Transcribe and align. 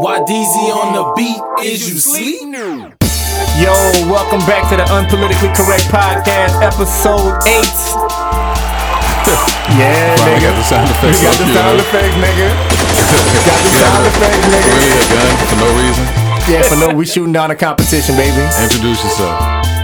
YDZ 0.00 0.56
on 0.72 0.96
the 0.96 1.04
beat, 1.20 1.36
is 1.68 1.84
you 1.84 2.00
sleep? 2.00 2.48
Yo, 3.60 3.68
welcome 4.08 4.40
back 4.48 4.64
to 4.72 4.80
the 4.80 4.88
Unpolitically 4.88 5.52
Correct 5.52 5.84
Podcast, 5.92 6.56
episode 6.64 7.36
8. 7.44 7.52
yeah, 9.76 10.16
Wow, 10.16 10.24
we 10.24 10.32
nigga. 10.32 10.48
got 10.48 10.56
the 10.56 10.64
sound 10.64 10.88
effects 10.88 11.20
We 11.20 11.28
got 11.28 11.36
the 11.36 11.44
sound 11.52 11.76
effects, 11.76 12.16
nigga. 12.16 12.48
got 13.44 13.60
the 13.60 13.72
sound 13.76 14.04
effects, 14.08 14.44
nigga. 14.48 14.72
Really 14.80 14.96
a 14.96 15.04
gun 15.12 15.28
for 15.44 15.60
no 15.60 15.68
reason? 15.76 16.04
Yeah, 16.48 16.62
for 16.64 16.76
no, 16.80 16.88
we 16.96 17.04
shooting 17.04 17.36
down 17.36 17.50
a 17.52 17.54
competition, 17.54 18.16
baby. 18.16 18.40
Introduce 18.64 19.04
yourself. 19.04 19.36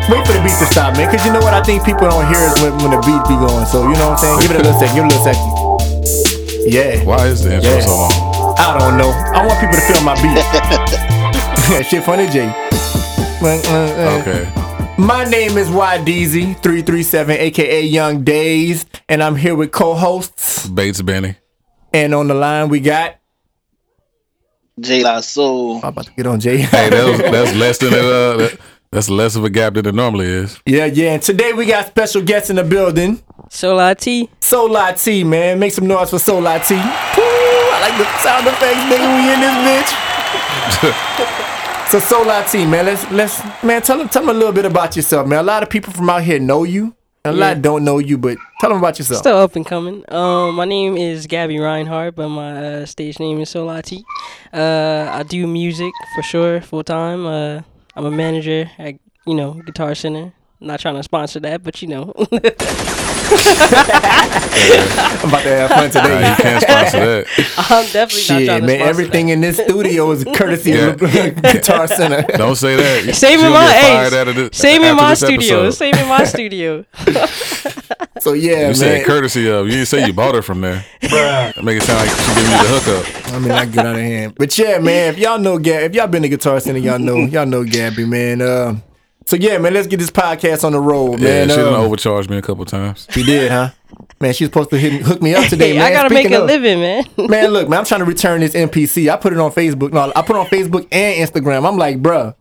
Wait 0.09 0.25
for 0.25 0.33
the 0.33 0.41
beat 0.41 0.57
to 0.57 0.65
stop, 0.73 0.97
man, 0.97 1.05
because 1.13 1.21
you 1.29 1.37
know 1.37 1.45
what? 1.45 1.53
I 1.53 1.61
think 1.61 1.85
people 1.85 2.09
don't 2.09 2.25
hear 2.33 2.41
us 2.49 2.57
when, 2.65 2.73
when 2.81 2.97
the 2.97 3.01
beat 3.05 3.21
be 3.29 3.37
going. 3.37 3.69
So, 3.69 3.85
you 3.85 3.93
know 4.01 4.17
what 4.17 4.25
I'm 4.25 4.41
saying? 4.41 4.41
Give 4.41 4.57
it 4.57 4.65
a 4.65 4.73
little 4.73 4.81
second, 4.81 4.97
give 4.97 5.05
it 5.05 5.13
a 5.13 5.21
little 5.21 5.29
second. 5.29 6.73
Yeah. 6.73 7.05
Why 7.05 7.29
is 7.29 7.45
the 7.45 7.61
intro 7.61 7.69
Yeah. 7.77 7.81
so 7.85 7.93
long? 7.93 8.38
I 8.61 8.77
don't 8.79 8.99
know. 8.99 9.11
I 9.11 9.47
want 9.47 9.61
people 9.61 9.77
to 9.77 9.81
feel 9.81 10.03
my 10.03 10.15
beat. 10.21 11.87
Shit 11.87 12.03
funny, 12.05 12.27
Jay. 12.27 12.49
Okay. 13.41 14.51
My 14.99 15.25
name 15.25 15.57
is 15.57 15.69
YDZ337, 15.69 17.29
aka 17.39 17.83
Young 17.83 18.25
Days, 18.25 18.85
and 19.09 19.23
I'm 19.23 19.37
here 19.37 19.55
with 19.55 19.71
co-hosts. 19.71 20.67
Bates 20.67 21.01
Benny. 21.03 21.37
And 21.93 22.13
on 22.15 22.27
the 22.27 22.35
line 22.35 22.69
we 22.69 22.81
got 22.81 23.17
J 24.81 25.05
La 25.05 25.21
Soul. 25.21 25.77
I'm 25.77 25.85
about 25.91 26.07
to 26.07 26.13
get 26.13 26.27
on 26.27 26.41
Jay. 26.41 26.57
Hey, 26.59 26.91
that 26.91 27.09
was, 27.09 27.19
that's 27.31 27.55
less 27.55 27.79
than 27.79 27.93
it, 27.95 28.05
uh, 28.05 28.37
that, 28.39 28.59
that's 28.91 29.09
less 29.09 29.37
of 29.37 29.45
a 29.45 29.51
gap 29.51 29.75
than 29.75 29.87
it 29.87 29.95
normally 29.95 30.27
is. 30.27 30.61
yeah, 30.67 30.87
yeah. 30.87 31.13
And 31.13 31.23
today 31.23 31.53
we 31.53 31.65
got 31.67 31.87
special 31.87 32.23
guests 32.23 32.51
in 32.51 32.57
the 32.57 32.65
building. 32.65 33.23
Solar 33.51 33.95
T. 33.95 34.29
Solar 34.41 34.93
T, 34.95 35.23
man. 35.23 35.61
Make 35.61 35.73
some 35.73 35.87
noise 35.87 36.11
for 36.11 36.19
Solar 36.19 36.59
T. 36.59 36.75
Woo, 36.75 36.83
I 36.83 37.28
like 37.89 37.99
the 37.99 38.19
sound 38.23 38.47
effects, 38.47 38.81
nigga. 38.91 39.09
We 39.17 39.33
in 39.33 39.41
this 39.41 39.57
bitch. 39.67 39.91
so 41.91 41.99
Solar 41.99 42.45
T, 42.45 42.67
man, 42.67 42.85
let's 42.87 43.11
let's 43.11 43.43
man 43.63 43.83
tell 43.83 43.99
them 43.99 44.09
tell 44.09 44.23
them 44.23 44.31
a 44.35 44.39
little 44.39 44.53
bit 44.53 44.65
about 44.65 44.97
yourself, 44.97 45.27
man. 45.27 45.39
A 45.39 45.43
lot 45.43 45.63
of 45.63 45.71
people 45.71 45.93
from 45.93 46.11
out 46.11 46.23
here 46.23 46.39
know 46.39 46.65
you. 46.65 46.95
A 47.25 47.33
Yeah. 47.33 47.47
lot 47.55 47.63
don't 47.63 47.85
know 47.85 47.99
you, 47.99 48.17
but 48.17 48.39
tell 48.61 48.71
them 48.71 48.79
about 48.79 48.99
yourself. 48.99 49.21
Still 49.21 49.39
up 49.39 49.57
and 49.57 49.67
coming. 49.67 50.05
Um, 50.09 50.55
my 50.55 50.65
name 50.65 50.97
is 50.97 51.27
Gabby 51.27 51.59
Reinhardt, 51.59 52.15
but 52.15 52.29
my 52.29 52.51
uh, 52.83 52.87
stage 52.87 53.19
name 53.19 53.41
is 53.41 53.51
Solar 53.51 53.83
T. 53.83 54.05
Uh, 54.53 55.11
I 55.13 55.23
do 55.25 55.47
music 55.47 55.93
for 56.15 56.23
sure, 56.23 56.61
full 56.61 56.85
time. 56.85 57.27
Uh, 57.27 57.63
I'm 57.97 58.07
a 58.07 58.11
manager 58.11 58.71
at 58.79 58.95
you 59.27 59.35
know 59.35 59.55
Guitar 59.67 59.95
Center. 59.95 60.33
Not 60.61 60.81
trying 60.81 60.97
to 60.97 61.03
sponsor 61.05 61.39
that, 61.41 61.63
but 61.63 61.81
you 61.83 61.89
know. 61.89 62.13
I'm 63.31 65.29
about 65.29 65.43
to 65.43 65.49
have 65.51 65.71
fun 65.71 65.91
Nah, 65.95 66.03
today. 66.03 66.29
you 66.31 66.35
can't 66.37 66.63
sponsor 66.63 66.99
that. 67.25 67.27
I'm 67.71 67.87
definitely 67.93 68.21
not 68.29 68.45
trying 68.47 68.61
to 68.63 68.67
man, 68.67 68.77
sponsor 68.79 68.91
everything 68.91 69.29
in 69.29 69.41
this 69.41 69.57
studio 69.59 70.11
is 70.11 70.25
courtesy 70.35 70.73
of 70.79 70.99
Guitar 70.99 71.87
Center. 71.87 72.23
Don't 72.37 72.57
say 72.57 72.77
that. 72.77 73.15
Same 73.15 73.41
in 73.41 73.53
my 73.53 73.67
get 73.67 73.77
hey, 73.77 74.09
fired 74.11 74.29
out 74.29 74.35
this- 74.35 74.59
Same 74.59 74.83
in 74.83 74.97
my 74.97 75.15
studio. 75.15 75.37
episode. 75.65 75.71
Same 75.71 75.95
in 75.95 76.09
my 76.09 76.25
studio. 76.25 76.85
So 78.21 78.33
yeah, 78.33 78.69
You 78.69 78.75
said 78.75 79.07
courtesy 79.07 79.49
of. 79.49 79.67
You 79.67 79.73
didn't 79.73 79.87
say 79.87 80.07
you 80.07 80.13
bought 80.13 80.35
her 80.35 80.43
from 80.43 80.61
there. 80.61 80.85
That 81.03 81.63
make 81.63 81.77
it 81.77 81.83
sound 81.85 82.01
like 82.01 82.11
she 82.11 82.35
giving 82.35 82.51
you 82.51 82.59
the 82.59 82.69
hookup. 82.81 83.33
I 83.35 83.39
mean, 83.39 83.53
I 83.53 83.65
get 83.67 83.87
out 83.87 83.95
of 83.95 84.01
hand. 84.01 84.35
But 84.37 84.59
yeah, 84.59 84.79
man, 84.79 85.13
if 85.15 85.19
y'all 85.21 85.39
know 85.39 85.59
Gab, 85.59 85.83
if 85.91 85.95
y'all 85.95 86.09
been 86.09 86.23
to 86.23 86.29
Guitar 86.29 86.59
Center, 86.59 86.81
y'all 86.81 86.99
know, 86.99 87.17
y'all 87.19 87.47
know 87.47 87.63
Gabby, 87.63 88.05
man. 88.07 88.43
Uh, 88.43 88.77
so 89.29 89.37
yeah, 89.37 89.59
man, 89.59 89.75
let's 89.75 89.87
get 89.87 89.99
this 89.99 90.11
podcast 90.11 90.65
on 90.65 90.73
the 90.73 90.81
road, 90.81 91.21
Yeah, 91.21 91.45
man. 91.47 91.49
she 91.51 91.57
done 91.57 91.75
Uh, 91.75 91.79
overcharged 91.79 92.31
me 92.31 92.39
a 92.39 92.43
couple 92.43 92.65
times. 92.65 93.07
she 93.11 93.23
did, 93.23 93.51
huh? 93.51 93.71
Man, 94.21 94.33
she's 94.33 94.49
supposed 94.49 94.71
to 94.71 94.79
hit, 94.79 95.03
hook 95.03 95.21
me 95.23 95.35
up 95.35 95.45
today, 95.49 95.75
man. 95.75 95.83
I 95.85 95.91
gotta 95.93 96.09
Speaking 96.09 96.31
make 96.31 96.39
a 96.39 96.43
of- 96.43 96.47
living, 96.49 96.81
man. 96.81 97.05
Man, 97.29 97.51
look, 97.51 97.69
man, 97.69 97.81
I'm 97.81 97.85
trying 97.85 98.01
to 98.01 98.05
return 98.07 98.41
this 98.41 98.55
MPC. 98.55 99.11
I 99.13 99.17
put 99.17 99.33
it 99.33 99.39
on 99.39 99.51
Facebook. 99.53 99.93
No, 99.93 100.11
I 100.17 100.23
put 100.23 100.37
it 100.37 100.39
on 100.41 100.47
Facebook 100.47 100.89
and 100.91 101.29
Instagram. 101.29 101.67
I'm 101.69 101.77
like, 101.77 102.01
bruh, 102.03 102.35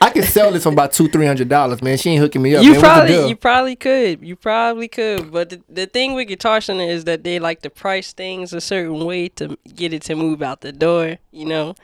I 0.00 0.10
could 0.10 0.24
sell 0.24 0.50
this 0.50 0.62
for 0.64 0.70
about 0.72 0.92
two, 0.92 1.08
three 1.08 1.26
hundred 1.26 1.48
dollars, 1.48 1.80
man. 1.82 1.96
She 1.98 2.10
ain't 2.10 2.20
hooking 2.20 2.42
me 2.42 2.54
up. 2.56 2.64
You 2.64 2.72
man. 2.72 2.80
Probably 2.80 3.28
you 3.28 3.36
probably 3.36 3.76
could. 3.76 4.22
You 4.26 4.34
probably 4.36 4.88
could. 4.88 5.30
But 5.30 5.50
the, 5.50 5.62
the 5.68 5.86
thing 5.86 6.14
with 6.14 6.26
Guitar 6.28 6.60
Center 6.60 6.82
is 6.84 7.04
that 7.04 7.22
they 7.22 7.38
like 7.38 7.62
to 7.62 7.70
price 7.70 8.12
things 8.12 8.52
a 8.52 8.60
certain 8.60 9.04
way 9.04 9.28
to 9.30 9.56
get 9.74 9.92
it 9.92 10.02
to 10.02 10.14
move 10.16 10.42
out 10.42 10.60
the 10.62 10.72
door, 10.72 11.18
you 11.32 11.44
know? 11.46 11.74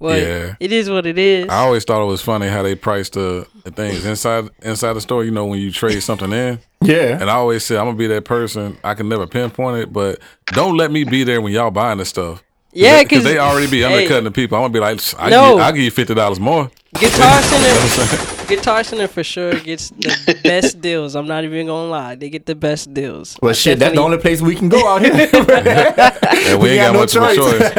But 0.00 0.20
Yeah. 0.22 0.54
it 0.58 0.72
is 0.72 0.88
what 0.88 1.04
it 1.06 1.18
is. 1.18 1.48
I 1.50 1.58
always 1.58 1.84
thought 1.84 2.02
it 2.02 2.06
was 2.06 2.22
funny 2.22 2.48
how 2.48 2.62
they 2.62 2.74
priced 2.74 3.12
the, 3.12 3.46
the 3.64 3.70
things 3.70 4.04
inside 4.06 4.48
inside 4.62 4.94
the 4.94 5.00
store. 5.00 5.24
You 5.24 5.30
know, 5.30 5.44
when 5.46 5.60
you 5.60 5.70
trade 5.70 6.02
something 6.02 6.32
in. 6.32 6.58
yeah. 6.82 7.18
And 7.20 7.28
I 7.30 7.34
always 7.34 7.64
said, 7.64 7.76
I'm 7.78 7.84
gonna 7.86 7.98
be 7.98 8.06
that 8.08 8.24
person. 8.24 8.78
I 8.82 8.94
can 8.94 9.08
never 9.08 9.26
pinpoint 9.26 9.76
it, 9.82 9.92
but 9.92 10.18
don't 10.46 10.76
let 10.76 10.90
me 10.90 11.04
be 11.04 11.22
there 11.24 11.40
when 11.42 11.52
y'all 11.52 11.70
buying 11.70 11.98
the 11.98 12.06
stuff. 12.06 12.42
yeah, 12.72 13.02
because 13.02 13.18
because 13.20 13.24
they 13.24 13.38
already 13.38 13.70
be 13.70 13.80
hey, 13.80 13.84
undercutting 13.94 14.24
the 14.24 14.30
people. 14.30 14.56
I'm 14.56 14.62
gonna 14.62 14.72
be 14.72 14.80
like, 14.80 15.00
I 15.18 15.28
No. 15.28 15.50
give, 15.56 15.60
I'll 15.64 15.72
give 15.72 15.82
you 15.82 15.90
fifty 15.90 16.14
dollars 16.14 16.40
more. 16.40 16.70
Guitar 16.94 17.40
Center 17.42 18.46
Guitar 18.46 18.82
Center 18.84 19.06
for 19.06 19.22
sure 19.22 19.54
gets 19.60 19.90
the 19.90 20.38
best 20.42 20.80
deals. 20.80 21.14
I'm 21.14 21.28
not 21.28 21.44
even 21.44 21.66
gonna 21.68 21.88
lie. 21.88 22.14
They 22.16 22.28
get 22.30 22.46
the 22.46 22.56
best 22.56 22.92
deals. 22.92 23.38
Well, 23.40 23.50
I 23.50 23.54
shit, 23.54 23.78
that's 23.78 23.94
the 23.94 24.00
only 24.00 24.18
place 24.18 24.42
we 24.42 24.56
can 24.56 24.68
go 24.68 24.86
out 24.88 25.00
here. 25.02 25.12
Yeah, 25.32 26.56
we, 26.56 26.62
We 26.62 26.68
ain't 26.70 26.80
got 26.80 26.92
got, 26.92 26.92
no 26.94 27.00
much 27.00 27.14
of 27.16 27.22
a 27.22 27.34
choice. 27.36 27.74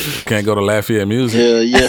choice. 0.00 0.22
Can't 0.24 0.46
go 0.46 0.54
to 0.54 0.60
Lafayette 0.62 1.06
Music. 1.06 1.40
Hell 1.40 1.62
yeah. 1.62 1.88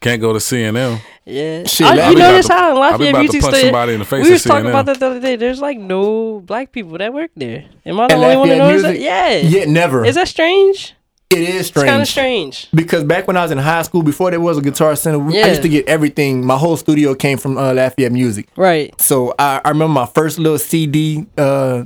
Can't 0.00 0.20
go 0.20 0.32
to 0.32 0.38
CNM. 0.38 1.00
Yeah, 1.24 1.64
Shit, 1.64 1.86
I, 1.86 2.10
you 2.10 2.14
be 2.14 2.20
notice 2.20 2.46
to- 2.46 2.52
how 2.52 2.70
in 2.70 2.76
I'll 2.82 2.98
be 2.98 3.04
Lafayette 3.06 3.10
about 3.10 3.18
to 3.18 3.22
Music 3.24 3.40
punch 3.40 3.54
Store, 3.56 3.64
somebody 3.66 3.92
in 3.94 3.98
the 3.98 4.04
face 4.04 4.24
we 4.24 4.30
was 4.30 4.44
talking 4.44 4.66
about 4.68 4.86
that 4.86 5.00
the 5.00 5.06
other 5.06 5.20
day. 5.20 5.34
There's 5.36 5.60
like 5.60 5.78
no 5.78 6.40
black 6.40 6.70
people 6.70 6.96
that 6.98 7.12
work 7.12 7.30
there. 7.34 7.64
Am 7.84 7.98
I 7.98 8.06
the 8.06 8.14
And 8.14 8.22
only 8.24 8.36
one 8.36 8.48
that 8.50 8.58
Lafayette 8.58 8.72
knows 8.72 8.82
that? 8.82 9.00
Yeah. 9.00 9.36
yeah, 9.38 9.64
never. 9.64 10.04
Is 10.04 10.14
that 10.14 10.28
strange? 10.28 10.94
It 11.30 11.38
is 11.38 11.60
It's 11.60 11.68
strange. 11.68 11.88
kind 11.88 12.02
of 12.02 12.08
strange. 12.08 12.68
Because 12.74 13.02
back 13.04 13.26
when 13.26 13.36
I 13.36 13.42
was 13.42 13.50
in 13.50 13.58
high 13.58 13.82
school, 13.82 14.02
before 14.02 14.30
there 14.30 14.40
was 14.40 14.58
a 14.58 14.62
guitar 14.62 14.94
center, 14.96 15.18
we- 15.18 15.42
I 15.42 15.48
used 15.48 15.62
to 15.62 15.68
get 15.68 15.86
everything. 15.88 16.44
My 16.46 16.56
whole 16.56 16.76
studio 16.76 17.14
came 17.14 17.36
from 17.38 17.58
uh, 17.58 17.72
Lafayette 17.72 18.12
Music. 18.12 18.48
Right. 18.56 18.98
So 19.00 19.34
I, 19.38 19.60
I 19.64 19.68
remember 19.70 19.92
my 19.92 20.06
first 20.06 20.38
little 20.38 20.58
CD 20.58 21.26
uh, 21.36 21.84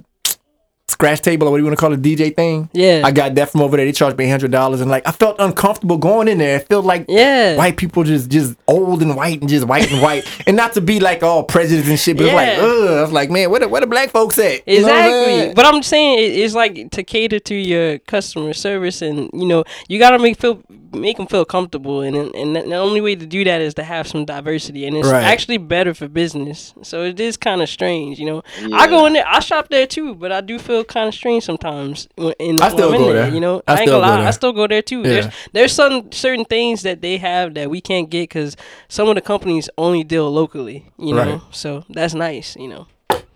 scratch 1.00 1.20
table 1.22 1.48
or 1.48 1.50
what 1.50 1.56
do 1.56 1.62
you 1.62 1.66
want 1.66 1.78
to 1.78 1.80
call 1.80 1.92
it, 1.94 2.02
DJ 2.02 2.34
thing. 2.36 2.68
Yeah. 2.72 3.02
I 3.04 3.10
got 3.10 3.34
that 3.36 3.50
from 3.50 3.62
over 3.62 3.76
there. 3.76 3.86
They 3.86 3.92
charged 3.92 4.18
me 4.18 4.28
hundred 4.28 4.50
dollars, 4.50 4.80
and 4.82 4.90
like 4.90 5.06
I 5.08 5.12
felt 5.12 5.36
uncomfortable 5.38 5.96
going 5.96 6.28
in 6.28 6.38
there. 6.38 6.56
It 6.56 6.68
felt 6.68 6.84
like 6.84 7.06
Yeah. 7.08 7.56
white 7.56 7.76
people 7.78 8.04
just 8.04 8.30
just 8.30 8.56
old 8.68 9.00
and 9.02 9.16
white 9.16 9.40
and 9.40 9.48
just 9.48 9.66
white 9.66 9.90
and 9.90 10.02
white, 10.02 10.24
and 10.46 10.56
not 10.56 10.74
to 10.74 10.80
be 10.80 11.00
like 11.00 11.22
all 11.22 11.42
prejudice 11.42 11.88
and 11.88 11.98
shit, 11.98 12.16
but 12.16 12.26
it's 12.26 12.34
like 12.34 12.58
ugh. 12.58 12.98
I 12.98 13.02
was 13.02 13.12
like, 13.12 13.30
man, 13.30 13.50
where 13.50 13.60
the 13.60 13.68
where 13.68 13.80
the 13.80 13.86
black 13.86 14.10
folks 14.10 14.38
at? 14.38 14.66
You 14.68 14.82
know 14.82 14.88
what 14.88 14.96
I'm 14.96 15.10
Exactly. 15.30 15.54
but 15.54 15.66
I'm 15.66 15.82
saying 15.82 16.18
it's 16.42 16.54
like 16.54 16.90
to 16.90 17.02
cater 17.02 17.38
to 17.40 17.54
your 17.54 17.98
customer 18.00 18.52
service, 18.52 19.00
and 19.02 19.30
you 19.32 19.46
know 19.46 19.64
you 19.88 19.98
gotta 19.98 20.18
make 20.18 20.38
feel 20.38 20.62
make 20.92 21.16
them 21.16 21.26
feel 21.26 21.44
comfortable, 21.44 22.00
and 22.02 22.16
and 22.16 22.56
the 22.56 22.74
only 22.76 23.00
way 23.00 23.14
to 23.14 23.26
do 23.26 23.44
that 23.44 23.60
is 23.60 23.74
to 23.74 23.82
have 23.84 24.06
some 24.08 24.24
diversity, 24.24 24.86
and 24.86 24.96
it's 24.96 25.08
Right. 25.08 25.22
actually 25.24 25.58
better 25.58 25.94
for 25.94 26.08
business. 26.08 26.74
So 26.82 27.04
it 27.04 27.20
is 27.20 27.36
kind 27.36 27.62
of 27.62 27.68
strange, 27.68 28.18
you 28.18 28.26
know. 28.26 28.42
I 28.72 28.86
go 28.88 29.06
in 29.06 29.12
there, 29.12 29.24
I 29.26 29.40
shop 29.40 29.68
there 29.68 29.86
too, 29.86 30.14
but 30.14 30.32
I 30.32 30.40
do 30.40 30.58
feel 30.58 30.84
kind 30.84 31.08
of 31.08 31.14
strange 31.14 31.44
sometimes. 31.44 32.08
When, 32.16 32.32
in, 32.38 32.60
I 32.60 32.68
still 32.70 32.92
in 32.92 33.00
go 33.00 33.12
there, 33.12 33.22
there. 33.24 33.34
You 33.34 33.40
know, 33.40 33.62
I 33.66 33.72
I, 33.72 33.74
ain't 33.76 33.80
still 33.88 34.00
gonna 34.00 34.06
go 34.06 34.10
lie, 34.12 34.16
there. 34.18 34.26
I 34.28 34.30
still 34.32 34.52
go 34.52 34.66
there 34.66 34.82
too. 34.82 34.98
Yeah. 34.98 35.08
There's 35.08 35.26
there's 35.52 35.72
some 35.72 36.12
certain 36.12 36.44
things 36.44 36.82
that 36.82 37.00
they 37.02 37.18
have 37.18 37.54
that 37.54 37.70
we 37.70 37.80
can't 37.80 38.10
get 38.10 38.22
because 38.28 38.56
some 38.88 39.08
of 39.08 39.14
the 39.14 39.20
companies 39.20 39.68
only 39.78 40.04
deal 40.04 40.30
locally. 40.30 40.86
You 40.98 41.14
know, 41.14 41.22
Right. 41.32 41.40
so 41.50 41.84
that's 41.90 42.14
nice. 42.14 42.56
You 42.58 42.68
know. 42.68 42.86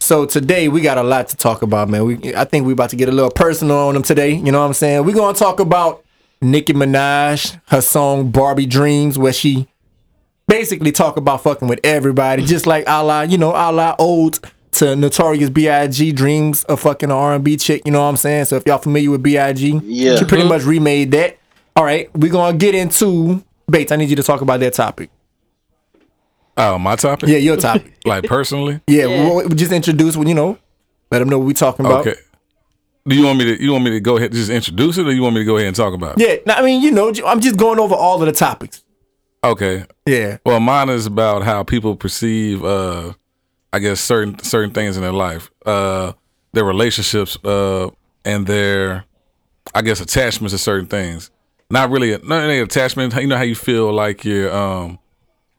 So 0.01 0.27
today 0.27 0.69
we 0.69 0.83
got 0.83 0.99
a 0.99 1.03
lot 1.03 1.29
to 1.29 1.37
talk 1.37 1.63
about, 1.63 1.89
man. 1.89 2.05
We 2.05 2.35
I 2.37 2.45
think 2.45 2.67
we 2.67 2.73
about 2.75 2.91
to 2.91 2.97
get 2.97 3.09
a 3.09 3.13
little 3.13 3.31
personal 3.31 3.79
on 3.79 3.95
them 3.95 4.03
today. 4.03 4.33
You 4.35 4.53
know 4.53 4.61
what 4.61 4.67
I'm 4.67 4.75
saying? 4.75 5.05
We're 5.05 5.15
gonna 5.15 5.33
talk 5.37 5.61
about 5.61 6.04
Nicki 6.41 6.73
Minaj, 6.73 7.61
her 7.69 7.81
song 7.81 8.31
Barbie 8.31 8.67
Dreams, 8.67 9.19
where 9.19 9.33
she 9.33 9.67
basically 10.47 10.93
talk 10.93 11.17
about 11.17 11.43
fucking 11.43 11.69
with 11.69 11.81
everybody, 11.85 12.45
just 12.45 12.67
like 12.67 12.85
a 12.87 13.03
la, 13.03 13.23
you 13.23 13.39
know, 13.39 13.51
a 13.51 13.73
la 13.73 13.95
old 13.99 14.41
to 14.73 14.97
Notorious 14.97 15.51
B.I.G. 15.51 16.13
Dreams 16.13 16.65
of 16.65 16.81
fucking 16.81 17.11
an 17.11 17.17
R&B 17.17 17.57
chick. 17.57 17.83
You 17.85 17.93
know 17.93 18.01
what 18.03 18.09
I'm 18.09 18.17
saying? 18.17 18.47
So 18.47 18.57
if 18.57 18.65
y'all 18.67 18.79
familiar 18.79 19.11
with 19.11 19.23
B.I.G., 19.23 19.81
Yeah. 19.85 20.17
she 20.17 20.25
pretty 20.25 20.43
mm-hmm. 20.43 20.49
much 20.49 20.65
remade 20.65 21.13
that. 21.13 21.39
All 21.77 21.85
right, 21.85 22.09
we're 22.17 22.31
gonna 22.31 22.57
get 22.57 22.75
into 22.75 23.43
Bates. 23.69 23.91
I 23.91 23.97
need 23.97 24.11
you 24.11 24.17
to 24.17 24.23
talk 24.23 24.41
about 24.41 24.61
that 24.61 24.75
topic. 24.75 25.11
Oh, 26.57 26.79
my 26.79 26.95
topic. 26.97 27.29
Yeah, 27.29 27.39
your 27.39 27.57
topic. 27.57 27.95
Like 28.05 28.25
personally. 28.25 28.81
Yeah, 28.87 29.07
Yeah. 29.07 29.25
We'll, 29.25 29.35
we'll 29.37 29.49
just 29.49 29.73
introduce, 29.73 30.17
When 30.17 30.29
you 30.29 30.35
know, 30.35 30.59
let 31.11 31.19
them 31.19 31.29
know 31.29 31.39
what 31.39 31.47
we 31.47 31.55
talking 31.55 31.85
about. 31.87 32.07
Okay. 32.07 32.21
Do 33.07 33.15
you 33.15 33.25
want 33.25 33.39
me 33.39 33.45
to? 33.45 33.63
You 33.63 33.73
want 33.73 33.85
me 33.85 33.91
to 33.91 34.01
go 34.01 34.17
ahead 34.17 34.31
and 34.31 34.37
just 34.39 34.51
introduce 34.51 34.97
it, 34.97 35.07
or 35.07 35.13
you 35.13 35.23
want 35.23 35.35
me 35.35 35.43
to 35.43 35.45
go 35.45 35.57
ahead 35.57 35.67
and 35.69 35.77
talk 35.77 35.93
about 35.93 36.19
it? 36.19 36.27
Yeah, 36.27 36.37
no, 36.47 36.55
I 36.55 36.63
mean, 36.63 36.81
you 36.83 36.91
know, 36.91 37.13
I'm 37.27 37.41
just 37.41 37.57
going 37.59 37.79
over 37.79 37.95
all 37.95 38.21
of 38.21 38.27
the 38.27 38.33
topics. 38.33 38.83
Okay. 39.43 39.85
Yeah. 40.07 40.39
Well, 40.47 40.59
mine 40.61 40.89
is 40.89 41.05
about 41.05 41.43
how 41.43 41.63
people 41.65 41.97
perceive, 41.97 42.65
uh, 42.65 43.13
I 43.75 43.79
guess 43.81 44.01
certain 44.01 44.39
certain 44.39 44.71
things 44.71 44.97
in 44.97 45.03
their 45.03 45.13
life, 45.13 45.51
uh, 45.67 46.13
their 46.53 46.65
relationships, 46.65 47.37
uh, 47.45 47.91
and 48.25 48.47
their, 48.47 49.05
I 49.75 49.83
guess, 49.83 50.01
attachments 50.01 50.55
to 50.55 50.59
certain 50.59 50.87
things. 50.87 51.31
Not 51.69 51.91
really, 51.91 52.17
not 52.25 52.43
any 52.45 52.59
attachment. 52.61 53.15
You 53.15 53.27
know 53.27 53.37
how 53.37 53.43
you 53.43 53.55
feel 53.55 53.93
like 53.93 54.25
you're, 54.25 54.55
um, 54.55 54.99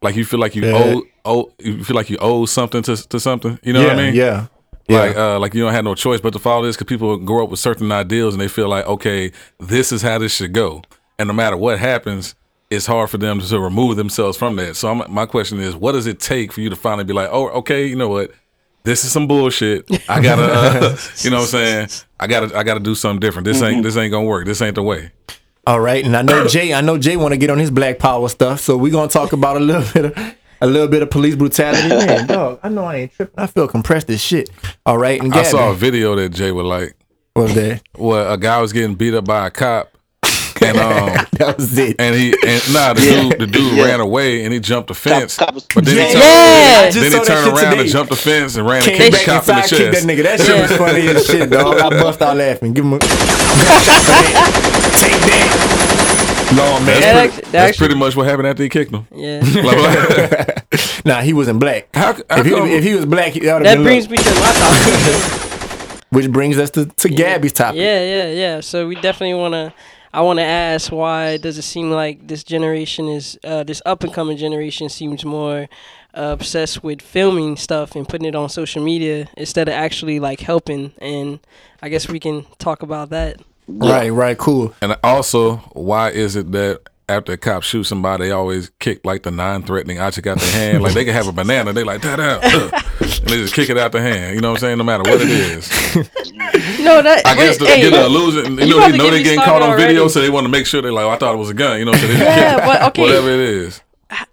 like 0.02 0.16
you 0.16 0.26
feel 0.26 0.40
like 0.40 0.56
you 0.56 0.64
Yeah. 0.66 0.74
owe, 0.74 1.04
owe, 1.26 1.52
you 1.60 1.84
feel 1.84 1.96
like 1.96 2.10
you 2.10 2.18
owe 2.20 2.46
something 2.48 2.82
to 2.84 2.96
to 3.10 3.20
something. 3.20 3.60
You 3.62 3.74
know 3.74 3.82
yeah, 3.82 3.88
what 3.88 4.00
I 4.00 4.02
mean? 4.04 4.16
Yeah. 4.16 4.48
Like, 4.88 5.16
Yeah. 5.16 5.36
uh, 5.36 5.40
like 5.40 5.54
you 5.54 5.64
don't 5.64 5.74
have 5.74 5.84
no 5.84 5.96
choice 5.96 6.22
but 6.22 6.34
to 6.34 6.40
follow 6.40 6.64
this 6.66 6.76
because 6.76 6.88
people 6.88 7.18
grow 7.18 7.44
up 7.44 7.50
with 7.50 7.60
certain 7.60 7.92
ideals 7.92 8.34
and 8.36 8.42
they 8.42 8.48
feel 8.48 8.68
like, 8.70 8.86
okay, 8.86 9.32
this 9.60 9.92
is 9.92 10.02
how 10.02 10.18
this 10.20 10.34
should 10.34 10.54
go, 10.54 10.84
and 11.18 11.28
no 11.28 11.34
matter 11.34 11.58
what 11.58 11.80
happens, 11.80 12.36
it's 12.70 12.86
hard 12.86 13.10
for 13.10 13.18
them 13.18 13.40
to 13.40 13.60
remove 13.60 13.96
themselves 13.96 14.38
from 14.38 14.56
that. 14.58 14.76
So 14.76 14.90
I'm, 14.92 15.12
my 15.12 15.26
question 15.26 15.60
is, 15.60 15.76
what 15.76 15.94
does 15.94 16.08
it 16.08 16.20
take 16.20 16.52
for 16.52 16.62
you 16.62 16.70
to 16.70 16.76
finally 16.76 17.04
be 17.04 17.14
like, 17.14 17.30
oh, 17.32 17.48
okay, 17.50 17.86
you 17.88 17.96
know 17.96 18.10
what? 18.10 18.32
This 18.84 19.04
is 19.04 19.12
some 19.12 19.28
bullshit. 19.28 19.86
I 20.10 20.22
gotta, 20.22 20.44
uh, 20.44 20.98
you 21.22 21.30
know 21.32 21.38
what 21.38 21.44
I'm 21.44 21.48
saying? 21.50 21.88
I 22.20 22.28
gotta, 22.28 22.56
I 22.56 22.64
gotta 22.64 22.80
do 22.80 22.94
something 22.94 23.20
different. 23.20 23.46
This 23.46 23.62
ain't, 23.64 23.82
this 23.84 23.98
ain't 23.98 24.12
gonna 24.12 24.28
work. 24.28 24.46
This 24.46 24.62
ain't 24.62 24.76
the 24.76 24.84
way. 24.84 25.12
All 25.68 25.80
right, 25.80 26.06
and 26.06 26.16
I 26.16 26.22
know 26.22 26.48
Jay. 26.48 26.74
I 26.76 26.82
know 26.82 26.96
Jay 27.00 27.18
want 27.18 27.32
to 27.34 27.38
get 27.38 27.50
on 27.50 27.58
his 27.58 27.72
Black 27.72 27.98
Power 27.98 28.30
stuff, 28.30 28.60
so 28.60 28.78
we're 28.78 28.92
gonna 28.92 29.08
talk 29.08 29.34
about 29.34 29.58
a 29.58 29.60
little 29.60 29.84
bit 29.94 30.06
of 30.16 30.36
a 30.66 30.68
little 30.68 30.88
bit 30.88 31.02
of 31.04 31.10
police 31.12 31.36
brutality. 31.36 31.88
Man, 31.90 32.28
dog, 32.28 32.60
I 32.64 32.70
know 32.70 32.86
I 32.86 32.96
ain't 32.96 33.12
tripping. 33.14 33.36
I 33.38 33.48
feel 33.48 33.68
compressed 33.68 34.10
as 34.10 34.20
shit. 34.22 34.50
All 34.86 34.98
right, 34.98 35.22
and 35.22 35.34
I 35.34 35.44
saw 35.44 35.72
a 35.72 35.76
video 35.76 36.16
that 36.16 36.30
Jay 36.30 36.52
would 36.52 36.66
like, 36.66 36.96
what 37.34 37.44
was 37.44 37.54
that? 37.56 37.82
where 37.96 38.28
a 38.28 38.38
guy 38.38 38.60
was 38.62 38.74
getting 38.74 38.96
beat 38.96 39.14
up 39.14 39.26
by 39.26 39.46
a 39.48 39.52
cop, 39.52 39.92
and 40.62 40.78
um, 40.88 41.10
That 41.34 41.56
was 41.58 41.78
it. 41.78 41.98
and 42.00 42.16
he 42.16 42.32
and 42.46 42.74
nah, 42.74 42.94
the 42.94 43.02
dude, 43.02 43.40
the 43.40 43.48
dude 43.48 43.78
ran 43.78 44.00
away 44.00 44.44
and 44.46 44.54
he 44.54 44.60
jumped 44.60 44.88
the 44.88 44.94
fence, 44.96 45.38
cop 45.38 45.54
was- 45.54 45.66
but 45.76 45.84
then 45.86 45.98
Yeah, 45.98 46.06
he 46.08 46.14
turned, 46.14 46.24
yeah. 46.24 46.90
Then 46.92 47.04
he 47.12 47.26
turned 47.26 47.48
around 47.54 47.70
today. 47.72 47.82
and 47.82 47.90
jumped 47.90 48.10
the 48.10 48.16
fence 48.16 48.56
and 48.56 48.66
ran 48.66 48.78
and 48.78 48.86
Came 48.86 48.98
kicked 48.98 49.12
the 49.12 49.26
back 49.26 49.28
and 49.28 49.46
cop 49.46 49.50
in 49.50 49.56
the 49.56 49.62
side 49.68 49.78
kicked 49.78 49.94
that 49.94 50.04
nigga. 50.18 50.24
That 50.24 50.40
shit 50.42 50.62
was 50.62 50.72
funny 50.78 51.08
as 51.10 51.26
shit, 51.28 51.50
dog. 51.52 51.78
I 51.78 51.90
bust 51.90 52.22
out 52.22 52.38
laughing. 52.38 52.74
Give 52.74 52.86
him 52.86 52.94
a 52.94 53.00
take 53.00 53.12
that. 55.28 55.65
Lord, 56.54 56.84
man. 56.84 57.02
That's, 57.02 57.06
Yeah, 57.06 57.14
pretty, 57.14 57.36
that- 57.36 57.44
that 57.44 57.52
that's 57.52 57.78
pretty 57.78 57.96
much 57.96 58.16
what 58.16 58.28
happened 58.28 58.48
after 58.48 58.64
he 58.64 58.70
kicked 58.70 58.92
him. 58.92 59.08
Yeah. 59.14 59.42
Like, 59.64 59.78
like, 59.78 61.06
Nah, 61.06 61.22
he 61.22 61.34
wasn't 61.34 61.60
black. 61.60 61.90
how, 61.96 62.14
how 62.14 62.22
If 62.40 62.46
he, 62.46 62.54
if 62.54 62.84
he 62.84 62.96
was 62.96 63.06
black, 63.06 63.34
that 63.34 63.54
would 63.58 63.66
That 63.66 63.76
been 63.76 63.84
brings 63.84 64.10
look. 64.10 64.18
me 64.20 64.24
to 64.24 64.30
my 64.40 64.52
topic. 64.54 66.02
Which 66.12 66.32
brings 66.32 66.58
us 66.58 66.70
to, 66.72 66.86
to 66.86 67.10
Gabby's 67.10 67.54
topic. 67.54 67.80
Yeah, 67.80 68.02
yeah, 68.04 68.32
yeah. 68.32 68.60
So 68.62 68.88
we 68.88 68.96
definitely 68.96 69.34
want 69.34 69.54
to. 69.54 69.74
I 70.14 70.22
want 70.22 70.40
to 70.40 70.44
ask 70.46 70.94
why 70.94 71.36
does 71.36 71.58
it 71.58 71.64
seem 71.64 71.92
like 71.92 72.26
this 72.26 72.42
generation 72.44 73.10
is 73.10 73.38
uh, 73.44 73.64
this 73.66 73.82
up 73.86 74.02
and 74.04 74.14
coming 74.14 74.38
generation 74.38 74.88
seems 74.88 75.26
more 75.26 75.68
uh, 76.14 76.22
obsessed 76.40 76.82
with 76.86 77.02
filming 77.02 77.58
stuff 77.58 77.98
and 77.98 78.08
putting 78.08 78.26
it 78.26 78.34
on 78.34 78.48
social 78.48 78.82
media 78.82 79.28
instead 79.36 79.68
of 79.68 79.74
actually 79.74 80.22
like 80.22 80.40
helping. 80.40 80.94
And 81.00 81.40
I 81.82 81.90
guess 81.90 82.08
we 82.08 82.22
can 82.22 82.46
talk 82.60 82.82
about 82.82 83.10
that. 83.10 83.42
Right, 83.68 84.10
right, 84.12 84.38
cool. 84.38 84.74
and 84.82 84.96
also, 85.04 85.58
why 85.74 86.12
is 86.12 86.36
it 86.36 86.52
that 86.52 86.82
after 87.08 87.34
a 87.34 87.38
cop 87.38 87.62
shoots 87.64 87.90
somebody, 87.90 88.26
they 88.26 88.32
always 88.32 88.72
kick 88.80 89.04
like 89.06 89.24
the 89.24 89.32
non-threatening 89.32 90.00
object 90.00 90.28
out 90.28 90.38
their 90.40 90.52
hand? 90.52 90.84
Like 90.84 90.94
they 90.94 91.04
can 91.06 91.14
have 91.14 91.28
a 91.28 91.32
banana, 91.32 91.74
they 91.74 91.84
like 91.84 92.02
da 92.02 92.16
da, 92.16 92.40
and 92.44 92.72
they 93.28 93.38
just 93.38 93.56
kick 93.56 93.70
it 93.70 93.78
out 93.78 93.92
the 93.92 94.02
hand. 94.02 94.36
You 94.36 94.42
know 94.42 94.50
what 94.52 94.58
I'm 94.58 94.62
saying? 94.62 94.78
No 94.78 94.84
matter 94.84 95.04
what 95.04 95.20
it 95.22 95.30
is. 95.30 95.70
No, 96.84 97.02
that 97.02 97.24
I 97.26 97.36
guess 97.36 97.58
to 97.58 97.64
wait, 97.66 97.82
get 97.82 97.94
hey, 97.94 98.00
an 98.00 98.06
illusion. 98.06 98.58
You, 98.60 98.66
you 98.66 98.70
know, 98.80 98.90
they 98.92 98.98
know 98.98 99.10
they're 99.10 99.24
getting 99.24 99.40
caught 99.42 99.62
on 99.64 99.76
video, 99.78 100.08
so 100.08 100.22
they 100.22 100.30
want 100.30 100.46
to 100.46 100.52
make 100.52 100.66
sure 100.68 100.82
they 100.82 100.90
like, 100.92 101.06
oh, 101.06 101.10
I 101.10 101.18
thought 101.18 101.34
it 101.34 101.38
was 101.38 101.50
a 101.50 101.54
gun. 101.56 101.80
You 101.80 101.86
know, 101.86 101.94
so 101.94 102.06
they 102.08 102.14
just 102.14 102.20
Yeah, 102.24 102.56
kick 102.58 102.66
but 102.66 102.84
okay. 102.90 103.02
whatever 103.02 103.30
it 103.30 103.40
is. 103.40 103.82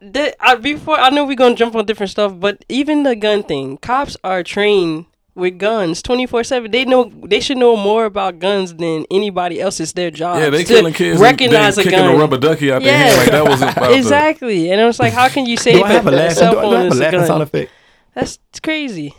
that, 0.02 0.36
I, 0.40 0.54
before 0.56 0.98
I 0.98 1.08
know 1.10 1.24
we're 1.24 1.36
gonna 1.36 1.54
jump 1.54 1.74
on 1.74 1.86
different 1.86 2.10
stuff, 2.10 2.38
but 2.38 2.62
even 2.68 3.02
the 3.04 3.16
gun 3.16 3.42
thing, 3.42 3.78
cops 3.78 4.16
are 4.22 4.42
trained 4.42 5.06
with 5.34 5.58
guns 5.58 6.02
twenty 6.02 6.26
four 6.26 6.44
seven. 6.44 6.70
They 6.70 6.84
know 6.84 7.10
they 7.24 7.40
should 7.40 7.56
know 7.56 7.76
more 7.76 8.04
about 8.04 8.38
guns 8.38 8.74
than 8.74 9.06
anybody 9.10 9.60
else. 9.60 9.80
It's 9.80 9.92
their 9.92 10.10
job. 10.10 10.38
Yeah, 10.38 10.50
they 10.50 10.64
to 10.64 10.68
killing 10.74 10.92
kids. 10.94 11.20
Recognize 11.20 11.76
they 11.76 11.82
a 11.82 11.84
kicking 11.84 11.98
gun. 12.00 12.14
a 12.14 12.18
rubber 12.18 12.38
ducky 12.38 12.70
out 12.72 12.82
their 12.82 12.90
Yeah. 12.92 12.98
hand 12.98 13.16
like 13.18 13.30
that 13.30 13.44
wasn't 13.44 13.72
about 13.76 13.90
the- 13.90 13.96
exactly, 13.96 14.70
and 14.70 14.80
it 14.80 14.84
was 14.84 14.98
like, 14.98 15.12
how 15.12 15.28
can 15.28 15.46
you 15.46 15.56
say 15.56 15.72
Do 15.72 15.84
I 15.84 15.92
have 15.92 16.06
a 16.06 16.10
that 16.10 16.36
a 16.38 16.44
laughing, 16.44 16.60
do 16.60 16.66
I 16.68 16.72
have 16.78 16.82
a 16.84 16.86
is 16.94 17.00
laughing 17.00 17.24
sound 17.26 17.42
effect? 17.42 17.70
That's 18.14 18.38
crazy. 18.62 19.14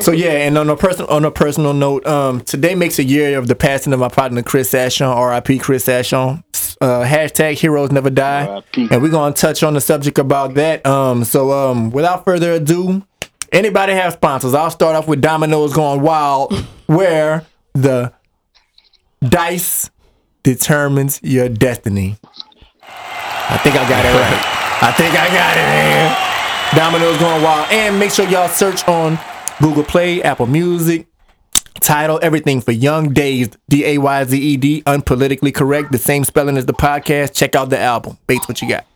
So 0.00 0.12
yeah, 0.12 0.30
and 0.46 0.56
on 0.56 0.70
a 0.70 0.76
personal 0.76 1.10
on 1.10 1.24
a 1.24 1.30
personal 1.30 1.74
note, 1.74 2.06
um, 2.06 2.40
today 2.42 2.74
makes 2.76 2.98
a 3.00 3.04
year 3.04 3.36
of 3.36 3.48
the 3.48 3.56
passing 3.56 3.92
of 3.92 3.98
my 3.98 4.08
partner 4.08 4.42
Chris 4.44 4.72
Ashon, 4.72 5.08
R.I.P. 5.08 5.58
Chris 5.58 5.86
Ashon. 5.86 6.44
Uh, 6.80 7.02
hashtag 7.04 7.54
Heroes 7.54 7.90
Never 7.90 8.08
Die, 8.08 8.46
R.I.P.. 8.46 8.88
and 8.92 9.02
we're 9.02 9.08
gonna 9.10 9.34
touch 9.34 9.64
on 9.64 9.74
the 9.74 9.80
subject 9.80 10.16
about 10.16 10.54
that. 10.54 10.86
Um, 10.86 11.24
so 11.24 11.50
um, 11.50 11.90
without 11.90 12.24
further 12.24 12.52
ado, 12.52 13.02
anybody 13.52 13.92
have 13.92 14.14
sponsors? 14.14 14.54
I'll 14.54 14.70
start 14.70 14.96
off 14.96 15.08
with 15.08 15.20
Domino's 15.20 15.72
Going 15.72 16.00
Wild, 16.00 16.54
where 16.86 17.46
the 17.74 18.12
dice 19.20 19.90
determines 20.42 21.20
your 21.22 21.48
destiny. 21.48 22.16
I 22.82 23.58
think 23.62 23.76
I 23.76 23.88
got 23.88 24.04
it 24.04 24.12
right. 24.12 24.54
I 24.82 24.92
think 24.92 25.12
I 25.12 25.26
got 25.28 25.56
it, 25.56 25.60
man. 25.60 26.28
Domino's 26.76 27.18
going 27.18 27.42
wild. 27.42 27.72
And 27.72 27.98
make 27.98 28.10
sure 28.12 28.28
y'all 28.28 28.48
search 28.48 28.86
on 28.86 29.18
Google 29.60 29.82
Play, 29.82 30.22
Apple 30.22 30.46
Music, 30.46 31.06
title, 31.80 32.20
everything 32.22 32.60
for 32.60 32.72
Young 32.72 33.12
Dazed, 33.12 33.56
D 33.68 33.84
A 33.84 33.98
Y 33.98 34.24
Z 34.24 34.38
E 34.38 34.56
D, 34.56 34.82
unpolitically 34.82 35.52
correct, 35.54 35.92
the 35.92 35.98
same 35.98 36.24
spelling 36.24 36.56
as 36.56 36.66
the 36.66 36.74
podcast. 36.74 37.34
Check 37.34 37.56
out 37.56 37.70
the 37.70 37.78
album. 37.78 38.18
Bates, 38.26 38.46
what 38.46 38.60
you 38.62 38.68
got? 38.68 38.86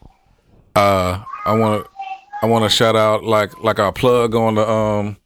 uh 0.76 1.22
I 1.44 1.56
want 1.56 1.84
to 1.84 1.90
I 2.42 2.46
want 2.46 2.64
to 2.64 2.68
shout 2.68 2.96
out 2.96 3.22
like 3.22 3.62
like 3.62 3.78
our 3.78 3.92
plug 3.92 4.34
on 4.34 4.56
the 4.56 4.68
um 4.68 5.16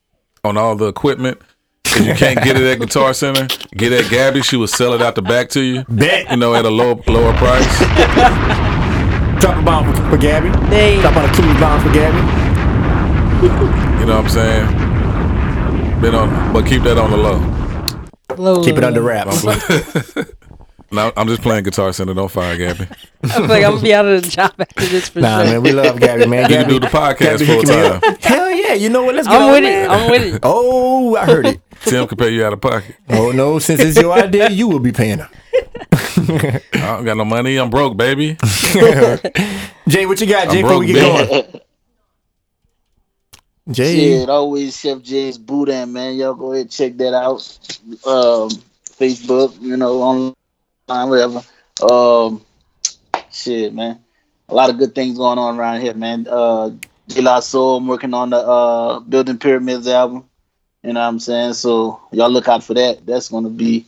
on 0.45 0.59
all 0.59 0.77
the 0.77 0.87
equipment. 0.87 1.41
If 1.87 2.07
you 2.07 2.15
can't 2.15 2.43
get 2.45 2.57
it 2.59 2.63
at 2.65 2.79
Guitar 2.79 3.15
Center, 3.15 3.49
get 3.75 3.91
at 3.93 4.11
Gabby. 4.11 4.43
She 4.43 4.59
will 4.59 4.67
sell 4.67 4.93
it 4.93 5.01
out 5.01 5.15
the 5.15 5.23
back 5.23 5.49
to 5.51 5.63
you. 5.63 5.85
Bet. 5.89 6.31
You 6.31 6.37
know, 6.37 6.55
at 6.55 6.67
a 6.67 6.69
low 6.71 7.03
lower 7.07 7.33
price. 7.39 7.79
Drop 9.41 9.57
a 9.59 9.63
bomb 9.63 9.95
for, 9.95 10.11
for 10.11 10.19
Gabby. 10.19 10.51
They 10.69 11.01
Drop 11.01 11.17
on 11.17 11.25
a 11.25 11.33
clues 11.33 11.59
bomb 11.59 11.81
for 11.83 11.91
Gabby. 11.93 12.19
You 14.01 14.07
know 14.07 14.17
what 14.21 14.25
I'm 14.25 14.29
saying? 14.29 16.01
Been 16.03 16.15
on, 16.15 16.53
but 16.53 16.67
keep 16.67 16.83
that 16.83 16.99
on 16.99 17.11
the 17.11 17.17
low. 17.17 17.39
low, 18.37 18.63
Keep 18.63 18.77
it 18.77 18.85
under 18.85 19.01
wraps. 19.01 19.43
No, 20.93 21.13
I'm 21.17 21.27
just 21.27 21.43
playing 21.43 21.65
Guitar 21.65 21.93
Center. 21.93 22.15
Don't 22.15 22.31
fire 22.31 22.57
Gabby. 22.57 22.87
I'm 23.25 23.49
like 23.49 23.65
I'm 23.65 23.73
gonna 23.73 23.83
be 23.83 23.93
out 23.95 24.07
of 24.07 24.23
the 24.23 24.29
job 24.31 24.55
after 24.59 24.87
this 24.87 25.09
for 25.09 25.21
Nah, 25.21 25.43
sure. 25.43 25.53
man, 25.53 25.63
we 25.63 25.73
love 25.73 25.99
Gabby, 25.99 26.27
man. 26.27 26.43
You 26.43 26.57
can 26.57 26.69
Gabby, 26.69 26.75
do 26.75 26.81
the 26.81 26.87
podcast 26.87 27.19
Gabby 27.19 27.47
full 27.47 27.59
me 27.59 27.65
time. 27.65 28.01
Hell 28.21 28.51
yeah. 28.53 28.75
You 28.75 28.89
know 28.89 29.03
what? 29.05 29.15
Let's 29.17 29.27
go. 29.27 29.35
I'm 29.35 29.53
with 29.53 29.63
there. 29.65 29.85
it. 29.85 29.91
I'm 29.91 30.11
with 30.11 30.35
it. 30.35 30.41
Oh, 30.45 31.17
I 31.17 31.25
heard 31.27 31.47
it. 31.47 31.61
Tim 31.85 32.07
can 32.07 32.17
pay 32.17 32.31
you 32.31 32.45
out 32.45 32.53
of 32.53 32.61
pocket. 32.61 32.97
Oh 33.11 33.33
no, 33.33 33.59
since 33.59 33.81
it's 33.81 33.97
your 34.01 34.13
idea, 34.13 34.49
you 34.51 34.69
will 34.69 34.79
be 34.81 34.93
paying 34.93 35.19
her. 35.19 35.29
I 36.19 36.61
don't 36.73 37.05
got 37.05 37.17
no 37.17 37.25
money. 37.25 37.57
I'm 37.59 37.71
broke, 37.71 37.97
baby. 37.97 38.37
Jay, 39.89 40.07
what 40.07 40.21
you 40.21 40.27
got, 40.27 40.51
Jay, 40.51 40.61
I'm 40.61 40.63
before 40.63 40.79
we 40.79 40.87
get 40.87 40.95
baby. 40.95 41.29
going? 41.29 41.61
Jay. 43.71 43.95
Shit, 44.21 44.29
always 44.29 44.79
Chef 44.79 45.03
J's 45.03 45.39
Boudin, 45.39 45.93
man. 45.93 46.15
Y'all 46.17 46.35
go 46.35 46.53
ahead 46.53 46.71
check 46.71 46.97
that 46.99 47.13
out. 47.15 47.41
Um, 48.07 48.49
Facebook, 48.99 49.61
you 49.61 49.77
know, 49.77 50.35
online, 50.89 51.09
whatever. 51.09 51.43
Um, 51.91 52.45
shit, 53.31 53.75
man. 53.75 54.01
A 54.49 54.55
lot 54.55 54.71
of 54.71 54.79
good 54.79 54.95
things 54.95 55.19
going 55.19 55.39
on 55.39 55.59
around 55.59 55.81
here, 55.81 55.95
man. 55.95 56.27
Uh, 56.29 56.71
De 57.09 57.21
La 57.21 57.41
Soul, 57.41 57.79
I'm 57.79 57.87
working 57.87 58.15
on 58.15 58.31
the 58.31 58.37
uh, 58.37 59.01
Building 59.01 59.39
Pyramids 59.39 59.89
album. 59.89 60.25
You 60.83 60.93
know 60.93 61.01
what 61.01 61.07
I'm 61.07 61.19
saying? 61.19 61.55
So 61.55 62.01
y'all 62.13 62.31
look 62.31 62.47
out 62.47 62.63
for 62.63 62.75
that. 62.75 63.05
That's 63.05 63.29
gonna 63.29 63.51
be 63.51 63.87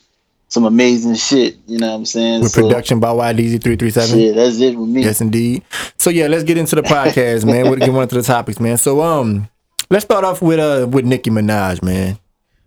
some 0.49 0.64
amazing 0.64 1.14
shit. 1.14 1.57
You 1.67 1.78
know 1.78 1.88
what 1.88 1.95
I'm 1.95 2.07
saying? 2.07 2.40
With 2.43 2.50
so, 2.50 2.62
production 2.62 2.99
by 2.99 3.11
YDZ337. 3.11 4.11
shit, 4.11 4.35
that's 4.35 4.59
it 4.59 4.76
with 4.76 4.88
me. 4.88 5.05
Yes, 5.05 5.21
indeed. 5.21 5.62
So 5.97 6.11
yeah, 6.11 6.26
let's 6.26 6.43
get 6.43 6.59
into 6.59 6.75
the 6.75 6.83
podcast, 6.83 7.45
man. 7.45 7.71
We'll 7.71 7.76
get 7.76 7.93
one 7.93 8.02
of 8.02 8.09
the 8.09 8.23
topics, 8.23 8.59
man. 8.59 8.78
So 8.78 9.00
um, 9.00 9.49
let's 9.90 10.05
start 10.05 10.25
off 10.25 10.43
with 10.43 10.59
uh 10.59 10.88
with 10.88 11.05
Nicki 11.05 11.31
Minaj, 11.31 11.83
man. 11.85 12.19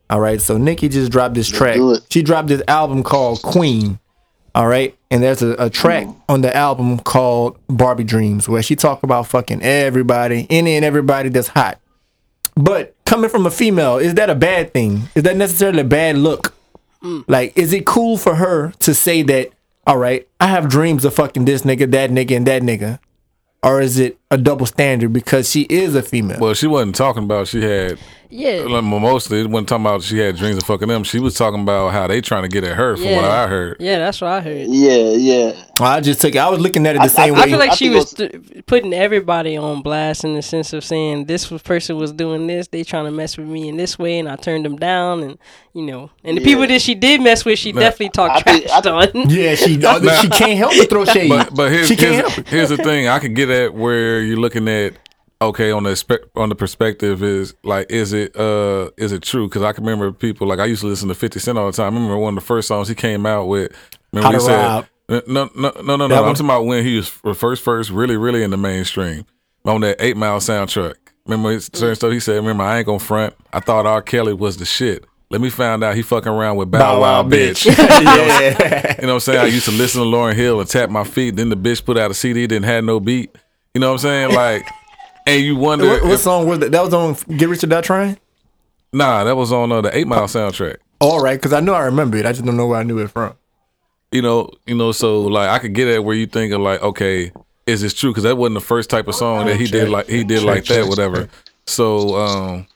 All 0.09 0.21
right, 0.21 0.39
so 0.39 0.57
Nicki 0.57 0.87
just 0.87 1.11
dropped 1.11 1.35
this 1.35 1.49
track. 1.49 1.77
She 2.09 2.21
dropped 2.21 2.47
this 2.47 2.61
album 2.69 3.03
called 3.03 3.41
Queen. 3.41 3.99
All 4.53 4.67
right, 4.67 4.97
and 5.09 5.23
there's 5.23 5.41
a, 5.41 5.55
a 5.57 5.69
track 5.69 6.07
mm. 6.07 6.15
on 6.27 6.41
the 6.41 6.55
album 6.55 6.99
called 6.99 7.57
Barbie 7.67 8.03
Dreams, 8.03 8.49
where 8.49 8.61
she 8.61 8.75
talk 8.75 9.03
about 9.03 9.27
fucking 9.27 9.61
everybody, 9.61 10.45
any 10.49 10.75
and 10.75 10.83
everybody 10.83 11.29
that's 11.29 11.47
hot. 11.49 11.79
But 12.55 12.95
coming 13.05 13.29
from 13.29 13.45
a 13.45 13.51
female, 13.51 13.97
is 13.97 14.15
that 14.15 14.29
a 14.29 14.35
bad 14.35 14.73
thing? 14.73 15.03
Is 15.15 15.23
that 15.23 15.37
necessarily 15.37 15.81
a 15.81 15.85
bad 15.85 16.17
look? 16.17 16.53
Mm. 17.01 17.23
Like, 17.27 17.57
is 17.57 17.71
it 17.71 17.85
cool 17.85 18.17
for 18.17 18.35
her 18.35 18.73
to 18.79 18.93
say 18.93 19.21
that, 19.23 19.49
all 19.87 19.97
right, 19.97 20.27
I 20.39 20.47
have 20.47 20.69
dreams 20.69 21.05
of 21.05 21.13
fucking 21.13 21.45
this 21.45 21.61
nigga, 21.61 21.89
that 21.91 22.09
nigga, 22.09 22.35
and 22.35 22.47
that 22.47 22.61
nigga? 22.61 22.99
Or 23.63 23.79
is 23.79 23.99
it 23.99 24.17
a 24.29 24.37
double 24.37 24.65
standard 24.65 25.13
because 25.13 25.49
she 25.49 25.61
is 25.63 25.95
a 25.95 26.01
female? 26.01 26.39
Well, 26.39 26.53
she 26.55 26.67
wasn't 26.67 26.95
talking 26.95 27.23
about 27.23 27.47
she 27.47 27.61
had 27.61 27.99
Yeah. 28.31 28.63
like, 28.67 28.83
mostly. 28.83 29.41
It 29.41 29.49
wasn't 29.49 29.69
talking 29.69 29.85
about 29.85 30.01
she 30.03 30.17
had 30.17 30.37
dreams 30.37 30.57
of 30.57 30.63
fucking 30.63 30.87
them. 30.87 31.03
She 31.03 31.19
was 31.19 31.35
talking 31.35 31.61
about 31.61 31.91
how 31.91 32.07
they 32.07 32.21
trying 32.21 32.43
to 32.43 32.47
get 32.49 32.63
at 32.63 32.75
her. 32.77 32.95
From 32.97 33.05
what 33.15 33.25
I 33.25 33.47
heard. 33.47 33.77
Yeah, 33.79 33.99
that's 33.99 34.21
what 34.21 34.31
I 34.31 34.41
heard. 34.41 34.67
Yeah, 34.67 35.11
yeah. 35.11 35.63
I 35.79 35.99
just 35.99 36.21
took 36.21 36.33
it. 36.33 36.37
I 36.37 36.49
was 36.49 36.59
looking 36.59 36.85
at 36.87 36.95
it 36.95 36.99
the 36.99 37.03
I- 37.05 37.07
same 37.07 37.35
I 37.35 37.41
I 37.41 37.45
feel 37.47 37.59
like 37.59 37.71
I 37.71 37.75
she 37.75 37.89
think 37.89 37.95
was 37.95 38.13
th- 38.13 38.65
putting 38.67 38.93
everybody 38.93 39.57
on 39.57 39.81
blast 39.81 40.23
in 40.23 40.33
the 40.35 40.41
sense 40.41 40.73
of 40.73 40.83
saying 40.83 41.25
this 41.25 41.47
person 41.63 41.97
was 41.97 42.11
doing 42.11 42.47
this, 42.47 42.67
they 42.67 42.83
trying 42.83 43.05
to 43.05 43.11
mess 43.11 43.37
with 43.37 43.47
me 43.47 43.67
in 43.67 43.77
this 43.77 43.99
way, 43.99 44.19
and 44.19 44.29
I 44.29 44.35
turned 44.37 44.63
them 44.65 44.77
down, 44.77 45.23
and 45.23 45.37
you 45.73 45.81
know, 45.83 46.09
and 46.23 46.37
the 46.37 46.41
Yeah. 46.41 46.47
people 46.47 46.67
that 46.67 46.81
she 46.81 46.95
did 46.95 47.21
mess 47.21 47.43
with, 47.43 47.57
she 47.59 47.71
definitely 47.71 48.09
talked 48.09 48.37
I 48.37 48.41
think- 48.41 48.65
trash 48.67 48.85
I 48.85 48.89
on. 48.89 49.29
yeah, 49.29 49.55
she 49.55 49.83
uh, 49.83 50.21
she 50.21 50.29
can't 50.29 50.57
help 50.57 50.73
but 50.77 50.89
throw 50.89 51.05
shade. 51.05 51.29
But 51.29 51.53
but 51.53 51.71
here's 51.71 51.87
she 51.87 51.95
can't 51.95 52.13
here's, 52.15 52.33
help 52.33 52.47
here's 52.47 52.69
the 52.69 52.77
thing. 52.77 53.07
I 53.07 53.19
could 53.19 53.35
get 53.35 53.49
at 53.49 53.73
where 53.73 54.21
you're 54.21 54.37
looking 54.39 54.67
at. 54.69 54.93
Okay, 55.41 55.71
on 55.71 55.83
the 55.83 55.95
spe- 55.95 56.29
on 56.35 56.49
the 56.49 56.55
perspective 56.55 57.23
is 57.23 57.55
like, 57.63 57.91
is 57.91 58.13
it 58.13 58.35
uh 58.37 58.91
is 58.97 59.11
it 59.11 59.23
true? 59.23 59.47
Because 59.47 59.63
I 59.63 59.73
can 59.73 59.83
remember 59.83 60.11
people 60.11 60.47
like 60.47 60.59
I 60.59 60.65
used 60.65 60.81
to 60.81 60.87
listen 60.87 61.07
to 61.09 61.15
Fifty 61.15 61.39
Cent 61.39 61.57
all 61.57 61.65
the 61.65 61.71
time. 61.71 61.93
I 61.93 61.95
remember 61.97 62.17
one 62.17 62.37
of 62.37 62.43
the 62.43 62.45
first 62.45 62.67
songs 62.67 62.87
he 62.87 62.93
came 62.95 63.25
out 63.25 63.45
with. 63.47 63.71
Remember 64.11 64.27
How 64.27 64.31
he 64.33 64.37
to 64.37 64.43
said, 64.45 64.63
Rob. 64.63 64.85
Uh, 65.09 65.21
No, 65.27 65.49
no, 65.55 65.71
no, 65.81 65.95
no, 65.97 66.07
no. 66.07 66.15
I'm 66.23 66.35
talking 66.35 66.45
about 66.45 66.65
when 66.65 66.85
he 66.85 66.95
was 66.97 67.07
first, 67.07 67.63
first, 67.63 67.89
really, 67.89 68.17
really 68.17 68.43
in 68.43 68.51
the 68.51 68.57
mainstream 68.57 69.25
on 69.65 69.81
that 69.81 69.97
Eight 69.99 70.15
Mile 70.15 70.39
soundtrack. 70.39 70.93
Remember 71.25 71.59
certain 71.59 71.95
stuff 71.95 72.11
he 72.11 72.19
said. 72.19 72.35
Remember, 72.35 72.63
I 72.63 72.77
ain't 72.77 72.85
gonna 72.85 72.99
front. 72.99 73.33
I 73.51 73.59
thought 73.61 73.85
R. 73.87 74.01
Kelly 74.01 74.33
was 74.33 74.57
the 74.57 74.65
shit. 74.65 75.05
Let 75.31 75.39
me 75.41 75.49
find 75.49 75.83
out 75.83 75.95
he 75.95 76.01
fucking 76.01 76.31
around 76.31 76.57
with 76.57 76.69
Bow, 76.69 77.01
Wow, 77.01 77.23
bitch. 77.23 77.65
yeah. 77.77 78.95
You 78.99 79.07
know 79.07 79.13
what 79.13 79.13
I'm 79.15 79.19
saying? 79.21 79.39
I 79.39 79.45
used 79.45 79.65
to 79.65 79.71
listen 79.71 80.01
to 80.01 80.05
Lauryn 80.07 80.35
Hill 80.35 80.59
and 80.59 80.69
tap 80.69 80.89
my 80.89 81.03
feet. 81.05 81.35
Then 81.37 81.49
the 81.49 81.55
bitch 81.55 81.83
put 81.85 81.97
out 81.97 82.11
a 82.11 82.13
CD, 82.13 82.47
didn't 82.47 82.65
have 82.65 82.83
no 82.83 82.99
beat. 82.99 83.35
You 83.73 83.79
know 83.79 83.87
what 83.87 83.93
I'm 83.93 83.99
saying? 83.99 84.35
Like, 84.35 84.67
and 85.25 85.41
you 85.43 85.55
wonder. 85.55 85.87
what, 85.87 86.03
what 86.03 86.11
if- 86.13 86.19
song 86.19 86.47
was 86.47 86.59
that? 86.59 86.71
That 86.71 86.83
was 86.83 86.93
on 86.93 87.15
Get 87.37 87.49
Rich 87.49 87.63
or 87.63 87.67
Die 87.67 87.81
Trying? 87.81 88.17
nah, 88.93 89.23
that 89.23 89.35
was 89.35 89.51
on 89.51 89.71
uh, 89.71 89.81
the 89.81 89.95
Eight 89.97 90.07
Mile 90.07 90.23
soundtrack. 90.27 90.77
All 90.99 91.19
right, 91.21 91.39
because 91.39 91.53
I 91.53 91.59
know 91.61 91.73
I 91.73 91.85
remember 91.85 92.17
it. 92.17 92.25
I 92.25 92.31
just 92.31 92.45
don't 92.45 92.57
know 92.57 92.67
where 92.67 92.79
I 92.79 92.83
knew 92.83 92.99
it 92.99 93.09
from. 93.09 93.33
You 94.11 94.21
know, 94.21 94.51
you 94.67 94.75
know. 94.75 94.91
So 94.91 95.21
like, 95.21 95.49
I 95.49 95.59
could 95.59 95.73
get 95.73 95.87
at 95.87 96.03
where 96.03 96.15
you 96.15 96.27
think 96.27 96.53
of 96.53 96.61
like, 96.61 96.81
okay, 96.81 97.31
is 97.65 97.81
this 97.81 97.93
true? 97.93 98.11
Because 98.11 98.23
that 98.23 98.37
wasn't 98.37 98.55
the 98.55 98.61
first 98.65 98.89
type 98.89 99.07
of 99.07 99.15
song 99.15 99.45
that 99.45 99.55
he 99.59 99.67
did 99.67 99.89
like 99.89 100.07
he 100.07 100.23
did 100.23 100.43
like 100.43 100.65
that, 100.65 100.87
whatever. 100.87 101.29
So 101.65 102.15
um, 102.15 102.67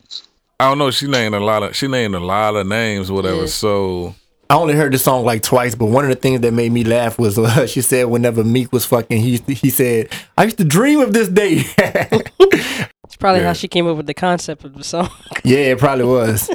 I 0.60 0.70
don't 0.70 0.78
know. 0.78 0.92
She 0.92 1.08
named 1.08 1.36
a 1.36 1.40
lot 1.40 1.64
of 1.64 1.76
she 1.76 1.88
named 1.88 2.16
a 2.16 2.20
lot 2.20 2.56
of 2.56 2.66
names, 2.66 3.12
whatever. 3.12 3.42
Yeah. 3.42 3.46
So 3.48 4.16
I 4.50 4.56
only 4.56 4.76
heard 4.76 4.94
the 4.94 4.98
song 5.00 5.26
like 5.26 5.42
twice, 5.42 5.74
but 5.76 5.88
one 5.88 6.04
of 6.06 6.10
the 6.10 6.16
things 6.16 6.42
that 6.42 6.54
made 6.54 6.72
me 6.72 6.84
laugh 6.84 7.18
was 7.18 7.38
uh, 7.40 7.66
she 7.74 7.82
said 7.82 8.06
whenever 8.06 8.44
Meek 8.44 8.72
was 8.72 8.86
fucking, 8.86 9.22
he 9.22 9.38
he 9.54 9.70
said, 9.70 10.10
"I 10.38 10.44
used 10.46 10.58
to 10.60 10.64
dream 10.66 11.00
of 11.02 11.14
this 11.14 11.28
day." 11.30 11.64
It's 13.06 13.18
probably 13.18 13.42
Yeah. 13.42 13.48
how 13.48 13.54
she 13.54 13.68
came 13.68 13.88
up 13.88 13.98
with 13.98 14.08
the 14.08 14.14
concept 14.16 14.66
of 14.66 14.74
the 14.76 14.84
song. 14.84 15.10
yeah, 15.44 15.58
it 15.74 15.78
probably 15.80 16.06
was. 16.06 16.50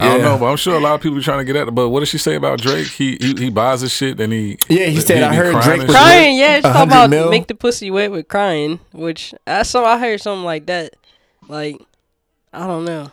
I 0.00 0.08
don't 0.08 0.18
Yeah. 0.18 0.24
know, 0.24 0.38
but 0.38 0.46
I'm 0.46 0.56
sure 0.56 0.74
a 0.76 0.80
lot 0.80 0.96
of 0.96 1.00
people 1.00 1.16
are 1.18 1.22
trying 1.22 1.38
to 1.38 1.44
get 1.44 1.54
at 1.56 1.68
it. 1.68 1.70
But 1.74 1.88
what 1.90 2.00
did 2.00 2.08
she 2.08 2.18
say 2.18 2.34
about 2.34 2.60
Drake? 2.60 2.88
He 2.88 3.16
he, 3.20 3.34
he 3.34 3.50
buys 3.50 3.80
his 3.80 3.92
shit 3.92 4.20
and 4.20 4.32
he 4.32 4.58
Yeah, 4.68 4.86
he 4.86 5.00
said, 5.00 5.22
I 5.22 5.30
be 5.30 5.36
heard 5.36 5.52
crying 5.52 5.64
Drake 5.64 5.80
and 5.82 5.88
shit. 5.90 5.96
crying, 5.96 6.36
yeah, 6.36 6.56
it's 6.56 6.66
A 6.66 6.72
talking 6.72 6.88
about 6.88 7.10
mil? 7.10 7.30
make 7.30 7.46
the 7.46 7.54
pussy 7.54 7.90
wet 7.90 8.10
with 8.10 8.26
crying, 8.28 8.80
which 8.92 9.32
I 9.46 9.62
saw. 9.62 9.84
I 9.84 9.98
heard 9.98 10.20
something 10.20 10.44
like 10.44 10.66
that. 10.66 10.94
Like, 11.48 11.80
I 12.52 12.66
don't 12.66 12.84
know. 12.84 13.10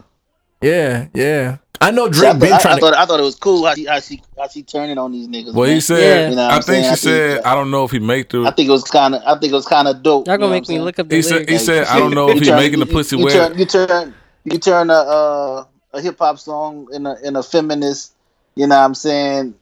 Yeah, 0.61 1.07
yeah. 1.13 1.57
I 1.81 1.91
know 1.91 2.11
See, 2.11 2.25
I, 2.25 2.31
Drake 2.33 2.39
been 2.41 2.49
thought, 2.49 2.59
I, 2.59 2.61
trying 2.61 2.73
I 2.73 2.75
to. 2.75 2.81
thought 2.81 2.93
I 2.95 3.05
thought 3.07 3.19
it 3.19 3.23
was 3.23 3.35
cool 3.35 3.65
how 3.65 3.73
she 3.73 3.85
how 3.85 3.99
she 3.99 4.21
how 4.37 4.47
she 4.47 4.61
turning 4.63 4.97
on 4.97 5.11
these 5.11 5.27
niggas. 5.27 5.53
Well, 5.53 5.65
man. 5.67 5.75
he 5.75 5.81
said, 5.81 5.99
Yeah. 6.23 6.29
You 6.29 6.35
know 6.35 6.43
I 6.47 6.55
I'm 6.57 6.61
think 6.61 6.83
she 6.83 6.87
I 6.87 6.95
think- 6.95 6.99
said, 6.99 7.41
I 7.43 7.55
don't 7.55 7.71
know 7.71 7.83
if 7.83 7.91
he 7.91 7.99
make 7.99 8.29
the. 8.29 8.43
I 8.45 8.51
think 8.51 8.69
it 8.69 8.71
was 8.71 8.83
kind 8.83 9.15
of 9.15 9.21
I 9.25 9.37
think 9.39 9.51
it 9.51 9.55
was 9.55 9.65
kind 9.65 9.87
of 9.87 10.03
dope. 10.03 10.27
Y'all 10.27 10.37
gonna 10.37 10.47
what 10.47 10.53
make 10.53 10.61
me 10.63 10.75
saying? 10.75 10.81
look 10.83 10.99
up 10.99 11.09
the 11.09 11.15
he 11.15 11.21
said, 11.21 11.31
lyrics. 11.33 11.51
he 11.51 11.57
said, 11.57 11.87
I 11.87 11.97
don't 11.99 12.13
know 12.13 12.29
if 12.29 12.35
You 12.35 12.41
he 12.41 12.45
turn- 12.47 12.57
making 12.57 12.79
the 12.79 12.85
pussy 12.85 13.17
you 13.17 13.25
wet. 13.25 13.33
Turn, 13.33 13.57
you 13.57 13.65
turn 13.65 14.13
you 14.45 14.57
turn 14.59 14.89
a 14.89 14.93
uh, 14.93 15.65
a 15.93 16.01
hip 16.01 16.17
hop 16.19 16.37
song 16.39 16.87
in 16.93 17.05
a 17.07 17.15
in 17.23 17.35
a 17.35 17.43
feminist, 17.43 18.13
you 18.55 18.67
know 18.67 18.77
what 18.77 18.85
I'm 18.85 18.95
saying, 18.95 19.55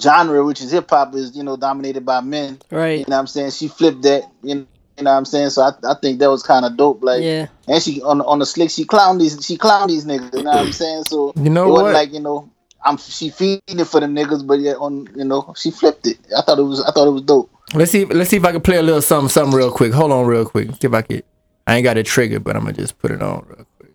genre, 0.00 0.44
which 0.44 0.60
is 0.60 0.70
hip 0.72 0.88
hop, 0.90 1.14
is 1.14 1.36
you 1.36 1.42
know 1.42 1.56
dominated 1.56 2.04
by 2.04 2.20
men. 2.20 2.58
Right. 2.70 2.98
You 3.00 3.04
know 3.08 3.16
what 3.16 3.20
I'm 3.20 3.26
saying? 3.26 3.50
She 3.52 3.68
flipped 3.68 4.02
that. 4.02 4.24
You 4.42 4.54
know, 4.56 4.66
you 4.98 5.04
know 5.04 5.10
what 5.10 5.16
I'm 5.16 5.24
saying? 5.24 5.50
So 5.50 5.62
I, 5.62 5.72
I 5.88 5.94
think 6.00 6.18
that 6.20 6.30
was 6.30 6.42
kind 6.42 6.64
of 6.64 6.76
dope. 6.76 7.02
Like, 7.02 7.22
Yeah. 7.22 7.46
and 7.68 7.82
she 7.82 8.00
on 8.02 8.20
on 8.20 8.38
the 8.38 8.46
slick, 8.46 8.70
she 8.70 8.84
clown 8.84 9.18
these, 9.18 9.44
she 9.44 9.56
clown 9.56 9.88
these 9.88 10.04
niggas. 10.04 10.34
You 10.34 10.42
know 10.42 10.50
what 10.50 10.66
I'm 10.66 10.72
saying? 10.82 11.04
So 11.04 11.32
You 11.36 11.50
know 11.50 11.68
it 11.68 11.70
wasn't 11.70 11.86
what? 11.86 11.94
like 11.94 12.12
you 12.12 12.20
know, 12.20 12.50
I'm 12.84 12.96
she 12.98 13.30
feeding 13.30 13.60
it 13.68 13.86
for 13.86 14.00
them 14.00 14.14
niggas, 14.14 14.46
but 14.46 14.60
yet 14.60 14.76
on 14.78 15.08
you 15.16 15.24
know 15.24 15.54
she 15.56 15.70
flipped 15.70 16.06
it. 16.06 16.18
I 16.36 16.42
thought 16.42 16.58
it 16.58 16.62
was 16.62 16.82
I 16.82 16.90
thought 16.92 17.08
it 17.08 17.12
was 17.12 17.22
dope. 17.22 17.50
Let's 17.74 17.90
see. 17.90 18.04
Let's 18.04 18.28
see 18.28 18.36
if 18.36 18.44
I 18.44 18.52
can 18.52 18.60
play 18.60 18.76
a 18.76 18.82
little 18.82 19.00
something, 19.00 19.28
something 19.30 19.56
real 19.56 19.70
quick. 19.72 19.92
Hold 19.94 20.12
on, 20.12 20.26
real 20.26 20.44
quick. 20.44 20.68
See 20.72 20.86
if 20.88 20.92
I 20.92 21.02
can. 21.02 21.22
I 21.66 21.76
ain't 21.76 21.84
got 21.84 21.96
it 21.96 22.04
triggered, 22.06 22.44
but 22.44 22.54
I'm 22.56 22.62
gonna 22.64 22.74
just 22.74 22.98
put 22.98 23.10
it 23.12 23.22
on 23.22 23.46
real 23.48 23.66
quick. 23.78 23.94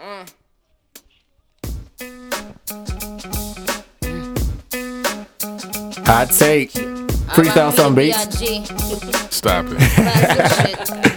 Mm. 0.00 0.32
Hot 6.06 6.30
take. 6.30 6.72
Freestyle 7.32 7.72
something, 7.72 7.94
bass. 7.94 9.34
Stop 9.34 9.66
it. 9.68 11.00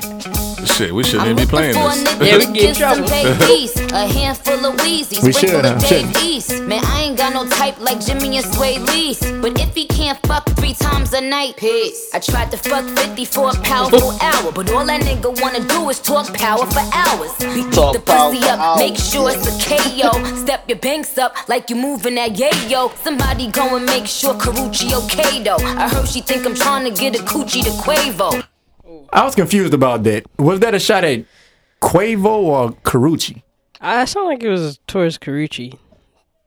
Shit, 0.77 0.91
we 0.93 1.03
shouldn't 1.03 1.29
even 1.29 1.37
be 1.37 1.45
playing 1.45 1.73
this. 1.75 2.03
Yeah, 2.19 2.37
we 2.37 2.45
can 2.45 2.53
get 2.53 2.69
in 2.69 2.75
trouble. 2.75 3.03
a 3.05 4.07
handful 4.07 4.65
of 4.65 4.75
Weezy, 4.77 5.21
We 5.23 5.31
sprinkle 5.31 5.61
should, 5.61 5.65
of 5.65 5.81
huh? 5.81 5.87
Should. 5.87 6.17
East. 6.23 6.61
Man, 6.63 6.81
I 6.83 7.03
ain't 7.03 7.17
got 7.17 7.33
no 7.33 7.47
type 7.47 7.79
like 7.79 8.03
Jimmy 8.03 8.37
and 8.37 8.45
Swae 8.45 8.79
Lee's. 8.87 9.19
But 9.41 9.59
if 9.59 9.75
he 9.75 9.85
can't 9.85 10.17
fuck 10.25 10.49
three 10.57 10.73
times 10.73 11.13
a 11.13 11.21
night, 11.21 11.57
peace. 11.57 12.09
I 12.13 12.19
tried 12.19 12.49
to 12.51 12.57
fuck 12.57 12.85
50 12.97 13.25
for 13.25 13.49
a 13.51 13.53
powerful 13.61 14.11
hour, 14.19 14.51
but 14.51 14.71
all 14.71 14.85
that 14.85 15.01
nigga 15.01 15.39
wanna 15.41 15.59
do 15.67 15.89
is 15.89 15.99
talk 15.99 16.33
power 16.33 16.65
for 16.65 16.81
hours. 16.91 17.31
Beat 17.37 17.71
Talk 17.71 17.93
the 17.93 17.99
power 17.99 18.31
pussy 18.31 18.49
up, 18.49 18.59
hours. 18.59 18.79
make 18.79 18.97
sure 18.97 19.29
it's 19.29 19.45
a 19.45 19.53
KO. 19.69 20.35
Step 20.43 20.67
your 20.67 20.79
banks 20.79 21.17
up 21.19 21.35
like 21.47 21.69
you 21.69 21.75
moving 21.75 22.15
that 22.15 22.31
yayo. 22.33 22.91
Somebody 23.03 23.51
go 23.51 23.75
and 23.75 23.85
make 23.85 24.07
sure 24.07 24.33
Karrueche 24.33 24.91
okay 25.05 25.43
though. 25.43 25.57
I 25.57 25.87
heard 25.87 26.07
she 26.07 26.21
think 26.21 26.45
I'm 26.47 26.55
trying 26.55 26.91
to 26.91 26.99
get 26.99 27.19
a 27.19 27.23
coochie 27.23 27.63
to 27.63 27.69
Quavo. 27.83 28.43
I 29.13 29.23
was 29.23 29.35
confused 29.35 29.75
about 29.75 30.03
that. 30.03 30.25
Was 30.39 30.59
that 30.61 30.73
a 30.73 30.79
shot 30.79 31.03
at 31.03 31.23
Quavo 31.81 32.25
or 32.25 32.71
Karrueche? 32.83 33.43
I 33.79 34.05
sound 34.05 34.27
like 34.27 34.41
it 34.41 34.49
was 34.49 34.79
towards 34.87 35.19
Karrueche. 35.19 35.77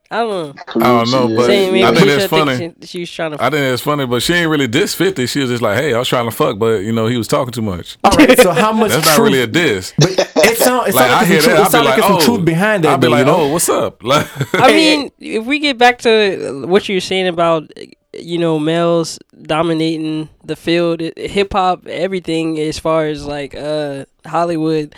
I 0.09 0.17
don't 0.19 0.55
know. 0.55 0.63
I 0.67 1.03
don't 1.03 1.11
know, 1.11 1.35
but 1.35 1.49
I 1.49 1.69
think 1.69 1.75
she 1.75 1.81
that's 1.81 1.99
should 1.99 2.29
think 2.29 2.29
funny. 2.29 2.73
She, 2.81 2.87
she 2.87 2.99
was 3.01 3.11
trying 3.11 3.31
to. 3.31 3.43
I 3.43 3.49
think 3.49 3.61
it's 3.73 3.81
funny, 3.81 4.05
but 4.05 4.21
she 4.21 4.33
ain't 4.33 4.49
really 4.49 4.67
diss 4.67 4.95
50. 4.95 5.25
She 5.27 5.39
was 5.41 5.49
just 5.49 5.61
like, 5.61 5.77
hey, 5.77 5.93
I 5.93 5.99
was 5.99 6.07
trying 6.07 6.25
to 6.25 6.35
fuck, 6.35 6.57
but, 6.57 6.83
you 6.83 6.93
know, 6.93 7.07
he 7.07 7.17
was 7.17 7.27
talking 7.27 7.51
too 7.51 7.61
much. 7.61 7.97
All 8.03 8.11
right. 8.11 8.39
So 8.39 8.51
how 8.51 8.71
much 8.71 8.91
That's 8.91 9.03
truth? 9.03 9.17
not 9.17 9.23
really 9.23 9.41
a 9.41 9.47
diss. 9.47 9.93
but 9.97 10.11
it 10.11 10.57
sounds 10.57 10.89
it 10.89 10.95
Like, 10.95 11.05
sound 11.07 11.11
I 11.11 11.19
like 11.19 11.27
hear 11.27 11.41
some, 11.41 11.55
truth, 11.55 11.71
that, 11.71 11.73
it 11.73 11.75
I'll 11.75 11.83
be 11.83 11.85
like, 11.85 11.85
like, 11.85 11.95
there's 11.95 12.23
some 12.23 12.31
oh. 12.31 12.35
truth 12.35 12.45
behind 12.45 12.83
that. 12.83 12.89
I'll 12.91 12.97
be 12.97 13.07
though, 13.07 13.11
like, 13.11 13.19
you 13.19 13.25
know? 13.25 13.37
oh, 13.37 13.51
what's 13.51 13.69
up? 13.69 14.03
Like, 14.03 14.27
I 14.53 14.67
mean, 14.67 15.11
if 15.19 15.45
we 15.45 15.59
get 15.59 15.77
back 15.77 15.99
to 15.99 16.65
what 16.67 16.87
you're 16.87 17.01
saying 17.01 17.27
about 17.27 17.71
you 18.13 18.37
know 18.37 18.57
males 18.57 19.19
dominating 19.41 20.29
the 20.43 20.55
field, 20.55 21.01
hip 21.17 21.53
hop, 21.53 21.85
everything 21.87 22.59
as 22.59 22.79
far 22.79 23.05
as 23.05 23.25
like 23.25 23.55
uh 23.55 24.05
Hollywood, 24.25 24.95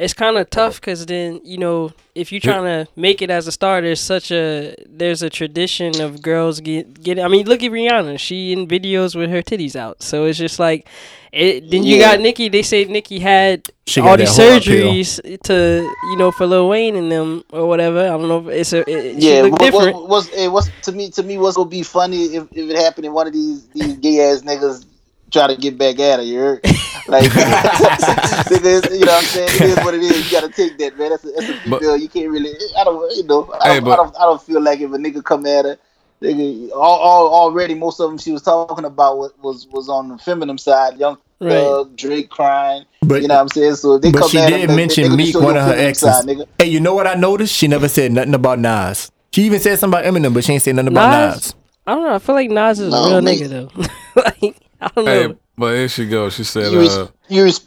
it's 0.00 0.14
kind 0.14 0.36
of 0.38 0.50
tough 0.50 0.80
because 0.80 1.06
then 1.06 1.40
you 1.44 1.58
know 1.58 1.92
if 2.14 2.32
you're 2.32 2.40
trying 2.40 2.64
to 2.64 2.90
make 2.96 3.22
it 3.22 3.30
as 3.30 3.46
a 3.46 3.52
star, 3.52 3.80
there's 3.82 4.00
such 4.00 4.32
a 4.32 4.74
there's 4.88 5.22
a 5.22 5.30
tradition 5.30 6.00
of 6.00 6.22
girls 6.22 6.60
get 6.60 7.02
get. 7.02 7.18
I 7.20 7.28
mean, 7.28 7.46
look 7.46 7.62
at 7.62 7.70
Rihanna; 7.72 8.18
she 8.18 8.52
in 8.52 8.66
videos 8.68 9.14
with 9.16 9.30
her 9.30 9.42
titties 9.42 9.76
out, 9.76 10.02
so 10.02 10.24
it's 10.26 10.38
just 10.38 10.58
like. 10.58 10.86
It, 11.32 11.70
then 11.70 11.84
you 11.84 11.96
Yeah. 11.96 12.00
got 12.00 12.20
Nicki. 12.20 12.48
They 12.48 12.62
say 12.62 12.84
Nicki 12.86 13.20
had 13.20 13.70
She 13.86 14.00
all 14.00 14.16
these 14.16 14.30
that 14.36 14.36
whore 14.36 14.56
appeal. 14.56 14.94
surgeries 14.94 15.20
to 15.44 15.96
you 16.02 16.16
know 16.16 16.32
for 16.32 16.46
Lil 16.46 16.68
Wayne 16.68 16.96
and 16.96 17.10
them 17.12 17.44
or 17.52 17.66
whatever. 17.68 18.00
I 18.00 18.08
don't 18.18 18.28
know. 18.28 18.48
If 18.48 18.54
it's 18.60 18.72
a 18.72 18.80
it, 18.90 19.16
Yeah, 19.16 19.42
what, 19.42 19.60
different. 19.60 19.94
what, 19.94 20.08
what's, 20.08 20.30
eh, 20.34 20.48
what's 20.48 20.70
to 20.82 20.92
me 20.92 21.10
to 21.12 21.22
me 21.22 21.38
what's 21.38 21.56
gonna 21.56 21.68
be 21.70 21.82
funny 21.82 22.34
if, 22.36 22.44
if 22.52 22.70
it 22.70 22.76
happened 22.76 23.06
in 23.06 23.12
one 23.12 23.26
of 23.28 23.32
these 23.32 23.68
these 23.68 23.96
gay 23.98 24.20
ass 24.30 24.42
niggas 24.42 24.86
try 25.30 25.46
to 25.46 25.56
get 25.56 25.78
back 25.78 25.98
at 25.98 26.18
her, 26.18 26.24
you 26.24 26.38
heard? 26.38 26.60
Like 27.08 27.24
it 27.34 28.64
is, 28.64 28.84
you 28.98 29.04
know 29.04 29.12
what 29.12 29.18
I'm 29.18 29.24
saying? 29.24 29.48
It 29.54 29.60
is 29.62 29.76
what 29.84 29.94
it 29.94 30.02
is. 30.02 30.30
You 30.32 30.40
gotta 30.40 30.52
take 30.52 30.78
that, 30.78 30.98
man. 30.98 31.10
That's 31.10 31.24
a, 31.24 31.30
that's 31.32 31.48
a 31.48 31.70
But- 31.70 31.80
female. 31.80 31.96
You 31.96 32.08
can't 32.08 32.30
really 32.30 32.52
I 32.78 32.84
don't 32.84 33.16
you 33.16 33.24
know 33.24 33.50
I 33.60 33.74
don't, 33.74 33.84
but- 33.84 33.92
I 33.92 33.96
don't 33.96 34.16
I 34.16 34.20
don't 34.22 34.42
feel 34.42 34.60
like 34.60 34.80
if 34.80 34.90
a 34.92 34.96
nigga 34.96 35.22
come 35.24 35.46
at 35.46 35.64
her 35.64 35.78
Nigga, 36.22 36.70
all, 36.72 36.98
all, 36.98 37.34
already 37.34 37.72
most 37.74 37.98
of 37.98 38.10
them 38.10 38.18
she 38.18 38.30
was 38.30 38.42
talking 38.42 38.84
about 38.84 39.16
was 39.16 39.32
was, 39.42 39.66
was 39.68 39.88
on 39.88 40.08
the 40.10 40.18
feminine 40.18 40.58
side, 40.58 40.98
young 40.98 41.16
Right. 41.42 41.52
Thug, 41.52 41.96
Drake 41.96 42.28
crying. 42.28 42.84
But- 43.00 43.22
you 43.22 43.28
know 43.28 43.36
what 43.36 43.40
I'm 43.40 43.48
saying? 43.48 43.76
So 43.76 43.96
they 43.98 44.12
But 44.12 44.20
come 44.20 44.28
she 44.30 44.38
at 44.38 44.50
did 44.50 44.68
him, 44.68 44.76
mention 44.76 45.04
they 45.04 45.08
gonna 45.08 45.16
Meek, 45.22 45.34
one 45.34 45.56
of 45.56 45.62
her 45.64 45.70
feminine 45.70 45.86
exes. 45.88 46.14
side, 46.14 46.24
nigga. 46.26 46.46
Hey, 46.58 46.66
you 46.66 46.80
know 46.80 46.94
what 46.94 47.06
I 47.06 47.14
noticed? 47.14 47.54
She 47.56 47.66
never 47.66 47.88
said 47.88 48.12
nothing 48.12 48.34
about 48.34 48.58
Nas. 48.58 49.10
She 49.32 49.44
even 49.44 49.58
said 49.60 49.78
something 49.78 49.98
about 49.98 50.12
Eminem, 50.12 50.34
but 50.34 50.44
she 50.44 50.52
ain't 50.52 50.62
said 50.62 50.76
nothing 50.76 50.88
about 50.92 51.10
Nas? 51.10 51.34
Nas. 51.36 51.54
I 51.86 51.94
don't 51.94 52.04
know. 52.04 52.14
I 52.14 52.18
feel 52.18 52.34
like 52.34 52.50
Nas 52.50 52.78
is 52.80 52.92
a 52.92 52.96
real 53.08 53.22
me- 53.22 53.40
nigga 53.40 53.48
though. 53.48 54.22
like 54.42 54.56
I 54.82 54.90
don't 54.94 55.04
know. 55.04 55.28
hey, 55.28 55.34
but 55.56 55.74
here 55.74 55.88
she 55.88 56.06
goes. 56.06 56.34
She 56.34 56.44
said, 56.44 56.72
you, 56.72 56.78
res- 56.80 56.96
uh, 56.96 57.08
you, 57.28 57.44
res- 57.44 57.60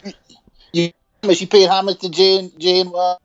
you, 0.73 0.91
she 1.33 1.45
paid 1.45 1.67
homage 1.69 1.99
to 1.99 2.09
Jay 2.09 2.39
and, 2.39 2.59
Jay 2.59 2.79
and 2.79 2.93
uh, 2.93 3.15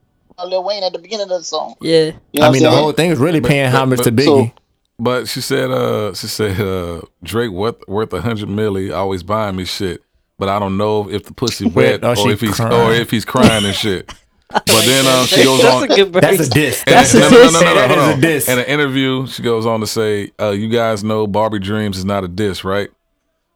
Lil 0.47 0.65
Wayne 0.65 0.83
at 0.85 0.93
the 0.93 0.99
beginning 0.99 1.25
of 1.31 1.39
the 1.39 1.43
song. 1.45 1.75
yeah. 1.81 2.13
You 2.33 2.41
know 2.41 2.47
I 2.49 2.51
mean, 2.51 2.65
I'm 2.67 2.73
the 2.73 2.77
whole 2.77 2.93
thing 2.93 3.11
is 3.11 3.19
really 3.19 3.41
paying 3.41 3.71
but- 3.73 3.79
homage 3.79 3.99
but- 3.99 4.05
to 4.05 4.13
Biggie. 4.13 4.53
But 5.01 5.29
she 5.29 5.41
said, 5.41 5.71
uh, 5.71 6.13
she 6.13 6.27
said, 6.27 6.61
uh, 6.61 7.03
Drake 7.23 7.53
worth 7.53 7.77
worth 7.87 8.13
a 8.13 8.21
hundred 8.21 8.49
milli, 8.49 8.93
always 8.93 9.23
buying 9.23 9.55
me 9.55 9.65
shit. 9.65 10.03
But 10.41 10.49
I 10.49 10.59
don't 10.59 10.77
know 10.77 11.09
if 11.09 11.23
the 11.23 11.33
pussy 11.33 11.69
wet 11.69 12.03
or 12.05 12.19
or, 12.19 12.31
if 12.33 12.41
he's 12.41 12.57
crying. 12.57 12.73
or 12.73 12.93
if 12.93 13.09
he's 13.09 13.25
crying 13.25 13.65
and 13.65 13.75
shit. 13.75 14.13
But 14.51 14.65
then 14.67 15.07
um, 15.07 15.27
she 15.27 15.45
goes 15.45 15.61
That's 15.63 15.77
on. 15.77 15.83
a 15.85 15.95
good 15.95 16.13
That's 16.15 16.35
a 16.35 16.37
verse. 16.39 16.49
diss. 16.49 16.83
and- 16.87 16.95
That's 16.97 17.15
no, 17.15 17.21
a 17.27 17.31
no, 17.31 17.37
no, 17.37 17.43
diss. 17.45 17.53
no, 17.53 17.61
no, 17.61 17.75
That 17.75 17.89
hold 17.91 18.01
is 18.01 18.07
a 18.09 18.13
on. 18.15 18.21
diss. 18.21 18.49
In 18.49 18.59
an 18.59 18.65
interview, 18.65 19.27
she 19.29 19.43
goes 19.43 19.67
on 19.67 19.81
to 19.81 19.87
say, 19.87 20.33
uh, 20.41 20.51
"You 20.51 20.69
guys 20.69 21.05
know 21.05 21.27
Barbie 21.29 21.59
Dreams 21.61 21.97
is 21.99 22.05
not 22.07 22.25
a 22.25 22.29
diss, 22.29 22.65
right?" 22.65 22.89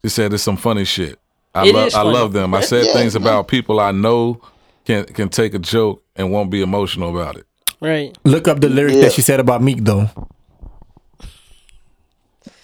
She 0.04 0.09
said 0.11 0.32
it's 0.32 0.42
some 0.42 0.56
funny 0.56 0.85
shit. 0.85 1.18
I 1.54 1.66
It 1.68 1.75
love 1.75 1.87
I 1.88 1.90
funny. 1.90 2.11
love 2.11 2.32
them. 2.32 2.54
I 2.54 2.61
said 2.71 2.87
Yeah, 2.87 2.92
things 2.94 3.14
about 3.14 3.49
people 3.49 3.78
I 3.80 3.92
know 3.92 4.40
can 4.85 5.04
can 5.04 5.28
take 5.28 5.54
a 5.54 5.59
joke 5.59 6.02
and 6.16 6.32
won't 6.32 6.50
be 6.50 6.61
emotional 6.62 7.11
about 7.11 7.37
it. 7.37 7.47
Right. 7.80 8.16
Look 8.25 8.49
up 8.49 8.61
the 8.61 8.68
lyrics 8.68 8.97
Yeah. 8.97 9.02
that 9.02 9.12
she 9.12 9.23
said 9.23 9.40
about 9.40 9.62
Meek, 9.62 9.85
though. 9.85 10.09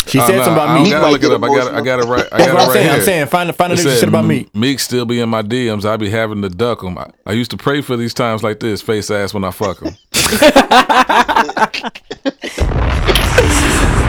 She 0.09 0.19
said 0.21 0.31
oh, 0.31 0.37
nah, 0.39 0.45
something 0.45 0.53
about 0.55 0.69
I 0.69 0.83
me. 0.83 0.91
don't 0.91 1.01
gotta 1.01 1.13
look 1.13 1.23
it 1.23 1.31
up. 1.33 1.43
I 1.43 1.47
got 1.49 1.67
it. 1.69 1.75
I 1.75 1.81
got 1.83 1.99
it 2.01 2.05
right. 2.07 2.29
I 2.33 2.39
That's 2.39 2.47
got 2.47 2.55
what 2.55 2.61
it 2.61 2.63
I'm 2.63 2.69
right 2.69 2.73
saying. 2.73 2.85
here. 2.87 2.95
I'm 2.95 3.03
saying 3.03 3.27
find 3.27 3.55
find 3.55 3.73
out 3.73 3.79
It 3.79 3.83
this 3.83 3.93
said, 3.95 4.01
shit 4.01 4.09
about 4.09 4.25
me. 4.25 4.47
Meek 4.55 4.81
still 4.81 5.05
be 5.05 5.21
in 5.21 5.29
my 5.29 5.43
DMs. 5.43 5.85
I 5.85 5.97
be 5.97 6.09
having 6.11 6.41
to 6.43 6.49
duck 6.49 6.83
him. 6.83 6.97
I, 6.99 7.11
I 7.27 7.33
used 7.33 7.51
to 7.51 7.57
pray 7.57 7.81
for 7.83 7.97
these 7.97 8.15
times 8.15 8.43
like 8.43 8.61
this, 8.61 8.81
face 8.83 9.11
ass 9.11 9.35
when 9.35 9.45
I 9.45 9.51
fuck 9.51 9.81
him. 9.83 9.95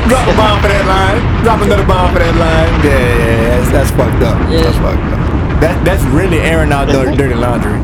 Drop 0.09 0.27
a 0.27 0.33
bomb 0.35 0.59
for 0.61 0.67
that 0.69 0.85
line. 0.87 1.43
Drop 1.43 1.61
another 1.61 1.85
bomb 1.85 2.11
for 2.13 2.19
that 2.19 2.35
line. 2.35 2.83
Yeah, 2.83 2.97
yeah, 2.97 3.17
yeah. 3.17 3.59
That's, 3.59 3.71
that's 3.71 3.91
fucked 3.91 4.23
up. 4.23 4.49
Yeah. 4.49 4.61
That's 4.63 4.77
fucked 4.77 4.97
up. 5.13 5.61
That 5.61 5.85
that's 5.85 6.03
really 6.05 6.39
airing 6.39 6.71
out 6.71 6.87
dirty, 6.87 7.15
dirty 7.17 7.35
laundry. 7.35 7.77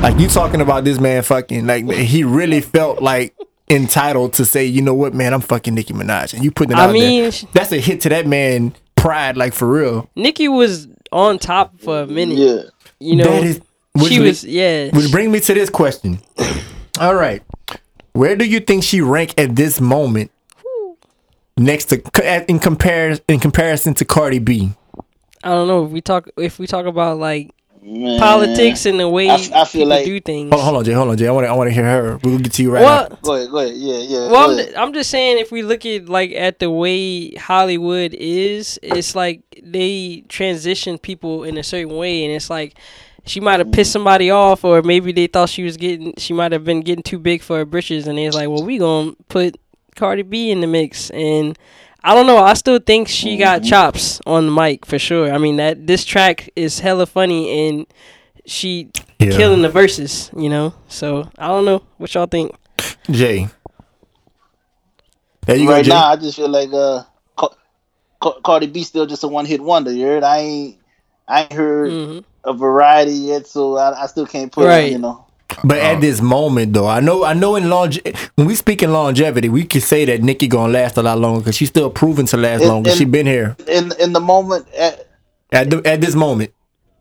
Like 0.00 0.18
you 0.18 0.28
talking 0.28 0.60
about 0.62 0.84
this 0.84 0.98
man 0.98 1.22
fucking 1.22 1.66
like 1.66 1.90
he 1.90 2.24
really 2.24 2.60
felt 2.62 3.02
like 3.02 3.34
entitled 3.70 4.34
to 4.34 4.44
say, 4.44 4.64
you 4.66 4.82
know 4.82 4.94
what, 4.94 5.14
man, 5.14 5.32
I'm 5.32 5.40
fucking 5.40 5.74
Nicki 5.74 5.94
Minaj, 5.94 6.34
and 6.34 6.44
you 6.44 6.50
putting 6.50 6.72
it 6.72 6.78
I 6.78 6.86
out 6.86 6.92
mean, 6.92 7.22
there. 7.22 7.32
That's 7.52 7.72
a 7.72 7.78
hit 7.78 8.00
to 8.02 8.08
that 8.10 8.26
man 8.26 8.74
pride, 8.96 9.36
like 9.36 9.54
for 9.54 9.68
real. 9.68 10.10
Nicki 10.16 10.48
was 10.48 10.88
on 11.12 11.38
top 11.38 11.80
for 11.80 12.00
a 12.00 12.06
minute. 12.06 12.38
Yeah. 12.38 12.62
You 12.98 13.16
know, 13.16 13.24
that 13.24 13.44
is. 13.44 13.60
Which, 13.92 14.12
she 14.12 14.20
was 14.20 14.44
yeah. 14.44 14.90
Which 14.90 15.10
bring 15.10 15.32
me 15.32 15.40
to 15.40 15.54
this 15.54 15.70
question. 15.70 16.20
All 17.00 17.14
right, 17.14 17.42
where 18.12 18.36
do 18.36 18.44
you 18.44 18.60
think 18.60 18.84
she 18.84 19.00
rank 19.00 19.34
at 19.38 19.56
this 19.56 19.80
moment? 19.80 20.30
Next 21.56 21.86
to 21.86 22.44
in 22.48 22.58
comparison 22.58 23.24
in 23.28 23.40
comparison 23.40 23.94
to 23.94 24.04
Cardi 24.04 24.38
B. 24.38 24.72
I 25.42 25.48
don't 25.48 25.66
know 25.66 25.84
if 25.84 25.90
we 25.90 26.00
talk 26.00 26.28
if 26.36 26.58
we 26.58 26.66
talk 26.66 26.86
about 26.86 27.18
like 27.18 27.50
Man. 27.90 28.20
politics 28.20 28.86
and 28.86 29.00
the 29.00 29.08
way 29.08 29.28
I 29.28 29.34
f- 29.34 29.52
I 29.52 29.64
feel 29.64 29.80
people 29.82 29.88
like- 29.88 30.04
do 30.04 30.20
things. 30.20 30.50
Hold 30.52 30.60
on, 30.60 30.64
hold 30.64 30.76
on, 30.76 30.84
Jay. 30.84 30.92
Hold 30.92 31.08
on, 31.08 31.16
Jay. 31.16 31.26
I 31.26 31.32
want 31.32 31.44
to 31.46 31.50
I 31.50 31.54
want 31.54 31.68
to 31.68 31.74
hear 31.74 31.84
her. 31.84 32.20
We'll 32.22 32.38
get 32.38 32.52
to 32.52 32.62
you 32.62 32.72
right 32.72 32.82
well, 32.82 33.08
now. 33.10 33.18
Go 33.22 33.34
ahead, 33.34 33.50
go 33.50 33.58
ahead. 33.58 33.74
Yeah, 33.74 33.98
yeah. 33.98 34.30
well, 34.30 34.58
I'm. 34.58 34.76
I'm 34.76 34.92
just 34.92 35.10
saying 35.10 35.38
if 35.38 35.50
we 35.50 35.62
look 35.62 35.84
at 35.84 36.08
like 36.08 36.30
at 36.32 36.60
the 36.60 36.70
way 36.70 37.34
Hollywood 37.34 38.14
is, 38.14 38.78
it's 38.82 39.14
like 39.14 39.42
they 39.62 40.24
transition 40.28 40.98
people 40.98 41.44
in 41.44 41.58
a 41.58 41.64
certain 41.64 41.96
way, 41.96 42.24
and 42.24 42.32
it's 42.32 42.48
like 42.48 42.76
she 43.26 43.40
might 43.40 43.60
have 43.60 43.72
pissed 43.72 43.90
mm-hmm. 43.90 43.98
somebody 43.98 44.30
off, 44.30 44.64
or 44.64 44.82
maybe 44.82 45.12
they 45.12 45.26
thought 45.26 45.48
she 45.48 45.62
was 45.62 45.76
getting, 45.76 46.14
she 46.16 46.32
might 46.32 46.52
have 46.52 46.64
been 46.64 46.80
getting 46.80 47.02
too 47.02 47.18
big 47.18 47.42
for 47.42 47.58
her 47.58 47.64
britches, 47.64 48.06
and 48.06 48.18
it's 48.18 48.36
like, 48.36 48.48
well, 48.48 48.64
we 48.64 48.78
gonna 48.78 49.12
put 49.28 49.58
Cardi 49.96 50.22
B 50.22 50.50
in 50.50 50.60
the 50.60 50.66
mix, 50.66 51.10
and 51.10 51.58
I 52.02 52.14
don't 52.14 52.26
know, 52.26 52.38
I 52.38 52.54
still 52.54 52.78
think 52.78 53.08
she 53.08 53.36
got 53.36 53.62
chops 53.62 54.20
on 54.26 54.46
the 54.46 54.52
mic 54.52 54.86
for 54.86 54.98
sure. 54.98 55.32
I 55.32 55.38
mean 55.38 55.56
that 55.56 55.86
this 55.86 56.04
track 56.04 56.48
is 56.56 56.80
hella 56.80 57.06
funny, 57.06 57.68
and 57.68 57.86
she 58.46 58.88
Yeah. 59.18 59.30
killing 59.36 59.62
the 59.62 59.68
verses, 59.68 60.30
you 60.36 60.48
know. 60.48 60.72
So 60.88 61.28
I 61.38 61.48
don't 61.48 61.64
know 61.66 61.82
what 61.98 62.14
y'all 62.14 62.26
think. 62.26 62.54
Jay. 63.10 63.48
There 65.46 65.56
you 65.56 65.68
right 65.68 65.78
go, 65.78 65.82
Jay. 65.82 65.88
now, 65.90 66.06
I 66.06 66.16
just 66.16 66.36
feel 66.36 66.48
like 66.48 66.72
uh, 66.72 67.02
Ca- 67.36 67.54
Ca- 68.20 68.40
Cardi 68.44 68.66
B 68.66 68.82
still 68.82 69.06
just 69.06 69.24
a 69.24 69.28
one 69.28 69.44
hit 69.46 69.60
wonder. 69.60 69.92
You 69.92 70.06
heard? 70.06 70.22
I 70.22 70.38
ain't, 70.38 70.76
I 71.28 71.42
ain't 71.42 71.52
heard 71.52 71.90
Mhm. 71.90 72.24
a 72.44 72.52
variety 72.52 73.12
yet, 73.12 73.46
so 73.46 73.76
I, 73.76 74.02
I 74.04 74.06
still 74.06 74.26
can't 74.26 74.52
put. 74.52 74.66
Right. 74.66 74.92
You 74.92 74.98
know, 74.98 75.26
But 75.64 75.78
Uh, 75.78 75.82
at 75.82 76.00
this 76.00 76.20
moment, 76.20 76.72
though, 76.72 76.86
I 76.86 77.00
know, 77.00 77.24
I 77.24 77.34
know, 77.34 77.56
in 77.56 77.68
longe- 77.68 78.00
when 78.36 78.46
we 78.46 78.54
speak 78.54 78.82
in 78.82 78.92
longevity, 78.92 79.48
we 79.48 79.64
can 79.64 79.80
say 79.80 80.04
that 80.04 80.22
Nicki 80.22 80.46
gonna 80.48 80.72
last 80.72 80.96
a 80.96 81.02
lot 81.02 81.18
longer 81.18 81.40
because 81.40 81.56
she's 81.56 81.68
still 81.68 81.90
proven 81.90 82.26
to 82.26 82.36
last 82.36 82.60
And- 82.62 82.68
longer. 82.70 82.90
She 82.92 83.04
been 83.04 83.26
here 83.26 83.56
in 83.66 83.92
in 83.98 84.12
the 84.12 84.20
moment. 84.20 84.66
At, 84.76 85.06
at 85.52 85.70
the, 85.70 85.82
at 85.84 86.00
this 86.00 86.14
moment, 86.14 86.52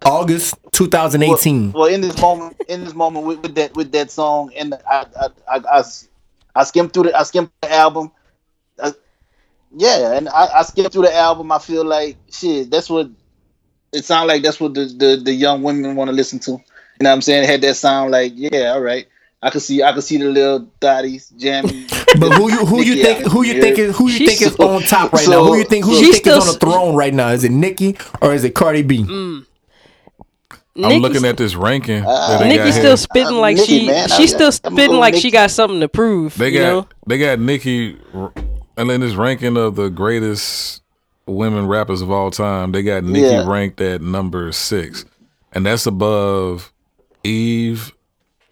August 0.05 0.55
2018. 0.71 1.71
Well, 1.73 1.83
well, 1.83 1.93
in 1.93 2.01
this 2.01 2.17
moment, 2.19 2.55
in 2.67 2.83
this 2.83 2.93
moment 2.95 3.25
with, 3.25 3.39
with 3.41 3.55
that 3.55 3.75
with 3.75 3.91
that 3.91 4.11
song, 4.11 4.51
and 4.57 4.73
I 4.89 5.05
I, 5.19 5.27
I, 5.55 5.79
I, 5.79 5.83
I 6.55 6.63
skimmed 6.63 6.93
through 6.93 7.03
the 7.03 7.17
I 7.19 7.23
skimmed 7.23 7.49
the 7.61 7.71
album. 7.71 8.11
I, 8.81 8.93
yeah, 9.77 10.13
and 10.13 10.27
I, 10.29 10.47
I 10.59 10.61
skimmed 10.63 10.91
through 10.91 11.03
the 11.03 11.15
album. 11.15 11.51
I 11.51 11.59
feel 11.59 11.85
like 11.85 12.17
shit. 12.31 12.71
That's 12.71 12.89
what 12.89 13.09
it 13.93 14.05
sounds 14.05 14.27
like. 14.27 14.41
That's 14.43 14.59
what 14.59 14.73
the 14.73 14.85
the, 14.85 15.21
the 15.23 15.33
young 15.33 15.61
women 15.63 15.95
want 15.95 16.09
to 16.09 16.15
listen 16.15 16.39
to. 16.39 16.59
You 16.99 17.05
know 17.05 17.11
what 17.11 17.15
I'm 17.15 17.21
saying? 17.21 17.43
It 17.43 17.49
had 17.49 17.61
that 17.61 17.75
sound 17.75 18.11
like 18.11 18.33
yeah, 18.35 18.73
all 18.73 18.81
right. 18.81 19.07
I 19.41 19.49
could 19.51 19.61
see 19.61 19.81
I 19.81 19.93
could 19.93 20.03
see 20.03 20.17
the 20.17 20.25
little 20.25 20.67
thotties 20.81 21.35
jamming. 21.37 21.85
But 22.19 22.31
who 22.33 22.51
you 22.51 22.65
who 22.65 22.81
you 22.81 23.03
think 23.03 23.25
who 23.27 23.43
you 23.43 23.53
here. 23.53 23.61
think 23.61 23.77
is 23.77 23.95
who 23.95 24.05
you 24.09 24.17
She's 24.17 24.29
think 24.39 24.41
is 24.41 24.55
so- 24.55 24.67
on 24.67 24.81
top 24.81 25.13
right 25.13 25.23
so- 25.23 25.31
now? 25.31 25.43
Who 25.45 25.55
you 25.57 25.63
think 25.63 25.85
who 25.85 25.91
you 25.91 25.99
She's 25.99 26.15
think 26.19 26.35
is 26.35 26.47
on 26.47 26.53
the 26.53 26.59
throne 26.59 26.95
right 26.95 27.13
now? 27.13 27.29
Is 27.29 27.43
it 27.43 27.51
Nicki 27.51 27.95
or 28.21 28.33
is 28.33 28.43
it 28.43 28.55
Cardi 28.55 28.81
B? 28.81 29.03
Mm. 29.03 29.45
I'm 30.75 30.81
Nicki's- 30.81 31.01
looking 31.01 31.25
at 31.25 31.37
this 31.37 31.55
ranking. 31.55 32.03
Uh, 32.05 32.29
that 32.29 32.39
they 32.39 32.49
Nicki's 32.49 32.75
here. 32.75 32.83
still 32.83 32.97
spitting 32.97 33.37
like 33.37 33.57
Nicki, 33.57 33.79
she 33.81 33.87
man, 33.87 34.07
she's 34.09 34.31
still 34.31 34.47
I'm 34.47 34.51
spitting 34.53 34.87
going 34.87 34.99
like 34.99 35.15
she 35.15 35.29
got 35.31 35.51
something 35.51 35.79
to 35.81 35.87
prove. 35.89 36.35
They 36.37 36.51
got 36.51 36.59
know? 36.59 36.87
they 37.07 37.17
got 37.19 37.39
Nicki, 37.39 37.97
and 38.75 38.89
then 38.89 39.01
this 39.01 39.13
ranking 39.15 39.55
of 39.57 39.75
the 39.75 39.89
greatest 39.89 40.81
women 41.27 41.67
rappers 41.67 42.01
of 42.01 42.09
all 42.09 42.31
time, 42.31 42.71
they 42.71 42.81
got 42.81 43.03
Nicki 43.03 43.21
Yeah. 43.27 43.47
ranked 43.47 43.79
at 43.81 44.01
number 44.01 44.51
six, 44.51 45.05
and 45.53 45.65
that's 45.65 45.85
above 45.85 46.71
Eve, 47.23 47.91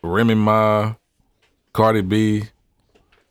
Remy 0.03 0.35
Ma, 0.35 0.93
Cardi 1.73 2.01
B. 2.01 2.43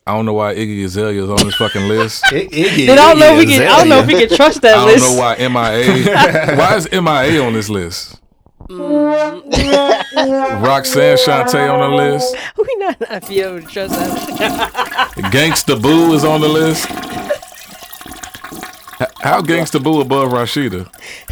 I 0.08 0.14
don't 0.14 0.24
know 0.24 0.34
why 0.34 0.54
Iggy 0.54 0.84
Azalea 0.84 1.24
is 1.24 1.28
on 1.30 1.44
this 1.46 1.56
fucking 1.56 1.88
list. 1.88 2.22
It- 2.32 2.50
Iggy- 2.52 2.88
I 2.88 2.94
don't 2.94 3.18
know 3.18 3.32
if 3.34 3.38
we 3.38 3.46
can 3.52 3.62
I 3.66 3.78
don't 3.78 3.88
know 3.88 3.98
if 3.98 4.06
we 4.06 4.14
can 4.14 4.28
trust 4.36 4.58
I 4.64 4.68
that 4.72 4.86
don't 4.86 5.00
know 5.00 5.14
why 5.20 5.36
MIA. 5.36 6.56
why 6.56 6.76
is 6.76 6.88
MIA 6.92 7.42
on 7.44 7.52
this 7.54 7.68
list? 7.68 8.20
Roxanne 9.88 11.16
Shante 11.16 11.72
on 11.72 11.80
the 11.90 11.96
list. 11.96 12.36
we 12.58 12.74
not 12.78 13.00
not 13.00 13.28
be 13.28 13.40
able 13.40 13.60
to 13.60 13.66
trust 13.66 13.94
that. 13.94 15.12
Gangsta 15.32 15.80
Boo 15.80 16.12
is 16.14 16.24
on 16.24 16.40
the 16.40 16.48
list. 16.48 16.86
H- 19.26 19.32
How 19.32 19.42
Gangsta 19.42 19.82
Boo 19.82 20.00
above 20.00 20.28
Rashida 20.30 20.88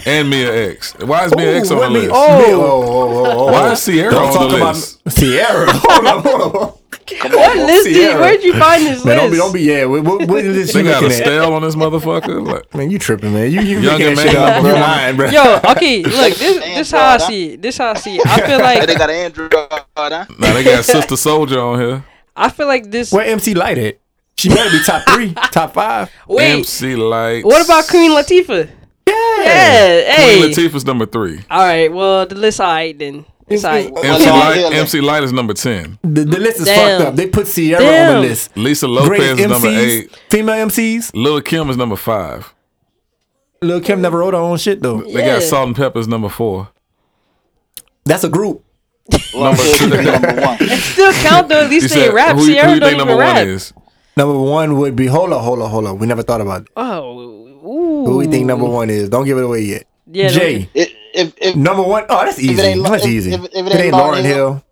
and 0.06 0.28
Mia 0.28 0.70
X? 0.72 0.94
Why 0.98 1.26
is 1.26 1.34
Mia 1.36 1.56
X 1.58 1.70
on 1.70 1.78
the 1.80 1.90
me- 1.90 2.00
list? 2.00 2.10
Oh, 2.12 2.16
oh, 2.16 2.62
oh, 2.62 3.26
oh, 3.26 3.48
oh. 3.48 3.52
Why 3.52 3.72
is 3.72 3.82
Sierra 3.82 4.10
Don't 4.10 4.26
on 4.26 4.32
talk 4.34 4.50
the 4.50 4.56
about 4.56 4.74
list? 4.74 5.00
Sierra. 5.10 5.66
Hold 5.72 6.06
on, 6.06 6.22
hold 6.22 6.56
on. 6.56 6.72
what 7.32 7.56
list 7.56 7.84
did, 7.84 8.18
where'd 8.18 8.42
you 8.42 8.58
find 8.58 8.82
this 8.86 9.04
Man, 9.04 9.16
list? 9.16 9.22
don't 9.22 9.30
be, 9.30 9.36
don't 9.36 9.52
be, 9.52 9.60
yeah. 9.62 9.84
What, 9.84 10.02
what, 10.04 10.28
what 10.28 10.44
is 10.44 10.54
this 10.56 10.72
They 10.72 10.80
you 10.82 10.88
got 10.90 11.02
a 11.02 11.06
at? 11.06 11.12
stale 11.12 11.52
on 11.52 11.62
this 11.62 11.74
motherfucker. 11.76 12.46
Like, 12.46 12.74
Man, 12.74 12.90
you 12.90 12.98
tripping, 12.98 13.32
man. 13.34 13.50
You, 13.52 13.60
you 13.60 13.80
Young 13.80 13.98
making 13.98 14.06
and 14.08 14.18
that 14.18 14.26
shit 14.26 14.34
man 14.34 14.42
up. 14.42 14.62
number 14.62 14.68
You 14.70 14.82
lying, 14.82 15.16
bro. 15.16 15.28
Yo, 15.30 15.60
okay, 15.72 16.02
look, 16.02 16.34
this 16.34 16.64
this 16.64 16.90
how 16.90 17.06
I 17.06 17.16
see 17.18 17.52
it. 17.52 17.62
This 17.62 17.78
how 17.78 17.90
I 17.90 17.94
see 17.94 18.16
it. 18.16 18.26
I 18.26 18.40
feel 18.46 18.58
like 18.58 18.86
they 18.86 18.94
got 18.94 19.10
an 19.10 19.16
Android, 19.16 19.52
huh? 19.54 20.24
now 20.38 20.52
they 20.54 20.64
got 20.64 20.84
Sister 20.84 21.14
Souljah 21.14 21.62
on 21.74 21.80
here. 21.80 22.04
I 22.36 22.48
feel 22.48 22.66
like 22.66 22.90
this. 22.90 23.12
Where 23.12 23.24
MC 23.26 23.54
Lyte 23.54 23.78
at? 23.78 23.98
She 24.36 24.48
better 24.48 24.70
be 24.70 24.82
top 24.84 25.02
three, 25.08 25.32
top 25.52 25.74
five. 25.74 26.10
Wait, 26.28 26.52
MC 26.52 26.96
Lyte's. 26.96 27.44
what 27.44 27.64
about 27.64 27.86
Queen 27.88 28.10
Latifah? 28.10 28.68
Yeah, 29.06 29.14
hey. 30.12 30.38
Queen 30.40 30.50
Latifah's 30.52 30.84
number 30.84 31.06
three. 31.06 31.40
All 31.50 31.60
right, 31.64 31.92
well 31.92 32.26
the 32.26 32.34
list 32.34 32.60
alright 32.60 32.98
then. 32.98 33.24
It's 33.46 33.64
alright. 33.64 33.86
MC 33.86 34.30
Lyte. 34.30 34.72
MC 34.74 35.00
Lyte 35.02 35.22
is 35.24 35.32
number 35.32 35.52
ten. 35.54 35.98
The, 36.02 36.24
the 36.24 36.40
list 36.40 36.60
is 36.60 36.64
Damn. 36.66 36.98
fucked 36.98 37.08
up. 37.10 37.16
They 37.16 37.26
put 37.28 37.46
Sierra 37.46 37.84
on 37.84 38.14
the 38.22 38.28
list. 38.28 38.56
Lisa 38.56 38.88
Lopes 38.88 39.08
Greatest 39.08 39.40
is 39.40 39.46
number 39.48 39.68
eight. 39.68 40.10
female 40.30 40.66
MCs. 40.66 41.10
Lil 41.14 41.40
Kim 41.42 41.68
is 41.70 41.76
number 41.76 41.96
five. 41.96 42.52
Lil 43.62 43.80
Kim 43.82 44.00
never 44.00 44.18
wrote 44.18 44.34
her 44.34 44.40
own 44.40 44.56
shit 44.58 44.80
though. 44.82 45.02
They 45.02 45.12
Yeah. 45.24 45.34
got 45.34 45.42
Salt-N-Pepa's 45.42 46.08
number 46.08 46.28
four. 46.28 46.68
That's 48.04 48.24
a 48.24 48.28
group. 48.28 48.64
Number 49.34 49.62
number 49.80 50.40
one. 50.40 50.56
It 50.60 50.80
still 50.80 51.12
count 51.12 51.48
though. 51.48 51.64
At 51.64 51.70
least 51.70 51.82
You 51.84 51.88
they 51.90 52.06
said, 52.06 52.14
rap. 52.14 52.36
who, 52.36 52.42
you- 52.42 52.46
Sierra 52.52 52.68
who 52.68 52.74
you 52.74 52.80
don't 52.80 52.88
think 52.90 52.96
even 53.00 53.08
number 53.08 53.20
rap. 53.22 53.36
one 53.36 53.48
is? 53.48 53.72
Number 54.16 54.38
one 54.38 54.78
would 54.78 54.94
be 54.96 55.06
hold 55.06 55.32
up, 55.32 55.42
hold 55.42 55.60
up, 55.60 55.70
hold 55.70 55.86
up. 55.86 55.98
We 55.98 56.06
never 56.06 56.22
thought 56.22 56.40
about 56.40 56.62
it. 56.62 56.68
Oh, 56.76 57.18
ooh. 57.18 58.04
Who 58.06 58.16
we 58.18 58.26
think 58.26 58.46
number 58.46 58.64
one 58.66 58.90
is? 58.90 59.08
Don't 59.08 59.24
give 59.24 59.38
it 59.38 59.44
away 59.44 59.60
yet. 59.62 59.86
Yeah, 60.06 60.28
Jay. 60.28 60.68
If, 60.74 60.92
if, 61.14 61.34
if, 61.38 61.56
Number 61.56 61.82
one. 61.82 62.04
Oh, 62.08 62.24
that's 62.24 62.38
easy. 62.38 62.60
ain't 62.62 62.82
That's 62.84 63.04
if- 63.04 63.10
easy. 63.10 63.32
if- 63.34 63.44
if 63.44 63.50
it 63.50 63.56
it 63.66 63.72
ain't 63.72 63.80
ain't 63.86 63.94
Lauryn 63.94 64.22
Hill. 64.22 64.62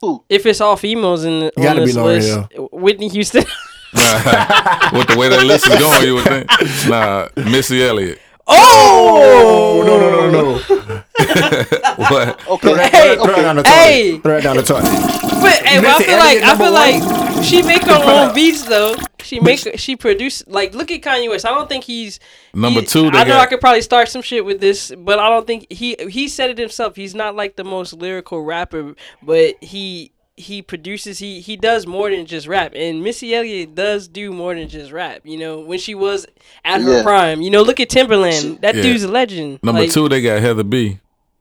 who? 0.00 0.22
If 0.28 0.46
it's 0.46 0.60
all 0.60 0.76
females 0.76 1.24
in 1.24 1.40
the, 1.40 1.52
Gotta 1.56 1.80
be 1.80 1.86
this 1.86 1.96
Lauryn 1.96 2.48
list, 2.52 2.72
Whitney 2.72 3.08
Houston. 3.08 3.44
Nah, 3.92 4.90
with 4.92 5.08
the 5.08 5.16
way 5.18 5.28
that 5.30 5.44
list 5.44 5.66
is 5.66 5.76
going, 5.80 6.06
you 6.06 6.14
would 6.14 6.22
think. 6.24 6.48
Nah, 6.88 7.26
Missy 7.50 7.82
Elliott. 7.82 8.20
oh 8.46 9.82
no, 9.84 9.98
no, 9.98 10.30
no, 10.30 10.58
no. 10.86 11.02
What? 11.96 12.48
Okay, 12.48 12.88
Hey, 12.88 13.14
Throw 13.16 13.24
it 13.34 13.42
down 13.42 13.56
the 13.56 13.62
toilet. 13.62 13.66
Hey. 13.76 14.18
Throw 14.18 14.36
it 14.38 14.40
down 14.42 14.56
the 14.56 14.62
toilet. 14.62 14.82
But, 14.84 15.62
hey, 15.62 15.80
but 15.80 15.86
I 15.86 15.98
Missy 15.98 16.04
feel 16.04 16.18
like 16.18 16.38
I 16.38 16.56
feel 16.56 16.66
number 16.66 16.70
like 16.70 17.44
she 17.44 17.62
make 17.62 17.82
her 17.84 18.02
own 18.28 18.34
beats 18.34 18.64
though. 18.64 18.96
She 19.22 19.38
make 19.40 19.60
she 19.78 19.96
produce 19.96 20.42
like 20.46 20.74
look 20.74 20.90
at 20.90 21.00
Kanye 21.02 21.28
West. 21.28 21.44
I 21.46 21.50
don't 21.50 21.68
think 21.68 21.84
he's 21.84 22.18
Number 22.54 22.80
he- 22.80 22.86
two, 22.86 23.06
I 23.08 23.24
know 23.24 23.34
got- 23.34 23.40
I 23.42 23.46
could 23.46 23.60
probably 23.60 23.82
start 23.82 24.08
some 24.08 24.22
shit 24.22 24.44
with 24.44 24.60
this, 24.60 24.92
but 24.96 25.18
I 25.18 25.28
don't 25.28 25.46
think 25.46 25.66
he 25.70 25.96
he 26.08 26.28
said 26.28 26.50
it 26.50 26.58
himself. 26.58 26.96
He's 26.96 27.14
not 27.14 27.34
like 27.36 27.56
the 27.56 27.64
most 27.64 27.92
lyrical 27.92 28.42
rapper, 28.42 28.94
but 29.22 29.62
he 29.62 30.12
he 30.36 30.62
produces 30.62 31.18
he 31.18 31.40
he 31.40 31.56
does 31.56 31.86
more 31.86 32.10
than 32.10 32.24
just 32.26 32.46
rap. 32.46 32.72
And 32.74 33.02
Missy 33.02 33.34
Elliott 33.34 33.74
does 33.74 34.08
do 34.08 34.32
more 34.32 34.54
than 34.54 34.68
just 34.68 34.90
rap. 34.90 35.20
You 35.24 35.38
know 35.38 35.60
when 35.60 35.78
she 35.78 35.94
was 35.94 36.26
at 36.64 36.80
her 36.80 36.98
Yeah. 36.98 37.02
prime. 37.02 37.40
You 37.42 37.50
know 37.50 37.62
look 37.62 37.78
at 37.80 37.88
Timbaland. 37.90 38.60
That 38.62 38.74
Yeah. 38.74 38.82
dude's 38.82 39.02
a 39.04 39.08
legend. 39.08 39.60
Number 39.62 39.82
Like, 39.82 39.92
two, 39.92 40.08
they 40.08 40.20
got 40.22 40.40
Heather 40.40 40.64
B. 40.64 40.98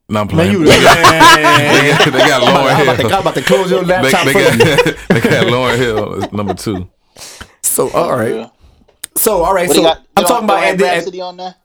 No, 0.09 0.21
I'm 0.21 0.27
Man, 0.27 0.35
playing. 0.35 0.51
you 0.53 0.59
they, 0.65 0.81
got, 0.81 1.39
man. 1.39 2.11
they 2.11 2.17
got 2.19 2.43
I'm 2.43 2.53
Lauren 2.53 2.81
about, 2.81 2.97
to, 2.99 3.15
I'm 3.15 3.21
about 3.21 3.35
to 3.35 3.41
close 3.43 3.69
your 3.71 3.83
laptop 3.85 4.25
they 4.25 4.33
for 4.33 4.39
you. 4.39 4.57
got, 4.57 4.85
they 5.09 5.21
got 5.21 5.45
Lauryn 5.47 5.77
Hill 5.77 6.23
as 6.23 6.31
number 6.31 6.53
two. 6.55 6.89
So 7.61 7.89
all 7.91 8.15
right. 8.17 8.49
So 9.15 9.43
all 9.43 9.53
right, 9.53 9.67
What 9.67 9.75
so 9.75 9.83
got? 9.83 10.05
I'm 10.17 10.23
talking 10.25 10.45
about 10.45 10.61
they 10.61 10.67
at 10.69 10.77
don't 10.77 10.87
have 10.87 10.95
the, 10.95 10.99
Rapsody 11.01 11.21
on 11.21 11.37
there. 11.37 11.55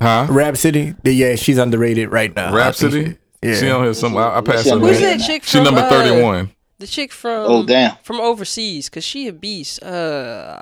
Huh? 0.00 0.26
Rapsody. 0.30 0.94
Yeah, 1.04 1.34
she's 1.36 1.58
underrated 1.58 2.10
right 2.12 2.34
now. 2.34 2.52
I 2.52 2.56
Rapsody? 2.56 3.04
she- 3.10 3.16
Yeah. 3.48 3.54
She 3.56 3.70
on 3.70 3.84
here 3.84 3.94
somewhere. 3.94 4.24
I, 4.24 4.38
I 4.38 4.40
passed 4.42 4.68
her 4.68 4.78
Who's 4.78 5.00
that 5.00 5.20
chick 5.20 5.44
She 5.44 5.52
from 5.58 5.64
number 5.64 5.80
uh, 5.80 5.88
31. 5.88 6.50
The 6.78 6.86
chick 6.86 7.10
from 7.12 7.50
Oh, 7.50 7.64
damn. 7.64 7.96
from 8.04 8.20
overseas, 8.20 8.88
cause 8.88 9.02
she 9.02 9.26
a 9.28 9.32
beast. 9.32 9.82
Uh, 9.82 10.60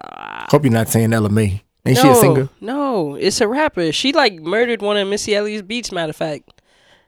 Hope 0.50 0.64
you're 0.64 0.72
not 0.72 0.88
saying 0.88 1.12
Ella 1.12 1.28
Mai. 1.28 1.62
Ain't 1.84 1.96
no, 1.98 2.02
she 2.02 2.08
a 2.08 2.14
singer? 2.14 2.48
no, 2.60 3.14
it's 3.14 3.40
a 3.40 3.46
rapper. 3.48 3.92
She 3.92 4.12
like 4.12 4.34
murdered 4.40 4.80
one 4.82 4.96
of 4.96 5.06
Missy 5.08 5.34
Elliott's 5.36 5.62
beats. 5.66 5.92
Matter 5.92 6.10
of 6.10 6.16
fact, 6.16 6.56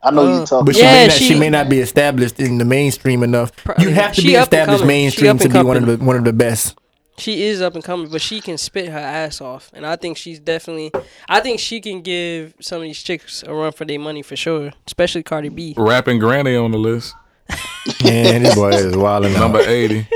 I 0.02 0.10
know 0.12 0.22
Uh, 0.26 0.40
you 0.40 0.46
talking. 0.46 0.64
But 0.66 0.74
she, 0.76 0.82
Yeah, 0.82 0.92
may 0.92 1.06
not, 1.06 1.12
she, 1.16 1.24
she- 1.24 1.38
may 1.38 1.50
not 1.50 1.68
be 1.68 1.80
established 1.80 2.38
in 2.40 2.58
the 2.58 2.64
mainstream 2.64 3.22
enough. 3.22 3.54
Probably 3.56 3.84
you 3.84 3.90
have 3.90 4.12
to 4.14 4.20
not. 4.20 4.26
be 4.26 4.28
She 4.30 4.36
up 4.36 4.52
and 4.52 4.60
established 4.60 4.84
mainstream 4.84 5.38
to 5.38 5.48
be 5.48 5.62
one 5.62 5.76
of 5.76 5.86
the 5.86 5.96
one 6.04 6.16
of 6.16 6.24
the 6.24 6.32
best. 6.32 6.78
she 7.18 7.42
is 7.42 7.60
up 7.60 7.74
and 7.74 7.82
coming, 7.82 8.08
but 8.08 8.20
she 8.20 8.40
can 8.40 8.56
spit 8.58 8.88
her 8.90 8.98
ass 8.98 9.40
off, 9.40 9.72
and 9.74 9.84
I 9.84 9.96
think 9.96 10.16
she's 10.16 10.38
definitely. 10.38 10.92
I 11.28 11.40
think 11.40 11.58
she 11.58 11.80
can 11.80 12.00
give 12.02 12.54
some 12.60 12.76
of 12.78 12.82
these 12.84 13.02
chicks 13.02 13.42
a 13.42 13.52
run 13.52 13.72
for 13.72 13.84
their 13.84 13.98
money 13.98 14.22
for 14.22 14.36
sure, 14.36 14.70
especially 14.86 15.24
Cardi 15.24 15.48
B. 15.48 15.74
Rapping 15.76 16.20
Granny 16.20 16.54
on 16.54 16.70
the 16.70 16.78
list. 16.78 17.14
Man, 18.04 18.42
this 18.44 18.54
boy 18.54 18.68
is 18.70 18.96
wilding. 18.96 19.32
Number 19.32 19.58
80. 19.60 20.06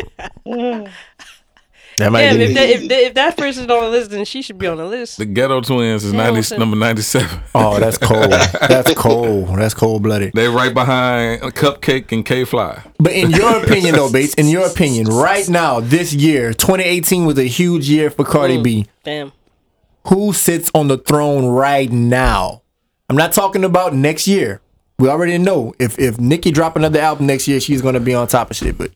That 1.99 2.11
might 2.11 2.23
Yeah, 2.23 2.33
if 2.33 2.55
that, 2.55 2.69
if, 2.71 2.89
that, 2.89 2.99
if 3.03 3.15
that 3.15 3.37
person's 3.37 3.71
on 3.71 3.85
the 3.85 3.91
list, 3.91 4.11
then 4.11 4.25
she 4.25 4.43
should 4.43 4.59
be 4.59 4.67
on 4.67 4.79
the 4.79 4.87
list. 4.87 5.19
The 5.19 5.27
Ghetto 5.27 5.61
Twins 5.61 6.05
is 6.05 6.13
90, 6.13 6.57
number 6.57 6.77
97. 6.77 7.41
Oh, 7.55 7.79
that's 7.79 7.99
cold. 8.11 8.31
That's 8.33 8.95
cold. 8.95 9.49
That's 9.59 9.75
cold 9.75 10.03
blooded. 10.03 10.33
They 10.35 10.49
right 10.49 10.73
behind 10.73 11.43
Cupcake 11.55 12.11
and 12.13 12.25
K 12.25 12.45
Fly. 12.45 12.83
But 12.99 13.13
in 13.13 13.31
your 13.31 13.57
opinion, 13.65 13.95
though, 13.95 14.11
Bates, 14.11 14.35
in 14.35 14.49
your 14.49 14.67
opinion, 14.67 15.07
right 15.09 15.49
now, 15.49 15.81
this 15.81 16.13
year, 16.13 16.53
2018 16.55 17.27
was 17.27 17.39
a 17.39 17.45
huge 17.45 17.89
year 17.89 18.11
for 18.11 18.25
Cardi 18.25 18.59
Mm. 18.59 18.63
B. 18.63 18.87
Damn. 19.05 19.33
Who 20.09 20.33
sits 20.33 20.71
on 20.75 20.89
the 20.89 20.99
throne 20.99 21.47
right 21.47 21.91
now? 21.91 22.63
I'm 23.09 23.17
not 23.17 23.33
talking 23.33 23.63
about 23.65 23.95
next 23.95 24.27
year. 24.27 24.61
We 24.99 25.09
already 25.09 25.37
know 25.39 25.75
if 25.79 25.99
if 25.99 26.19
Nicki 26.19 26.51
drop 26.51 26.77
another 26.77 27.01
album 27.01 27.27
next 27.27 27.47
year, 27.49 27.61
she's 27.61 27.83
gonna 27.83 28.01
be 28.01 28.15
on 28.15 28.27
top 28.29 28.51
of 28.51 28.57
shit. 28.57 28.79
But 28.79 28.93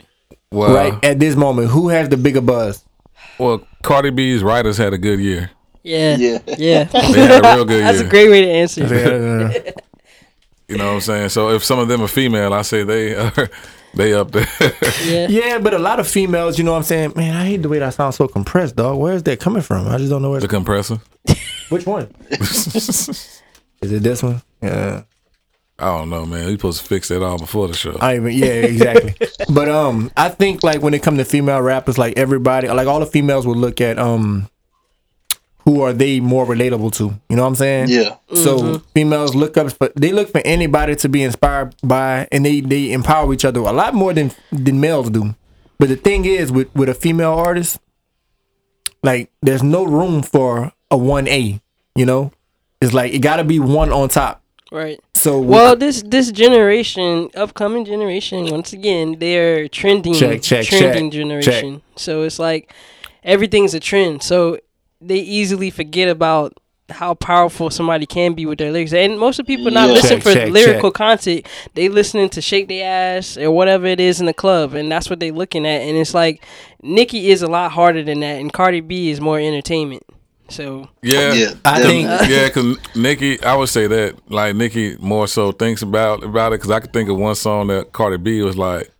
Well, 0.52 0.74
right 0.74 1.04
at 1.04 1.18
this 1.18 1.36
moment, 1.36 1.68
who 1.70 1.88
has 1.88 2.08
the 2.08 2.16
bigger 2.16 2.40
buzz? 2.40 2.84
well, 3.38 3.60
Cardi 3.82 4.10
B's 4.10 4.42
writers 4.42 4.78
had 4.78 4.92
a 4.92 4.98
good 4.98 5.20
year. 5.20 5.50
Yeah. 5.82 6.16
Yeah. 6.16 6.38
Yeah. 6.58 6.84
They 6.92 6.98
had 7.26 7.44
a 7.44 7.54
real 7.56 7.64
good 7.64 7.84
That's 7.84 7.98
year. 7.98 8.06
a 8.06 8.10
great 8.10 8.30
way 8.30 8.40
to 8.42 8.50
answer. 8.50 8.86
Yeah. 8.86 9.70
You 10.68 10.76
know 10.78 10.86
what 10.88 10.94
I'm 10.94 11.00
saying? 11.00 11.28
So 11.28 11.50
if 11.50 11.62
some 11.64 11.78
of 11.78 11.86
them 11.86 12.02
are 12.02 12.08
female, 12.08 12.52
I 12.52 12.62
say 12.62 12.82
they 12.82 13.14
are 13.14 13.32
they 13.94 14.12
up 14.14 14.32
there. 14.32 14.48
Yeah. 15.04 15.28
yeah, 15.28 15.58
but 15.60 15.74
a 15.74 15.78
lot 15.78 16.00
of 16.00 16.08
females, 16.08 16.58
you 16.58 16.64
know 16.64 16.72
what 16.72 16.78
I'm 16.78 16.82
saying? 16.82 17.12
Man, 17.14 17.36
I 17.36 17.44
hate 17.44 17.62
the 17.62 17.68
way 17.68 17.78
that 17.78 17.94
sounds 17.94 18.16
so 18.16 18.26
compressed, 18.26 18.74
dog. 18.74 18.98
Where 18.98 19.14
is 19.14 19.22
that 19.22 19.38
coming 19.38 19.62
from? 19.62 19.86
I 19.86 19.96
just 19.98 20.10
don't 20.10 20.22
know 20.22 20.30
where. 20.32 20.40
the 20.40 20.48
compressor. 20.48 20.98
Which 21.68 21.86
one? 21.86 22.12
Is 22.30 23.92
it 23.92 24.02
this 24.02 24.24
one? 24.24 24.42
Yeah. 24.60 25.02
I 25.78 25.98
don't 25.98 26.08
know, 26.08 26.24
man. 26.24 26.46
We 26.46 26.52
supposed 26.52 26.80
to 26.80 26.86
fix 26.86 27.08
that 27.08 27.22
all 27.22 27.38
before 27.38 27.68
the 27.68 27.74
show. 27.74 27.96
I 28.00 28.16
even 28.16 28.32
yeah, 28.32 28.46
exactly. 28.46 29.14
but 29.52 29.68
um 29.68 30.10
I 30.16 30.30
think 30.30 30.62
like 30.62 30.80
when 30.80 30.94
it 30.94 31.02
comes 31.02 31.18
to 31.18 31.24
female 31.24 31.60
rappers, 31.60 31.98
like 31.98 32.16
everybody 32.16 32.68
like 32.68 32.86
all 32.86 33.00
the 33.00 33.06
females 33.06 33.46
would 33.46 33.58
look 33.58 33.80
at 33.80 33.98
um 33.98 34.48
who 35.66 35.82
are 35.82 35.92
they 35.92 36.20
more 36.20 36.46
relatable 36.46 36.92
to? 36.94 37.12
You 37.28 37.36
know 37.36 37.42
what 37.42 37.48
I'm 37.48 37.54
saying? 37.56 37.88
Yeah. 37.88 38.16
So 38.32 38.78
females 38.94 39.34
look 39.34 39.56
up 39.56 39.70
for 39.72 39.90
they 39.96 40.12
look 40.12 40.30
for 40.30 40.40
anybody 40.44 40.94
to 40.96 41.08
be 41.08 41.22
inspired 41.22 41.74
by 41.82 42.28
and 42.32 42.46
they 42.46 42.60
they 42.60 42.92
empower 42.92 43.34
each 43.34 43.44
other 43.44 43.60
a 43.60 43.72
lot 43.72 43.92
more 43.92 44.14
than 44.14 44.30
than 44.50 44.80
males 44.80 45.10
do. 45.10 45.34
But 45.78 45.90
the 45.90 45.96
thing 45.96 46.24
is 46.24 46.50
with 46.50 46.74
with 46.74 46.88
a 46.88 46.94
female 46.94 47.32
artist, 47.34 47.78
like 49.02 49.30
there's 49.42 49.62
no 49.62 49.84
room 49.84 50.22
for 50.22 50.72
a 50.90 50.96
one 50.96 51.28
A, 51.28 51.60
you 51.94 52.06
know? 52.06 52.32
It's 52.80 52.94
like 52.94 53.12
it 53.12 53.18
gotta 53.18 53.44
be 53.44 53.58
one 53.58 53.92
on 53.92 54.08
top. 54.08 54.42
Right. 54.70 55.00
So 55.16 55.40
Well, 55.40 55.76
this 55.76 56.02
this 56.02 56.30
generation, 56.30 57.30
upcoming 57.34 57.84
generation, 57.84 58.50
once 58.50 58.72
again, 58.72 59.18
they're 59.18 59.68
trending, 59.68 60.14
Check, 60.14 60.42
check, 60.42 60.66
trending 60.66 61.10
check, 61.10 61.18
generation. 61.18 61.82
So 61.96 62.22
it's 62.22 62.38
like 62.38 62.72
everything's 63.24 63.74
a 63.74 63.80
trend. 63.80 64.22
So 64.22 64.58
they 65.00 65.18
easily 65.18 65.70
forget 65.70 66.08
about 66.08 66.54
how 66.90 67.14
powerful 67.14 67.68
somebody 67.70 68.06
can 68.06 68.34
be 68.34 68.46
with 68.46 68.58
their 68.58 68.70
lyrics. 68.70 68.92
And 68.92 69.18
most 69.18 69.38
of 69.40 69.46
the 69.46 69.56
people 69.56 69.72
not 69.72 69.88
Yeah. 69.88 69.94
listening 69.94 70.20
for 70.20 70.32
check, 70.34 70.50
lyrical 70.50 70.90
content. 70.90 71.46
They 71.74 71.88
listening 71.88 72.28
to 72.30 72.40
shake 72.40 72.68
their 72.68 72.86
ass 73.18 73.36
or 73.36 73.50
whatever 73.50 73.86
it 73.86 73.98
is 73.98 74.20
in 74.20 74.26
the 74.26 74.34
club, 74.34 74.74
and 74.74 74.90
that's 74.92 75.10
what 75.10 75.18
they 75.18 75.30
looking 75.30 75.66
at. 75.66 75.80
And 75.82 75.96
it's 75.96 76.14
like 76.14 76.44
Nicki 76.82 77.30
is 77.30 77.42
a 77.42 77.48
lot 77.48 77.72
harder 77.72 78.02
than 78.04 78.20
that, 78.20 78.38
and 78.40 78.52
Cardi 78.52 78.80
B 78.80 79.10
is 79.10 79.20
more 79.20 79.38
entertainment. 79.40 80.04
So 80.48 80.88
yeah, 81.02 81.32
Yeah. 81.34 81.54
I 81.64 81.82
think 81.82 82.06
yeah, 82.30 82.46
because 82.46 82.78
Nicki, 82.94 83.42
I 83.42 83.54
would 83.56 83.68
say 83.68 83.86
that 83.86 84.30
like 84.30 84.54
Nicki 84.56 84.96
more 84.98 85.26
so 85.26 85.52
thinks 85.52 85.82
about 85.82 86.22
about 86.22 86.52
it 86.52 86.56
because 86.60 86.70
I 86.70 86.80
could 86.80 86.92
think 86.92 87.08
of 87.08 87.16
one 87.16 87.34
song 87.34 87.66
that 87.68 87.92
Cardi 87.92 88.16
B 88.16 88.42
was 88.42 88.56
like, 88.56 88.90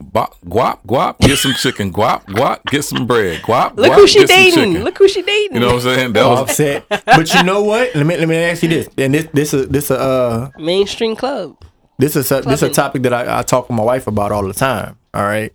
"Bop, 0.00 0.40
guap, 0.42 0.84
guap, 0.86 1.18
get 1.18 1.38
some 1.38 1.54
chicken, 1.54 1.92
guap, 1.92 2.24
guap, 2.26 2.64
get 2.66 2.84
some 2.84 3.06
bread, 3.06 3.42
guap." 3.42 3.76
look 3.76 3.90
guap, 3.92 3.96
who 3.96 4.06
she 4.06 4.20
get 4.20 4.28
dating. 4.28 4.54
chicken." 4.72 4.84
Look 4.84 4.98
who 4.98 5.08
she 5.08 5.22
dating. 5.22 5.54
You 5.54 5.60
know 5.60 5.74
what 5.74 5.86
I'm 5.86 5.94
saying? 5.96 6.12
That 6.12 6.26
was 6.28 6.38
offset. 6.40 6.86
but 6.88 7.34
you 7.34 7.42
know 7.42 7.62
what? 7.64 7.94
Let 7.94 8.06
me 8.06 8.16
let 8.16 8.28
me 8.28 8.36
ask 8.36 8.62
you 8.62 8.68
this. 8.68 8.88
And 8.96 9.14
this 9.14 9.26
this 9.32 9.54
is 9.54 9.68
this 9.68 9.90
a 9.90 9.98
uh 9.98 10.50
mainstream 10.58 11.16
club. 11.16 11.56
this 11.98 12.14
is 12.16 12.30
a, 12.30 12.40
this 12.42 12.62
a 12.62 12.70
topic 12.70 13.02
that 13.02 13.12
I, 13.12 13.40
I 13.40 13.42
talk 13.42 13.68
with 13.68 13.76
my 13.76 13.84
wife 13.84 14.06
about 14.06 14.30
all 14.32 14.46
the 14.46 14.54
time. 14.54 14.98
All 15.14 15.24
right? 15.24 15.52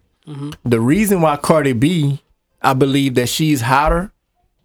The 0.66 0.80
reason 0.82 1.22
why 1.22 1.38
Cardi 1.38 1.72
B, 1.72 2.22
I 2.62 2.74
believe 2.74 3.16
that 3.16 3.30
she's 3.30 3.62
hotter 3.62 4.12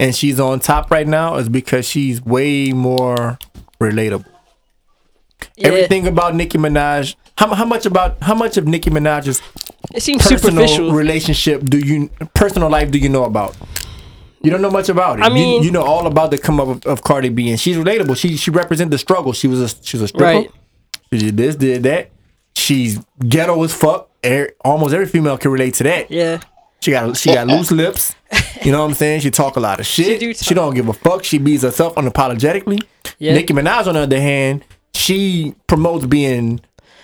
and 0.01 0.15
she's 0.15 0.41
on 0.41 0.61
top 0.61 0.91
right 0.91 1.07
now 1.07 1.37
is 1.37 1.49
because 1.49 1.87
she's 1.87 2.23
way 2.25 2.73
more 2.73 3.39
relatable. 3.81 4.27
Yeah. 5.57 5.69
Everything 5.69 6.07
about 6.07 6.35
Nicki 6.35 6.59
Minaj. 6.59 7.15
How, 7.37 7.53
how 7.55 7.65
much 7.65 7.87
about 7.87 8.23
how 8.23 8.35
much 8.35 8.57
of 8.57 8.67
Nicki 8.67 8.91
Minaj's 8.91 9.41
It 9.95 10.03
seems 10.03 10.23
personal 10.23 10.67
superficial. 10.69 10.93
relationship 10.93 11.63
do 11.65 11.79
you 11.79 12.09
personal 12.35 12.69
life 12.71 12.91
do 12.91 12.99
you 12.99 13.09
know 13.09 13.25
about? 13.25 13.57
You 14.43 14.51
don't 14.51 14.61
know 14.63 14.71
much 14.71 14.89
about 14.89 15.19
it. 15.19 15.25
I 15.25 15.29
You- 15.29 15.35
mean- 15.35 15.63
you, 15.63 15.71
know 15.71 15.83
all 15.83 16.07
about 16.07 16.31
the 16.31 16.39
come 16.39 16.61
up 16.61 16.69
of, 16.69 16.87
of 16.87 17.03
Cardi 17.03 17.29
B, 17.29 17.51
and 17.51 17.59
she's 17.61 17.77
relatable. 17.77 18.17
She 18.17 18.37
she 18.37 18.51
represents 18.51 18.91
the 18.91 18.99
struggle. 18.99 19.33
She 19.33 19.47
was 19.49 19.61
a 19.61 19.69
she 19.85 19.97
was 19.97 20.03
a 20.03 20.09
stripper. 20.09 20.25
Right. 20.25 20.51
She 21.13 21.19
did 21.19 21.37
this, 21.37 21.57
did 21.57 21.83
that. 21.85 22.11
She's 22.55 22.99
ghetto 23.29 23.63
as 23.65 23.73
fuck. 23.75 24.11
Er- 24.25 24.53
almost 24.65 24.95
every 24.95 25.07
female 25.07 25.37
can 25.39 25.51
relate 25.51 25.75
to 25.75 25.85
that. 25.85 26.11
yeah. 26.11 26.41
She 26.83 26.91
got 26.91 27.17
she 27.17 27.33
got 27.33 27.47
loose 27.47 27.71
lips. 27.83 28.15
You 28.65 28.73
know 28.73 28.81
what 28.81 28.87
I'm 28.89 28.95
saying? 28.95 29.21
She 29.21 29.31
talk 29.31 29.57
a 29.57 29.61
lot 29.61 29.79
of 29.81 29.87
shit. 29.87 30.19
do 30.21 30.35
She, 30.35 30.53
don't 30.55 30.75
give 30.75 30.89
a 30.89 30.93
fuck. 30.93 31.23
She 31.25 31.39
beats 31.39 31.63
herself 31.63 31.95
unapologetically. 31.95 32.83
Yeah. 33.19 33.35
Nicki 33.35 33.53
Minaj, 33.53 33.87
on 33.87 33.95
the 33.95 34.01
other 34.01 34.21
hand, 34.21 34.65
she 34.95 35.55
promotes 35.67 36.07
being, 36.07 36.61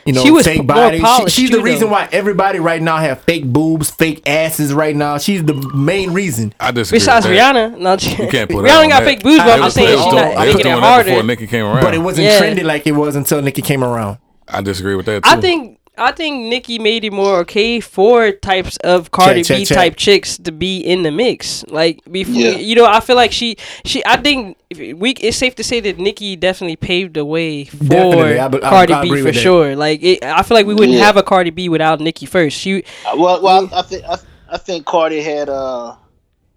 you 0.07 0.13
know, 0.15 0.23
She 0.23 0.31
was 0.31 0.47
fake 0.47 0.59
more 0.59 0.67
body. 0.67 0.99
She- 1.01 1.29
she's 1.43 1.51
the 1.51 1.61
reason 1.61 1.87
though. 1.89 1.93
why 1.93 2.09
everybody 2.13 2.59
right 2.61 2.81
now 2.83 2.97
have 2.97 3.21
fake 3.23 3.45
boobs, 3.45 3.91
fake 3.91 4.23
asses 4.27 4.73
right 4.73 4.97
now. 4.97 5.19
She's 5.19 5.45
the 5.45 5.55
main 5.75 6.13
reason. 6.13 6.55
I 6.59 6.71
disagree. 6.73 6.99
Besides 6.99 7.27
with. 7.27 7.37
Rihanna, 7.39 7.79
no, 7.79 7.93
You 7.93 8.31
can't 8.31 8.51
put 8.51 8.65
Rihanna 8.65 8.83
on 8.85 8.89
got 8.89 9.01
that. 9.01 9.05
fake 9.05 9.23
boobs, 9.23 9.39
but 9.39 9.49
I- 9.49 9.53
I'm 9.55 9.61
just 9.63 9.75
saying 9.77 9.97
she's 9.99 10.05
doing- 10.07 10.15
not 10.17 10.25
I 10.25 10.29
was 10.29 10.39
making 10.55 10.61
it 10.61 10.63
doing 10.65 10.79
harder. 10.83 11.05
before 11.11 11.23
Nicki 11.23 11.47
came 11.47 11.65
around. 11.65 11.83
But 11.83 11.95
it 11.95 11.99
wasn't 11.99 12.27
Yeah. 12.27 12.41
trendy 12.41 12.65
like 12.65 12.87
it 12.87 12.93
was 12.93 13.15
until 13.17 13.43
Nicki 13.43 13.63
came 13.63 13.85
around. 13.85 14.19
I 14.51 14.63
disagree 14.63 14.95
with 14.95 15.05
that 15.07 15.25
too. 15.25 15.31
I 15.31 15.39
think 15.41 15.78
I 15.99 16.13
think 16.13 16.47
Nicki 16.49 16.79
made 16.79 17.05
it 17.05 17.13
more 17.13 17.39
okay 17.41 17.81
for 17.81 18.33
types 18.33 18.77
of 18.79 19.11
Cardi 19.11 19.43
check, 19.43 19.59
B 19.59 19.65
check. 19.65 19.77
type 19.77 19.97
chicks 19.97 20.39
to 20.39 20.53
be 20.53 20.79
in 20.79 21.03
the 21.03 21.11
mix. 21.11 21.65
Like 21.69 22.01
before, 22.11 22.35
Yeah. 22.35 22.51
you 22.59 22.75
know, 22.77 22.87
I 22.87 23.01
feel 23.01 23.17
like 23.17 23.33
she 23.33 23.57
she. 23.85 24.03
I 24.07 24.17
think 24.17 24.57
we 24.71 25.11
it's 25.13 25.37
safe 25.37 25.55
to 25.57 25.65
say 25.65 25.81
that 25.81 25.99
Nicki 25.99 26.37
definitely 26.37 26.77
paved 26.77 27.15
the 27.15 27.25
way 27.25 27.65
for 27.65 27.85
Definitely, 27.85 28.39
I 28.39 28.49
be- 28.49 28.63
I- 28.63 28.71
Cardi 28.71 28.93
I 28.93 29.03
B 29.03 29.09
agree 29.09 29.21
for 29.21 29.25
with 29.27 29.35
that. 29.35 29.41
sure. 29.43 29.77
Like 29.77 30.03
it, 30.03 30.25
I 30.25 30.43
feel 30.43 30.57
like 30.57 30.67
we 30.67 30.75
wouldn't 30.75 30.97
Yeah. 30.99 31.05
have 31.05 31.17
a 31.17 31.23
Cardi 31.23 31.51
B 31.51 31.69
without 31.69 32.01
Nicki 32.01 32.27
first. 32.27 32.57
She 32.59 32.85
Uh, 33.07 33.17
Well, 33.17 33.43
well, 33.43 33.69
I 33.73 33.83
think 33.83 34.05
I, 34.05 34.17
I 34.51 34.59
think 34.59 34.87
Cardi 34.87 35.21
had 35.21 35.49
uh, 35.49 35.95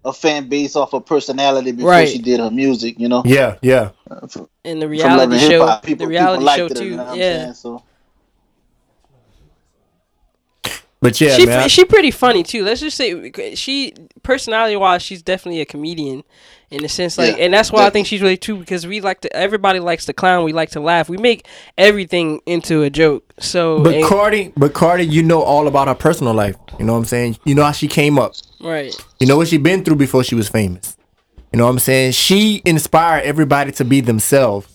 a 0.04 0.12
fan 0.12 0.48
base 0.48 0.76
off 0.76 0.92
her 0.92 1.00
personality 1.00 1.72
before 1.72 1.90
Right. 1.90 2.08
she 2.08 2.18
did 2.18 2.40
her 2.40 2.50
music. 2.50 2.98
You 2.98 3.08
know, 3.08 3.22
Yeah, 3.24 3.56
yeah. 3.62 3.90
from, 4.28 4.48
in 4.64 4.78
the 4.78 4.88
reality 4.88 5.38
show, 5.38 5.66
hip-hop, 5.66 5.82
the 5.86 6.06
reality 6.06 6.40
show 6.42 6.46
liked 6.46 6.70
it, 6.72 6.76
too. 6.76 6.84
You 6.84 6.96
know 6.96 7.04
what 7.04 7.12
I'm 7.12 7.18
yeah. 7.18 7.42
saying? 7.42 7.54
So 7.54 7.82
But 11.02 11.20
yeah, 11.20 11.36
she 11.36 11.46
man. 11.46 11.58
I- 11.58 11.66
she 11.66 11.84
pretty 11.84 12.12
funny 12.12 12.44
too. 12.44 12.64
Let's 12.64 12.80
just 12.80 12.96
say 12.96 13.32
she 13.56 13.92
personality 14.22 14.76
wise, 14.76 15.02
she's 15.02 15.20
definitely 15.20 15.60
a 15.60 15.66
comedian 15.66 16.22
in 16.70 16.84
a 16.84 16.88
sense. 16.88 17.18
Like, 17.18 17.36
Yeah, 17.36 17.44
and 17.44 17.52
that's 17.52 17.72
why 17.72 17.84
I 17.84 17.90
think 17.90 18.06
she's 18.06 18.22
really 18.22 18.36
too 18.36 18.56
because 18.56 18.86
we 18.86 19.00
like 19.00 19.20
to. 19.22 19.36
Everybody 19.36 19.80
likes 19.80 20.06
to 20.06 20.12
clown. 20.12 20.44
We 20.44 20.52
like 20.52 20.70
to 20.70 20.80
laugh. 20.80 21.08
We 21.08 21.16
make 21.16 21.46
everything 21.76 22.40
into 22.46 22.82
a 22.82 22.88
joke. 22.88 23.24
So, 23.40 23.82
but 23.82 23.94
and- 23.94 24.04
Cardi, 24.06 24.52
but 24.56 24.74
Cardi, 24.74 25.04
you 25.04 25.24
know 25.24 25.42
all 25.42 25.66
about 25.66 25.88
her 25.88 25.94
personal 25.96 26.34
life. 26.34 26.56
You 26.78 26.86
know 26.86 26.92
what 26.92 27.00
I'm 27.00 27.04
saying? 27.04 27.36
You 27.44 27.56
know 27.56 27.64
how 27.64 27.72
she 27.72 27.88
came 27.88 28.18
up. 28.18 28.32
right, 28.60 28.94
You 29.18 29.26
know 29.26 29.36
what 29.36 29.48
she 29.48 29.58
been 29.58 29.84
through 29.84 29.96
before 29.96 30.22
she 30.24 30.36
was 30.36 30.48
famous. 30.48 30.96
You 31.52 31.58
know 31.58 31.64
what 31.64 31.72
I'm 31.72 31.78
saying? 31.80 32.12
She 32.12 32.62
inspired 32.64 33.24
everybody 33.24 33.72
to 33.72 33.84
be 33.84 34.00
themselves. 34.00 34.68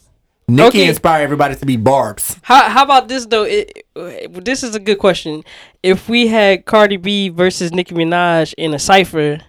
Nicki 0.49 0.67
Okay. 0.79 0.87
inspired 0.87 1.23
everybody 1.23 1.55
to 1.55 1.65
be 1.65 1.75
Barb's. 1.75 2.37
how 2.43 2.69
how 2.69 2.83
about 2.83 3.09
this 3.09 3.25
though? 3.25 3.43
It, 3.43 3.85
uh, 3.97 4.11
this 4.31 4.63
is 4.63 4.75
a 4.75 4.79
good 4.79 4.97
question. 4.97 5.43
If 5.83 6.07
we 6.07 6.27
had 6.27 6.63
Cardi 6.65 6.95
B 6.95 7.27
versus 7.27 7.73
Nicki 7.73 7.93
Minaj 7.93 8.53
in 8.57 8.73
a 8.73 8.79
cipher, 8.79 9.39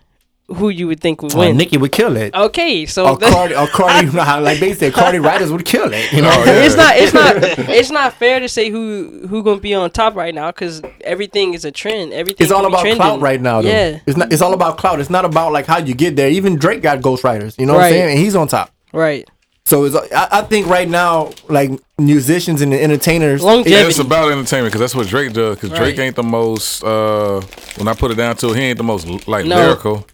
who 0.48 0.70
you 0.70 0.88
would 0.88 0.98
think 0.98 1.22
would 1.22 1.36
Oh, 1.36 1.38
win. 1.38 1.56
Nicki 1.56 1.76
would 1.76 1.92
kill 1.92 2.16
it. 2.16 2.34
Okay, 2.34 2.84
so 2.86 3.06
Or 3.10 3.16
that- 3.18 3.32
Cardi, 3.32 3.54
or 3.54 3.68
Cardi, 3.68 4.06
you 4.06 4.12
know 4.12 4.22
how, 4.22 4.40
like 4.40 4.58
they 4.58 4.72
said, 4.74 4.92
Cardi 4.92 5.18
writers 5.20 5.52
would 5.52 5.64
kill 5.64 5.92
it. 5.92 6.10
You 6.12 6.18
oh, 6.18 6.22
know, 6.22 6.30
Oh, 6.32 6.38
what 6.40 6.48
I'm 6.48 6.54
saying? 6.54 6.58
yeah. 6.58 6.64
it's 6.66 6.74
not 6.74 6.96
it's 6.96 7.14
not 7.14 7.68
it's 7.76 7.90
not 7.92 8.12
fair 8.14 8.40
to 8.40 8.48
say 8.48 8.68
who 8.70 9.24
who 9.28 9.44
gonna 9.44 9.60
be 9.60 9.74
on 9.74 9.88
top 9.92 10.16
right 10.16 10.34
now 10.34 10.50
because 10.50 10.82
everything 11.04 11.54
is 11.54 11.64
a 11.64 11.70
trend. 11.70 12.12
Everything 12.12 12.42
it's 12.44 12.52
all 12.52 12.66
about 12.66 12.80
trending. 12.80 13.00
clout 13.00 13.20
right 13.20 13.40
now. 13.40 13.62
Though. 13.62 13.68
Yeah, 13.68 14.00
it's 14.04 14.16
not. 14.16 14.32
It's 14.32 14.42
all 14.42 14.52
about 14.52 14.78
clout. 14.78 14.98
It's 14.98 15.10
not 15.10 15.24
about 15.24 15.52
like 15.52 15.66
how 15.66 15.78
you 15.78 15.94
get 15.94 16.16
there. 16.16 16.28
Even 16.28 16.56
Drake 16.56 16.82
got 16.82 16.98
ghostwriters. 17.02 17.56
You 17.56 17.66
know 17.66 17.74
what 17.74 17.84
I'm 17.84 17.92
Right. 17.92 17.92
saying? 17.92 18.10
And 18.10 18.18
he's 18.18 18.34
on 18.34 18.48
top. 18.48 18.72
right. 18.92 19.28
So 19.68 19.84
it's, 19.84 19.94
I, 20.14 20.28
I 20.38 20.42
think 20.42 20.66
right 20.66 20.88
now, 20.88 21.30
like 21.50 21.70
musicians 21.98 22.62
and 22.62 22.72
entertainers, 22.72 23.42
Longevity. 23.44 23.70
Yeah, 23.82 23.86
it's 23.86 23.98
about 23.98 24.32
entertainment 24.32 24.72
because 24.72 24.80
that's 24.80 24.94
what 24.94 25.06
Drake 25.08 25.34
does. 25.34 25.56
Because 25.58 25.76
Drake 25.76 25.98
ain't 25.98 26.16
the 26.16 26.22
most. 26.22 26.82
uh 26.82 27.42
When 27.76 27.86
I 27.86 27.92
put 27.92 28.10
it 28.10 28.14
down 28.14 28.34
to 28.36 28.48
it, 28.48 28.56
he 28.56 28.62
ain't 28.62 28.78
the 28.78 28.84
most 28.84 29.28
like 29.28 29.44
No. 29.44 29.56
lyrical. 29.56 30.06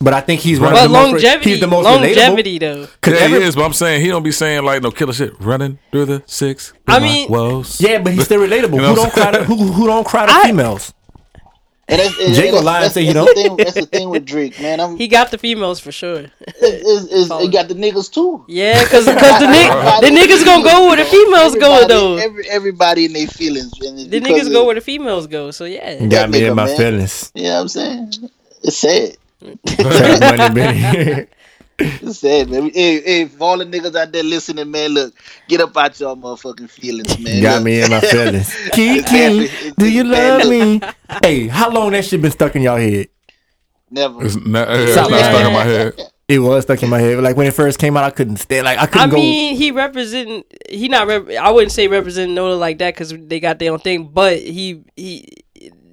but 0.00 0.14
I 0.14 0.20
think 0.20 0.40
he's 0.40 0.58
one 0.58 0.72
But 0.72 0.78
of 0.86 0.90
the 0.90 0.98
most. 0.98 1.12
longevity, 1.12 1.50
He's 1.50 1.60
the 1.60 1.68
most 1.68 1.84
longevity 1.84 2.58
relatable. 2.58 2.60
though. 2.60 2.86
'Cause 3.00 3.14
Yeah, 3.14 3.20
every- 3.20 3.40
he 3.40 3.46
is. 3.46 3.54
But 3.54 3.64
I'm 3.66 3.72
saying 3.72 4.00
he 4.00 4.08
don't 4.08 4.24
be 4.24 4.32
saying 4.32 4.64
like 4.64 4.82
no 4.82 4.90
killer 4.90 5.12
shit. 5.12 5.32
Running 5.38 5.78
through 5.92 6.06
the 6.06 6.22
six. 6.26 6.72
I 6.88 6.98
mean- 6.98 7.28
woes. 7.30 7.80
Yeah, 7.86 7.98
but 7.98 8.12
he's 8.14 8.24
still 8.24 8.40
relatable. 8.40 8.74
You 8.74 8.80
know 8.82 8.88
who 8.88 8.96
don't 8.96 9.04
I'm 9.06 9.10
cry? 9.12 9.30
To, 9.30 9.44
who 9.44 9.54
who 9.76 9.86
don't 9.86 10.06
cry 10.08 10.26
to 10.26 10.32
I- 10.32 10.42
females? 10.42 10.92
And 11.90 12.00
that's, 12.00 12.20
and 12.20 12.34
Jay 12.34 12.42
that's, 12.42 12.52
gonna 12.52 12.66
lie 12.66 12.84
and 12.84 12.92
say 12.92 13.06
he 13.06 13.14
don't. 13.14 13.26
The 13.26 13.34
thing, 13.34 13.56
that's 13.56 13.74
the 13.74 13.86
thing 13.86 14.10
with 14.10 14.26
Drake, 14.26 14.60
man. 14.60 14.78
I'm, 14.78 14.96
He 14.96 15.08
got 15.08 15.30
the 15.30 15.38
females 15.38 15.80
for 15.80 15.90
sure. 15.90 16.26
is, 16.60 17.10
is, 17.10 17.32
he 17.40 17.48
got 17.48 17.68
the 17.68 17.74
niggas 17.74 18.12
too. 18.12 18.44
Yeah, 18.46 18.82
because 18.84 19.06
the, 19.06 19.12
nig- 19.14 20.02
the 20.02 20.10
niggas 20.10 20.44
gonna 20.44 20.64
go 20.64 20.86
where 20.86 20.96
the 20.96 21.06
females 21.06 21.54
go 21.54 21.88
though. 21.88 22.16
Every, 22.18 22.46
everybody 22.50 23.06
in 23.06 23.14
their 23.14 23.26
feelings. 23.26 23.72
and 23.80 23.98
The 23.98 24.20
because 24.20 24.48
niggas 24.48 24.52
go 24.52 24.66
where 24.66 24.74
the 24.74 24.82
females 24.82 25.26
go. 25.26 25.50
So 25.50 25.64
yeah. 25.64 26.04
Got 26.06 26.28
me 26.28 26.40
nigga, 26.40 26.50
in 26.50 26.56
my 26.56 26.66
man. 26.66 26.76
feelings. 26.76 27.32
You 27.34 27.44
know 27.44 27.54
what 27.54 27.60
I'm 27.60 27.68
saying? 27.68 28.12
It's 28.62 28.76
sad. 28.76 29.16
Trap 31.78 32.02
money, 32.02 32.02
Benny. 32.02 32.10
It's 32.10 32.18
sad, 32.18 32.48
man. 32.50 32.70
Hey, 32.70 33.00
hey, 33.02 33.24
for 33.26 33.44
all 33.44 33.58
the 33.58 33.64
niggas 33.66 33.94
out 33.96 34.12
there 34.12 34.22
listening, 34.22 34.70
man, 34.70 34.90
look, 34.92 35.14
get 35.48 35.60
up 35.60 35.76
out 35.76 35.98
your 36.00 36.16
motherfucking 36.16 36.70
feelings, 36.70 37.18
man. 37.18 37.42
Got 37.42 37.62
Look, 37.62 37.64
me 37.64 37.82
in 37.82 37.90
my 37.90 38.00
feelings. 38.00 38.54
Kiki, 38.72 39.00
Exactly. 39.00 39.72
do 39.78 39.90
you 39.90 40.04
love 40.04 40.44
look. 40.44 40.50
me? 40.50 40.80
Hey, 41.22 41.48
how 41.48 41.70
long 41.70 41.92
that 41.92 42.04
shit 42.04 42.22
been 42.22 42.30
stuck 42.30 42.54
in 42.56 42.62
y'all 42.62 42.76
head? 42.78 43.08
Never. 43.90 44.24
It's 44.24 44.36
not, 44.36 44.68
yeah, 44.68 44.76
it's 44.76 44.96
not 44.96 45.24
stuck 45.24 45.46
in 45.46 45.52
my 45.52 45.64
head. 45.64 45.94
It 46.28 46.38
was 46.40 46.64
stuck 46.64 46.82
in 46.82 46.90
my 46.90 46.98
head. 47.00 47.22
Like 47.22 47.36
when 47.36 47.46
it 47.46 47.54
first 47.54 47.78
came 47.78 47.96
out, 47.96 48.04
I 48.04 48.10
couldn't 48.10 48.36
stand. 48.36 48.64
Like 48.66 48.78
I 48.78 48.86
I 48.86 48.86
couldn't 48.86 49.10
go. 49.10 49.16
mean, 49.16 49.56
he 49.56 49.70
representing. 49.70 50.44
He 50.68 50.88
not. 50.88 51.06
Rep- 51.06 51.30
I 51.30 51.50
wouldn't 51.50 51.72
say 51.72 51.88
representing 51.88 52.34
Nola 52.34 52.54
like 52.54 52.78
that 52.78 52.94
because 52.94 53.10
they 53.16 53.40
got 53.40 53.58
their 53.58 53.72
own 53.72 53.78
thing. 53.80 54.08
But 54.08 54.38
he 54.38 54.84
he. 54.96 55.37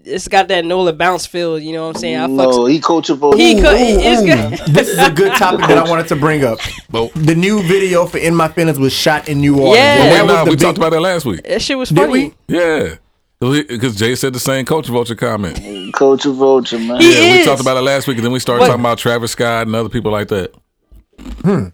It's 0.07 0.27
got 0.27 0.47
that 0.49 0.65
Nola 0.65 0.93
bounce 0.93 1.25
feel. 1.25 1.57
You 1.57 1.73
know 1.73 1.87
what 1.87 1.95
I'm 1.95 1.99
saying? 2.01 2.17
I 2.17 2.27
fucks. 2.27 2.51
No, 2.55 2.65
he 2.67 2.79
coachable. 2.79 3.35
He 3.35 3.57
Ooh, 3.57 3.61
co- 3.61 3.71
ooh, 3.71 3.75
it's 3.77 4.21
good. 4.21 4.67
This 4.75 4.87
is 4.89 4.99
a 4.99 5.11
good 5.11 5.33
topic 5.33 5.61
that 5.67 5.77
I 5.79 5.89
wanted 5.89 6.07
to 6.09 6.15
bring 6.15 6.43
up. 6.43 6.59
But 6.89 7.11
The 7.15 7.33
new 7.35 7.63
video 7.63 8.05
for 8.05 8.17
"In 8.19 8.35
My 8.35 8.47
Feelings" 8.47 8.77
was 8.77 8.93
shot 8.93 9.27
in 9.27 9.41
New 9.41 9.55
Orleans. 9.57 9.77
Yeah. 9.77 10.19
And 10.19 10.27
wait, 10.27 10.33
nah, 10.33 10.43
we 10.43 10.51
big- 10.51 10.59
talked 10.59 10.77
about 10.77 10.91
that 10.91 11.01
last 11.01 11.25
week. 11.25 11.41
That 11.43 11.61
shit 11.61 11.77
was 11.77 11.89
Did 11.89 11.97
funny. 12.07 12.35
we? 12.47 12.55
Yeah, 12.55 12.95
because 13.39 13.95
Jay 13.95 14.15
said 14.15 14.33
the 14.33 14.39
same 14.39 14.65
culture 14.65 14.91
vulture 14.91 15.15
comment. 15.15 15.59
Coach 15.93 16.23
Vulture, 16.25 16.77
man. 16.79 17.01
He 17.01 17.13
Yeah, 17.31 17.37
we 17.39 17.43
talked 17.43 17.61
about 17.61 17.77
it 17.77 17.81
last 17.81 18.07
week, 18.07 18.17
and 18.17 18.25
then 18.25 18.31
we 18.31 18.39
started 18.39 18.61
But- 18.61 18.67
talking 18.67 18.81
about 18.81 18.97
Travis 18.99 19.31
Scott 19.31 19.65
and 19.67 19.75
other 19.75 19.89
people 19.89 20.11
like 20.11 20.27
that. 20.29 20.53
Hmm. 21.41 21.65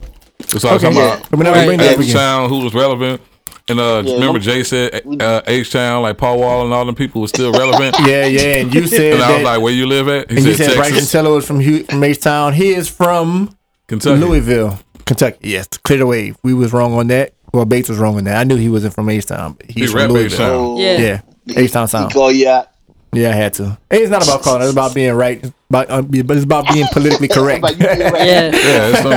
We 0.54 0.60
started 0.60 0.86
Okay, 0.86 0.86
talking 0.86 0.98
yeah. 0.98 1.16
about 1.16 1.30
But 1.30 1.38
whenever 1.40 1.56
we 1.56 1.60
Right. 1.60 1.66
bring 1.68 1.78
that 1.80 1.94
up 1.96 2.00
H. 2.06 2.12
Town, 2.14 2.50
who 2.50 2.60
was 2.60 2.74
relevant. 2.74 3.22
And 3.72 3.80
uh, 3.80 4.04
Yeah, 4.06 4.14
remember 4.16 4.40
no- 4.40 4.40
Jay 4.40 4.64
said 4.64 5.02
uh, 5.22 5.42
H 5.48 5.72
Town, 5.72 6.02
like 6.04 6.18
Paul 6.18 6.40
Wall 6.40 6.64
and 6.66 6.74
all 6.74 6.86
them 6.86 6.96
people 6.96 7.22
was 7.22 7.30
still 7.30 7.52
relevant. 7.52 7.96
Yeah, 8.06 8.26
yeah. 8.26 8.58
And 8.62 8.74
you 8.74 8.86
said 8.88 9.14
And 9.14 9.22
I 9.24 9.32
was 9.32 9.38
that. 9.40 9.44
like, 9.46 9.62
"Where 9.62 9.74
you 9.74 9.86
live 9.88 10.08
at?" 10.08 10.30
He 10.30 10.38
and 10.38 10.46
you 10.46 10.54
said, 10.56 10.68
said 10.68 10.76
Bryson 10.76 10.94
Texas, 10.96 11.12
Tiller 11.12 11.32
was 11.32 11.46
from 11.48 11.60
Hu- 11.62 11.84
from 11.84 12.04
H-Town. 12.04 12.54
He 12.54 12.74
is 12.74 12.90
from 12.90 13.56
Kentucky. 13.88 14.20
Louisville, 14.20 14.80
Kentucky. 15.06 15.38
Yes, 15.50 15.68
clear 15.68 16.00
the 16.00 16.06
way. 16.08 16.34
We 16.44 16.54
was 16.54 16.74
wrong 16.74 16.94
on 16.94 17.08
that. 17.08 17.34
Well, 17.54 17.66
Bates 17.66 17.90
was 17.90 17.98
wrong 17.98 18.16
on 18.18 18.24
that. 18.26 18.38
I 18.38 18.44
knew 18.44 18.56
he 18.56 18.70
wasn't 18.70 18.94
from 18.94 19.10
H-Town, 19.10 19.54
but 19.54 19.66
he's 19.70 19.76
He 19.76 19.88
from 19.88 20.12
Louisville. 20.12 20.76
H-Town. 20.76 20.78
Yeah. 20.78 21.22
Yeah, 21.46 21.60
H-Town 21.62 21.84
He 21.84 21.88
sound. 21.90 22.14
call 22.14 22.32
you 22.32 22.48
out. 22.50 22.70
Yeah, 23.14 23.30
I 23.30 23.34
had 23.34 23.54
to. 23.56 23.78
It's 23.90 24.10
not 24.10 24.24
about 24.24 24.42
calling. 24.42 24.62
It's 24.64 24.72
about 24.72 24.96
being 24.96 25.14
right. 25.14 25.38
It's 25.44 25.52
about, 25.70 25.90
uh, 25.90 26.02
but 26.02 26.36
it's 26.38 26.46
about 26.46 26.66
being 26.74 26.88
politically 26.94 27.28
correct. 27.38 27.62
Like, 27.62 27.78
right. 27.80 28.00
Yeah. 28.00 28.52
Yeah, 28.54 28.90
it's 28.90 29.02
some, 29.02 29.14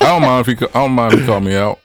I 0.00 0.04
don't 0.06 0.22
mind 0.22 0.46
if 0.46 0.58
he. 0.58 0.66
I 0.66 0.70
don't 0.72 0.92
mind 0.92 1.14
if 1.14 1.20
he 1.20 1.26
call 1.26 1.40
me 1.40 1.56
out. 1.56 1.78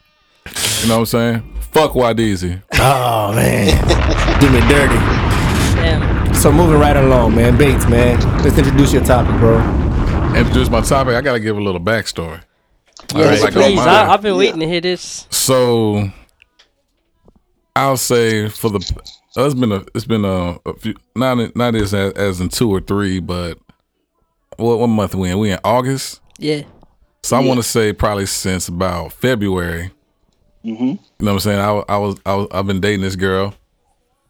You 0.82 0.90
know 0.90 0.96
what 0.96 1.00
I'm 1.02 1.06
saying? 1.06 1.57
Fuck 1.78 1.92
Wadizi. 1.92 2.60
oh 2.74 3.34
man, 3.36 3.68
do 4.42 4.50
me 4.50 4.60
dirty. 4.62 4.96
Damn. 5.76 6.34
So 6.34 6.52
moving 6.52 6.80
right 6.80 6.98
along, 6.98 7.36
man. 7.36 7.56
Bates, 7.56 7.88
man. 7.88 8.20
Let's 8.42 8.58
introduce 8.58 8.94
your 8.94 9.04
topic, 9.04 9.40
bro. 9.40 9.60
Introduce 10.36 10.72
my 10.72 10.82
topic. 10.82 11.14
I 11.14 11.22
gotta 11.22 11.40
give 11.40 11.56
a 11.56 11.62
little 11.62 11.80
backstory. 11.80 12.42
Yes, 13.14 13.44
like, 13.44 13.52
I 13.52 13.54
don't 13.54 13.64
please. 13.64 13.76
mind. 13.76 13.90
I, 13.92 14.12
I've 14.12 14.24
been 14.24 14.36
waiting 14.38 14.60
to 14.62 14.68
hear 14.68 14.82
this. 14.82 15.28
So 15.30 16.10
I'll 17.76 17.96
say 17.96 18.50
for 18.50 18.72
the 18.72 18.80
uh, 19.38 19.46
it's 19.46 19.54
been 19.54 19.72
a 19.72 19.86
it's 19.94 20.06
been 20.06 20.26
a, 20.26 20.58
a 20.66 20.74
few 20.80 20.96
not 21.16 21.56
not 21.56 21.76
as 21.76 21.94
as 21.94 22.42
in 22.42 22.50
two 22.50 22.74
or 22.74 22.82
three, 22.82 23.20
but 23.20 23.60
what 24.56 24.80
what 24.80 24.88
month 24.88 25.14
we 25.14 25.30
in? 25.30 25.38
We 25.38 25.52
in 25.52 25.60
August. 25.64 26.22
Yeah. 26.40 26.64
So 27.22 27.38
I 27.38 27.40
want 27.42 27.60
to 27.60 27.64
say 27.64 27.94
probably 27.94 28.26
since 28.26 28.68
about 28.68 29.14
February. 29.14 29.92
Mm-hmm. 30.68 30.84
You 30.84 30.98
know 30.98 31.00
what 31.20 31.32
I'm 31.32 31.40
saying? 31.40 31.60
I, 31.60 31.84
I 31.88 31.98
was 31.98 32.16
I 32.26 32.36
was 32.36 32.48
I've 32.52 32.68
been 32.68 32.82
dating 32.82 33.02
this 33.02 33.16
girl. 33.16 33.54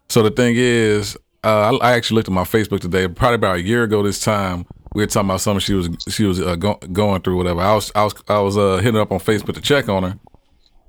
So 0.10 0.21
the 0.21 0.30
thing 0.30 0.54
is, 0.56 1.17
uh, 1.43 1.78
I, 1.82 1.89
I 1.89 1.93
actually 1.93 2.15
looked 2.15 2.30
at 2.30 2.34
my 2.34 2.43
Facebook 2.43 2.80
today. 2.80 3.08
Probably 3.08 3.36
about 3.36 3.58
a 3.58 3.62
year 3.62 3.84
ago 3.84 4.04
this 4.04 4.19
time, 4.19 4.65
we 4.93 5.02
were 5.02 5.08
talking 5.08 5.30
about 5.30 5.41
something 5.41 5.60
she 5.60 5.73
was 5.73 5.89
she 6.10 6.26
was 6.26 6.39
uh, 6.39 6.56
go, 6.56 6.76
going 6.91 7.21
through, 7.21 7.38
whatever. 7.38 7.62
I 7.62 7.73
was 7.73 7.91
I 7.95 8.04
was 8.04 8.13
I 8.28 8.39
was 8.39 8.56
uh, 8.56 8.78
hitting 8.78 9.00
up 9.00 9.12
on 9.12 9.19
Facebook 9.19 9.56
to 9.56 9.62
check 9.62 9.89
on 9.89 10.04
her 10.04 10.19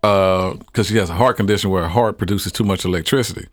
because 0.03 0.87
she 0.87 0.97
has 0.97 1.11
a 1.11 1.15
heart 1.15 1.37
condition 1.37 1.71
where 1.71 1.83
her 1.83 1.89
heart 1.89 2.19
produces 2.19 2.53
too 2.53 2.65
much 2.65 2.85
electricity. 2.85 3.49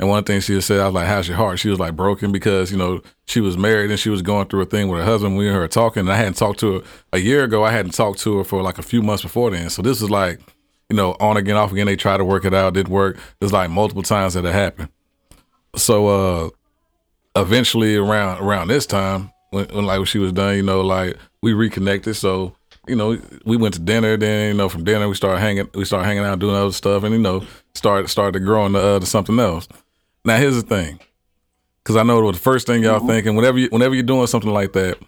And 0.00 0.08
one 0.08 0.22
thing 0.22 0.40
she 0.40 0.60
said, 0.60 0.80
I 0.80 0.84
was 0.84 0.94
like, 0.94 1.08
"How's 1.08 1.26
your 1.26 1.36
heart?" 1.36 1.58
She 1.58 1.70
was 1.70 1.80
like 1.80 1.96
broken 1.96 2.30
because 2.30 2.70
you 2.70 2.76
know 2.76 3.00
she 3.26 3.40
was 3.40 3.56
married 3.56 3.90
and 3.90 3.98
she 3.98 4.10
was 4.10 4.22
going 4.22 4.46
through 4.48 4.60
a 4.60 4.66
thing 4.66 4.88
with 4.88 5.00
her 5.00 5.04
husband. 5.04 5.36
We 5.36 5.48
and 5.48 5.56
her 5.56 5.66
talking, 5.66 6.00
and 6.00 6.12
I 6.12 6.16
hadn't 6.16 6.34
talked 6.34 6.60
to 6.60 6.74
her 6.74 6.80
a 7.12 7.18
year 7.18 7.42
ago. 7.44 7.64
I 7.64 7.72
hadn't 7.72 7.92
talked 7.92 8.20
to 8.20 8.38
her 8.38 8.44
for 8.44 8.62
like 8.62 8.78
a 8.78 8.82
few 8.82 9.02
months 9.02 9.22
before 9.22 9.50
then. 9.50 9.70
So 9.70 9.82
this 9.82 10.00
was 10.00 10.10
like, 10.10 10.40
you 10.88 10.96
know, 10.96 11.16
on 11.20 11.36
again, 11.36 11.56
off 11.56 11.72
again. 11.72 11.86
They 11.86 11.96
tried 11.96 12.18
to 12.18 12.24
work 12.24 12.44
it 12.44 12.54
out, 12.54 12.74
didn't 12.74 12.92
work. 12.92 13.18
There's 13.40 13.52
like 13.52 13.70
multiple 13.70 14.02
times 14.02 14.34
that 14.34 14.44
it 14.44 14.52
happened. 14.52 14.88
So 15.76 16.08
uh 16.08 16.50
eventually 17.40 17.96
around 17.96 18.42
around 18.42 18.68
this 18.68 18.86
time 18.86 19.30
when, 19.50 19.66
when 19.66 19.86
like 19.86 19.98
when 19.98 20.06
she 20.06 20.18
was 20.18 20.32
done, 20.32 20.56
you 20.56 20.62
know, 20.62 20.80
like 20.80 21.16
we 21.42 21.52
reconnected. 21.52 22.16
So 22.16 22.54
you 22.86 22.96
know, 22.96 23.18
we 23.44 23.56
went 23.56 23.74
to 23.74 23.80
dinner. 23.80 24.16
Then 24.16 24.48
you 24.48 24.54
know, 24.54 24.68
from 24.68 24.84
dinner 24.84 25.08
we 25.08 25.14
started 25.14 25.40
hanging. 25.40 25.68
We 25.74 25.84
started 25.84 26.06
hanging 26.06 26.24
out, 26.24 26.38
doing 26.38 26.56
other 26.56 26.72
stuff, 26.72 27.04
and 27.04 27.14
you 27.14 27.20
know, 27.20 27.44
started 27.74 28.08
started 28.08 28.40
growing 28.40 28.72
to, 28.72 28.78
uh, 28.78 29.00
to 29.00 29.06
something 29.06 29.38
else. 29.38 29.68
Now 30.24 30.36
here's 30.36 30.56
the 30.56 30.62
thing, 30.62 30.98
because 31.82 31.96
I 31.96 32.02
know 32.02 32.32
the 32.32 32.38
first 32.38 32.66
thing 32.66 32.82
y'all 32.82 33.06
thinking 33.06 33.36
whenever 33.36 33.58
you 33.58 33.68
whenever 33.68 33.94
you're 33.94 34.02
doing 34.02 34.26
something 34.26 34.50
like 34.50 34.72
that, 34.72 34.98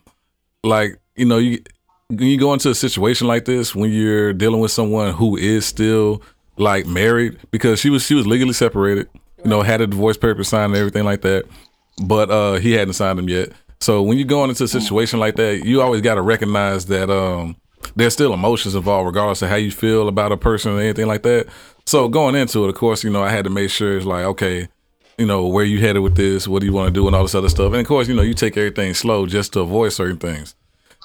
like 0.62 0.98
you 1.16 1.24
know 1.24 1.38
you 1.38 1.62
when 2.11 2.27
you 2.27 2.38
go 2.38 2.53
into 2.53 2.70
a 2.70 2.75
situation 2.75 3.29
like 3.29 3.44
this 3.44 3.75
when 3.75 3.90
you're 3.90 4.33
dealing 4.33 4.61
with 4.61 4.73
someone 4.73 5.12
who 5.14 5.37
is 5.37 5.64
still 5.64 6.20
like 6.57 6.85
married 6.85 7.38
because 7.53 7.79
she 7.79 7.88
was 7.88 8.05
she 8.05 8.14
was 8.14 8.27
legally 8.27 8.53
separated, 8.53 9.09
you 9.44 9.51
know, 9.51 9.62
had 9.62 9.81
a 9.81 9.87
divorce 9.87 10.16
paper 10.16 10.42
signed 10.42 10.73
and 10.73 10.77
everything 10.77 11.05
like 11.05 11.23
that, 11.23 11.44
but 12.05 12.31
uh 12.31 12.55
he 12.55 12.73
hadn't 12.73 12.94
signed 12.94 13.18
them 13.18 13.29
yet. 13.29 13.51
So 13.81 14.03
when 14.03 14.18
you're 14.18 14.27
going 14.27 14.51
into 14.51 14.64
a 14.64 14.68
situation 14.68 15.20
like 15.20 15.37
that, 15.37 15.64
you 15.64 15.81
always 15.81 16.03
got 16.03 16.16
to 16.16 16.23
recognize 16.23 16.87
that 16.87 17.11
um 17.11 17.57
there's 17.94 18.12
still 18.12 18.35
emotions 18.35 18.75
involved 18.75 19.07
regardless 19.07 19.40
of 19.42 19.49
how 19.49 19.57
you 19.57 19.70
feel 19.70 20.09
about 20.09 20.33
a 20.33 20.37
person 20.37 20.73
or 20.73 20.81
anything 20.81 21.07
like 21.07 21.23
that. 21.23 21.46
So 21.87 22.09
going 22.09 22.35
into 22.35 22.64
it, 22.64 22.68
of 22.68 22.75
course, 22.75 23.05
you 23.05 23.11
know, 23.11 23.23
I 23.23 23.31
had 23.31 23.44
to 23.44 23.51
make 23.51 23.70
sure 23.70 23.96
it's 23.96 24.05
like, 24.05 24.25
okay, 24.25 24.68
you 25.16 25.27
know, 25.27 25.46
where 25.46 25.64
you 25.64 25.81
headed 25.81 26.03
with 26.03 26.16
this, 26.16 26.49
what 26.49 26.61
do 26.61 26.66
you 26.66 26.73
want 26.73 26.88
to 26.88 26.92
do 26.92 27.07
and 27.07 27.14
all 27.14 27.23
this 27.23 27.35
other 27.35 27.49
stuff. 27.49 27.73
And 27.73 27.81
of 27.81 27.87
course, 27.87 28.09
you 28.09 28.14
know, 28.14 28.23
you 28.23 28.35
take 28.35 28.57
everything 28.57 28.94
slow 28.94 29.27
just 29.27 29.53
to 29.55 29.61
avoid 29.61 29.92
certain 29.92 30.18
things. 30.18 30.55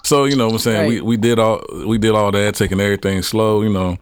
So, 0.06 0.26
you 0.26 0.36
know 0.36 0.46
what 0.48 0.54
I'm 0.54 0.60
saying? 0.60 0.88
We 0.88 0.96
Right. 0.98 1.06
we 1.06 1.18
did 1.18 1.39
all 1.39 1.62
we 1.86 1.98
did 1.98 2.12
all 2.15 2.32
that, 2.32 2.56
taking 2.56 2.80
everything 2.80 3.22
slow, 3.24 3.62
you 3.63 3.70
know, 3.70 3.98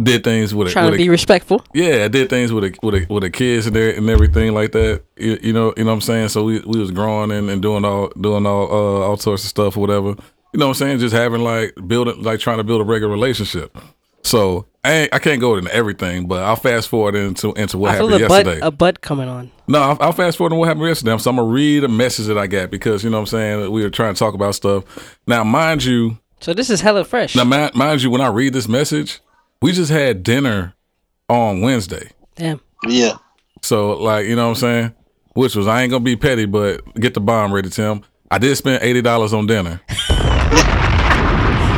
did 0.00 0.22
things 0.22 0.54
with 0.54 0.68
a, 0.68 0.70
Trying 0.70 0.86
with 0.86 0.94
to 0.98 1.02
a 1.02 1.04
be 1.04 1.08
respectful. 1.08 1.64
yeah, 1.74 2.04
I 2.04 2.08
did 2.08 2.28
things 2.30 2.52
with 2.52 2.64
a, 2.64 2.76
with 2.82 2.94
a, 2.94 3.06
with 3.08 3.22
the 3.22 3.30
kids 3.30 3.66
and, 3.66 3.74
there, 3.74 3.90
and 3.90 4.08
everything 4.10 4.52
like 4.54 4.72
that. 4.72 5.02
You, 5.16 5.38
you 5.42 5.52
know, 5.52 5.72
you 5.76 5.84
know 5.84 5.90
what 5.90 5.94
I'm 5.94 6.00
saying. 6.02 6.28
So 6.28 6.44
we, 6.44 6.60
we 6.60 6.78
was 6.78 6.90
growing 6.90 7.30
and, 7.32 7.48
and 7.50 7.60
doing 7.62 7.84
all 7.84 8.08
doing 8.20 8.46
all 8.46 8.66
uh, 8.70 9.06
all 9.08 9.16
sorts 9.16 9.42
of 9.44 9.48
stuff 9.48 9.76
or 9.76 9.80
whatever. 9.80 10.08
You 10.52 10.58
know 10.58 10.66
what 10.66 10.76
I'm 10.80 10.86
saying? 10.86 10.98
Just 10.98 11.14
having 11.14 11.42
like 11.42 11.74
building 11.86 12.22
like 12.22 12.40
trying 12.40 12.58
to 12.58 12.64
build 12.64 12.80
a 12.80 12.84
regular 12.84 13.12
relationship. 13.12 13.76
So 14.22 14.66
I 14.84 14.92
ain't, 14.92 15.14
I 15.14 15.18
can't 15.18 15.40
go 15.40 15.56
into 15.56 15.72
everything, 15.74 16.26
but 16.28 16.42
I'll 16.42 16.56
fast 16.56 16.88
forward 16.88 17.14
into 17.14 17.52
into 17.54 17.78
what 17.78 17.92
I 17.92 17.98
feel 17.98 18.08
happened 18.08 18.24
a 18.24 18.28
butt, 18.28 18.46
yesterday. 18.46 18.66
a 18.66 18.70
butt 18.70 19.00
coming 19.00 19.28
on. 19.28 19.50
No, 19.66 19.80
I'll, 19.80 19.96
I'll 20.00 20.12
fast 20.12 20.38
forward 20.38 20.50
to 20.50 20.56
what 20.56 20.68
happened 20.68 20.86
yesterday. 20.86 21.16
So 21.18 21.30
I'm 21.30 21.36
gonna 21.36 21.48
read 21.48 21.84
a 21.84 21.88
message 21.88 22.26
that 22.26 22.38
I 22.38 22.46
got 22.46 22.70
because 22.70 23.02
you 23.04 23.10
know 23.10 23.16
what 23.18 23.22
I'm 23.22 23.26
saying 23.26 23.70
we 23.70 23.82
were 23.82 23.90
trying 23.90 24.14
to 24.14 24.18
talk 24.18 24.34
about 24.34 24.54
stuff. 24.54 25.18
Now, 25.26 25.42
mind 25.44 25.84
you, 25.84 26.18
So 26.40 26.54
this 26.54 26.70
is 26.70 26.80
hella 26.80 27.04
fresh. 27.04 27.34
now 27.36 27.44
mind, 27.44 27.74
mind 27.74 28.02
you, 28.02 28.10
when 28.10 28.20
I 28.20 28.28
read 28.28 28.52
this 28.52 28.68
message, 28.68 29.20
we 29.62 29.72
just 29.72 29.90
had 29.90 30.22
dinner 30.22 30.74
on 31.28 31.60
Wednesday. 31.60 32.10
Damn. 32.36 32.60
Yeah. 32.86 33.16
So 33.62 33.92
like, 33.98 34.26
you 34.26 34.36
know 34.36 34.44
what 34.44 34.50
I'm 34.50 34.54
saying? 34.56 34.94
Which 35.34 35.54
was 35.56 35.66
I 35.66 35.82
ain't 35.82 35.90
gonna 35.90 36.04
be 36.04 36.16
petty, 36.16 36.46
but 36.46 36.94
get 36.94 37.14
the 37.14 37.20
bomb 37.20 37.52
ready, 37.52 37.68
Tim. 37.70 38.02
I 38.30 38.38
did 38.38 38.56
spend 38.56 38.82
eighty 38.82 39.02
dollars 39.02 39.32
on 39.32 39.46
dinner. 39.46 39.80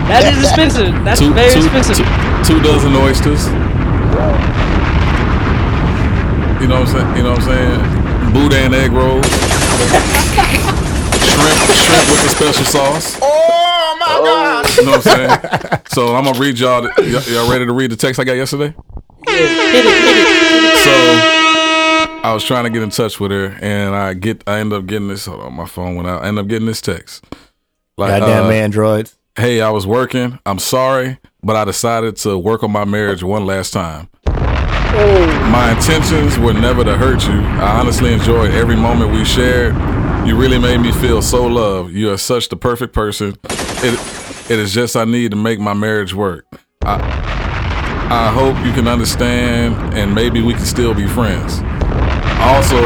That 0.03 0.25
is 0.31 0.43
expensive. 0.45 0.93
That's 1.05 1.21
two, 1.21 1.33
very 1.33 1.51
two- 1.53 1.61
expensive. 1.65 1.97
two- 1.97 2.03
two 2.45 2.61
dozen 2.61 2.95
oysters. 2.97 3.47
You 6.61 6.69
know 6.69 6.81
what 6.81 6.89
I'm 6.89 6.95
saying? 6.95 7.17
You 7.17 7.23
know 7.23 7.31
what 7.31 7.43
I'm 7.43 7.49
saying? 7.49 8.33
Boudin 8.33 8.75
egg 8.75 8.93
rolls. 8.93 9.27
shrimp, 11.33 11.61
shrimp 11.71 12.07
with 12.11 12.23
the 12.23 12.29
special 12.29 12.65
sauce. 12.65 13.19
Oh 13.23 13.97
my 14.01 14.07
god. 14.07 14.77
You 14.77 14.85
know 14.85 14.93
what 14.93 15.07
I'm 15.07 15.13
saying? 15.13 15.81
So 15.89 16.17
I'm 16.17 16.25
gonna 16.25 16.39
read 16.39 16.59
y'all. 16.59 16.83
The, 16.83 16.89
y'all, 17.05 17.23
y'all 17.23 17.51
ready 17.51 17.67
to 17.67 17.73
read 17.73 17.91
the 17.91 17.97
text 17.97 18.19
I 18.19 18.25
got 18.25 18.33
yesterday? 18.35 18.75
Hit 19.27 19.41
it, 19.41 19.73
hit 19.73 19.85
it. 19.87 20.79
So 20.85 20.91
I 22.25 22.33
was 22.33 22.45
trying 22.45 22.65
to 22.65 22.71
get 22.71 22.83
in 22.83 22.91
touch 22.91 23.21
with 23.21 23.31
her, 23.31 23.57
and 23.61 23.95
I 23.95 24.15
get 24.15 24.43
I 24.47 24.59
end 24.61 24.73
up 24.73 24.87
getting 24.87 25.09
this. 25.09 25.27
Hold 25.27 25.41
on, 25.41 25.55
my 25.55 25.67
phone 25.67 25.97
went 25.97 26.09
out. 26.09 26.23
I 26.23 26.29
end 26.29 26.39
up 26.39 26.47
getting 26.47 26.67
this 26.67 26.81
text. 26.81 27.25
Like, 27.97 28.21
Goddamn 28.21 28.47
uh, 28.47 28.51
androids. 28.51 29.17
Hey, 29.37 29.61
I 29.61 29.71
was 29.71 29.87
working. 29.87 30.39
I'm 30.45 30.59
sorry, 30.59 31.19
but 31.43 31.57
I 31.57 31.65
decided 31.65 32.17
to 32.19 32.39
work 32.39 32.63
on 32.63 32.71
my 32.71 32.85
marriage 32.85 33.23
one 33.23 33.47
last 33.47 33.73
time. 33.73 34.09
My 34.25 35.73
intentions 35.75 36.39
were 36.39 36.53
never 36.53 36.85
to 36.85 36.97
hurt 36.97 37.27
you. 37.27 37.41
I 37.41 37.81
honestly 37.81 38.13
enjoyed 38.13 38.51
every 38.51 38.77
moment 38.77 39.13
we 39.13 39.25
shared. 39.25 39.75
You 40.27 40.37
really 40.37 40.59
made 40.59 40.79
me 40.79 40.93
feel 40.93 41.23
so 41.23 41.47
loved. 41.47 41.93
You 41.93 42.11
are 42.13 42.19
such 42.19 42.49
the 42.51 42.57
perfect 42.57 42.93
person. 42.93 43.35
It 43.83 43.99
it 44.51 44.59
is 44.59 44.75
just 44.75 44.97
I 44.97 45.05
need 45.05 45.31
to 45.31 45.37
make 45.37 45.59
my 45.59 45.73
marriage 45.73 46.15
work. 46.15 46.47
I 46.83 46.97
I 48.11 48.31
hope 48.33 48.63
you 48.67 48.73
can 48.73 48.87
understand 48.87 49.95
and 49.95 50.15
maybe 50.15 50.43
we 50.43 50.53
can 50.53 50.67
still 50.67 50.93
be 50.93 51.07
friends. 51.07 51.61
Also, 52.41 52.83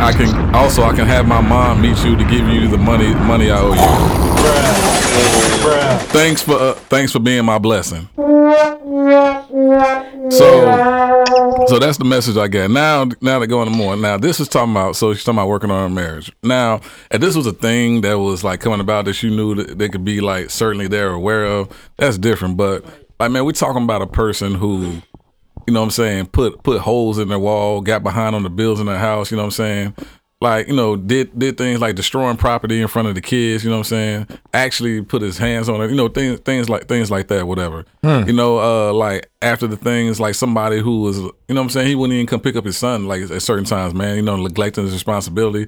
I 0.00 0.12
can 0.12 0.54
also 0.54 0.82
I 0.84 0.94
can 0.94 1.06
have 1.06 1.26
my 1.26 1.40
mom 1.40 1.82
meet 1.82 2.02
you 2.04 2.16
to 2.16 2.24
give 2.24 2.48
you 2.48 2.68
the 2.68 2.78
money 2.78 3.12
money 3.14 3.50
I 3.50 3.58
owe 3.60 3.72
you. 3.72 3.88
Thanks 6.12 6.40
for 6.40 6.54
uh, 6.54 6.74
thanks 6.74 7.12
for 7.12 7.18
being 7.18 7.44
my 7.44 7.58
blessing. 7.58 8.08
So 10.30 11.64
so 11.66 11.78
that's 11.78 11.98
the 11.98 12.04
message 12.04 12.36
I 12.36 12.46
got. 12.48 12.70
Now 12.70 13.06
now 13.20 13.40
to 13.40 13.46
go 13.46 13.62
into 13.62 13.76
more. 13.76 13.96
Now 13.96 14.16
this 14.18 14.38
is 14.38 14.48
talking 14.48 14.70
about 14.70 14.94
so 14.94 15.12
she's 15.12 15.24
talking 15.24 15.38
about 15.38 15.48
working 15.48 15.70
on 15.70 15.90
her 15.90 15.94
marriage. 15.94 16.32
Now 16.42 16.80
if 17.10 17.20
this 17.20 17.34
was 17.34 17.46
a 17.46 17.52
thing 17.52 18.02
that 18.02 18.18
was 18.18 18.44
like 18.44 18.60
coming 18.60 18.80
about 18.80 19.04
that 19.06 19.20
you 19.22 19.30
knew 19.30 19.56
that 19.56 19.78
they 19.78 19.88
could 19.88 20.04
be 20.04 20.20
like 20.20 20.50
certainly 20.50 20.86
they're 20.86 21.10
aware 21.10 21.44
of, 21.44 21.90
that's 21.96 22.18
different. 22.18 22.56
But 22.56 22.84
like 23.18 23.32
man, 23.32 23.44
we're 23.44 23.52
talking 23.52 23.82
about 23.82 24.02
a 24.02 24.06
person 24.06 24.54
who 24.54 25.02
you 25.68 25.74
know 25.74 25.80
what 25.80 25.84
I'm 25.84 25.90
saying, 25.90 26.26
put 26.26 26.62
put 26.62 26.80
holes 26.80 27.18
in 27.18 27.28
their 27.28 27.38
wall, 27.38 27.82
got 27.82 28.02
behind 28.02 28.34
on 28.34 28.42
the 28.42 28.48
bills 28.48 28.80
in 28.80 28.86
their 28.86 28.96
house, 28.98 29.30
you 29.30 29.36
know 29.36 29.42
what 29.42 29.48
I'm 29.48 29.92
saying? 29.92 29.94
Like, 30.40 30.68
you 30.68 30.74
know, 30.74 30.96
did 30.96 31.38
did 31.38 31.58
things 31.58 31.78
like 31.80 31.94
destroying 31.94 32.38
property 32.38 32.80
in 32.80 32.88
front 32.88 33.06
of 33.08 33.14
the 33.14 33.20
kids, 33.20 33.64
you 33.64 33.70
know 33.70 33.76
what 33.76 33.92
I'm 33.92 34.24
saying? 34.24 34.28
Actually 34.54 35.02
put 35.02 35.20
his 35.20 35.36
hands 35.36 35.68
on 35.68 35.82
it, 35.82 35.90
you 35.90 35.96
know, 35.96 36.08
things 36.08 36.40
things 36.40 36.70
like 36.70 36.88
things 36.88 37.10
like 37.10 37.28
that, 37.28 37.46
whatever. 37.46 37.84
You 38.02 38.32
know, 38.32 38.58
uh 38.58 38.92
like 38.94 39.28
after 39.42 39.66
the 39.66 39.76
things 39.76 40.18
like 40.18 40.34
somebody 40.34 40.78
who 40.80 41.02
was 41.02 41.18
you 41.18 41.24
know 41.50 41.56
what 41.56 41.60
I'm 41.62 41.68
saying, 41.70 41.88
he 41.88 41.94
wouldn't 41.94 42.14
even 42.14 42.26
come 42.26 42.40
pick 42.40 42.56
up 42.56 42.64
his 42.64 42.78
son 42.78 43.06
like 43.06 43.22
at 43.30 43.42
certain 43.42 43.66
times, 43.66 43.92
man, 43.92 44.16
you 44.16 44.22
know, 44.22 44.36
neglecting 44.36 44.84
his 44.84 44.94
responsibility. 44.94 45.66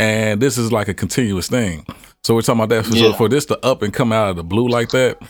And 0.00 0.40
this 0.40 0.56
is 0.58 0.72
like 0.72 0.88
a 0.88 0.94
continuous 0.94 1.48
thing. 1.48 1.84
So 2.22 2.34
we're 2.34 2.42
talking 2.42 2.62
about 2.62 2.70
that 2.70 2.86
so 2.90 2.96
Yeah. 2.96 3.16
for 3.16 3.28
this 3.28 3.44
to 3.46 3.58
up 3.66 3.82
and 3.82 3.92
come 3.92 4.12
out 4.12 4.30
of 4.30 4.36
the 4.36 4.44
blue 4.44 4.68
like 4.68 4.90
that, 4.90 5.20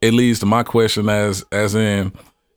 it 0.00 0.14
leads 0.14 0.38
to 0.40 0.46
my 0.46 0.62
question 0.62 1.08
as 1.08 1.44
as 1.52 1.74
in 1.74 2.12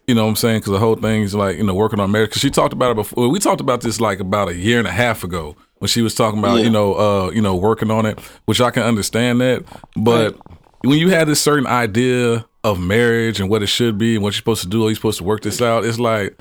you 0.08 0.16
know 0.16 0.24
what 0.24 0.30
I'm 0.30 0.36
saying? 0.36 0.60
Because 0.60 0.72
the 0.74 0.80
whole 0.80 0.96
thing 0.96 1.22
is 1.24 1.34
like, 1.36 1.58
you 1.58 1.64
know, 1.64 1.74
working 1.74 2.00
on 2.00 2.12
marriage. 2.12 2.30
Because 2.32 2.42
she 2.42 2.50
talked 2.50 2.74
about 2.74 2.92
it 2.92 2.96
before. 2.96 3.30
We 3.30 3.40
talked 3.40 3.62
about 3.62 3.82
this 3.82 4.02
like 4.02 4.20
about 4.20 4.50
a 4.50 4.56
year 4.56 4.80
and 4.80 4.88
a 4.88 4.92
half 4.92 5.24
ago 5.24 5.56
when 5.80 5.88
she 5.88 6.02
was 6.02 6.14
talking 6.16 6.40
about, 6.40 6.58
Yeah. 6.58 6.64
you 6.66 6.70
know, 6.70 6.94
uh, 6.96 7.32
you 7.32 7.42
know, 7.42 7.56
working 7.56 7.90
on 7.92 8.06
it, 8.06 8.20
which 8.46 8.60
I 8.62 8.72
can 8.72 8.84
understand 8.84 9.42
that. 9.42 9.64
But 9.96 10.38
when 10.82 10.98
you 11.00 11.10
have 11.10 11.28
this 11.28 11.42
certain 11.42 11.68
idea 11.68 12.46
of 12.64 12.80
marriage 12.80 13.40
and 13.40 13.50
what 13.50 13.64
it 13.64 13.68
should 13.68 13.98
be 13.98 14.16
and 14.16 14.24
what 14.24 14.30
you're 14.34 14.38
supposed 14.38 14.62
to 14.64 14.68
do, 14.68 14.80
you're 14.86 14.96
supposed 14.96 15.18
to 15.20 15.24
work 15.24 15.42
this 15.42 15.62
out. 15.62 15.86
It's 15.86 16.00
like, 16.00 16.38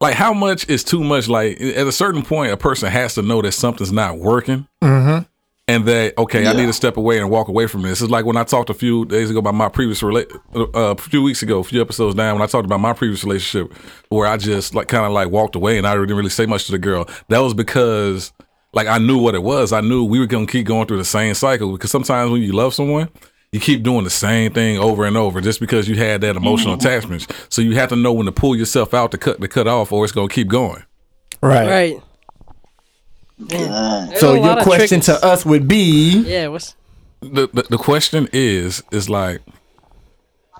like 0.00 0.14
how 0.14 0.32
much 0.32 0.68
is 0.68 0.84
too 0.84 1.02
much? 1.02 1.28
Like 1.28 1.60
at 1.60 1.86
a 1.86 1.92
certain 1.92 2.22
point, 2.22 2.52
a 2.52 2.56
person 2.56 2.90
has 2.90 3.14
to 3.14 3.22
know 3.22 3.42
that 3.42 3.52
something's 3.52 3.90
not 3.92 4.18
working 4.18 4.66
and 5.68 5.84
that 5.84 6.16
okay, 6.16 6.46
I 6.46 6.54
need 6.54 6.66
to 6.66 6.72
step 6.72 6.96
away 6.96 7.18
and 7.18 7.30
walk 7.30 7.48
away 7.48 7.66
from 7.66 7.82
this. 7.82 8.00
It's 8.00 8.10
like 8.10 8.24
when 8.24 8.38
I 8.38 8.44
talked 8.44 8.70
a 8.70 8.74
few 8.74 9.04
days 9.04 9.28
ago 9.28 9.38
about 9.38 9.54
my 9.54 9.68
previous 9.68 10.00
rela- 10.00 10.26
uh, 10.56 10.70
a 10.72 10.96
few 10.96 11.22
weeks 11.22 11.42
ago, 11.42 11.58
a 11.58 11.64
few 11.64 11.80
episodes 11.82 12.14
down, 12.14 12.34
when 12.34 12.42
I 12.42 12.46
talked 12.46 12.64
about 12.64 12.80
my 12.80 12.94
previous 12.94 13.22
relationship, 13.22 13.72
where 14.08 14.26
I 14.26 14.38
just 14.38 14.74
like 14.74 14.88
kind 14.88 15.04
of 15.04 15.12
like 15.12 15.28
walked 15.28 15.54
away 15.54 15.76
and 15.76 15.86
I 15.86 15.94
didn't 15.94 16.16
really 16.16 16.30
say 16.30 16.46
much 16.46 16.64
to 16.66 16.72
the 16.72 16.78
girl. 16.78 17.06
That 17.28 17.40
was 17.40 17.52
because 17.52 18.32
like 18.72 18.86
I 18.86 18.96
knew 18.96 19.18
what 19.18 19.34
it 19.34 19.42
was. 19.42 19.72
I 19.72 19.82
knew 19.82 20.04
we 20.04 20.18
were 20.18 20.26
gonna 20.26 20.46
keep 20.46 20.66
going 20.66 20.86
through 20.86 20.96
the 20.96 21.04
same 21.04 21.34
cycle 21.34 21.70
because 21.72 21.90
sometimes 21.90 22.30
when 22.32 22.42
you 22.42 22.52
love 22.52 22.74
someone. 22.74 23.08
You 23.50 23.60
keep 23.60 23.82
doing 23.82 24.04
the 24.04 24.10
same 24.10 24.52
thing 24.52 24.76
over 24.76 25.06
and 25.06 25.16
over 25.16 25.40
just 25.40 25.58
because 25.58 25.88
you 25.88 25.96
had 25.96 26.20
that 26.20 26.36
emotional 26.36 26.74
attachment. 26.74 27.26
So 27.48 27.62
you 27.62 27.76
have 27.76 27.88
to 27.88 27.96
know 27.96 28.12
when 28.12 28.26
to 28.26 28.32
pull 28.32 28.54
yourself 28.54 28.92
out 28.92 29.10
to 29.12 29.16
cut 29.16 29.40
to 29.40 29.48
cut 29.48 29.66
off, 29.66 29.90
or 29.90 30.04
it's 30.04 30.12
gonna 30.12 30.28
keep 30.28 30.48
going. 30.48 30.84
Right. 31.42 31.66
Right. 31.66 32.02
Uh, 33.52 34.06
So 34.16 34.34
your 34.34 34.62
question 34.62 35.00
to 35.00 35.24
us 35.24 35.46
would 35.46 35.68
be 35.68 36.22
Yeah, 36.26 36.48
what's 36.48 36.74
the, 37.20 37.48
the 37.52 37.62
the 37.70 37.78
question 37.78 38.28
is 38.32 38.82
is 38.92 39.08
like 39.08 39.40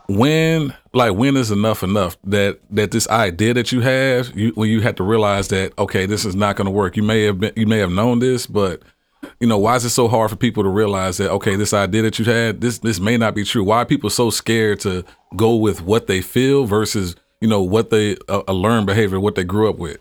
when 0.08 0.74
like 0.94 1.14
when 1.14 1.36
is 1.36 1.50
enough 1.50 1.82
enough 1.82 2.16
that 2.24 2.58
that 2.70 2.90
this 2.90 3.08
idea 3.08 3.52
that 3.54 3.72
you 3.72 3.80
have 3.80 4.34
you 4.36 4.52
when 4.54 4.70
you 4.70 4.80
had 4.80 4.96
to 4.96 5.04
realize 5.04 5.48
that 5.48 5.72
okay 5.78 6.06
this 6.06 6.24
is 6.24 6.34
not 6.34 6.56
going 6.56 6.64
to 6.66 6.70
work. 6.70 6.96
You 6.96 7.02
may 7.02 7.24
have 7.24 7.38
been 7.40 7.52
you 7.56 7.66
may 7.66 7.78
have 7.78 7.90
known 7.90 8.18
this 8.20 8.46
but 8.46 8.82
you 9.40 9.46
know 9.46 9.58
why 9.58 9.76
is 9.76 9.84
it 9.84 9.90
so 9.90 10.08
hard 10.08 10.30
for 10.30 10.36
people 10.36 10.62
to 10.62 10.68
realize 10.68 11.18
that 11.18 11.30
okay 11.32 11.56
this 11.56 11.74
idea 11.74 12.02
that 12.02 12.18
you 12.18 12.24
had 12.24 12.60
this 12.60 12.78
this 12.78 13.00
may 13.00 13.16
not 13.16 13.34
be 13.34 13.44
true? 13.44 13.64
Why 13.64 13.78
are 13.78 13.84
people 13.86 14.10
so 14.10 14.30
scared 14.30 14.80
to 14.80 15.04
go 15.36 15.56
with 15.56 15.82
what 15.82 16.06
they 16.06 16.22
feel 16.22 16.64
versus 16.64 17.14
you 17.40 17.48
know 17.48 17.62
what 17.62 17.90
they 17.90 18.16
a, 18.28 18.42
a 18.48 18.54
learned 18.54 18.86
behavior 18.86 19.20
what 19.20 19.34
they 19.34 19.44
grew 19.44 19.68
up 19.68 19.78
with? 19.78 19.98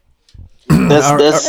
That's 0.70 1.12
that's 1.12 1.48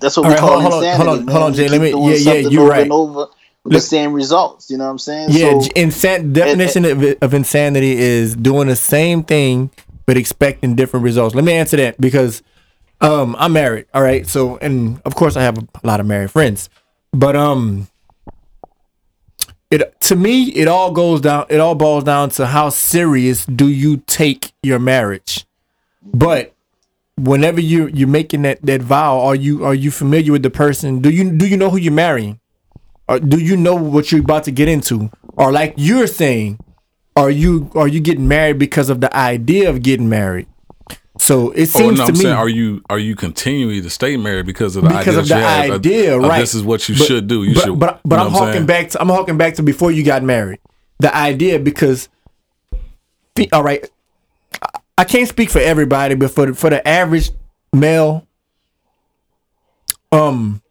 that's 0.00 0.16
what 0.16 0.24
all 0.24 0.30
we 0.30 0.34
right, 0.34 0.40
call 0.40 0.60
hold 0.60 0.64
on, 0.64 0.70
hold 0.70 0.74
on, 0.74 0.84
insanity. 0.84 1.08
hold 1.08 1.18
on, 1.20 1.28
hold 1.28 1.44
on, 1.44 1.54
Jay, 1.54 1.68
let 1.68 1.80
me- 1.80 1.90
yeah, 1.90 2.34
yeah, 2.34 2.48
you're 2.48 2.62
over 2.62 2.70
right. 2.70 2.82
And 2.82 2.92
over 2.92 3.26
with 3.64 3.72
the 3.74 3.80
same 3.80 4.12
results. 4.12 4.70
You 4.70 4.78
know 4.78 4.84
what 4.84 4.90
I'm 4.90 4.98
saying? 4.98 5.28
Yeah, 5.30 5.58
So, 5.60 5.68
insan- 5.70 6.32
definition 6.32 6.84
of, 6.84 7.02
of 7.22 7.34
insanity 7.34 7.92
is 7.92 8.34
doing 8.34 8.68
the 8.68 8.76
same 8.76 9.22
thing 9.22 9.70
but 10.10 10.16
expecting 10.16 10.74
different 10.74 11.04
results. 11.04 11.36
Let 11.36 11.44
me 11.44 11.52
answer 11.52 11.76
that 11.76 12.00
because 12.00 12.42
um 13.00 13.36
I'm 13.38 13.52
married, 13.52 13.86
all 13.94 14.02
right? 14.02 14.26
So 14.26 14.56
and 14.56 15.00
of 15.04 15.14
course 15.14 15.36
I 15.36 15.42
have 15.42 15.56
a 15.56 15.68
lot 15.84 16.00
of 16.00 16.06
married 16.06 16.32
friends. 16.32 16.68
But 17.12 17.36
um 17.36 17.86
it 19.70 20.00
to 20.00 20.16
me 20.16 20.46
it 20.50 20.66
all 20.66 20.90
goes 20.90 21.20
down 21.20 21.46
it 21.48 21.60
all 21.60 21.76
boils 21.76 22.02
down 22.02 22.30
to 22.30 22.46
how 22.46 22.70
serious 22.70 23.46
do 23.46 23.68
you 23.68 23.98
take 23.98 24.52
your 24.64 24.80
marriage. 24.80 25.46
But 26.02 26.54
whenever 27.22 27.60
you 27.60 27.88
you're 27.88 28.08
making 28.08 28.42
that 28.42 28.60
that 28.62 28.82
vow, 28.82 29.20
are 29.20 29.34
you 29.34 29.64
are 29.64 29.74
you 29.74 29.90
familiar 29.90 30.32
with 30.32 30.42
the 30.42 30.50
person? 30.50 31.00
Do 31.00 31.10
you 31.10 31.30
do 31.36 31.46
you 31.46 31.56
know 31.56 31.70
who 31.70 31.76
you're 31.78 31.92
marrying? 31.92 32.40
Or 33.08 33.18
do 33.18 33.38
you 33.38 33.56
know 33.56 33.74
what 33.74 34.12
you're 34.12 34.20
about 34.20 34.44
to 34.44 34.52
get 34.52 34.68
into? 34.68 35.10
Or 35.36 35.50
like 35.52 35.74
you're 35.76 36.06
saying, 36.06 36.58
are 37.16 37.30
you 37.30 37.70
are 37.74 37.88
you 37.88 38.00
getting 38.00 38.28
married 38.28 38.58
because 38.58 38.88
of 38.90 39.00
the 39.00 39.14
idea 39.16 39.68
of 39.68 39.82
getting 39.82 40.08
married? 40.08 40.46
So 41.18 41.50
it 41.50 41.62
Oh 41.74 41.80
seems 41.80 41.98
no, 41.98 42.06
to 42.06 42.12
I'm 42.12 42.18
me 42.18 42.20
saying, 42.22 42.36
are 42.36 42.48
you 42.48 42.82
are 42.88 42.98
you 42.98 43.14
continuing 43.14 43.82
to 43.82 43.90
stay 43.90 44.16
married 44.16 44.46
because 44.46 44.76
of 44.76 44.84
the 44.84 44.88
because 44.88 45.18
idea 45.18 45.20
of 45.20 45.28
the 45.28 45.34
have, 45.36 45.70
uh, 45.70 45.74
idea, 45.74 46.16
of 46.16 46.22
right? 46.22 46.38
This 46.40 46.54
is 46.54 46.62
what 46.62 46.88
you 46.88 46.94
But- 46.96 47.06
should 47.06 47.26
do. 47.26 47.42
You 47.44 47.54
but, 47.54 47.64
should. 47.64 47.78
But 47.78 48.00
but 48.04 48.16
you 48.16 48.20
know 48.20 48.26
I'm 48.28 48.32
what 48.32 48.42
harking 48.44 48.66
back 48.66 48.88
to 48.90 49.00
I'm 49.00 49.08
harking 49.08 49.36
back 49.36 49.54
to 49.54 49.62
before 49.62 49.90
you 49.90 50.02
got 50.02 50.22
married. 50.22 50.60
The 51.00 51.14
idea 51.14 51.58
because, 51.58 52.08
all 53.52 53.62
right, 53.62 53.88
I- 55.00 55.04
can't 55.04 55.28
speak 55.28 55.50
for 55.50 55.60
everybody, 55.60 56.14
but 56.14 56.30
for 56.30 56.46
the, 56.46 56.54
for 56.54 56.70
the 56.70 56.86
average 56.86 57.30
male, 57.72 58.26
um, 60.12 60.62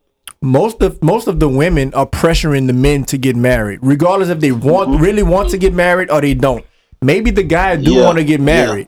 most 0.42 0.82
of 0.82 1.02
most 1.04 1.28
of 1.28 1.40
the 1.40 1.50
women 1.50 1.94
are 1.94 2.06
pressuring 2.06 2.68
the 2.68 2.74
men 2.74 3.04
to 3.06 3.18
get 3.18 3.36
married, 3.36 3.80
regardless 3.82 4.30
if 4.30 4.40
they 4.40 4.52
want 4.52 5.00
really 5.02 5.24
want 5.24 5.50
to 5.50 5.58
get 5.58 5.74
married 5.74 6.10
or 6.10 6.22
they 6.22 6.34
don't. 6.34 6.66
Maybe 7.02 7.32
the 7.32 7.44
guy 7.44 7.76
do 7.76 7.94
Yeah, 7.94 8.06
want 8.06 8.18
to 8.18 8.24
get 8.24 8.40
yeah. 8.40 8.46
married, 8.46 8.88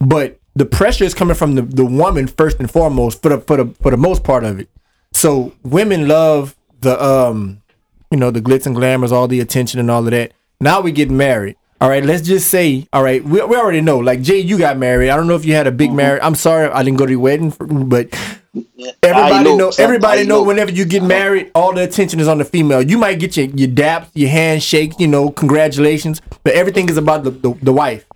but 0.00 0.38
the 0.54 0.64
pressure 0.66 1.04
is 1.04 1.14
coming 1.14 1.34
from 1.34 1.54
the, 1.54 1.62
the 1.62 1.84
woman 1.84 2.26
first 2.26 2.58
and 2.58 2.70
foremost 2.70 3.22
for 3.22 3.28
the 3.30 3.40
for 3.40 3.56
the 3.56 3.74
for 3.80 3.90
the 3.90 3.96
most 3.96 4.24
part 4.24 4.44
of 4.44 4.58
it. 4.60 4.68
So 5.12 5.52
women 5.62 6.08
love 6.08 6.56
the 6.80 7.00
um, 7.02 7.62
you 8.10 8.18
know, 8.18 8.30
the 8.30 8.40
glitz 8.40 8.66
and 8.66 8.74
glamours, 8.74 9.12
all 9.12 9.28
the 9.28 9.40
attention 9.40 9.80
and 9.80 9.90
all 9.90 10.04
of 10.04 10.10
that. 10.10 10.32
Now 10.60 10.80
we 10.80 10.92
get 10.92 11.10
married. 11.10 11.56
All 11.82 11.88
right, 11.88 12.04
let's 12.04 12.22
just 12.22 12.48
say, 12.48 12.86
all 12.92 13.02
right, 13.02 13.24
we, 13.24 13.42
we 13.44 13.56
already 13.56 13.80
know. 13.80 13.98
Like 13.98 14.22
Jay, 14.22 14.38
you 14.38 14.56
got 14.56 14.78
married. 14.78 15.10
I 15.10 15.16
don't 15.16 15.26
know 15.26 15.34
if 15.34 15.44
you 15.44 15.54
had 15.54 15.66
a 15.66 15.72
big 15.72 15.88
Mm-hmm. 15.88 15.96
marriage. 15.96 16.20
I'm 16.22 16.36
sorry, 16.36 16.68
I 16.68 16.84
didn't 16.84 16.96
go 16.98 17.06
to 17.06 17.10
your 17.10 17.20
wedding, 17.20 17.50
for, 17.50 17.66
but 17.66 18.06
I 18.14 18.94
everybody 19.02 19.44
know, 19.44 19.56
know. 19.56 19.72
Everybody 19.78 20.24
know. 20.24 20.36
know. 20.36 20.42
Whenever 20.44 20.70
you 20.70 20.84
get 20.84 21.02
married, 21.02 21.50
all 21.56 21.74
the 21.74 21.82
attention 21.82 22.20
is 22.20 22.28
on 22.28 22.38
the 22.38 22.44
female. 22.44 22.82
You 22.82 22.98
might 22.98 23.18
get 23.18 23.36
your 23.36 23.46
your 23.46 23.68
daps, 23.68 24.10
your 24.14 24.30
handshake, 24.30 24.92
you 25.00 25.08
know, 25.08 25.30
congratulations, 25.30 26.22
but 26.44 26.52
everything 26.54 26.88
is 26.88 26.96
about 26.96 27.24
the 27.24 27.30
the, 27.32 27.52
the 27.62 27.72
wife. 27.72 28.06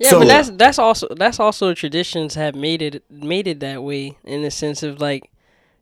Yeah, 0.00 0.10
So- 0.10 0.18
but 0.18 0.26
that's 0.26 0.50
that's 0.50 0.78
also 0.80 1.06
that's 1.16 1.38
also 1.38 1.74
traditions 1.74 2.34
have 2.34 2.56
made 2.56 2.82
it 2.82 3.04
made 3.08 3.46
it 3.46 3.60
that 3.60 3.84
way 3.84 4.16
in 4.24 4.42
the 4.42 4.50
sense 4.50 4.82
of 4.82 5.00
like 5.00 5.30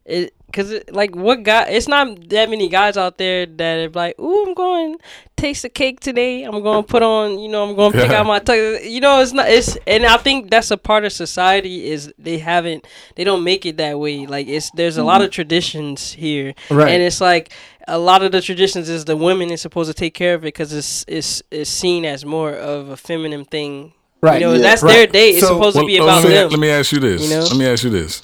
it 0.05 0.35
Cause 0.53 0.71
it, 0.71 0.93
like 0.95 1.15
what 1.15 1.43
guy? 1.43 1.65
It's 1.69 1.89
not 1.89 2.29
that 2.31 2.51
many 2.51 2.69
guys 2.69 2.97
out 2.97 3.19
there 3.19 3.47
that 3.47 3.79
are 3.79 3.91
like, 3.91 4.19
"Ooh, 4.19 4.47
I'm 4.47 4.55
going 4.55 4.99
to 4.99 5.05
taste 5.37 5.63
the 5.63 5.69
cake 5.69 6.01
today. 6.01 6.43
I'm 6.45 6.63
going 6.63 6.83
to 6.85 6.87
put 6.87 7.03
on, 7.03 7.39
you 7.39 7.49
know, 7.49 7.69
I'm 7.69 7.77
going 7.77 7.93
to 7.93 7.99
pick 7.99 8.11
out 8.11 8.27
my, 8.27 8.41
tux." 8.41 8.89
you 8.91 9.01
know, 9.01 9.21
it's 9.21 9.33
not. 9.33 9.49
It's 9.49 9.77
and 9.87 10.05
I 10.05 10.17
think 10.17 10.51
that's 10.51 10.71
a 10.71 10.77
part 10.77 11.05
of 11.05 11.13
society 11.13 11.91
is 11.91 12.13
they 12.19 12.39
haven't, 12.39 12.87
they 13.17 13.25
don't 13.25 13.45
make 13.45 13.65
it 13.67 13.77
that 13.79 13.99
way. 13.99 14.27
Like 14.27 14.49
it's 14.49 14.71
there's 14.73 14.97
a 14.97 15.05
lot 15.05 15.17
mm-hmm. 15.17 15.25
of 15.27 15.31
traditions 15.31 16.13
here, 16.13 16.55
Right. 16.71 16.91
And 16.91 17.03
it's 17.03 17.21
like 17.21 17.53
a 17.89 17.99
lot 17.99 18.23
of 18.23 18.33
the 18.33 18.41
traditions 18.41 18.89
is 18.89 19.05
the 19.05 19.17
women 19.17 19.51
is 19.51 19.61
supposed 19.61 19.91
to 19.91 19.95
take 19.95 20.15
care 20.15 20.35
of 20.35 20.43
it 20.43 20.47
because 20.47 20.73
it's 20.73 21.05
it's 21.09 21.43
it's 21.51 21.71
seen 21.71 22.05
as 22.05 22.25
more 22.25 22.53
of 22.53 22.89
a 22.89 22.97
feminine 22.97 23.45
thing. 23.45 23.93
Right. 24.23 24.41
You 24.41 24.49
know, 24.49 24.53
Yeah. 24.55 24.61
that's 24.61 24.83
Right. 24.83 24.93
their 24.93 25.07
day. 25.07 25.31
It's 25.31 25.41
So- 25.41 25.55
supposed 25.55 25.77
Well, 25.77 25.85
to 25.85 25.87
be 25.87 25.97
about 25.97 26.23
let, 26.23 26.29
me, 26.29 26.35
them. 26.35 26.51
let 26.51 26.61
me 26.61 26.69
ask 26.71 26.93
you 26.93 27.01
this. 27.01 27.23
You 27.23 27.37
know? 27.37 27.43
Let 27.43 27.57
me 27.57 27.67
ask 27.67 27.85
you 27.85 27.91
this. 27.91 28.23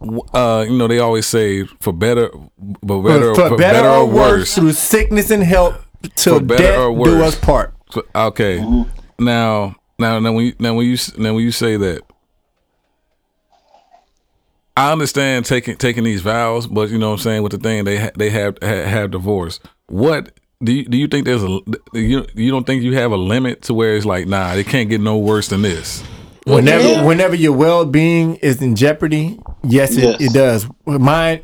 W- 0.00 0.22
Uh, 0.32 0.64
you 0.68 0.76
know, 0.76 0.86
they 0.88 0.98
always 1.00 1.26
say 1.26 1.64
for 1.80 1.92
better, 1.92 2.30
but 2.82 3.00
better, 3.02 3.34
for, 3.34 3.56
better, 3.56 3.88
or 3.88 4.06
worse, 4.06 4.54
through 4.54 4.72
sickness 4.72 5.30
and 5.30 5.42
health, 5.42 5.74
till 6.14 6.40
death 6.40 6.78
or 6.78 7.04
do 7.04 7.22
us 7.24 7.34
part. 7.36 7.74
So- 7.90 8.04
Okay. 8.14 8.58
Now, 9.18 9.74
now, 9.98 10.18
now, 10.20 10.32
when 10.32 10.46
you, 10.46 10.54
now 10.60 10.74
when 10.74 10.86
you 10.86 10.96
now 11.16 11.34
when 11.34 11.42
you 11.44 11.50
say 11.50 11.76
that, 11.76 12.02
I 14.76 14.92
understand 14.92 15.44
taking 15.44 15.76
taking 15.76 16.04
these 16.04 16.20
vows, 16.20 16.66
but 16.68 16.90
you 16.90 16.98
know 16.98 17.08
what 17.08 17.14
I'm 17.14 17.18
saying 17.22 17.42
with 17.42 17.52
the 17.52 17.58
thing 17.58 17.84
they 17.84 17.98
ha- 17.98 18.10
they 18.16 18.30
have 18.30 18.58
ha- 18.62 18.84
have 18.88 19.10
divorce. 19.10 19.58
What 19.86 20.30
do 20.62 20.72
you, 20.72 20.84
do 20.84 20.96
you 20.96 21.08
think 21.08 21.24
there's 21.24 21.42
a 21.42 21.58
you 21.94 22.24
you 22.34 22.50
don't 22.52 22.64
think 22.64 22.82
you 22.84 22.94
have 22.94 23.10
a 23.10 23.16
limit 23.16 23.62
to 23.62 23.74
where 23.74 23.96
it's 23.96 24.06
like 24.06 24.28
nah, 24.28 24.52
it 24.52 24.66
can't 24.68 24.88
get 24.88 25.00
no 25.00 25.18
worse 25.18 25.48
than 25.48 25.62
this. 25.62 26.04
Whenever, 26.54 26.88
Yeah. 26.88 27.04
whenever 27.04 27.34
your 27.34 27.52
well 27.52 27.84
being 27.84 28.36
is 28.36 28.60
in 28.62 28.74
jeopardy, 28.76 29.38
yes, 29.64 29.96
it, 29.96 30.02
Yes. 30.02 30.16
it 30.20 30.32
does. 30.32 30.66
Mind, 30.86 31.40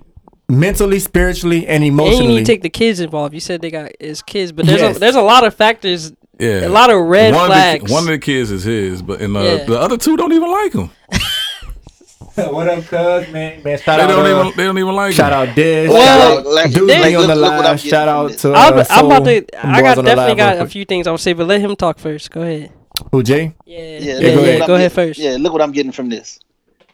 mentally, 0.48 0.98
spiritually, 0.98 1.66
and 1.66 1.82
emotionally. 1.84 1.84
And 1.84 1.84
you 1.84 1.92
emotionally. 2.20 2.34
need 2.38 2.46
to 2.46 2.52
take 2.52 2.62
the 2.62 2.68
kids 2.70 3.00
involved. 3.00 3.34
You 3.34 3.40
said 3.40 3.60
they 3.62 3.70
got 3.70 3.90
his 4.00 4.22
kids, 4.22 4.52
but 4.52 4.66
there's 4.66 4.80
Yes. 4.80 4.96
a 4.96 5.00
there's 5.00 5.16
a 5.16 5.22
lot 5.22 5.44
of 5.46 5.54
factors, 5.54 6.12
Yeah, 6.38 6.66
a 6.66 6.68
lot 6.68 6.90
of 6.90 7.00
red 7.02 7.32
one 7.34 7.46
flags. 7.46 7.82
Of 7.82 7.88
the, 7.88 7.94
one 7.94 8.02
of 8.04 8.08
the 8.08 8.18
kids 8.18 8.50
is 8.50 8.64
his, 8.64 9.02
but 9.02 9.20
and 9.20 9.36
uh, 9.36 9.40
Yeah. 9.40 9.64
the 9.64 9.78
other 9.80 9.96
two 9.96 10.16
don't 10.16 10.32
even 10.32 10.50
like 10.50 10.72
him. 10.72 10.90
what 12.34 12.68
up, 12.68 12.78
cuz 12.86 13.28
man? 13.32 13.62
Man, 13.62 13.78
shout 13.78 13.98
They 13.98 14.04
out, 14.04 14.08
don't 14.08 14.26
uh, 14.26 14.40
even 14.42 14.56
they 14.56 14.64
don't 14.64 14.78
even 14.78 14.94
like 14.96 15.12
shout 15.12 15.32
him. 15.32 15.48
out 15.50 15.54
Diz. 15.54 15.88
Well, 15.90 16.02
shout 16.04 16.38
out 16.38 16.52
like- 16.52 16.72
Dude 16.72 16.88
like, 16.90 17.04
be 17.04 17.14
on 17.14 17.28
the 17.28 17.36
look 17.36 17.52
live. 17.64 17.80
Shout 17.80 18.08
out 18.08 18.32
to. 18.38 18.52
Uh, 18.52 18.56
I'm, 18.56 18.86
I'm 18.90 19.06
about 19.06 19.24
to. 19.26 19.44
I 19.66 19.80
got 19.82 19.96
Boys 19.96 19.98
on 19.98 20.04
the 20.04 20.10
definitely 20.10 20.34
got 20.36 20.58
a 20.58 20.66
few 20.66 20.84
things 20.84 21.06
I 21.06 21.10
would 21.12 21.20
say, 21.20 21.32
but 21.32 21.46
let 21.46 21.60
him 21.60 21.76
talk 21.76 21.98
first. 21.98 22.30
Go 22.32 22.42
ahead. 22.42 22.70
Who 23.12 23.22
Jay? 23.22 23.54
Yeah, 23.66 23.78
Yeah, 23.78 23.98
yeah, 23.98 24.14
look 24.14 24.22
yeah. 24.22 24.34
go 24.34 24.40
what 24.40 24.48
ahead. 24.48 24.66
Go 24.66 24.74
ahead 24.74 24.92
first. 24.92 25.20
Yeah, 25.20 25.36
look 25.38 25.52
what 25.52 25.62
I'm 25.62 25.72
getting 25.72 25.92
from 25.92 26.08
this. 26.08 26.38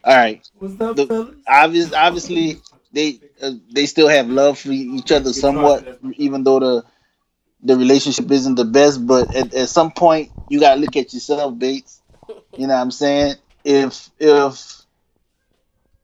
All 0.02 0.16
right, 0.16 0.46
What's 0.58 0.80
up, 0.80 0.96
the, 0.96 1.36
obvious, 1.46 1.92
obviously 1.92 2.56
they 2.92 3.20
uh, 3.42 3.52
they 3.70 3.84
still 3.84 4.08
have 4.08 4.28
love 4.28 4.58
for 4.58 4.70
each 4.70 5.12
other 5.12 5.32
somewhat, 5.32 6.00
even 6.16 6.42
though 6.42 6.58
the 6.58 6.84
the 7.62 7.76
relationship 7.76 8.30
isn't 8.30 8.54
the 8.54 8.64
best. 8.64 9.06
But 9.06 9.34
at, 9.34 9.52
at 9.52 9.68
some 9.68 9.90
point, 9.90 10.30
you 10.48 10.58
gotta 10.58 10.80
look 10.80 10.96
at 10.96 11.12
yourself, 11.12 11.58
Bates. 11.58 12.00
You 12.56 12.66
know 12.66 12.74
what 12.74 12.80
I'm 12.80 12.90
saying? 12.90 13.34
If 13.62 14.10
if 14.18 14.80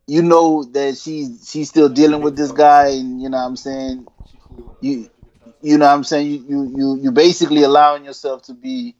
you 0.06 0.22
know 0.22 0.64
that 0.64 0.96
she's 0.98 1.48
she's 1.50 1.68
still 1.68 1.88
dealing 1.88 2.20
with 2.20 2.36
this 2.36 2.52
guy, 2.52 2.88
and 2.88 3.20
you 3.20 3.28
know 3.28 3.38
what 3.38 3.44
I'm 3.44 3.56
saying, 3.56 4.06
you 4.80 5.10
you 5.62 5.78
know 5.78 5.86
what 5.86 5.94
I'm 5.94 6.04
saying, 6.04 6.26
you 6.30 6.44
you 6.48 6.76
you 6.76 6.98
you 7.02 7.12
basically 7.12 7.62
allowing 7.62 8.04
yourself 8.04 8.42
to 8.44 8.54
be, 8.54 8.94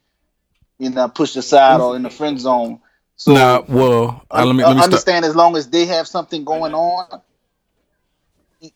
you 0.78 0.90
know, 0.90 1.08
pushed 1.08 1.36
aside 1.36 1.80
or 1.80 1.96
in 1.96 2.02
the 2.02 2.10
friend 2.10 2.38
zone. 2.40 2.80
So 3.16 3.32
Nah, 3.32 3.62
well, 3.68 4.22
uh, 4.30 4.44
let 4.44 4.54
me 4.54 4.62
let 4.62 4.70
me 4.72 4.76
start. 4.78 4.84
understand 4.84 5.24
as 5.24 5.34
long 5.34 5.56
as 5.56 5.68
they 5.70 5.86
have 5.86 6.06
something 6.06 6.44
going 6.44 6.74
on, 6.74 7.22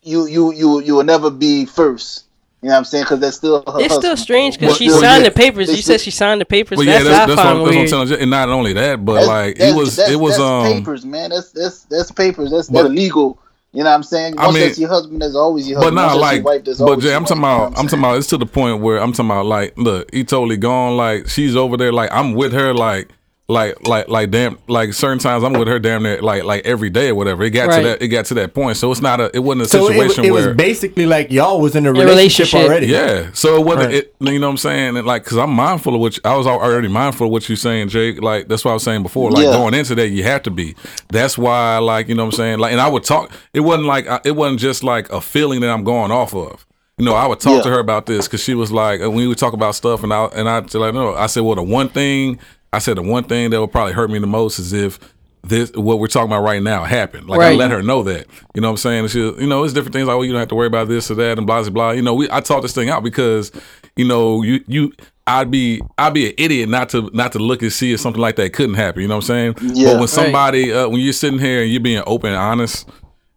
you 0.03 0.27
you 0.27 0.53
you 0.53 0.81
you 0.81 0.95
will 0.95 1.05
never 1.05 1.31
be 1.31 1.67
first. 1.67 2.25
You 2.63 2.69
know 2.69 2.75
what 2.75 2.79
I'm 2.81 2.85
saying? 2.85 3.05
Because 3.05 3.21
that's 3.21 3.37
still 3.39 3.63
her 3.67 3.81
It's 3.81 3.95
still 3.95 4.17
strange 4.19 4.59
because 4.59 4.73
Well, 4.73 4.77
she 4.77 4.89
well, 4.89 5.01
signed 5.01 5.23
yeah. 5.25 5.31
the 5.31 5.35
papers. 5.35 5.69
They 5.69 5.77
You 5.77 5.83
still- 5.83 5.95
said 5.95 6.05
she 6.05 6.11
signed 6.11 6.43
the 6.43 6.45
papers. 6.45 6.77
Well, 6.77 6.87
yeah, 6.87 7.03
that's, 7.03 7.05
that's, 7.09 7.17
I 7.19 7.27
that's, 7.27 7.37
what, 7.37 7.43
find 7.43 7.57
that's 7.57 7.63
what 7.63 7.71
I'm 7.73 7.77
weird. 7.79 7.89
telling 7.89 8.09
you. 8.09 8.17
And 8.17 8.31
not 8.31 8.49
only 8.51 8.73
that, 8.75 9.03
but 9.03 9.13
That's- 9.15 9.29
like 9.29 9.57
that's- 9.57 9.73
it 9.73 9.77
was, 9.79 9.97
that's- 9.97 10.13
it 10.13 10.17
was 10.17 10.33
that's 10.37 10.43
um. 10.43 10.73
papers, 10.75 11.05
man. 11.07 11.31
That's 11.31 11.53
that's 11.53 11.83
that's 11.85 12.11
papers. 12.13 12.51
That's 12.51 12.69
But- 12.69 12.83
that's 12.83 12.93
illegal. 12.93 13.39
You 13.73 13.85
know 13.85 13.91
what 13.91 13.97
I'm 13.97 14.03
saying? 14.03 14.35
I 14.37 14.51
mean- 14.51 14.61
that's 14.63 14.79
your 14.79 14.89
husband, 14.89 15.23
that's 15.23 15.37
always 15.37 15.69
your 15.69 15.79
husband. 15.79 15.95
But 15.97 16.03
not 16.03 16.09
Once 16.09 16.21
like, 16.21 16.35
your 16.37 16.45
wife, 16.45 16.79
but 16.79 17.01
Jay, 17.01 17.15
I'm 17.15 17.25
talking 17.25 17.39
about, 17.39 17.79
I'm 17.79 17.87
talking 17.87 18.01
about. 18.01 18.19
It's 18.19 18.27
to 18.29 18.37
the 18.37 18.47
point 18.47 18.81
where 18.81 18.99
I'm 18.99 19.13
talking 19.13 19.31
about 19.31 19.47
like, 19.47 19.79
look, 19.79 20.13
he 20.13 20.25
totally 20.25 20.57
gone. 20.57 20.97
Like 20.97 21.29
she's 21.29 21.55
over 21.55 21.77
there. 21.77 21.93
Like 21.93 22.11
I'm 22.13 22.35
with 22.35 22.53
her. 22.53 22.75
Like, 22.75 23.11
like, 23.51 23.87
like, 23.87 24.09
like, 24.09 24.31
damn. 24.31 24.59
Like 24.69 24.93
certain 24.95 25.19
times 25.19 25.43
I'm 25.45 25.53
with 25.55 25.67
her 25.69 25.79
damn 25.79 26.03
near 26.03 26.23
like, 26.23 26.45
like 26.45 26.65
every 26.65 26.89
day 26.89 27.09
or 27.09 27.15
whatever. 27.15 27.43
It 27.43 27.51
got 27.51 27.69
Right. 27.69 27.83
to 27.83 27.89
that. 27.89 28.03
It 28.03 28.09
got 28.09 28.25
to 28.27 28.35
that 28.35 28.55
point. 28.55 28.77
So 28.77 28.91
it's 28.93 29.01
not 29.01 29.21
a. 29.21 29.31
It 29.35 29.41
wasn't 29.41 29.63
a 29.63 29.69
So 29.69 29.87
it, 29.87 29.93
situation 29.95 30.25
it 30.25 30.31
was 30.31 30.47
where. 30.47 30.55
basically 30.55 31.07
like 31.07 31.31
y'all 31.31 31.61
was 31.61 31.75
in 31.77 31.85
a 31.87 31.93
relationship. 31.93 32.53
relationship, 32.55 32.61
already. 32.71 32.87
Yeah, 32.87 33.31
so 33.33 33.57
it 33.61 33.65
wasn't. 33.67 33.87
Right. 33.87 33.95
It, 33.97 34.15
you 34.21 34.39
know 34.39 34.47
what 34.47 34.53
I'm 34.53 34.57
saying? 34.59 34.97
And 34.97 35.07
like, 35.07 35.25
cause 35.25 35.37
I'm 35.39 35.51
mindful 35.51 35.95
of 35.95 36.01
what 36.01 36.17
you, 36.17 36.23
I 36.25 36.37
was 36.37 36.47
already 36.47 36.89
mindful 36.89 37.27
of 37.27 37.33
what 37.33 37.49
you're 37.49 37.57
saying, 37.57 37.89
Jake. 37.89 38.23
Like 38.23 38.49
that's 38.49 38.65
what 38.65 38.71
I 38.71 38.75
was 38.75 38.83
saying 38.85 39.03
before. 39.03 39.31
Like 39.31 39.45
Yeah. 39.45 39.53
going 39.53 39.75
into 39.75 39.95
that, 39.97 40.09
you 40.09 40.23
have 40.23 40.43
to 40.45 40.51
be. 40.51 40.75
That's 41.09 41.37
why, 41.37 41.79
like 41.79 42.09
you 42.09 42.15
know 42.15 42.25
what 42.25 42.35
I'm 42.35 42.37
saying. 42.39 42.59
Like, 42.61 42.73
and 42.73 42.81
I 42.81 42.89
would 42.89 43.05
talk. 43.05 43.31
It 43.53 43.61
wasn't 43.61 43.87
like 43.87 44.07
it 44.25 44.37
wasn't 44.37 44.61
just 44.61 44.85
like 44.85 45.11
a 45.11 45.21
feeling 45.21 45.61
that 45.63 45.71
I'm 45.71 45.85
going 45.85 46.13
off 46.13 46.35
of. 46.35 46.67
You 46.99 47.07
know, 47.07 47.15
I 47.15 47.27
would 47.27 47.41
talk 47.41 47.57
Yeah. 47.57 47.63
to 47.63 47.69
her 47.71 47.79
about 47.79 48.05
this 48.05 48.27
because 48.29 48.43
she 48.43 48.53
was 48.55 48.71
like, 48.71 49.01
uh, 49.01 49.09
when 49.09 49.17
we 49.21 49.27
would 49.27 49.39
talk 49.39 49.55
about 49.55 49.75
stuff, 49.75 50.03
and 50.03 50.13
I 50.13 50.25
and 50.27 50.49
I 50.51 50.61
tell 50.61 50.83
her, 50.83 50.93
no, 50.93 51.15
I 51.15 51.29
said, 51.29 51.41
well, 51.41 51.55
the 51.57 51.63
one 51.63 51.89
thing 51.89 52.39
I 52.73 52.79
said, 52.79 52.97
the 52.97 53.03
one 53.03 53.25
thing 53.25 53.51
that 53.51 53.61
would 53.61 53.73
probably 53.73 53.93
hurt 53.95 54.11
me 54.11 54.19
the 54.19 54.27
most 54.27 54.59
is 54.59 54.73
if 54.73 54.99
this 55.43 55.73
what 55.73 55.99
we're 55.99 56.07
talking 56.07 56.31
about 56.31 56.43
right 56.43 56.63
now 56.63 56.85
happened. 56.85 57.27
Like 57.27 57.41
I 57.41 57.55
let 57.55 57.71
her 57.71 57.83
know 57.83 58.03
that. 58.03 58.27
You 58.55 58.61
know 58.61 58.69
what 58.69 58.73
I'm 58.73 58.77
saying? 58.77 59.09
She, 59.09 59.19
you 59.21 59.47
know, 59.47 59.65
it's 59.65 59.73
different 59.73 59.95
things 59.95 60.07
like, 60.07 60.15
well, 60.17 60.25
you 60.25 60.33
don't 60.33 60.39
have 60.41 60.49
to 60.49 60.55
worry 60.55 60.67
about 60.67 60.89
this 60.89 61.11
or 61.11 61.15
that 61.15 61.39
and 61.39 61.47
blah 61.47 61.63
blah 61.63 61.71
blah. 61.71 61.91
You 61.93 62.03
know, 62.03 62.15
we 62.15 62.31
I 62.31 62.41
talked 62.41 62.63
this 62.63 62.75
thing 62.75 62.91
out 62.91 63.03
because, 63.03 63.51
you 63.97 64.05
know, 64.05 64.43
you 64.43 64.63
you 64.67 64.93
I'd 65.27 65.51
be 65.51 65.81
I'd 65.97 66.13
be 66.13 66.29
an 66.29 66.35
idiot 66.37 66.69
not 66.69 66.91
to 66.91 67.11
not 67.15 67.33
to 67.33 67.39
look 67.39 67.63
and 67.63 67.73
see 67.73 67.93
if 67.95 68.01
something 68.01 68.21
like 68.21 68.37
that 68.37 68.53
couldn't 68.53 68.75
happen. 68.75 69.01
You 69.01 69.09
know 69.09 69.17
what 69.17 69.31
I'm 69.31 69.55
saying? 69.55 69.75
Yeah. 69.75 69.87
but 69.87 69.93
when 69.93 70.01
Right. 70.01 70.09
somebody 70.11 70.73
uh, 70.73 70.89
when 70.89 71.01
you're 71.01 71.13
sitting 71.15 71.39
here 71.41 71.63
and 71.63 71.71
you're 71.73 71.81
being 71.81 72.03
open 72.07 72.31
and 72.33 72.39
honest 72.39 72.87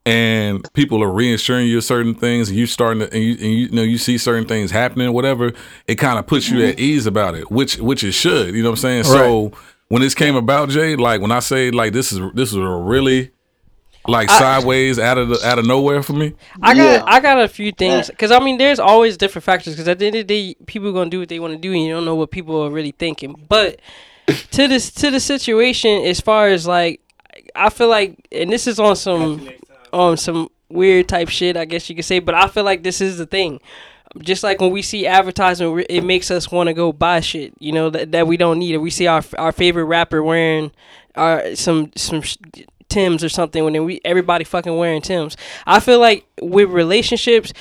and 0.06 0.72
people 0.74 1.02
are 1.02 1.12
reassuring 1.12 1.68
you 1.68 1.78
of 1.78 1.84
certain 1.84 2.14
things 2.14 2.50
and 2.50 2.58
you 2.58 2.66
starting 2.66 3.00
to 3.00 3.14
and 3.14 3.24
you, 3.24 3.32
and 3.34 3.42
you, 3.42 3.50
you 3.50 3.70
know 3.70 3.82
you 3.82 3.98
see 3.98 4.18
certain 4.18 4.46
things 4.46 4.70
happening 4.70 5.14
whatever 5.14 5.54
it 5.88 5.96
kind 5.96 6.20
of 6.20 6.28
puts 6.28 6.50
you 6.50 6.64
at 6.66 6.76
mm-hmm. 6.76 6.84
ease 6.84 7.06
about 7.06 7.36
it 7.36 7.50
which 7.50 7.78
which 7.78 8.04
it 8.04 8.12
should 8.12 8.54
you 8.54 8.62
know 8.62 8.70
what 8.70 8.80
i'm 8.80 8.82
saying? 8.82 9.04
So 9.06 9.54
when 9.88 10.02
this 10.02 10.14
came 10.14 10.36
about 10.36 10.70
jay 10.70 10.96
like 10.98 11.22
when 11.22 11.32
i 11.32 11.40
say 11.40 11.72
like 11.72 11.94
this 11.94 12.12
is 12.12 12.20
this 12.34 12.50
is 12.50 12.58
a 12.58 12.68
really 12.68 13.32
like 14.08 14.30
sideways 14.30 15.00
out 15.00 15.18
of 15.18 15.30
the 15.30 15.48
out 15.48 15.60
of 15.60 15.66
nowhere 15.66 16.04
for 16.04 16.14
me. 16.14 16.34
I 16.62 16.76
got 16.76 16.84
Yeah. 16.84 17.04
I 17.06 17.20
got 17.20 17.40
a 17.42 17.48
few 17.48 17.72
things 17.72 18.10
because 18.10 18.32
I 18.32 18.40
mean 18.40 18.58
there's 18.58 18.80
always 18.80 19.18
different 19.18 19.46
factors 19.46 19.74
because 19.74 19.88
at 19.88 20.00
the 20.00 20.08
end 20.08 20.16
of 20.16 20.28
the 20.28 20.54
day 20.54 20.56
people 20.66 20.90
are 20.90 20.94
gonna 20.94 21.10
do 21.10 21.20
what 21.20 21.30
they 21.30 21.40
want 21.40 21.54
to 21.54 21.60
do 21.60 21.72
and 21.72 21.82
you 21.82 21.94
don't 21.94 22.06
know 22.06 22.16
what 22.16 22.32
people 22.32 22.62
are 22.64 22.70
really 22.70 22.92
thinking. 22.92 23.36
But 23.48 23.80
to 24.28 24.68
this 24.68 24.92
to 24.92 25.10
the 25.10 25.20
situation 25.20 26.04
as 26.06 26.20
far 26.20 26.48
as 26.48 26.68
like 26.68 27.00
I 27.56 27.70
feel 27.70 27.88
like 27.88 28.28
and 28.32 28.52
this 28.52 28.68
is 28.68 28.80
on 28.80 28.96
some 28.96 29.50
on 29.94 30.18
some 30.18 30.50
weird 30.70 31.08
type 31.08 31.30
shit 31.30 31.56
I 31.56 31.66
guess 31.66 31.90
you 31.90 31.96
could 31.96 32.06
say, 32.06 32.20
but 32.20 32.36
I 32.36 32.48
feel 32.48 32.64
like 32.64 32.84
this 32.84 33.00
is 33.00 33.18
the 33.18 33.26
thing. 33.26 33.60
Just 34.20 34.44
like 34.44 34.62
when 34.62 34.72
we 34.72 34.82
see 34.82 35.08
advertisement, 35.08 35.88
it 35.90 36.04
makes 36.04 36.30
us 36.30 36.52
want 36.52 36.68
to 36.68 36.74
go 36.74 36.92
buy 36.92 37.20
shit, 37.20 37.54
you 37.60 37.72
know, 37.72 37.90
that, 37.90 38.12
that 38.12 38.28
we 38.28 38.38
don't 38.38 38.60
need. 38.60 38.76
Or 38.76 38.80
we 38.80 38.92
see 38.92 39.08
our 39.08 39.24
our 39.40 39.52
favorite 39.52 39.86
rapper 39.86 40.22
wearing 40.22 40.72
our 41.16 41.56
some 41.56 41.92
some 41.96 42.22
sh- 42.22 42.38
Tim's 42.90 43.24
or 43.24 43.30
something 43.30 43.64
when 43.64 43.86
we 43.86 44.00
everybody 44.06 44.44
fucking 44.44 44.78
wearing 44.78 45.02
Tim's. 45.02 45.36
I 45.66 45.80
feel 45.80 46.00
like 46.00 46.28
with 46.40 46.70
relationships, 46.70 47.54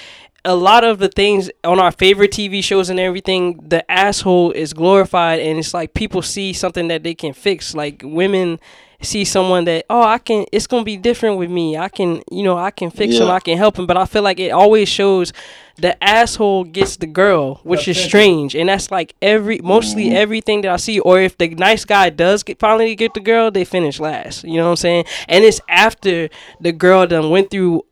a 0.44 0.54
lot 0.54 0.84
of 0.84 0.98
the 0.98 1.08
things 1.08 1.50
on 1.64 1.78
our 1.78 1.92
favorite 1.92 2.32
TV 2.32 2.62
shows 2.62 2.90
and 2.90 3.00
everything, 3.00 3.58
the 3.66 3.90
asshole 3.90 4.50
is 4.52 4.74
glorified 4.74 5.40
and 5.40 5.58
it's 5.58 5.72
like 5.72 5.94
people 5.94 6.20
see 6.20 6.52
something 6.52 6.88
that 6.88 7.02
they 7.02 7.14
can 7.14 7.32
fix. 7.32 7.74
Like 7.74 8.02
women 8.04 8.58
see 9.02 9.24
someone 9.24 9.64
that 9.64 9.84
oh 9.90 10.02
I 10.02 10.18
can 10.18 10.46
it's 10.52 10.66
gonna 10.66 10.84
be 10.84 10.96
different 10.96 11.38
with 11.38 11.50
me. 11.50 11.76
I 11.76 11.88
can 11.88 12.22
you 12.30 12.42
know 12.42 12.56
I 12.56 12.70
can 12.70 12.90
fix 12.90 13.16
him. 13.16 13.28
I 13.30 13.40
can 13.40 13.58
help 13.58 13.78
him. 13.78 13.86
But 13.86 13.96
I 13.96 14.04
feel 14.06 14.22
like 14.22 14.38
it 14.40 14.50
always 14.50 14.88
shows 14.88 15.32
the 15.78 16.02
asshole 16.04 16.64
gets 16.64 16.96
the 16.98 17.06
girl, 17.06 17.60
which 17.64 17.88
is 17.88 17.96
strange, 17.98 18.54
and 18.54 18.68
that's 18.68 18.90
like 18.90 19.14
every 19.22 19.58
mostly 19.58 20.06
Mm-hmm. 20.06 20.16
everything 20.16 20.60
that 20.62 20.70
I 20.70 20.76
see. 20.76 21.00
Or 21.00 21.18
if 21.20 21.36
the 21.38 21.48
nice 21.48 21.84
guy 21.84 22.10
does 22.10 22.42
get 22.42 22.58
finally 22.58 22.94
get 22.94 23.14
the 23.14 23.20
girl, 23.20 23.50
they 23.50 23.64
finish 23.64 23.98
last. 23.98 24.44
You 24.44 24.56
know 24.58 24.64
what 24.64 24.70
I'm 24.70 24.76
saying? 24.76 25.04
And 25.28 25.44
it's 25.44 25.60
after 25.68 26.28
the 26.60 26.72
girl 26.72 27.06
done 27.06 27.30
went 27.30 27.50
through 27.50 27.82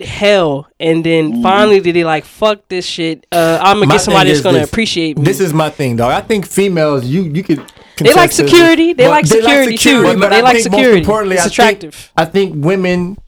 hell, 0.00 0.66
and 0.80 1.04
then 1.04 1.32
Mm-hmm. 1.32 1.42
finally 1.42 1.80
did 1.80 1.94
they 1.94 2.04
like 2.04 2.24
fuck 2.24 2.66
this 2.68 2.86
shit. 2.86 3.26
Uh, 3.30 3.58
I'm 3.62 3.76
gonna 3.76 3.86
My 3.86 3.94
get 3.94 4.00
somebody 4.00 4.30
that's 4.30 4.42
gonna 4.42 4.58
this. 4.60 4.68
appreciate 4.68 5.18
me. 5.18 5.24
This 5.24 5.40
is 5.40 5.52
my 5.52 5.70
thing, 5.70 5.96
dog. 5.96 6.12
I 6.12 6.20
think 6.20 6.46
females, 6.46 7.04
you 7.06 7.22
you 7.22 7.42
could. 7.42 7.64
They 8.06 8.12
like 8.14 8.30
contest 8.30 8.36
to 8.36 8.42
this, 8.44 8.50
security. 8.52 8.92
They 8.92 9.04
but 9.04 9.10
like 9.10 9.26
security, 9.26 9.76
too. 9.76 10.02
but 10.18 10.28
They 10.30 10.36
I 10.38 10.40
like 10.40 10.52
think 10.54 10.64
security. 10.64 10.90
Most 10.92 10.98
importantly, 11.00 11.36
It's 11.36 11.44
I 11.44 11.48
think- 11.48 11.52
attractive. 11.52 12.12
I 12.16 12.24
think 12.24 12.64
women 12.64 13.18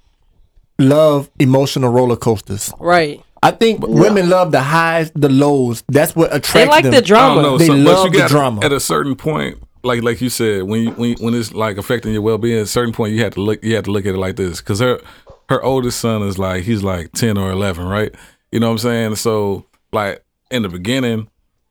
love 0.79 1.31
emotional 1.39 1.91
roller 1.93 2.16
coasters. 2.16 2.73
right. 2.79 3.23
I 3.43 3.53
think 3.53 3.81
women 3.87 4.29
love 4.29 4.53
the 4.53 4.61
highs, 4.61 5.11
the 5.14 5.31
lows. 5.31 5.83
That's 5.89 6.14
what 6.14 6.27
attracts 6.29 6.53
They 6.53 6.66
like 6.66 6.83
them. 6.85 6.93
the 6.93 7.01
drama. 7.01 7.41
know. 7.41 7.57
They 7.57 7.68
so, 7.68 7.73
but 7.73 7.79
love 7.81 8.05
you 8.05 8.11
the 8.12 8.18
got 8.18 8.29
drama. 8.31 8.61
at 8.62 8.71
a 8.71 8.79
certain 8.81 9.14
point, 9.16 9.57
like 9.83 10.03
like 10.03 10.21
you 10.21 10.29
said, 10.29 10.64
when 10.64 10.83
you, 10.83 10.91
when 10.91 11.14
when 11.21 11.33
it's 11.33 11.51
like 11.55 11.79
affecting 11.79 12.12
your 12.12 12.21
well 12.21 12.37
being, 12.37 12.59
at 12.59 12.64
a 12.64 12.66
certain 12.66 12.93
point 12.93 13.14
you 13.14 13.23
have 13.25 13.33
to 13.35 13.41
look 13.41 13.64
you 13.64 13.75
have 13.77 13.85
to 13.85 13.91
look 13.93 14.05
at 14.05 14.14
it 14.14 14.18
like 14.18 14.37
this 14.37 14.61
because 14.61 14.81
her 14.81 15.01
her 15.49 15.62
oldest 15.62 16.01
son 16.01 16.21
is 16.23 16.39
like 16.39 16.64
he's 16.64 16.83
like 16.83 17.12
ten 17.12 17.39
or 17.39 17.51
eleven, 17.51 17.87
right? 17.89 18.14
You 18.53 18.61
know 18.61 18.66
what 18.66 18.73
I'm 18.73 18.79
saying? 18.79 19.14
So 19.14 19.64
like 19.91 20.23
in 20.51 20.61
the 20.61 20.68
beginning, 20.68 21.29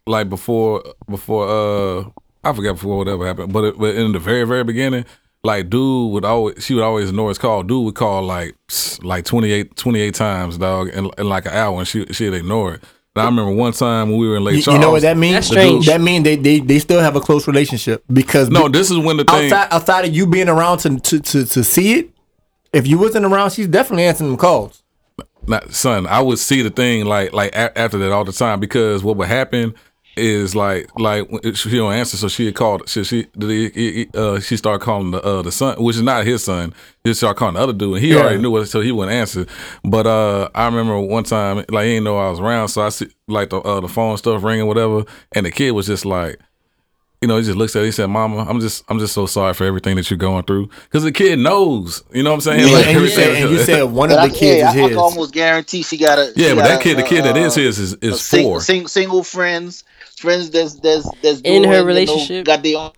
like 0.08 0.28
before 0.28 0.84
before 1.08 1.48
uh 1.48 2.10
I 2.44 2.54
forgot 2.54 2.74
before 2.74 2.98
whatever 2.98 3.26
happened, 3.28 3.52
but, 3.54 3.64
it, 3.66 3.78
but 3.78 3.96
in 3.96 4.12
the 4.14 4.20
very 4.20 4.46
very 4.46 4.64
beginning, 4.64 5.06
like 5.44 5.70
dude 5.70 6.12
would 6.12 6.26
always 6.26 6.64
she 6.64 6.74
would 6.74 6.84
always 6.84 7.10
ignore 7.10 7.30
his 7.30 7.38
call. 7.38 7.64
Dude 7.64 7.86
would 7.86 7.96
call 7.96 8.24
like 8.24 8.56
like 9.04 9.26
28, 9.26 9.76
28 9.76 10.14
times, 10.16 10.58
dog, 10.58 10.90
in, 10.90 11.10
in 11.18 11.28
like 11.30 11.46
an 11.46 11.54
hour, 11.54 11.78
and 11.80 11.88
she 11.88 12.06
she'd 12.08 12.34
ignore 12.34 12.76
it. 12.76 12.84
And 13.16 13.24
I 13.24 13.26
remember 13.26 13.52
one 13.52 13.74
time 13.74 14.10
when 14.12 14.20
we 14.20 14.30
were 14.30 14.38
in 14.38 14.44
Lake 14.44 14.58
You, 14.58 14.62
Charles. 14.62 14.76
you 14.78 14.82
know 14.82 14.92
what 14.92 15.02
that 15.02 15.18
means? 15.18 15.34
That's 15.36 15.48
strange. 15.48 15.86
That 15.88 16.00
means 16.00 16.24
they, 16.24 16.36
they 16.38 16.60
they 16.60 16.80
still 16.80 17.02
have 17.02 17.16
a 17.16 17.20
close 17.22 17.48
relationship 17.48 18.04
because 18.14 18.50
No, 18.50 18.70
this 18.70 18.90
is 18.92 18.98
when 18.98 19.18
the 19.18 19.26
thing. 19.26 19.52
outside 19.52 19.68
outside 19.76 20.06
of 20.06 20.16
you 20.16 20.26
being 20.28 20.48
around 20.50 20.78
to 20.80 21.00
to 21.00 21.20
to, 21.20 21.46
to 21.46 21.64
see 21.64 21.94
it, 22.00 22.10
if 22.72 22.88
you 22.88 22.98
wasn't 22.98 23.26
around, 23.26 23.50
she's 23.52 23.68
definitely 23.68 24.06
answering 24.06 24.30
them 24.30 24.38
calls. 24.38 24.84
not 25.48 25.74
son 25.74 26.06
i 26.08 26.22
would 26.22 26.38
see 26.38 26.62
the 26.62 26.70
thing 26.70 27.06
like 27.06 27.34
like 27.34 27.52
a- 27.56 27.76
after 27.78 27.98
that 27.98 28.12
all 28.12 28.24
the 28.24 28.32
time 28.32 28.60
because 28.60 29.04
what 29.04 29.18
would 29.18 29.28
happen 29.28 29.74
is 30.18 30.56
like 30.56 30.88
like 31.00 31.28
she 31.56 31.70
don't 31.78 31.94
answer 31.94 32.18
so 32.18 32.28
she 32.28 32.52
called 32.52 32.88
she 32.90 33.04
she 33.04 33.26
did 33.38 33.74
he- 33.74 34.08
uh 34.16 34.40
she 34.40 34.58
started 34.58 34.84
calling 34.84 35.12
the 35.12 35.22
uh 35.22 35.42
the 35.42 35.52
son 35.52 35.82
which 35.82 35.96
is 35.96 36.02
not 36.02 36.26
his 36.26 36.44
son 36.44 36.74
he 37.04 37.14
started 37.14 37.38
calling 37.40 37.56
the 37.56 37.62
other 37.62 37.72
dude 37.74 37.94
and 37.96 38.04
he 38.04 38.12
Yeah. 38.14 38.22
already 38.22 38.40
knew 38.42 38.58
it 38.58 38.66
so 38.66 38.82
he 38.82 38.92
wouldn't 38.92 39.16
answer 39.16 39.46
but 39.84 40.06
uh 40.08 40.50
i 40.56 40.66
remember 40.66 41.00
one 41.00 41.24
time 41.24 41.64
like 41.70 41.86
he 41.86 41.92
didn't 41.94 42.04
know 42.04 42.18
i 42.18 42.30
was 42.30 42.40
around 42.40 42.68
so 42.68 42.82
i 42.82 42.90
see 42.90 43.08
like 43.28 43.50
the 43.52 43.60
uh 43.62 43.80
the 43.80 43.88
phone 43.88 44.18
stuff 44.18 44.44
ringing 44.44 44.68
whatever 44.68 45.06
and 45.34 45.46
the 45.46 45.52
kid 45.52 45.72
was 45.72 45.88
just 45.88 46.06
like 46.06 46.38
you 47.22 47.28
know, 47.28 47.36
he 47.36 47.44
just 47.44 47.58
looks 47.58 47.76
at 47.76 47.82
it. 47.84 47.88
He 47.88 47.92
said, 47.92 48.06
"Mama, 48.08 48.46
I'm 48.48 48.62
just, 48.62 48.86
I'm 48.88 48.98
just 48.98 49.14
so 49.14 49.26
sorry 49.26 49.54
for 49.54 49.66
everything 49.66 49.98
that 49.98 50.10
you're 50.10 50.16
going 50.18 50.46
through." 50.46 50.70
Because 50.84 51.04
the 51.04 51.12
kid 51.12 51.38
knows, 51.38 52.02
you 52.14 52.24
know 52.24 52.30
what 52.30 52.36
I'm 52.36 52.40
saying? 52.42 52.62
And, 52.62 52.72
Like, 52.72 52.88
and 52.88 53.02
you 53.02 53.08
said 53.10 53.36
and 53.44 53.52
you 53.52 53.60
said 53.66 53.84
one 53.84 54.08
But 54.08 54.20
of 54.20 54.24
I, 54.24 54.28
the 54.30 54.34
kids 54.36 54.62
yeah, 54.62 54.70
is 54.70 54.76
I, 54.76 54.80
I 54.80 54.82
his. 54.84 54.90
can 54.92 54.98
almost 55.00 55.34
guarantee 55.34 55.84
she 55.84 55.98
got 55.98 56.18
a. 56.18 56.32
Yeah, 56.38 56.52
but 56.56 56.62
got 56.62 56.68
that 56.70 56.80
a, 56.80 56.84
kid, 56.84 56.98
the 56.98 57.04
kid 57.04 57.26
that 57.26 57.36
uh, 57.36 57.40
is 57.42 57.56
his 57.56 57.78
is, 57.78 57.94
a 57.96 57.98
is 58.08 58.22
sing- 58.22 58.44
four. 58.46 58.62
sing- 58.62 58.88
single 58.88 59.24
friends, 59.26 59.84
friends 60.20 60.50
that's 60.52 60.76
that's 60.80 61.10
that's 61.22 61.42
In 61.42 61.64
her 61.64 61.84
doing, 61.84 61.98
you 61.98 62.06
know, 62.06 62.18
relationship. 62.18 62.46
got 62.46 62.64
their 62.64 62.78
own, 62.78 62.92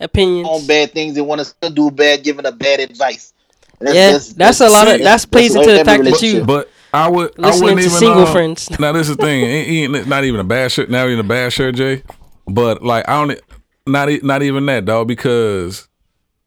Opinions. 0.00 0.48
own 0.50 0.66
bad 0.66 0.92
things 0.92 1.14
they 1.14 1.20
want 1.22 1.40
to 1.40 1.44
still 1.44 1.70
do 1.70 1.90
bad, 1.90 2.22
giving 2.22 2.46
a 2.46 2.52
bad 2.52 2.80
advice. 2.80 3.32
That's, 3.80 3.94
yeah, 3.94 4.34
that's, 4.36 4.60
a 4.60 4.68
lot 4.68 4.88
of 4.88 5.00
that's 5.02 5.26
plays 5.26 5.52
that's 5.52 5.66
into 5.66 5.78
the 5.78 5.84
fact 5.84 6.04
that 6.04 6.22
you 6.22 6.44
But 6.44 6.70
I 6.94 7.08
would, 7.08 7.32
I 7.38 7.48
listening 7.48 7.62
wouldn't 7.62 7.80
to 7.80 7.86
even. 7.86 7.98
single 7.98 8.22
uh, 8.22 8.32
friends. 8.32 8.70
Now 8.80 8.92
this 8.92 9.08
is 9.08 9.16
the 9.16 9.22
thing. 9.22 9.44
Ain't, 9.44 9.94
ain't 9.96 10.08
not 10.08 10.24
even 10.24 10.40
a 10.40 10.44
bad 10.44 10.72
shirt. 10.72 10.88
Not 10.88 11.06
even 11.08 11.20
a 11.20 11.28
bad 11.28 11.52
shirt, 11.52 11.74
Jay. 11.74 12.02
But 12.46 12.82
like 12.82 13.08
I 13.08 13.26
don't. 13.26 13.40
Not 13.86 14.10
e- 14.10 14.20
not 14.22 14.42
even 14.42 14.66
that, 14.66 14.84
dog. 14.86 15.08
Because 15.08 15.88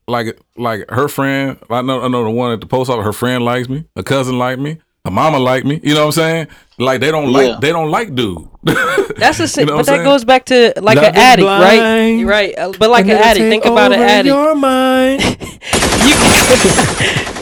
like 0.08 0.40
like 0.58 0.90
her 0.90 1.08
friend, 1.08 1.60
I 1.70 1.82
know 1.82 2.02
I 2.02 2.08
know 2.08 2.24
the 2.24 2.32
one 2.32 2.52
at 2.52 2.62
the 2.62 2.68
post 2.68 2.90
office. 2.90 3.06
Her 3.06 3.14
friend 3.14 3.46
likes 3.46 3.70
me. 3.70 3.86
A 3.96 4.04
cousin 4.04 4.40
like 4.40 4.60
me. 4.60 4.80
Her 5.10 5.16
mama 5.16 5.40
like 5.40 5.66
me. 5.66 5.80
You 5.84 5.96
know 5.96 6.02
what 6.02 6.18
I'm 6.18 6.22
saying? 6.24 6.48
Like 6.78 7.02
they 7.02 7.10
don't 7.12 7.32
Yeah. 7.32 7.38
like 7.54 7.62
they 7.62 7.72
don't 7.72 7.90
like 7.90 8.14
dude. 8.14 8.48
That's 9.18 9.40
the 9.40 9.48
same, 9.56 9.66
know 9.66 9.78
but 9.78 9.86
that 9.88 9.94
saying? 9.98 10.04
goes 10.04 10.24
back 10.24 10.46
to 10.46 10.74
like 10.82 10.96
Love 10.98 11.06
an 11.06 11.16
is 11.16 11.20
addict, 11.20 11.46
right? 11.48 11.80
blind. 11.80 12.28
Right, 12.28 12.54
uh, 12.58 12.72
but 12.78 12.90
like 12.92 13.06
And 13.06 13.12
an 13.14 13.18
addict. 13.18 13.50
Think 13.50 13.66
about 13.66 13.92
an 13.92 14.00
addict. 14.00 14.28
Your 14.28 14.54
mind. 14.56 15.22
You 16.00 16.16
can, 16.16 16.29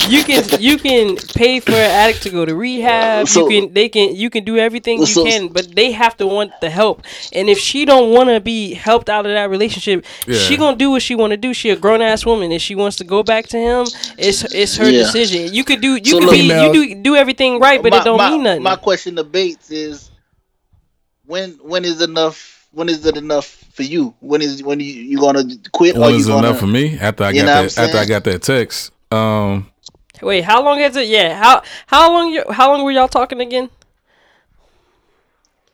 you 0.09 0.23
can 0.23 0.43
you 0.61 0.77
can 0.77 1.15
pay 1.35 1.59
for 1.59 1.71
an 1.71 1.91
addict 1.91 2.23
to 2.23 2.29
go 2.29 2.45
to 2.45 2.55
rehab. 2.55 3.27
So- 3.27 3.49
you 3.49 3.61
can 3.61 3.73
they 3.73 3.89
can 3.89 4.15
you 4.15 4.29
can 4.29 4.43
do 4.43 4.57
everything 4.57 5.01
you 5.01 5.23
can, 5.23 5.47
but 5.49 5.75
they 5.75 5.91
have 5.91 6.15
to 6.17 6.27
want 6.27 6.51
the 6.61 6.69
help. 6.69 7.03
And 7.33 7.49
if 7.49 7.57
she 7.59 7.85
don't 7.85 8.11
want 8.13 8.29
to 8.29 8.39
be 8.39 8.73
helped 8.73 9.09
out 9.09 9.25
of 9.25 9.33
that 9.33 9.49
relationship, 9.49 10.05
she 10.31 10.57
gonna 10.57 10.77
do 10.77 10.91
what 10.91 11.01
she 11.01 11.15
want 11.15 11.31
to 11.31 11.37
do. 11.37 11.53
She 11.53 11.69
a 11.69 11.75
grown 11.75 12.01
ass 12.01 12.25
woman. 12.25 12.51
If 12.51 12.61
she 12.61 12.75
wants 12.75 12.97
to 12.97 13.03
go 13.03 13.23
back 13.23 13.47
to 13.47 13.57
him, 13.57 13.87
it's 14.17 14.43
it's 14.53 14.77
her 14.77 14.89
Yeah. 14.89 15.03
decision. 15.03 15.53
You 15.53 15.63
could 15.63 15.81
do 15.81 15.95
you 15.95 16.05
So 16.05 16.19
could 16.19 16.25
look- 16.25 16.31
be 16.33 16.43
you 16.43 16.73
do 16.73 16.95
do 16.95 17.15
everything 17.15 17.59
right, 17.59 17.81
but 17.81 17.91
my, 17.91 17.99
it 17.99 18.03
don't 18.05 18.17
my, 18.17 18.29
mean 18.29 18.43
nothing. 18.43 18.63
My 18.63 18.75
question 18.75 19.15
to 19.17 19.23
Bates 19.23 19.71
is 19.71 20.09
when 21.25 21.51
when 21.61 21.83
is 21.85 22.01
enough 22.01 22.67
when 22.71 22.89
is 22.89 23.05
it 23.05 23.17
enough 23.17 23.45
for 23.73 23.83
you? 23.83 24.13
When 24.19 24.41
is 24.41 24.63
when 24.63 24.79
you 24.79 24.93
you 24.93 25.17
gonna 25.19 25.43
quit 25.71 25.95
or 25.95 26.01
One 26.01 26.13
you 26.13 26.19
is 26.19 26.27
gonna 26.27 26.47
enough 26.47 26.59
for 26.59 26.67
me. 26.67 26.97
After 26.99 27.23
I 27.23 27.33
got 27.33 27.45
know 27.45 27.51
what 27.51 27.57
I'm 27.57 27.67
that, 27.67 27.77
after 27.77 27.97
I 27.97 28.05
got 28.05 28.23
that 28.25 28.41
text. 28.43 28.91
Um, 29.11 29.71
Wait, 30.21 30.43
how 30.43 30.63
long 30.63 30.79
has 30.79 30.95
it? 30.95 31.07
Yeah, 31.07 31.35
how 31.37 31.61
how 31.87 32.11
long 32.11 32.31
you 32.31 32.43
how 32.51 32.71
long 32.73 32.83
were 32.83 32.91
y'all 32.91 33.07
talking 33.07 33.39
again? 33.39 33.69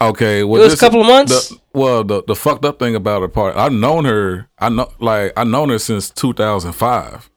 Okay, 0.01 0.43
well, 0.43 0.61
It 0.61 0.65
was 0.65 0.73
a 0.73 0.77
couple 0.77 0.99
of 0.99 1.07
months? 1.07 1.49
The, 1.49 1.57
well, 1.73 2.03
the 2.03 2.23
the 2.27 2.35
fucked 2.35 2.65
up 2.65 2.77
thing 2.77 2.93
about 2.95 3.21
her 3.21 3.29
part, 3.29 3.55
I've 3.55 3.71
known 3.71 4.03
her. 4.05 4.49
I 4.59 4.67
know, 4.69 4.91
like, 4.99 5.31
I've 5.37 5.47
known 5.47 5.69
her 5.69 5.79
since 5.79 6.09
2005. 6.09 7.29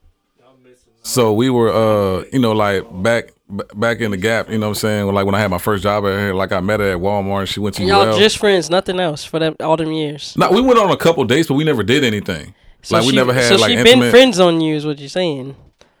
So 1.03 1.31
we 1.31 1.49
were, 1.49 1.69
uh, 1.69 2.25
you 2.33 2.39
know, 2.39 2.51
like 2.51 2.83
back 3.01 3.31
back 3.73 4.01
in 4.01 4.11
the 4.11 4.17
gap. 4.17 4.49
You 4.49 4.57
know, 4.57 4.65
what 4.67 4.71
I'm 4.71 4.75
saying, 4.75 5.05
like 5.13 5.25
when 5.25 5.35
I 5.35 5.39
had 5.39 5.49
my 5.49 5.57
first 5.57 5.81
job 5.83 6.03
at 6.03 6.09
her, 6.09 6.33
like 6.33 6.51
I 6.51 6.59
met 6.59 6.81
her 6.81 6.91
at 6.91 6.97
Walmart. 6.97 7.39
and 7.41 7.49
She 7.49 7.61
went 7.61 7.75
to 7.77 7.83
And 7.83 7.87
y'all 7.89 8.17
just 8.17 8.37
friends, 8.37 8.69
nothing 8.69 8.99
else 8.99 9.23
for 9.23 9.39
them 9.39 9.55
all 9.61 9.77
them 9.77 9.93
years. 9.93 10.35
no, 10.37 10.51
we 10.51 10.59
went 10.59 10.77
on 10.77 10.91
a 10.91 10.97
couple 10.97 11.23
dates, 11.23 11.47
but 11.47 11.53
we 11.53 11.63
never 11.63 11.83
did 11.83 12.03
anything. 12.03 12.53
So 12.81 12.97
like 12.97 13.07
we 13.07 13.15
never 13.15 13.33
had 13.33 13.43
so 13.45 13.55
like 13.55 13.69
she 13.71 13.77
intimate. 13.77 14.01
been 14.01 14.11
friends 14.11 14.39
on 14.41 14.59
you, 14.59 14.75
is 14.75 14.85
what 14.85 14.99
you're 14.99 15.07
saying. 15.07 15.55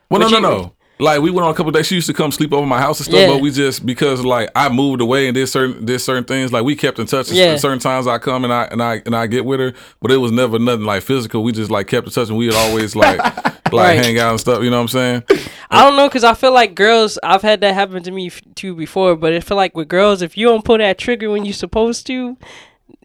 Well, 0.09 0.19
no, 0.19 0.29
But 0.29 0.39
no, 0.41 0.49
you- 0.51 0.57
no. 0.63 0.73
Like 0.99 1.21
we 1.21 1.29
went 1.29 1.45
on 1.45 1.51
a 1.51 1.53
couple 1.53 1.71
days. 1.71 1.85
She 1.85 1.93
used 1.93 2.07
to 2.07 2.13
come 2.15 2.31
sleep 2.31 2.51
over 2.51 2.65
my 2.65 2.79
house 2.79 2.99
and 2.99 3.05
stuff, 3.05 3.19
Yeah. 3.19 3.27
but 3.27 3.39
we 3.39 3.51
just 3.51 3.85
because 3.85 4.25
like 4.25 4.49
I 4.55 4.67
moved 4.69 4.99
away 4.99 5.27
and 5.27 5.35
did 5.35 5.45
certain 5.45 5.85
did 5.85 5.99
certain 5.99 6.23
things. 6.23 6.51
Like 6.51 6.63
we 6.63 6.75
kept 6.75 6.97
in 6.97 7.05
touch. 7.05 7.29
Yeah. 7.29 7.55
Certain 7.57 7.77
times 7.77 8.07
I 8.07 8.17
come 8.17 8.43
and 8.43 8.51
I 8.51 8.63
and 8.63 8.81
I 8.81 9.03
and 9.05 9.15
I 9.15 9.27
get 9.27 9.45
with 9.45 9.59
her, 9.59 9.73
but 10.01 10.09
it 10.11 10.17
was 10.17 10.31
never 10.31 10.57
nothing 10.57 10.85
like 10.85 11.03
physical. 11.03 11.43
We 11.43 11.51
just 11.51 11.69
like 11.69 11.85
kept 11.85 12.07
in 12.07 12.13
touch 12.13 12.29
and 12.29 12.37
we 12.39 12.47
would 12.47 12.55
always 12.55 12.95
like 12.95 13.19
like 13.71 13.71
Right. 13.71 14.03
hang 14.03 14.17
out 14.17 14.31
and 14.31 14.39
stuff. 14.39 14.63
You 14.63 14.71
know 14.71 14.77
what 14.77 14.95
I'm 14.95 15.23
saying? 15.23 15.23
I 15.69 15.83
don't 15.83 15.97
know, 15.97 16.09
cause 16.09 16.23
I 16.23 16.33
feel 16.33 16.51
like 16.51 16.73
girls. 16.73 17.19
I've 17.21 17.43
had 17.43 17.61
that 17.61 17.75
happen 17.75 18.01
to 18.01 18.09
me 18.09 18.27
f- 18.27 18.41
too 18.55 18.73
before, 18.73 19.15
but 19.15 19.33
I 19.33 19.39
feel 19.41 19.57
like 19.57 19.77
with 19.77 19.89
girls, 19.89 20.23
if 20.23 20.35
you 20.35 20.47
don't 20.47 20.65
pull 20.65 20.79
that 20.79 20.97
trigger 20.97 21.29
when 21.29 21.45
you're 21.45 21.53
supposed 21.53 22.07
to, 22.07 22.37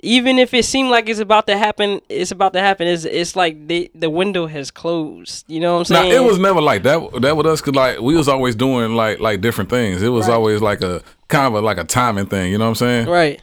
even 0.05 0.39
if 0.39 0.53
it 0.53 0.65
seemed 0.65 0.91
like 0.91 1.09
it's 1.09 1.21
about 1.21 1.47
to 1.47 1.57
happen, 1.57 2.01
it's 2.09 2.33
about 2.33 2.53
to 2.55 2.61
happen. 2.61 2.89
It's 2.89 3.05
it's 3.05 3.37
like 3.37 3.69
the 3.69 3.91
the 3.95 4.11
window 4.11 4.47
has 4.47 4.71
closed. 4.71 5.45
You 5.49 5.61
know 5.61 5.75
what 5.75 5.79
I'm 5.81 5.85
saying? 5.87 6.09
Now 6.11 6.17
it 6.17 6.25
was 6.25 6.39
never 6.39 6.61
like 6.61 6.83
that. 6.83 7.21
That 7.23 7.37
with 7.37 7.47
us, 7.47 7.61
cause 7.61 7.75
like 7.75 8.01
we 8.01 8.17
was 8.17 8.29
always 8.29 8.55
doing 8.57 8.95
like 8.95 9.21
like 9.21 9.41
different 9.41 9.71
things. 9.71 10.03
It 10.03 10.09
was 10.09 10.29
always 10.29 10.61
like 10.61 10.83
a 10.83 11.03
kind 11.29 11.47
of 11.47 11.55
a, 11.55 11.61
like 11.65 11.79
a 11.79 11.85
timing 11.85 12.27
thing. 12.27 12.51
You 12.51 12.59
know 12.59 12.65
what 12.65 12.71
I'm 12.83 13.07
saying? 13.07 13.09
right. 13.09 13.41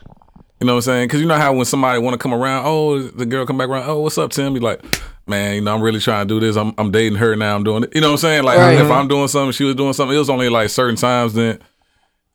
You 0.61 0.67
know 0.67 0.73
what 0.73 0.79
I'm 0.79 0.81
saying? 0.81 1.07
Because 1.07 1.21
you 1.21 1.25
know 1.25 1.37
how 1.37 1.53
when 1.53 1.63
somebody 1.63 1.99
want 1.99 2.15
to 2.15 2.17
come 2.17 2.33
around, 2.33 2.65
oh, 2.65 2.99
the 3.01 3.25
girl 3.25 3.45
come 3.45 3.57
back 3.57 3.69
around, 3.69 3.89
oh, 3.89 4.01
what's 4.01 4.17
up, 4.17 4.31
Tim? 4.31 4.53
Be 4.53 4.59
like, 4.59 4.83
man, 5.25 5.55
you 5.55 5.61
know, 5.61 5.73
I'm 5.73 5.81
really 5.81 6.01
trying 6.01 6.27
to 6.27 6.33
do 6.33 6.45
this. 6.45 6.57
I'm, 6.57 6.73
I'm 6.77 6.91
dating 6.91 7.17
her 7.17 7.33
now. 7.37 7.55
I'm 7.55 7.63
doing 7.63 7.83
it. 7.85 7.95
You 7.95 8.01
know 8.01 8.07
what 8.07 8.11
I'm 8.15 8.17
saying? 8.17 8.43
Like, 8.43 8.57
Right. 8.57 8.77
if 8.77 8.91
I'm 8.91 9.07
doing 9.07 9.29
something, 9.29 9.53
she 9.53 9.63
was 9.63 9.75
doing 9.75 9.93
something. 9.93 10.13
It 10.13 10.19
was 10.19 10.29
only 10.29 10.49
like 10.49 10.69
certain 10.69 10.97
times 10.97 11.33
then, 11.33 11.59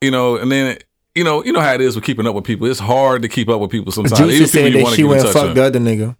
you 0.01 0.11
know, 0.11 0.37
and 0.37 0.51
then, 0.51 0.79
you 1.15 1.23
know, 1.25 1.45
you 1.45 1.53
know 1.53 1.61
how 1.61 1.75
it 1.75 1.81
is 1.81 1.95
with 1.95 2.05
keeping 2.05 2.27
up 2.27 2.35
with 2.35 2.45
people. 2.45 2.67
It's 2.67 2.81
hard 2.81 3.23
to 3.23 3.29
keep 3.29 3.49
up 3.49 3.61
with 3.61 3.71
people 3.71 3.93
sometimes. 3.93 4.19
Juicy 4.19 4.35
Even 4.37 4.49
said 4.49 4.73
that 4.87 4.95
she 4.95 5.05
went 5.05 5.23
touch 5.23 5.33
fuck 5.33 5.45
with. 5.47 5.55
the 5.57 5.65
other 5.65 5.79
nigga. 5.81 6.17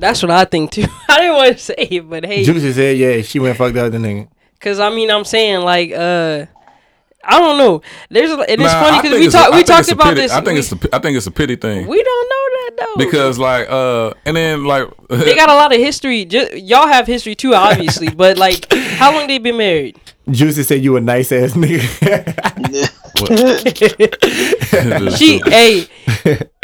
That's 0.00 0.22
what 0.22 0.30
I 0.32 0.44
think 0.44 0.72
too. 0.72 0.84
I 1.08 1.18
didn't 1.18 1.36
want 1.36 1.56
to 1.56 1.62
say 1.62 1.74
it, 1.78 2.10
but 2.10 2.24
hey, 2.24 2.44
Juicy 2.44 2.72
said, 2.72 2.96
yeah, 2.98 3.22
she 3.22 3.38
went 3.38 3.56
fuck 3.56 3.72
the 3.72 3.84
other 3.84 3.98
nigga. 3.98 4.28
cause 4.60 4.80
I 4.80 4.90
mean, 4.90 5.10
I'm 5.10 5.24
saying 5.24 5.60
like, 5.60 5.92
uh, 5.92 6.46
I 7.26 7.38
don't 7.38 7.56
know. 7.58 7.80
There's 8.10 8.30
a, 8.30 8.34
and 8.40 8.60
it's 8.60 8.72
Nah, 8.72 8.82
funny 8.82 9.02
because 9.02 9.18
we 9.18 9.26
it's 9.26 9.34
talked 9.34 9.50
we 9.52 9.56
think 9.58 9.66
talked 9.68 9.90
about 9.92 10.08
pity- 10.08 10.20
this. 10.22 10.32
I 10.32 10.40
think 10.40 10.54
we, 10.54 10.58
it's 10.58 10.72
a, 10.72 10.94
I 10.94 10.98
think 10.98 11.16
it's 11.16 11.26
a 11.26 11.30
pity 11.30 11.56
thing 11.56 11.86
we 11.86 12.02
don't 12.02 12.28
know 12.28 12.58
that 12.58 12.70
though 12.76 13.04
because 13.04 13.38
like, 13.38 13.70
uh, 13.70 14.12
and 14.26 14.36
then 14.36 14.64
like, 14.64 14.88
they 15.08 15.34
got 15.36 15.48
a 15.48 15.54
lot 15.54 15.72
of 15.72 15.78
history. 15.78 16.24
Just, 16.24 16.52
y'all 16.54 16.88
have 16.88 17.06
history 17.06 17.34
too, 17.34 17.54
obviously. 17.54 18.08
but 18.10 18.36
like, 18.36 18.70
how 18.72 19.12
long 19.16 19.26
they 19.28 19.38
been 19.38 19.56
married? 19.56 19.98
Juicy 20.30 20.64
said 20.64 20.82
you 20.82 20.96
a 20.96 21.00
nice 21.00 21.30
ass 21.32 21.52
nigga. 21.52 22.90
She, 25.16 25.38
hey, 25.46 25.86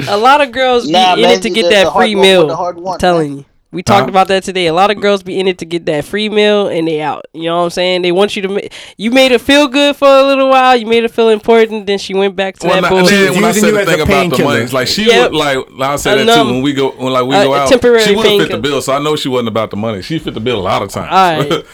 a 0.09 0.17
lot 0.17 0.41
of 0.41 0.53
girls 0.53 0.85
be 0.87 0.89
in 0.91 0.95
man, 0.95 1.19
it 1.19 1.43
to 1.43 1.51
get 1.51 1.71
that 1.71 1.93
free 1.93 2.15
meal. 2.15 2.49
one, 2.49 2.87
I'm 2.95 2.99
telling 2.99 3.37
you. 3.39 3.45
We 3.73 3.85
talked 3.85 4.07
Huh? 4.07 4.09
about 4.09 4.27
that 4.29 4.43
today. 4.43 4.67
A 4.67 4.73
lot 4.73 4.91
of 4.91 5.01
girls 5.01 5.23
be 5.23 5.39
in 5.39 5.47
it 5.47 5.59
to 5.59 5.65
get 5.65 5.87
that 5.87 6.05
free 6.05 6.29
meal 6.29 6.67
and 6.67 6.89
they 6.89 7.01
out. 7.01 7.27
You 7.33 7.45
know 7.45 7.59
what 7.59 7.63
I'm 7.67 7.71
saying? 7.71 8.03
They 8.03 8.11
want 8.11 8.35
you 8.35 8.43
to. 8.43 8.49
Ma- 8.49 8.61
you 8.97 9.13
made 9.13 9.31
her 9.31 9.39
feel 9.39 9.69
good 9.69 9.95
for 9.95 10.09
a 10.09 10.25
little 10.25 10.49
while. 10.49 10.75
You 10.77 10.87
made 10.87 11.05
her 11.05 11.09
feel 11.09 11.29
important. 11.29 11.87
Then 11.87 11.99
she 11.99 12.13
went 12.13 12.35
back 12.35 12.59
to 12.59 12.67
Well, 12.67 12.83
that 12.83 12.91
bullshit. 12.91 13.11
then 13.11 13.35
when 13.37 13.45
I 13.45 13.49
Using 13.49 13.61
said 13.63 13.67
you 13.69 13.73
the 13.75 13.81
as 13.83 13.87
a 13.87 13.91
thing 13.93 14.01
about 14.01 14.37
the 14.37 14.43
money, 14.45 14.67
like 14.67 14.89
she 14.89 15.07
Yep. 15.07 15.31
would 15.31 15.39
like 15.39 15.59
I 15.83 15.95
said 15.95 16.19
A 16.19 16.25
that 16.25 16.35
too 16.43 16.51
when 16.51 16.63
we 16.63 16.73
go 16.73 16.91
when 16.91 17.13
like 17.13 17.25
we 17.27 17.37
a- 17.37 17.45
go 17.45 17.55
out. 17.55 17.69
temporary 17.69 18.03
She 18.03 18.17
would 18.17 18.27
fit 18.27 18.51
the 18.51 18.59
bill, 18.59 18.83
so 18.83 18.93
I 18.93 18.99
know 18.99 19.15
she 19.15 19.29
wasn't 19.29 19.47
about 19.51 19.71
the 19.71 19.77
money. 19.77 20.03
She 20.03 20.19
fit 20.19 20.35
the 20.35 20.41
bill 20.41 20.59
a 20.59 20.63
lot 20.67 20.83
of 20.83 20.89
times. 20.89 21.13
Alright. 21.13 21.65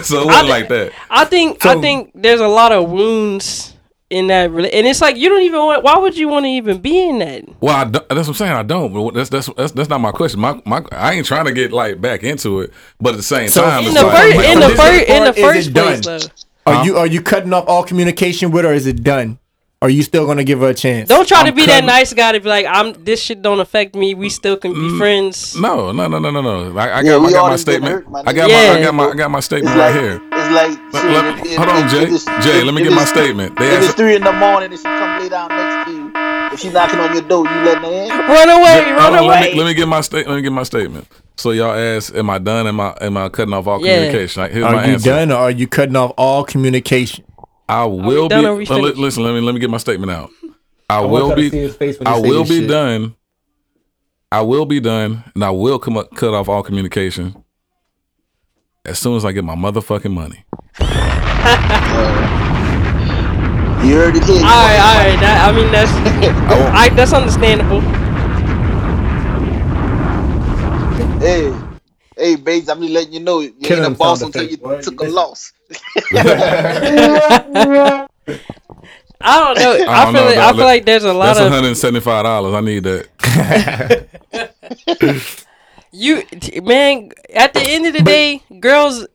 so 0.04 0.22
it 0.22 0.22
I 0.22 0.24
wasn't 0.24 0.42
thi- 0.46 0.48
like 0.48 0.68
that. 0.70 0.92
I 1.08 1.24
think. 1.24 1.64
I 1.64 1.80
think 1.80 2.10
there's 2.16 2.40
a 2.40 2.48
lot 2.48 2.72
of 2.72 2.90
wounds 2.90 3.74
in 4.10 4.28
that, 4.28 4.50
rela- 4.50 4.70
and 4.72 4.86
it's 4.86 5.00
like 5.00 5.16
you 5.16 5.28
don't 5.28 5.42
even 5.42 5.60
want. 5.60 5.82
Why 5.82 5.98
would 5.98 6.16
you 6.16 6.28
want 6.28 6.44
to 6.44 6.48
even 6.50 6.78
be 6.80 7.08
in 7.08 7.18
that? 7.18 7.44
Well, 7.60 7.74
I 7.76 7.84
don't, 7.84 8.08
that's 8.08 8.20
what 8.20 8.28
I'm 8.28 8.34
saying. 8.34 8.52
I 8.52 8.62
don't. 8.62 8.92
But 8.92 9.14
that's 9.14 9.28
that's 9.30 9.46
that's, 9.56 9.72
that's 9.72 9.88
not 9.88 10.00
my 10.00 10.12
question. 10.12 10.40
My 10.40 10.60
my 10.64 10.82
I 10.92 11.14
ain't 11.14 11.26
trying 11.26 11.44
to 11.46 11.52
get 11.52 11.72
like 11.72 12.00
back 12.00 12.22
into 12.22 12.60
it, 12.60 12.72
but 13.00 13.10
at 13.14 13.16
the 13.18 13.22
same 13.22 13.48
So- 13.48 13.62
time, 13.62 13.84
In 13.84 13.94
the 13.94 14.02
like, 14.04 14.16
first, 14.16 14.36
like, 14.36 14.48
in 14.48 14.60
the 14.60 14.68
first, 14.70 15.08
in 15.08 15.24
the 15.24 15.32
first 15.32 15.72
place, 15.74 16.00
done? 16.00 16.20
though. 16.20 16.72
Are 16.72 16.84
you 16.84 16.96
are 16.96 17.06
you 17.06 17.22
cutting 17.22 17.52
off 17.52 17.64
all 17.66 17.82
communication 17.82 18.50
with 18.50 18.64
her? 18.64 18.70
Or 18.70 18.74
is 18.74 18.86
it 18.86 19.02
done? 19.02 19.38
Are 19.80 19.88
you 19.88 20.02
still 20.02 20.26
gonna 20.26 20.42
give 20.42 20.58
her 20.58 20.70
a 20.70 20.74
chance? 20.74 21.08
Don't 21.08 21.26
try 21.28 21.44
to 21.44 21.50
I'm 21.50 21.54
be 21.54 21.64
that 21.66 21.84
nice 21.84 22.12
guy 22.12 22.32
to 22.32 22.40
be 22.40 22.48
like, 22.48 22.66
I'm. 22.68 22.94
This 23.04 23.22
shit 23.22 23.42
don't 23.42 23.60
affect 23.60 23.94
me. 23.94 24.12
We 24.12 24.28
still 24.28 24.56
can 24.56 24.72
be 24.72 24.80
mm, 24.80 24.98
friends. 24.98 25.54
No, 25.54 25.92
no, 25.92 26.08
no, 26.08 26.18
no, 26.18 26.32
no, 26.32 26.42
no. 26.42 26.76
I, 26.76 26.88
I 26.88 27.00
Yeah, 27.02 27.12
got, 27.12 27.26
I 27.26 27.30
got 27.30 27.48
my 27.48 27.56
statement. 27.56 27.92
hurt, 27.92 28.06
I 28.26 28.32
got 28.32 28.50
nigga. 28.50 28.52
my 28.52 28.74
I 28.74 28.82
got 28.82 28.94
my 28.94 29.04
I 29.04 29.14
got 29.14 29.30
my 29.30 29.38
statement 29.38 29.76
It's 29.76 29.78
right 29.80 29.94
here. 29.94 30.14
it's 30.16 30.24
it's 30.34 30.50
like, 30.52 30.70
shit, 31.00 31.10
let- 31.12 31.38
if- 31.38 31.46
if- 31.46 31.56
hold 31.58 31.68
on, 31.68 31.84
if- 31.84 31.90
Jay. 31.92 32.02
if 32.12 32.42
Jay, 32.42 32.58
if- 32.58 32.64
let 32.64 32.74
me 32.74 32.82
get 32.82 32.92
my 32.92 33.04
statement. 33.04 33.56
They 33.56 33.68
If 33.76 33.84
it's 33.84 33.94
three 33.94 34.16
in 34.16 34.24
the 34.24 34.32
morning 34.32 34.70
and 34.72 34.78
she 34.80 34.82
come 34.82 35.22
lay 35.22 35.28
down 35.28 35.48
next 35.50 35.86
to 35.86 35.94
you, 35.94 36.10
if 36.52 36.58
she 36.58 36.70
knocking 36.70 36.98
on 36.98 37.12
your 37.12 37.22
door, 37.22 37.44
you 37.46 37.54
letting 37.62 37.84
her 37.84 38.02
in? 38.02 38.08
Run 38.10 38.48
away, 38.50 38.82
Hold 38.82 38.96
run 38.98 39.12
on, 39.14 39.18
away. 39.26 39.28
Let 39.28 39.52
me, 39.52 39.58
let 39.58 39.66
me 39.68 39.74
get 39.74 39.86
my 39.86 40.00
state. 40.00 40.26
Let 40.26 40.34
me 40.34 40.42
get 40.42 40.50
my 40.50 40.64
statement. 40.64 41.06
So 41.36 41.52
y'all 41.52 41.72
ask, 41.72 42.12
am 42.16 42.30
I 42.30 42.38
done? 42.38 42.66
Am 42.66 42.80
I 42.80 42.96
am 43.00 43.16
I 43.16 43.28
cutting 43.28 43.54
off 43.54 43.68
all 43.68 43.78
Yeah. 43.86 43.94
communication? 43.94 44.42
Like, 44.42 44.50
Here's 44.50 44.64
my 44.64 44.70
Are 44.74 44.86
you 44.88 44.94
answer. 44.94 45.08
done 45.10 45.30
or 45.30 45.36
are 45.36 45.50
you 45.52 45.68
cutting 45.68 45.94
off 45.94 46.10
all 46.18 46.42
communication? 46.42 47.24
I 47.68 47.84
will 47.84 48.28
be. 48.28 48.34
done 48.34 48.44
uh, 48.70 48.76
listen, 48.78 49.22
let 49.24 49.34
me 49.34 49.40
let 49.40 49.54
me 49.54 49.60
get 49.60 49.70
my 49.70 49.76
statement 49.76 50.10
out. 50.10 50.30
I, 50.88 51.00
want 51.00 51.12
will 51.12 51.36
be. 51.36 51.50
see 51.50 51.58
his 51.58 51.76
face 51.76 51.98
when 51.98 52.06
he 52.06 52.12
I 52.14 52.18
will 52.18 52.44
be 52.44 52.60
shit. 52.60 52.68
done. 52.68 53.14
I 54.32 54.40
will 54.42 54.64
be 54.66 54.80
done, 54.80 55.24
and 55.34 55.44
I 55.44 55.50
will 55.50 55.78
come 55.78 55.96
up, 55.96 56.14
cut 56.14 56.34
off 56.34 56.48
all 56.48 56.62
communication 56.62 57.44
as 58.84 58.98
soon 58.98 59.16
as 59.16 59.24
I 59.24 59.32
get 59.32 59.44
my 59.44 59.54
motherfucking 59.54 60.12
money. 60.12 60.44
You 63.78 63.94
heard 63.94 64.16
it 64.16 64.24
here. 64.24 64.34
All 64.38 64.42
right, 64.42 64.80
all 64.80 64.96
right. 64.98 65.20
That, 65.20 65.48
I 65.48 65.52
mean, 65.56 65.70
that's 65.70 65.90
won't- 66.50 66.74
I, 66.74 66.88
that's 66.90 67.12
understandable. 67.12 67.80
Hey, 71.20 71.50
hey, 72.18 72.36
babes, 72.36 72.68
I'm 72.68 72.80
just 72.80 72.92
letting 72.92 73.12
you 73.12 73.20
know 73.20 73.40
you 73.40 73.52
Killing 73.52 73.84
ain't 73.84 73.94
a 73.94 73.96
boss 73.96 74.22
until 74.22 74.42
you 74.42 74.54
effects, 74.54 74.62
boy. 74.62 74.80
took 74.96 75.00
a 75.00 75.04
loss. 75.04 75.52
I 79.20 79.40
don't 79.40 79.58
know. 79.58 79.72
I, 79.88 80.04
don't 80.04 80.14
feel 80.14 80.22
know, 80.22 80.28
like, 80.28 80.38
I 80.38 80.52
feel 80.52 80.64
like 80.64 80.84
there's 80.84 81.02
a 81.04 81.12
lot 81.12 81.34
That's 81.34 81.40
of 81.40 81.46
175 81.46 82.24
dollars. 82.24 82.54
I 82.54 82.60
need 82.60 82.84
that. 82.84 84.08
you, 85.92 86.22
man. 86.62 87.10
At 87.34 87.52
the 87.52 87.62
end 87.62 87.86
of 87.86 87.94
the 87.94 88.02
day, 88.02 88.42
girls, 88.60 89.06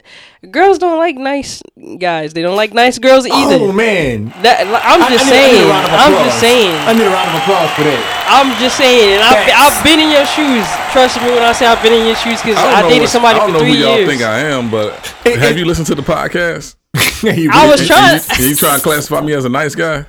girls 0.52 0.78
don't 0.78 0.98
like 0.98 1.16
nice 1.18 1.62
guys. 2.00 2.34
They 2.34 2.42
don't 2.42 2.56
like 2.56 2.74
nice 2.74 3.00
girls 3.00 3.26
oh, 3.30 3.34
either. 3.34 3.64
Oh 3.64 3.72
man. 3.72 4.30
That 4.42 4.62
I'm 4.68 5.02
I- 5.02 5.06
I 5.06 5.10
just 5.10 5.26
need- 5.26 5.34
I 5.34 5.40
saying. 5.40 5.72
I'm 5.72 6.26
just 6.26 6.40
saying. 6.40 6.76
I 6.88 6.94
need 6.94 7.06
a 7.06 7.10
round 7.10 7.30
of 7.30 7.42
applause 7.42 7.72
for 7.76 7.84
that. 7.84 8.02
I'm 8.28 8.50
just 8.60 8.78
saying. 8.78 9.20
And 9.20 9.24
I've, 9.24 9.44
I've 9.48 9.84
been 9.84 10.00
in 10.00 10.12
your 10.12 10.26
shoes. 10.26 10.68
Trust 10.92 11.22
me 11.22 11.30
when 11.32 11.44
I 11.44 11.54
say 11.54 11.66
I've 11.66 11.82
been 11.82 11.94
in 11.94 12.06
your 12.06 12.16
shoes 12.16 12.42
because 12.42 12.58
I, 12.58 12.84
I, 12.84 12.90
dated 12.90 13.10
somebody 13.10 13.40
I 13.40 13.48
don't 13.48 13.52
for 13.52 13.54
know 13.54 13.60
three 13.60 13.78
who 13.78 13.84
y'all 13.84 13.98
years. 13.98 14.10
think 14.10 14.22
I 14.22 14.40
am, 14.40 14.70
but 14.70 14.94
have 15.26 15.58
you 15.58 15.66
listened 15.66 15.88
to 15.88 15.96
the 15.96 16.04
podcast? 16.04 16.76
I 16.96 17.68
was 17.68 17.88
trying. 17.88 18.20
You, 18.40 18.50
you 18.50 18.56
trying 18.56 18.78
to 18.78 18.84
classify 18.84 19.22
me 19.22 19.34
as 19.34 19.46
a 19.46 19.50
nice 19.50 19.76
guy? 19.76 20.04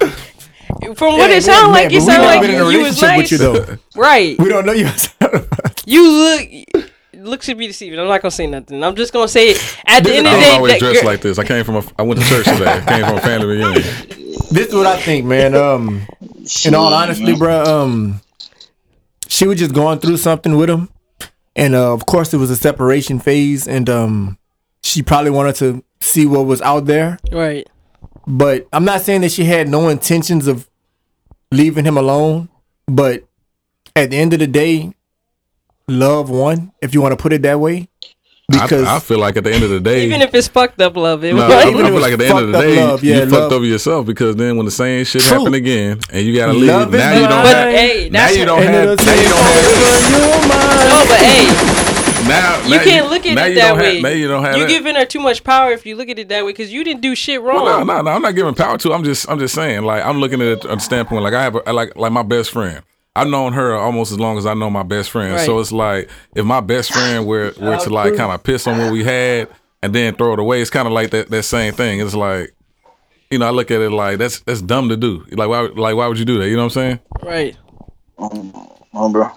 From 0.96 1.16
what 1.16 1.30
Yeah, 1.30 1.36
it 1.36 1.44
sounded 1.44 1.72
like, 1.72 1.92
it 1.92 2.02
sounded 2.02 2.26
like 2.26 2.40
been 2.42 2.50
in 2.50 2.60
a 2.60 2.64
you, 2.64 2.78
you 2.78 2.84
was 2.84 3.00
nice. 3.00 3.30
you. 3.30 3.78
Right. 3.96 4.38
We 4.38 4.48
don't 4.48 4.66
know 4.66 4.72
you. 4.72 4.88
You 5.86 6.10
look. 6.10 6.90
Looks 7.18 7.46
to 7.46 7.54
be 7.54 7.66
deceiving. 7.66 7.98
I'm 7.98 8.08
not 8.08 8.22
gonna 8.22 8.30
say 8.30 8.46
nothing. 8.46 8.82
I'm 8.82 8.94
just 8.96 9.12
gonna 9.12 9.28
say 9.28 9.50
it. 9.50 9.76
At 9.86 10.04
the 10.04 10.14
end 10.16 10.26
of 10.26 10.32
don't 10.32 10.40
the 10.40 10.46
day, 10.46 10.54
always 10.54 10.72
that 10.74 10.78
dress 10.80 10.94
girl- 11.00 11.04
like 11.04 11.20
this. 11.20 11.38
I 11.38 11.44
came 11.44 11.64
from 11.64 11.76
a. 11.76 11.84
I 11.98 12.02
went 12.02 12.20
to 12.20 12.26
church 12.26 12.44
today. 12.46 12.66
I 12.66 12.80
came 12.84 13.04
from 13.06 13.16
a 13.16 13.20
family 13.20 13.46
reunion. 13.46 13.82
this 14.50 14.68
is 14.68 14.74
what 14.74 14.86
I 14.86 15.00
think, 15.00 15.24
man. 15.26 15.54
Um, 15.54 16.06
in 16.64 16.74
all 16.74 16.92
honesty, 16.92 17.34
bro, 17.36 17.62
um, 17.64 18.20
she 19.28 19.46
was 19.46 19.58
just 19.58 19.74
going 19.74 19.98
through 19.98 20.16
something 20.18 20.56
with 20.56 20.70
him, 20.70 20.88
and 21.56 21.74
uh, 21.74 21.92
of 21.92 22.06
course 22.06 22.32
it 22.34 22.38
was 22.38 22.50
a 22.50 22.56
separation 22.56 23.18
phase, 23.18 23.66
and 23.66 23.88
um, 23.88 24.38
she 24.82 25.02
probably 25.02 25.30
wanted 25.30 25.54
to 25.56 25.84
see 26.00 26.26
what 26.26 26.46
was 26.46 26.60
out 26.62 26.86
there. 26.86 27.18
right. 27.32 27.68
But 28.26 28.66
I'm 28.72 28.86
not 28.86 29.02
saying 29.02 29.20
that 29.20 29.32
she 29.32 29.44
had 29.44 29.68
no 29.68 29.90
intentions 29.90 30.46
of 30.46 30.66
leaving 31.50 31.84
him 31.84 31.98
alone, 31.98 32.48
but 32.86 33.24
at 33.94 34.10
the 34.10 34.16
end 34.16 34.32
of 34.32 34.38
the 34.38 34.46
day, 34.46 34.94
love 35.88 36.30
won, 36.30 36.72
if 36.80 36.94
you 36.94 37.00
want 37.02 37.12
to 37.12 37.22
put 37.22 37.32
it 37.32 37.42
that 37.42 37.58
way. 37.60 37.88
Because 38.46 38.86
I, 38.86 38.96
I 38.96 38.98
feel 39.00 39.18
like 39.18 39.38
at 39.38 39.44
the 39.44 39.52
end 39.54 39.64
of 39.64 39.70
the 39.70 39.80
day, 39.80 40.04
Even 40.04 40.20
if 40.20 40.34
it's 40.34 40.48
fucked 40.48 40.78
up 40.82 40.96
love, 40.98 41.24
it 41.24 41.34
no, 41.34 41.44
was 41.46 41.50
I, 41.54 41.62
I 41.66 41.70
even 41.70 41.86
if 41.86 41.92
feel 41.92 42.00
like 42.02 42.12
at 42.12 42.18
the 42.18 42.26
end 42.26 42.38
of 42.40 42.46
the 42.52 42.60
day, 42.60 42.76
love, 42.84 43.02
yeah, 43.02 43.14
you 43.14 43.20
love. 43.22 43.30
fucked 43.30 43.52
over 43.54 43.64
yourself 43.64 44.04
because 44.04 44.36
then 44.36 44.56
when 44.58 44.66
the 44.66 44.70
same 44.70 45.02
shit 45.06 45.22
True. 45.22 45.38
happen 45.38 45.54
again 45.54 45.98
and 46.12 46.26
you 46.26 46.36
gotta 46.36 46.52
leave, 46.52 46.66
Love 46.68 46.90
now 46.92 47.12
you 47.14 47.20
don't 47.20 47.28
blind. 47.30 47.46
have. 47.48 47.66
But 47.68 47.74
hey, 47.74 48.08
now 48.10 48.28
you 48.28 48.44
don't 48.44 48.62
have. 48.62 48.74
it'll 48.74 49.06
Now 49.06 49.14
you 49.14 49.28
don't 49.28 49.38
have. 49.38 49.64
over 49.64 50.10
your 50.12 50.40
mind. 50.46 50.88
no, 50.90 51.04
but 51.08 51.20
hey, 51.20 52.28
Now 52.28 52.62
you 52.64 52.76
now 52.76 52.84
can't 52.84 53.10
look 53.10 53.24
at 53.24 53.32
it 53.32 53.34
that 53.54 53.68
don't 53.68 53.78
way. 53.78 53.94
Have, 53.94 54.02
now 54.02 54.08
you 54.10 54.28
don't 54.28 54.44
have. 54.44 54.56
You're 54.58 54.66
that. 54.66 54.72
giving 54.72 54.94
her 54.96 55.04
too 55.06 55.20
much 55.20 55.42
power 55.42 55.72
if 55.72 55.86
you 55.86 55.96
look 55.96 56.10
at 56.10 56.18
it 56.18 56.28
that 56.28 56.44
way 56.44 56.50
because 56.52 56.70
you 56.70 56.84
didn't 56.84 57.00
do 57.00 57.14
shit 57.14 57.40
wrong. 57.40 57.64
Well, 57.64 57.82
no, 57.82 57.94
no, 57.96 58.02
no. 58.02 58.10
I'm 58.10 58.20
not 58.20 58.34
giving 58.34 58.54
power 58.54 58.76
to. 58.76 58.92
I'm 58.92 59.04
just, 59.04 59.26
I'm 59.30 59.38
just 59.38 59.54
saying. 59.54 59.84
Like, 59.84 60.04
I'm 60.04 60.18
looking 60.20 60.42
at 60.42 60.48
it 60.48 60.62
from 60.64 60.72
a 60.76 60.80
standpoint. 60.80 61.22
Like, 61.22 61.32
I 61.32 61.42
have, 61.44 61.54
a, 61.66 61.72
like, 61.72 61.96
like 61.96 62.12
my 62.12 62.22
best 62.22 62.50
friend. 62.50 62.82
I've 63.16 63.28
known 63.28 63.52
her 63.52 63.74
almost 63.76 64.10
as 64.10 64.18
long 64.18 64.38
as 64.38 64.46
I 64.46 64.54
know 64.54 64.70
my 64.70 64.82
best 64.82 65.10
friend. 65.10 65.38
So 65.40 65.60
it's 65.60 65.70
like 65.72 66.10
if 66.34 66.44
my 66.44 66.60
best 66.60 66.92
friend 66.92 67.26
were 67.26 67.52
were 67.60 67.76
to 67.78 67.90
like 67.90 68.16
kind 68.16 68.32
of 68.32 68.42
piss 68.42 68.66
on 68.66 68.78
what 68.78 68.92
we 68.92 69.04
had 69.04 69.48
and 69.82 69.94
then 69.94 70.16
throw 70.16 70.32
it 70.32 70.38
away, 70.40 70.60
it's 70.60 70.70
kind 70.70 70.86
of 70.88 70.92
like 70.92 71.10
that 71.10 71.30
that 71.30 71.42
same 71.44 71.74
thing. 71.74 72.00
It's 72.00 72.14
like, 72.14 72.54
you 73.30 73.38
know, 73.38 73.46
I 73.46 73.50
look 73.50 73.70
at 73.70 73.80
it 73.80 73.90
like 73.90 74.18
that's 74.18 74.40
that's 74.40 74.60
dumb 74.62 74.88
to 74.88 74.96
do. 74.96 75.24
Like, 75.30 75.48
why, 75.48 75.60
like, 75.60 75.94
why 75.96 76.08
would 76.08 76.18
you 76.18 76.24
do 76.24 76.38
that? 76.38 76.48
You 76.48 76.56
know 76.56 76.64
what 76.64 76.76
I'm 76.76 76.98
saying? 76.98 77.00
Right. 77.22 77.56
Oh, 78.18 79.08
bro. 79.10 79.30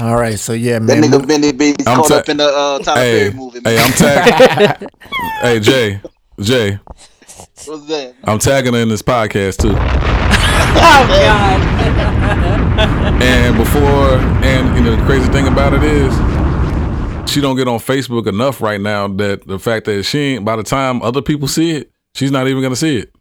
All 0.00 0.16
right, 0.16 0.36
so 0.38 0.52
yeah, 0.54 0.80
man. 0.80 1.00
That 1.00 1.10
nigga 1.10 1.26
Benny 1.26 1.52
Baby's 1.52 1.86
I'm 1.86 1.98
caught 1.98 2.08
ta- 2.08 2.16
up 2.16 2.28
in 2.28 2.36
the 2.38 2.46
uh, 2.46 2.78
Tyler 2.80 3.00
Hey, 3.00 3.18
Perry 3.30 3.34
movie. 3.34 3.60
hey, 3.64 3.78
I'm 3.78 3.92
tagging. 3.92 4.88
hey, 5.40 5.60
Jay, 5.60 6.00
Jay, 6.40 6.78
What's 7.66 7.86
that? 7.86 8.14
I'm 8.24 8.40
tagging 8.40 8.74
her 8.74 8.80
in 8.80 8.88
this 8.88 9.02
podcast 9.02 9.58
too. 9.58 9.74
Oh 10.76 11.06
God. 11.08 12.60
And 13.24 13.56
before, 13.56 14.18
and 14.44 14.76
you 14.76 14.82
know, 14.82 14.96
the 14.96 15.02
crazy 15.06 15.30
thing 15.30 15.46
about 15.46 15.72
it 15.72 15.82
is, 15.82 16.12
she 17.30 17.40
don't 17.40 17.56
get 17.56 17.68
on 17.68 17.78
Facebook 17.78 18.26
enough 18.26 18.60
right 18.60 18.80
now. 18.80 19.08
That 19.08 19.46
the 19.46 19.58
fact 19.58 19.86
that 19.86 20.02
she 20.02 20.18
ain't, 20.18 20.44
by 20.44 20.56
the 20.56 20.62
time 20.62 21.00
other 21.00 21.22
people 21.22 21.48
see 21.48 21.70
it, 21.70 21.90
she's 22.14 22.30
not 22.30 22.48
even 22.48 22.62
gonna 22.62 22.76
see 22.76 22.98
it. 22.98 23.14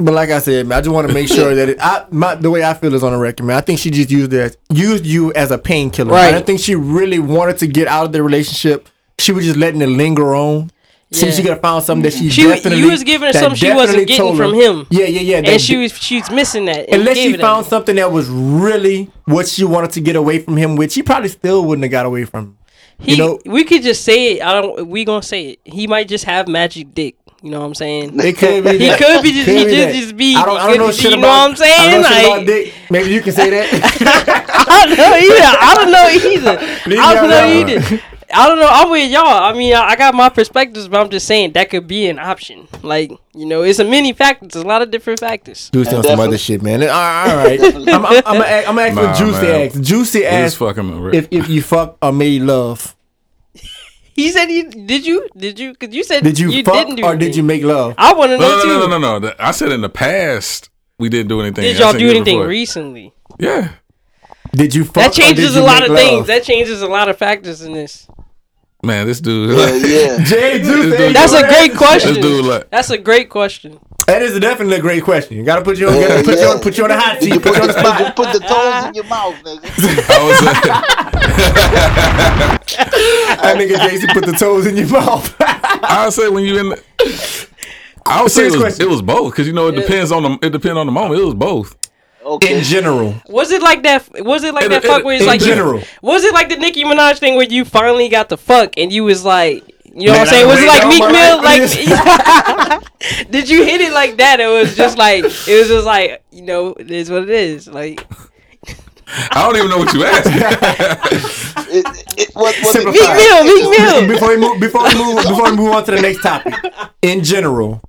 But 0.00 0.14
like 0.14 0.30
I 0.30 0.38
said, 0.38 0.68
man, 0.68 0.78
I 0.78 0.80
just 0.80 0.94
want 0.94 1.08
to 1.08 1.14
make 1.14 1.26
sure 1.26 1.56
that 1.56 1.70
it, 1.70 1.78
I, 1.80 2.06
my, 2.12 2.36
the 2.36 2.50
way 2.50 2.62
I 2.62 2.72
feel 2.74 2.94
is 2.94 3.02
on 3.02 3.12
the 3.12 3.18
record, 3.18 3.44
man. 3.44 3.56
I 3.56 3.60
think 3.60 3.80
she 3.80 3.90
just 3.90 4.12
used 4.12 4.32
it, 4.32 4.40
as, 4.40 4.56
used 4.72 5.04
you 5.04 5.32
as 5.32 5.50
a 5.50 5.58
painkiller. 5.58 6.12
Right. 6.12 6.28
I 6.28 6.30
don't 6.30 6.46
think 6.46 6.60
she 6.60 6.76
really 6.76 7.18
wanted 7.18 7.58
to 7.58 7.66
get 7.66 7.88
out 7.88 8.06
of 8.06 8.12
the 8.12 8.22
relationship. 8.22 8.88
She 9.18 9.32
was 9.32 9.44
just 9.44 9.56
letting 9.56 9.82
it 9.82 9.88
linger 9.88 10.36
on. 10.36 10.70
See, 11.10 11.24
Yeah. 11.26 11.32
she 11.32 11.40
could 11.42 11.50
have 11.52 11.60
found 11.62 11.84
something 11.84 12.02
that 12.02 12.12
she, 12.12 12.28
She- 12.28 12.42
definitely. 12.42 12.80
you 12.80 12.90
was 12.90 13.02
giving 13.02 13.26
her 13.28 13.32
something 13.32 13.54
she 13.56 13.72
wasn't 13.72 14.06
getting 14.06 14.36
from 14.36 14.52
him. 14.52 14.86
Yeah, 14.90 15.06
yeah, 15.06 15.20
yeah. 15.20 15.40
that 15.40 15.48
And 15.52 15.60
she 15.60 15.76
was 15.78 15.92
she's 15.98 16.30
missing 16.30 16.66
that. 16.66 16.86
unless 16.92 17.16
she 17.16 17.32
found 17.38 17.64
that. 17.64 17.70
something 17.70 17.96
that 17.96 18.12
was 18.12 18.28
really 18.28 19.10
what 19.24 19.48
she 19.48 19.64
wanted 19.64 19.92
to 19.92 20.00
get 20.00 20.16
away 20.16 20.38
from 20.40 20.56
him 20.58 20.76
with, 20.76 20.92
she 20.92 21.02
probably 21.02 21.30
still 21.30 21.64
wouldn't 21.64 21.84
have 21.84 21.90
got 21.92 22.04
away 22.04 22.24
from. 22.26 22.58
He, 23.00 23.12
you 23.12 23.16
know, 23.16 23.38
we 23.46 23.64
could 23.64 23.82
just 23.82 24.04
say 24.04 24.32
it. 24.36 24.42
I 24.42 24.52
don't. 24.60 24.86
We 24.88 25.04
gonna 25.06 25.22
say 25.22 25.50
it. 25.50 25.60
He 25.64 25.86
might 25.86 26.08
just 26.08 26.24
have 26.24 26.46
magic 26.48 26.92
dick. 26.92 27.14
You 27.40 27.52
know 27.52 27.60
what 27.60 27.66
I'm 27.66 27.74
saying? 27.76 28.18
it 28.20 28.36
could 28.36 28.64
be. 28.64 28.70
He 28.78 28.86
that. 28.88 28.98
could 28.98 29.22
be 29.22 29.30
just- 29.32 29.48
he 29.48 29.64
just- 29.64 29.98
just 30.00 30.16
be- 30.16 30.34
I 30.34 30.44
don't. 30.44 30.58
I 30.60 30.66
don't 30.66 30.78
know 30.78 30.86
could- 30.86 30.94
shit 30.96 31.10
you 31.12 31.16
know 31.18 31.28
what 31.28 31.50
I'm 31.50 31.56
saying? 31.56 31.80
I 31.80 31.90
don't 31.92 32.02
know 32.02 32.08
shit 32.08 32.16
Like- 32.16 32.26
about 32.34 32.46
dick. 32.46 32.74
Maybe 32.90 33.10
you 33.14 33.20
can 33.22 33.32
say 33.32 33.48
that. 33.50 33.68
I 34.68 34.86
don't 34.86 34.98
know 34.98 35.16
either. 35.16 35.58
I 35.60 35.74
don't 35.76 35.90
know 35.92 36.08
either. 36.32 37.00
I 37.00 37.14
don't 37.14 37.30
know 37.30 37.72
either. 37.72 38.02
I 38.32 38.46
don't 38.46 38.58
know. 38.58 38.68
I'm 38.68 38.90
with 38.90 39.10
y'all. 39.10 39.24
I 39.26 39.52
mean, 39.54 39.74
I, 39.74 39.80
I 39.90 39.96
got 39.96 40.14
my 40.14 40.28
perspectives, 40.28 40.86
but 40.88 41.00
I'm 41.00 41.08
just 41.08 41.26
saying 41.26 41.52
that 41.52 41.70
could 41.70 41.86
be 41.86 42.06
an 42.08 42.18
option. 42.18 42.68
Like, 42.82 43.10
you 43.34 43.46
know, 43.46 43.62
it's 43.62 43.78
a 43.78 43.84
many 43.84 44.12
factors. 44.12 44.52
There's 44.52 44.64
a 44.64 44.68
lot 44.68 44.82
of 44.82 44.90
different 44.90 45.20
factors. 45.20 45.70
Juicy 45.72 45.96
on 45.96 46.04
some 46.04 46.20
other 46.20 46.36
shit, 46.36 46.60
man. 46.62 46.82
All 46.82 46.88
right, 46.88 47.30
all 47.30 47.36
right. 47.36 47.88
I'm, 47.88 47.88
I'm, 47.88 48.22
I'm, 48.26 48.42
ask- 48.42 48.68
I'm 48.68 48.76
gonna 48.76 48.88
ask 48.88 48.94
Nah, 48.96 49.02
what 49.02 49.16
Juicy 49.16 49.42
man. 49.42 49.66
asked. 49.68 49.82
Juicy 49.82 50.18
It 50.18 50.24
is 50.26 50.32
asked 50.32 50.56
fucking. 50.58 51.14
if 51.14 51.28
if 51.30 51.48
you 51.48 51.62
fuck 51.62 51.96
or 52.02 52.12
made 52.12 52.42
love. 52.42 52.94
He 54.14 54.32
said, 54.32 54.46
"You 54.50 54.68
did 54.68 55.06
you 55.06 55.28
did 55.36 55.60
you? 55.60 55.70
Because 55.74 55.94
you 55.94 56.02
said 56.02 56.24
Did 56.24 56.40
you, 56.40 56.64
fuck 56.64 56.74
didn't 56.74 56.96
do 56.96 57.04
or 57.04 57.14
did 57.16 57.36
you 57.36 57.44
make 57.44 57.62
love? 57.62 57.94
I 57.96 58.14
want 58.14 58.32
to 58.32 58.36
know 58.38 58.48
no, 58.48 58.56
no, 58.56 58.62
too. 58.64 58.68
no, 58.80 58.86
no, 58.88 58.98
no, 58.98 59.18
no. 59.20 59.32
I 59.38 59.52
said 59.52 59.70
in 59.70 59.80
the 59.80 59.88
past 59.88 60.70
we 60.98 61.08
didn't 61.08 61.28
do 61.28 61.40
anything. 61.40 61.62
Did 61.62 61.76
I 61.76 61.84
y'all 61.90 61.92
do 61.96 62.10
anything 62.10 62.38
before. 62.38 62.48
recently? 62.48 63.12
Yeah. 63.38 63.74
Did 64.50 64.74
you 64.74 64.84
fuck? 64.84 64.94
That 64.94 65.10
or 65.10 65.14
did 65.14 65.22
changes 65.22 65.54
you 65.54 65.60
a 65.60 65.62
lot 65.62 65.84
of 65.84 65.90
love? 65.90 65.98
things. 65.98 66.26
That 66.26 66.42
changes 66.42 66.82
a 66.82 66.88
lot 66.88 67.08
of 67.08 67.16
factors 67.16 67.62
in 67.62 67.74
this. 67.74 68.08
Man, 68.82 69.06
this 69.08 69.20
dude. 69.20 69.56
Yeah, 69.58 69.74
yeah. 69.74 70.18
Jay 70.24 70.58
Juicy. 70.60 70.90
This 70.90 70.98
dude- 70.98 71.16
That's 71.16 71.32
a 71.32 71.48
great 71.48 71.76
question. 71.76 72.14
This 72.14 72.22
dude 72.22 72.44
like. 72.44 72.70
That's 72.70 72.90
a 72.90 72.98
great 72.98 73.28
question. 73.28 73.80
That 74.06 74.22
is 74.22 74.38
definitely 74.40 74.76
a 74.76 74.80
great 74.80 75.02
question. 75.02 75.36
You 75.36 75.42
gotta 75.44 75.62
put 75.62 75.78
you 75.78 75.88
on, 75.88 75.94
Yeah, 76.00 76.08
gotta 76.08 76.22
put 76.24 76.38
you 76.38 76.46
on, 76.46 76.60
put 76.60 76.78
you 76.78 76.84
on 76.84 76.90
the 76.90 76.98
hot 76.98 77.20
Did 77.20 77.28
you 77.28 77.34
seat, 77.34 77.42
put 77.42 77.54
put 77.54 77.56
you 77.56 77.62
on 77.62 77.68
the, 77.68 77.72
the 77.74 77.82
put, 77.82 77.98
the, 77.98 77.98
spot. 77.98 78.16
put 78.16 78.32
the 78.32 78.38
toes 78.48 78.84
in 78.86 78.94
your 78.94 79.04
mouth, 79.04 79.34
nigga? 79.44 79.68
I 80.08 80.24
was. 80.24 80.40
That 83.42 83.56
nigga 83.58 83.88
Jason 83.90 84.08
put 84.14 84.24
the 84.26 84.32
toes 84.32 84.66
in 84.66 84.76
your 84.76 84.88
mouth. 84.88 85.34
I 85.40 86.04
would 86.04 86.14
say 86.14 86.28
when 86.28 86.44
you 86.44 86.58
in. 86.58 86.68
The, 86.70 86.82
I 88.06 88.22
would 88.22 88.30
say 88.32 88.46
it 88.46 88.56
was, 88.56 88.80
it 88.80 88.88
was 88.88 89.02
both 89.02 89.32
because 89.32 89.46
you 89.46 89.52
know 89.52 89.66
it 89.68 89.74
depends 89.74 90.10
on 90.12 90.22
the 90.22 90.38
it 90.40 90.50
depends 90.50 90.78
on 90.78 90.86
the 90.86 90.92
moment. 90.92 91.20
It 91.20 91.24
was 91.24 91.34
both. 91.34 91.76
Okay. 92.24 92.58
in 92.58 92.64
general, 92.64 93.14
Was 93.28 93.50
it 93.52 93.62
like 93.62 93.82
that? 93.84 94.06
Was 94.24 94.44
it 94.44 94.52
like 94.54 94.64
In- 94.64 94.70
that 94.70 94.84
in- 94.84 94.90
fuck 94.90 95.04
where 95.04 95.14
it's 95.14 95.22
in 95.22 95.28
like 95.28 95.40
general. 95.40 95.82
Was 96.02 96.24
it 96.24 96.34
like 96.34 96.48
the 96.48 96.56
Nicki 96.56 96.84
Minaj 96.84 97.18
thing 97.18 97.36
where 97.36 97.46
you 97.46 97.64
finally 97.64 98.08
got 98.08 98.28
the 98.28 98.36
fuck 98.36 98.74
and 98.76 98.92
you 98.92 99.04
was 99.04 99.24
like, 99.24 99.64
you 99.94 100.06
know 100.06 100.12
Man, 100.12 100.20
what 100.20 100.28
I'm 100.28 100.34
saying? 100.34 100.44
I 100.44 100.48
Was 100.48 100.60
it 100.62 100.68
like 100.68 100.88
Meek 100.88 101.06
Mill? 101.10 102.80
Like, 102.80 102.82
did 103.30 103.48
you 103.48 103.64
hit 103.64 103.80
it 103.80 103.92
like 103.92 104.16
that? 104.18 104.40
It 104.40 104.46
was 104.48 104.76
just 104.76 104.98
like 104.98 105.24
it 105.24 105.58
was 105.58 105.68
just 105.68 105.86
like 105.86 106.22
you 106.30 106.42
know 106.42 106.74
it 106.74 106.90
is 106.90 107.10
what 107.10 107.22
it 107.22 107.30
is. 107.30 107.66
Like 107.68 108.04
I 109.08 109.42
don't 109.42 109.56
even 109.56 109.70
know 109.70 109.78
what 109.78 109.92
you 109.94 110.04
asked. 110.04 110.26
It, 111.70 111.84
it, 112.18 112.30
what, 112.34 112.54
what 112.62 112.76
Meek 112.76 112.94
Mill, 112.94 113.44
Meek 113.44 113.78
Mill. 113.78 114.06
before 114.08 114.28
we 114.28 114.36
move, 114.36 114.60
before 114.60 114.82
we 114.84 114.94
move, 114.94 115.16
before 115.22 115.50
we 115.50 115.56
move 115.56 115.70
on 115.72 115.84
to 115.84 115.90
the 115.92 116.00
next 116.02 116.22
topic. 116.22 116.54
In 117.02 117.24
general, 117.24 117.80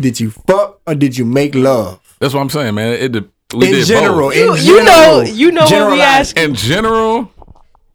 did 0.00 0.20
you 0.20 0.30
fuck 0.30 0.80
or 0.86 0.94
did 0.94 1.16
you 1.18 1.24
make 1.24 1.54
love? 1.54 2.00
That's 2.20 2.34
what 2.34 2.40
I'm 2.40 2.50
saying, 2.50 2.74
man. 2.74 2.92
It 2.94 3.12
did, 3.12 3.30
we 3.54 3.66
in 3.66 3.72
did 3.72 3.86
general, 3.86 4.28
both. 4.28 4.36
in 4.36 4.46
You, 4.64 4.76
you 4.76 4.84
know, 4.84 5.20
you 5.22 5.50
know 5.52 5.64
what 5.64 5.92
we 5.92 6.00
ask. 6.02 6.36
In 6.36 6.54
general, 6.54 7.30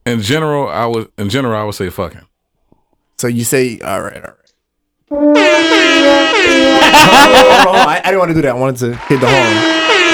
in 0.06 0.22
general, 0.22 0.68
I 0.70 0.86
would 0.86 1.10
in 1.18 1.30
general 1.30 1.58
I 1.60 1.64
would 1.64 1.76
say 1.76 1.89
fucking. 1.89 2.22
So 3.18 3.28
you 3.28 3.43
say, 3.43 3.80
all 3.80 4.01
right, 4.01 4.16
all 4.18 4.22
right. 4.22 4.30
hold 5.10 5.38
on, 5.38 5.43
hold 7.64 7.76
on. 7.76 7.88
I, 7.88 7.99
I 7.99 8.01
didn't 8.06 8.20
want 8.20 8.30
to 8.30 8.36
do 8.36 8.41
that. 8.41 8.56
I 8.56 8.60
wanted 8.60 8.78
to 8.80 8.95
hit 9.06 9.20
the 9.20 9.28
horn. 9.28 9.54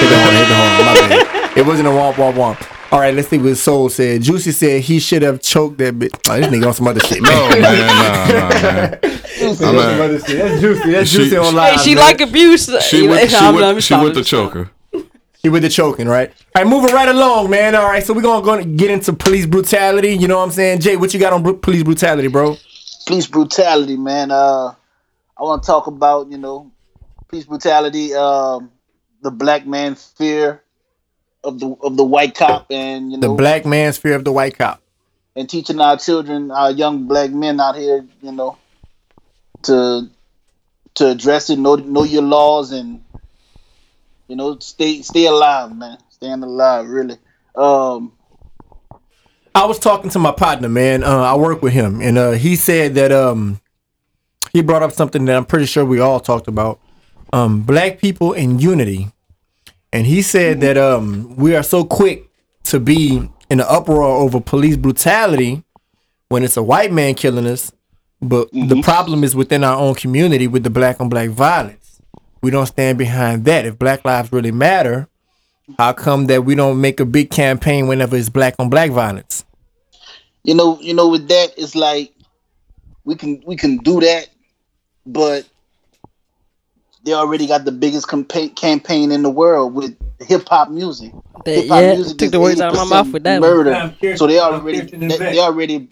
Hit 0.00 0.08
the 0.08 0.18
horn, 0.20 0.34
hit 0.36 0.48
the 0.48 0.54
horn. 0.54 0.84
My 0.84 0.94
bad. 0.94 1.56
It 1.58 1.66
wasn't 1.66 1.88
a 1.88 1.90
womp, 1.90 2.14
womp, 2.14 2.34
womp. 2.34 2.58
All 2.92 2.98
right, 2.98 3.14
let's 3.14 3.28
see 3.28 3.38
what 3.38 3.56
Soul 3.56 3.88
said. 3.88 4.22
Juicy 4.22 4.50
said 4.52 4.82
he 4.82 4.98
should 5.00 5.22
have 5.22 5.40
choked 5.40 5.78
that 5.78 5.96
bitch. 5.98 6.10
Oh, 6.28 6.36
this 6.40 6.46
nigga 6.48 6.66
on 6.66 6.74
some 6.74 6.88
other 6.88 7.00
shit, 7.00 7.22
No, 7.22 7.30
man. 7.30 7.52
Oh, 7.52 7.60
man, 7.60 7.86
nah, 7.86 8.28
nah, 8.28 8.48
man. 8.72 8.98
Juicy 9.38 9.64
on 9.64 9.76
I'm 9.76 9.80
some 9.80 10.00
other 10.00 10.18
shit. 10.20 10.38
That's 10.38 10.60
Juicy. 10.60 10.90
That's 10.90 11.08
She- 11.10 11.16
Juicy 11.18 11.36
on 11.36 11.44
she- 11.50 11.56
live. 11.56 11.74
Hey, 11.76 11.82
she 11.84 11.94
man. 11.94 12.04
like 12.04 12.20
abuse. 12.20 12.66
She 12.88 13.06
with, 13.08 13.20
she 13.30 13.36
I'm- 13.36 13.54
with, 13.54 13.74
she 13.76 13.80
stopping, 13.82 14.04
with 14.04 14.14
the 14.14 14.24
choker. 14.24 14.70
He 15.42 15.48
with 15.48 15.62
the 15.62 15.68
choking, 15.70 16.06
right? 16.06 16.30
All 16.54 16.62
right, 16.62 16.70
moving 16.70 16.94
right 16.94 17.08
along, 17.08 17.48
man. 17.50 17.74
All 17.74 17.84
right, 17.88 18.04
so 18.04 18.12
we're 18.12 18.20
gonna, 18.22 18.44
gonna 18.44 18.64
get 18.64 18.90
into 18.90 19.12
police 19.12 19.46
brutality. 19.46 20.14
You 20.14 20.28
know 20.28 20.36
what 20.38 20.44
I'm 20.44 20.50
saying? 20.50 20.80
Jay, 20.80 20.96
what 20.96 21.14
you 21.14 21.20
got 21.20 21.32
on 21.32 21.42
bru- 21.42 21.56
police 21.58 21.82
brutality, 21.82 22.28
bro? 22.28 22.56
police 23.06 23.26
brutality, 23.26 23.96
man. 23.96 24.30
Uh, 24.30 24.74
I 25.36 25.42
want 25.42 25.62
to 25.62 25.66
talk 25.66 25.86
about 25.86 26.30
you 26.30 26.36
know 26.38 26.70
police 27.28 27.46
brutality, 27.46 28.14
um, 28.14 28.70
the 29.22 29.30
black 29.30 29.66
man 29.66 29.94
fear 29.94 30.62
of 31.42 31.58
the 31.58 31.74
of 31.82 31.96
the 31.96 32.04
white 32.04 32.34
cop, 32.34 32.66
and 32.70 33.10
you 33.10 33.16
know 33.18 33.28
The 33.28 33.34
black 33.34 33.64
man's 33.64 33.96
fear 33.96 34.14
of 34.14 34.24
the 34.24 34.32
white 34.32 34.58
cop. 34.58 34.82
and 35.34 35.48
teaching 35.48 35.80
our 35.80 35.96
children, 35.96 36.50
our 36.50 36.70
young 36.70 37.06
black 37.08 37.30
men 37.30 37.60
out 37.60 37.76
here, 37.76 38.04
you 38.20 38.32
know, 38.32 38.58
to 39.62 40.08
to 40.96 41.08
address 41.08 41.48
it, 41.50 41.58
know 41.58 41.76
know 41.76 42.04
your 42.04 42.22
laws, 42.22 42.72
and 42.72 43.02
you 44.30 44.36
know, 44.36 44.56
stay 44.60 45.02
stay 45.02 45.26
alive, 45.26 45.76
man, 45.76 45.98
staying 46.08 46.44
alive, 46.44 46.88
really. 46.88 47.16
Um, 47.56 48.12
I 49.56 49.66
was 49.66 49.80
talking 49.80 50.08
to 50.10 50.20
my 50.20 50.30
partner, 50.30 50.68
man. 50.68 51.02
Uh, 51.02 51.22
I 51.22 51.34
work 51.34 51.62
with 51.62 51.72
him, 51.72 52.00
and 52.00 52.16
uh, 52.16 52.30
he 52.32 52.54
said 52.54 52.94
that 52.94 53.10
um, 53.10 53.60
he 54.52 54.62
brought 54.62 54.84
up 54.84 54.92
something 54.92 55.24
that 55.24 55.36
I'm 55.36 55.44
pretty 55.44 55.66
sure 55.66 55.84
we 55.84 55.98
all 55.98 56.20
talked 56.20 56.46
about. 56.46 56.78
Um, 57.32 57.62
black 57.62 57.98
people 57.98 58.32
in 58.32 58.60
unity, 58.60 59.08
and 59.92 60.06
he 60.06 60.22
said 60.22 60.60
that 60.60 60.78
um, 60.78 61.34
we 61.34 61.56
are 61.56 61.64
so 61.64 61.82
quick 61.82 62.30
to 62.64 62.78
be 62.78 63.16
in 63.50 63.58
an 63.58 63.66
uproar 63.68 64.04
over 64.04 64.40
police 64.40 64.76
brutality 64.76 65.64
when 66.28 66.44
it's 66.44 66.56
a 66.56 66.62
white 66.62 66.92
man 66.92 67.16
killing 67.16 67.48
us, 67.48 67.72
but 68.22 68.48
the 68.52 68.80
problem 68.80 69.24
is 69.24 69.34
within 69.34 69.64
our 69.64 69.76
own 69.76 69.96
community 69.96 70.46
with 70.46 70.62
the 70.62 70.70
black 70.70 71.00
on 71.00 71.08
black 71.08 71.30
violence. 71.30 71.79
We 72.42 72.50
don't 72.50 72.66
stand 72.66 72.98
behind 72.98 73.44
that. 73.44 73.66
If 73.66 73.78
Black 73.78 74.04
lives 74.04 74.32
really 74.32 74.52
matter, 74.52 75.08
how 75.78 75.92
come 75.92 76.26
that 76.26 76.44
we 76.44 76.54
don't 76.54 76.80
make 76.80 77.00
a 77.00 77.04
big 77.04 77.30
campaign 77.30 77.86
whenever 77.86 78.16
it's 78.16 78.28
black 78.28 78.54
on 78.58 78.70
black 78.70 78.90
violence? 78.90 79.44
you 80.42 80.54
know, 80.54 80.80
you 80.80 80.94
know, 80.94 81.08
with 81.08 81.28
that, 81.28 81.54
it's 81.56 81.74
like 81.74 82.12
we 83.04 83.14
can 83.14 83.42
we 83.46 83.56
can 83.56 83.78
do 83.78 84.00
that, 84.00 84.28
but 85.06 85.46
they 87.04 87.12
already 87.12 87.46
got 87.46 87.64
the 87.64 87.72
biggest 87.72 88.06
campa- 88.08 88.54
campaign 88.56 89.12
in 89.12 89.22
the 89.22 89.30
world 89.30 89.74
with 89.74 89.96
hip 90.20 90.48
hop 90.48 90.70
music. 90.70 91.12
Hip 91.44 91.68
hop 91.68 91.82
yeah, 91.82 91.94
music 91.94 92.18
took 92.18 92.30
the 92.30 92.40
words 92.40 92.60
out 92.60 92.72
of 92.72 92.88
my 92.88 93.02
mouth 93.02 93.12
with 93.12 93.24
that. 93.24 93.40
Murder. 93.40 93.74
I'm 93.74 94.16
so 94.16 94.26
they 94.26 94.40
I'm 94.40 94.54
already 94.54 94.80
they, 94.80 94.98
and 94.98 95.10
they 95.10 95.38
already 95.38 95.88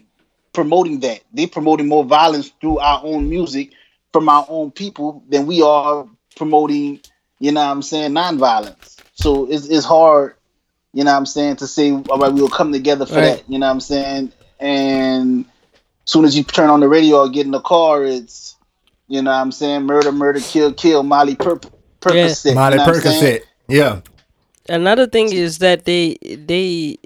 promoting 0.53 0.99
that. 1.01 1.21
They 1.33 1.45
promoting 1.45 1.87
more 1.87 2.03
violence 2.03 2.51
through 2.59 2.79
our 2.79 3.01
own 3.03 3.29
music 3.29 3.71
from 4.11 4.27
our 4.29 4.45
own 4.49 4.71
people 4.71 5.23
than 5.29 5.45
we 5.45 5.61
are 5.61 6.07
promoting. 6.35 6.99
You 7.39 7.51
know 7.51 7.61
what 7.65 7.71
I'm 7.71 7.81
saying? 7.81 8.11
Nonviolence. 8.11 8.97
So 9.15 9.49
it's 9.49 9.67
it's 9.67 9.85
hard. 9.85 10.35
You 10.93 11.03
know 11.03 11.11
what 11.11 11.17
I'm 11.17 11.25
saying 11.25 11.57
to 11.57 11.67
say 11.67 11.91
all 11.91 12.17
right, 12.17 12.31
we 12.31 12.41
will 12.41 12.49
come 12.49 12.71
together 12.71 13.05
for 13.05 13.15
Right. 13.15 13.37
that. 13.37 13.43
You 13.49 13.59
know 13.59 13.67
what 13.67 13.73
I'm 13.73 13.79
saying? 13.79 14.31
And 14.59 15.45
as 16.05 16.11
soon 16.11 16.25
as 16.25 16.35
you 16.37 16.43
turn 16.43 16.69
on 16.69 16.79
the 16.79 16.87
radio 16.89 17.19
or 17.19 17.29
get 17.29 17.45
in 17.45 17.51
the 17.51 17.61
car, 17.61 18.03
it's 18.03 18.55
you 19.07 19.21
know 19.21 19.31
what 19.31 19.37
I'm 19.37 19.51
saying 19.51 19.83
murder, 19.83 20.11
murder, 20.11 20.39
kill, 20.39 20.73
kill, 20.73 21.03
Molly 21.03 21.35
per- 21.35 21.59
Percocet. 22.01 22.53
Molly 22.55 22.73
you 22.73 22.77
know 22.79 22.85
what 22.85 22.95
I'm 22.95 23.01
saying? 23.01 23.39
Percocet. 23.39 23.43
Yeah. 23.67 24.01
another 24.67 25.05
thing 25.07 25.31
is 25.31 25.59
that 25.59 25.85
they 25.85 26.17
they 26.23 26.97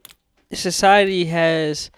society 0.54 1.26
has 1.26 1.92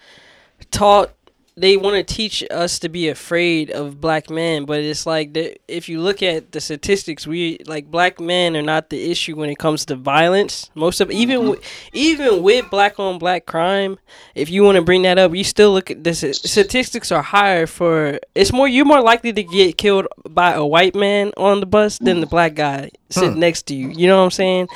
taught 0.70 1.10
they 1.58 1.76
want 1.76 1.96
to 1.96 2.14
teach 2.14 2.44
us 2.50 2.78
to 2.78 2.88
be 2.88 3.08
afraid 3.08 3.70
of 3.70 3.98
black 4.00 4.28
men 4.28 4.66
but 4.66 4.80
it's 4.80 5.06
like 5.06 5.32
the, 5.32 5.56
if 5.68 5.88
you 5.88 6.00
look 6.00 6.22
at 6.22 6.52
the 6.52 6.60
statistics 6.60 7.26
we 7.26 7.58
like 7.66 7.90
black 7.90 8.20
men 8.20 8.54
are 8.54 8.62
not 8.62 8.90
the 8.90 9.10
issue 9.10 9.34
when 9.34 9.48
it 9.48 9.58
comes 9.58 9.86
to 9.86 9.96
violence. 9.96 10.70
Most 10.74 11.00
of 11.00 11.10
even 11.10 11.38
mm-hmm. 11.38 11.46
wi- 11.46 11.62
even 11.92 12.42
with 12.42 12.68
black 12.70 13.00
on 13.00 13.18
black 13.18 13.46
crime 13.46 13.98
if 14.34 14.50
you 14.50 14.62
want 14.62 14.76
to 14.76 14.82
bring 14.82 15.02
that 15.02 15.18
up 15.18 15.34
you 15.34 15.44
still 15.44 15.72
look 15.72 15.90
at 15.90 16.04
the 16.04 16.10
s- 16.10 16.42
statistics 16.42 17.10
are 17.10 17.22
higher 17.22 17.66
for 17.66 18.20
it's 18.34 18.52
more 18.52 18.68
you're 18.68 18.84
more 18.84 19.00
likely 19.00 19.32
to 19.32 19.42
get 19.42 19.78
killed 19.78 20.06
by 20.28 20.52
a 20.52 20.64
white 20.64 20.94
man 20.94 21.32
on 21.36 21.60
the 21.60 21.66
bus 21.66 21.98
than 21.98 22.20
the 22.20 22.26
mm. 22.26 22.30
black 22.30 22.54
guy 22.54 22.90
sitting 23.08 23.34
hmm. 23.34 23.40
next 23.40 23.62
to 23.66 23.74
you. 23.74 23.88
You 23.90 24.08
know 24.08 24.18
what 24.18 24.24
i'm 24.24 24.30
saying 24.30 24.68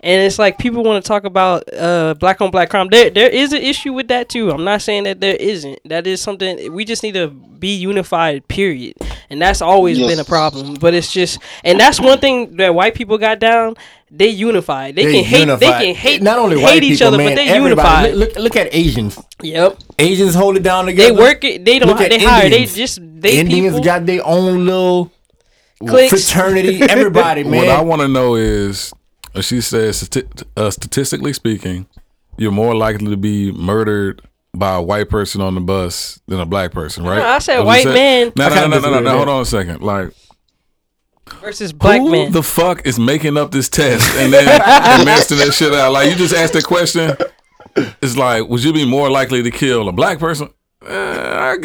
and 0.00 0.22
it's 0.22 0.38
like 0.38 0.58
people 0.58 0.82
want 0.84 1.02
to 1.02 1.06
talk 1.08 1.24
about 1.24 1.64
uh, 1.74 2.14
black 2.14 2.40
on 2.40 2.50
black 2.50 2.70
crime. 2.70 2.88
There, 2.90 3.10
there 3.10 3.28
is 3.28 3.52
an 3.52 3.62
issue 3.62 3.92
with 3.92 4.08
that 4.08 4.28
too. 4.28 4.50
I'm 4.50 4.64
not 4.64 4.82
saying 4.82 5.04
that 5.04 5.20
there 5.20 5.36
isn't. 5.36 5.78
That 5.86 6.06
is 6.06 6.20
something 6.20 6.72
we 6.72 6.84
just 6.84 7.02
need 7.02 7.14
to 7.14 7.28
be 7.28 7.74
unified. 7.76 8.46
Period. 8.48 8.94
And 9.30 9.40
that's 9.42 9.60
always 9.62 9.98
Yes. 9.98 10.10
been 10.10 10.20
a 10.20 10.24
problem. 10.24 10.74
But 10.74 10.94
it's 10.94 11.12
just, 11.12 11.38
and 11.64 11.80
that's 11.80 12.00
one 12.00 12.18
thing 12.20 12.56
that 12.58 12.74
white 12.74 12.94
people 12.94 13.18
got 13.18 13.38
down. 13.40 13.74
They 14.08 14.28
unified. 14.28 14.94
They, 14.94 15.02
can 15.12 15.24
hate. 15.24 15.46
They 15.58 15.66
can 15.66 15.94
hate. 15.96 16.22
Not 16.22 16.38
only 16.38 16.56
hate 16.58 16.62
white 16.62 16.82
each 16.84 16.98
people, 17.00 17.08
other, 17.08 17.16
man, 17.16 17.30
but 17.30 17.34
they 17.34 17.48
everybody. 17.48 17.70
unified. 18.08 18.14
Look, 18.14 18.28
look, 18.36 18.44
look 18.44 18.56
at 18.56 18.68
Asians. 18.72 19.18
Yep. 19.42 19.78
Asians 19.98 20.34
hold 20.36 20.56
it 20.56 20.62
down 20.62 20.86
together. 20.86 21.12
They 21.12 21.20
work 21.20 21.42
it. 21.42 21.64
They 21.64 21.80
don't. 21.80 21.88
Look 21.88 22.00
at 22.00 22.10
They 22.10 22.22
hire. 22.22 22.48
They 22.48 22.66
just. 22.66 23.00
They 23.02 23.38
Indians 23.40 23.74
people. 23.74 23.84
got 23.84 24.06
their 24.06 24.24
own 24.24 24.64
little 24.64 25.10
Cliques. 25.80 26.10
fraternity. 26.30 26.80
Everybody, 26.82 27.42
man. 27.42 27.62
What 27.66 27.68
I 27.70 27.80
want 27.82 28.02
to 28.02 28.08
know 28.08 28.36
is, 28.36 28.92
she 29.44 29.60
says, 29.60 30.02
stati- 30.02 30.44
uh, 30.56 30.70
statistically 30.70 31.32
speaking, 31.32 31.86
you're 32.36 32.52
more 32.52 32.74
likely 32.74 33.08
to 33.08 33.16
be 33.16 33.52
murdered 33.52 34.22
by 34.54 34.74
a 34.74 34.82
white 34.82 35.08
person 35.08 35.40
on 35.40 35.54
the 35.54 35.60
bus 35.60 36.20
than 36.26 36.40
a 36.40 36.46
black 36.46 36.72
person, 36.72 37.04
right? 37.04 37.20
I 37.20 37.38
said 37.38 37.56
That's 37.56 37.58
what 37.58 37.66
white 37.66 37.84
you 37.84 37.92
man. 37.92 38.32
No, 38.36 38.48
no, 38.48 38.66
no, 38.68 38.78
no, 38.80 38.90
no, 38.90 39.00
no. 39.00 39.16
Hold 39.16 39.28
on 39.28 39.42
a 39.42 39.44
second. 39.44 39.82
Like, 39.82 40.12
versus 41.40 41.72
black 41.72 42.00
men. 42.00 42.06
who 42.06 42.10
men. 42.10 42.32
the 42.32 42.42
fuck 42.42 42.86
is 42.86 42.98
making 42.98 43.36
up 43.36 43.50
this 43.50 43.68
test 43.68 44.16
and 44.16 44.32
then 44.32 44.48
administering 44.48 45.40
that 45.40 45.52
shit 45.52 45.72
out? 45.74 45.92
Like, 45.92 46.10
you 46.10 46.16
just 46.16 46.34
asked 46.34 46.54
that 46.54 46.64
question. 46.64 47.16
It's 48.00 48.16
like, 48.16 48.48
would 48.48 48.64
you 48.64 48.72
be 48.72 48.88
more 48.88 49.10
likely 49.10 49.42
to 49.42 49.50
kill 49.50 49.88
a 49.88 49.92
black 49.92 50.18
person? 50.18 50.48
Uh, 50.82 50.88
I 50.90 51.56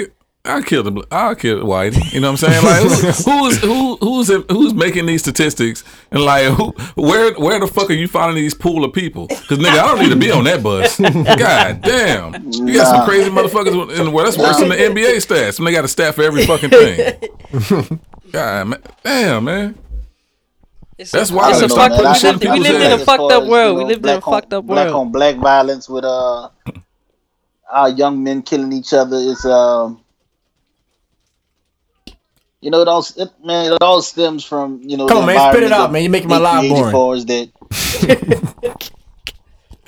get. 0.46 0.52
I'll 0.52 0.64
kill 0.64 0.84
the 0.84 0.92
bl- 0.92 1.02
I'll 1.12 1.36
kill 1.36 1.66
white. 1.66 1.96
You 2.14 2.20
know 2.22 2.32
what 2.32 2.44
I'm 2.44 2.50
saying? 2.52 2.64
Like 2.66 2.82
who, 2.82 3.32
who's 3.32 3.58
who 3.62 3.98
who's 3.98 4.28
who's 4.50 4.74
making 4.74 5.06
these 5.08 5.22
statistics 5.22 5.84
and 6.12 6.24
like 6.24 6.46
who 6.54 6.72
where 6.96 7.34
where 7.36 7.60
the 7.60 7.68
fuck 7.68 7.90
are 7.90 7.94
you 7.94 8.08
finding 8.08 8.36
these 8.36 8.54
pool 8.54 8.84
of 8.86 8.94
people? 8.94 9.28
Because 9.28 9.60
nigga, 9.60 9.80
I 9.80 9.88
don't 9.88 10.00
need 10.00 10.10
to 10.10 10.16
be 10.16 10.32
on 10.32 10.46
that 10.46 10.64
bus. 10.64 11.00
God 11.00 11.82
damn, 11.82 12.34
you 12.52 12.74
got 12.74 12.88
some 12.88 13.06
crazy 13.06 13.30
motherfuckers 13.30 13.98
in 14.00 14.06
the 14.06 14.12
world. 14.12 14.28
That's 14.28 14.38
worse 14.38 14.58
than 14.60 14.70
the 14.70 14.76
NBA 14.76 15.18
stats. 15.26 15.60
And 15.60 15.68
they 15.68 15.72
got 15.72 15.86
a 15.86 15.90
staff 15.90 16.16
for 16.16 16.24
every 16.24 16.46
fucking 16.46 16.70
thing. 16.72 17.20
God, 18.32 18.68
man. 18.68 18.82
damn, 19.04 19.44
man. 19.46 19.76
It's 20.98 21.12
That's 21.12 21.32
a, 21.32 21.36
why 21.36 21.52
it's 21.52 21.62
a 21.62 21.70
fucked 21.70 22.00
up. 22.00 22.16
shit 22.18 22.40
We 22.40 22.48
lived, 22.48 22.54
we 22.54 22.60
lived 22.60 22.82
in 22.82 22.92
a 22.92 23.00
fucked 23.00 23.32
far 23.32 23.32
up 23.32 23.44
as, 23.44 23.50
world. 23.50 23.74
you 23.74 23.78
We 23.78 23.84
know, 23.84 23.86
lived 23.86 24.06
in 24.06 24.14
a 24.14 24.22
black 24.22 24.24
fucked 24.24 24.54
up 24.54 24.66
world. 24.66 24.66
black 24.66 24.94
on 24.94 25.12
black 25.12 25.36
violence 25.38 25.90
with 25.90 26.06
uh 26.06 26.50
our 27.72 27.90
young 27.90 28.24
men 28.24 28.42
killing 28.44 28.74
each 28.74 28.94
other 28.94 29.18
is 29.18 29.46
um 29.46 30.01
you 32.62 32.70
know 32.72 32.82
it 32.82 32.88
all 32.88 33.06
it, 33.18 33.30
man 33.44 33.74
it 33.74 33.84
all 33.84 34.02
stems 34.02 34.46
from 34.46 34.82
you 34.84 34.96
know 34.98 35.08
Come 35.08 35.20
on, 35.20 35.26
man, 35.26 35.54
spit 35.54 35.64
it 35.64 35.72
out, 35.72 35.92
man. 35.92 36.04
You're 36.04 36.12
making 36.12 36.30
my 36.30 36.38
life 36.38 36.60
created 36.60 36.76
boring. 36.76 36.92
For 36.92 37.16
that 37.20 37.52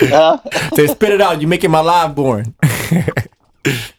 huh? 0.02 0.38
Say, 0.74 0.86
spit 0.88 1.12
it 1.12 1.20
out. 1.20 1.40
You're 1.40 1.48
making 1.48 1.70
my 1.70 1.80
life 1.80 2.14
boring. 2.14 2.54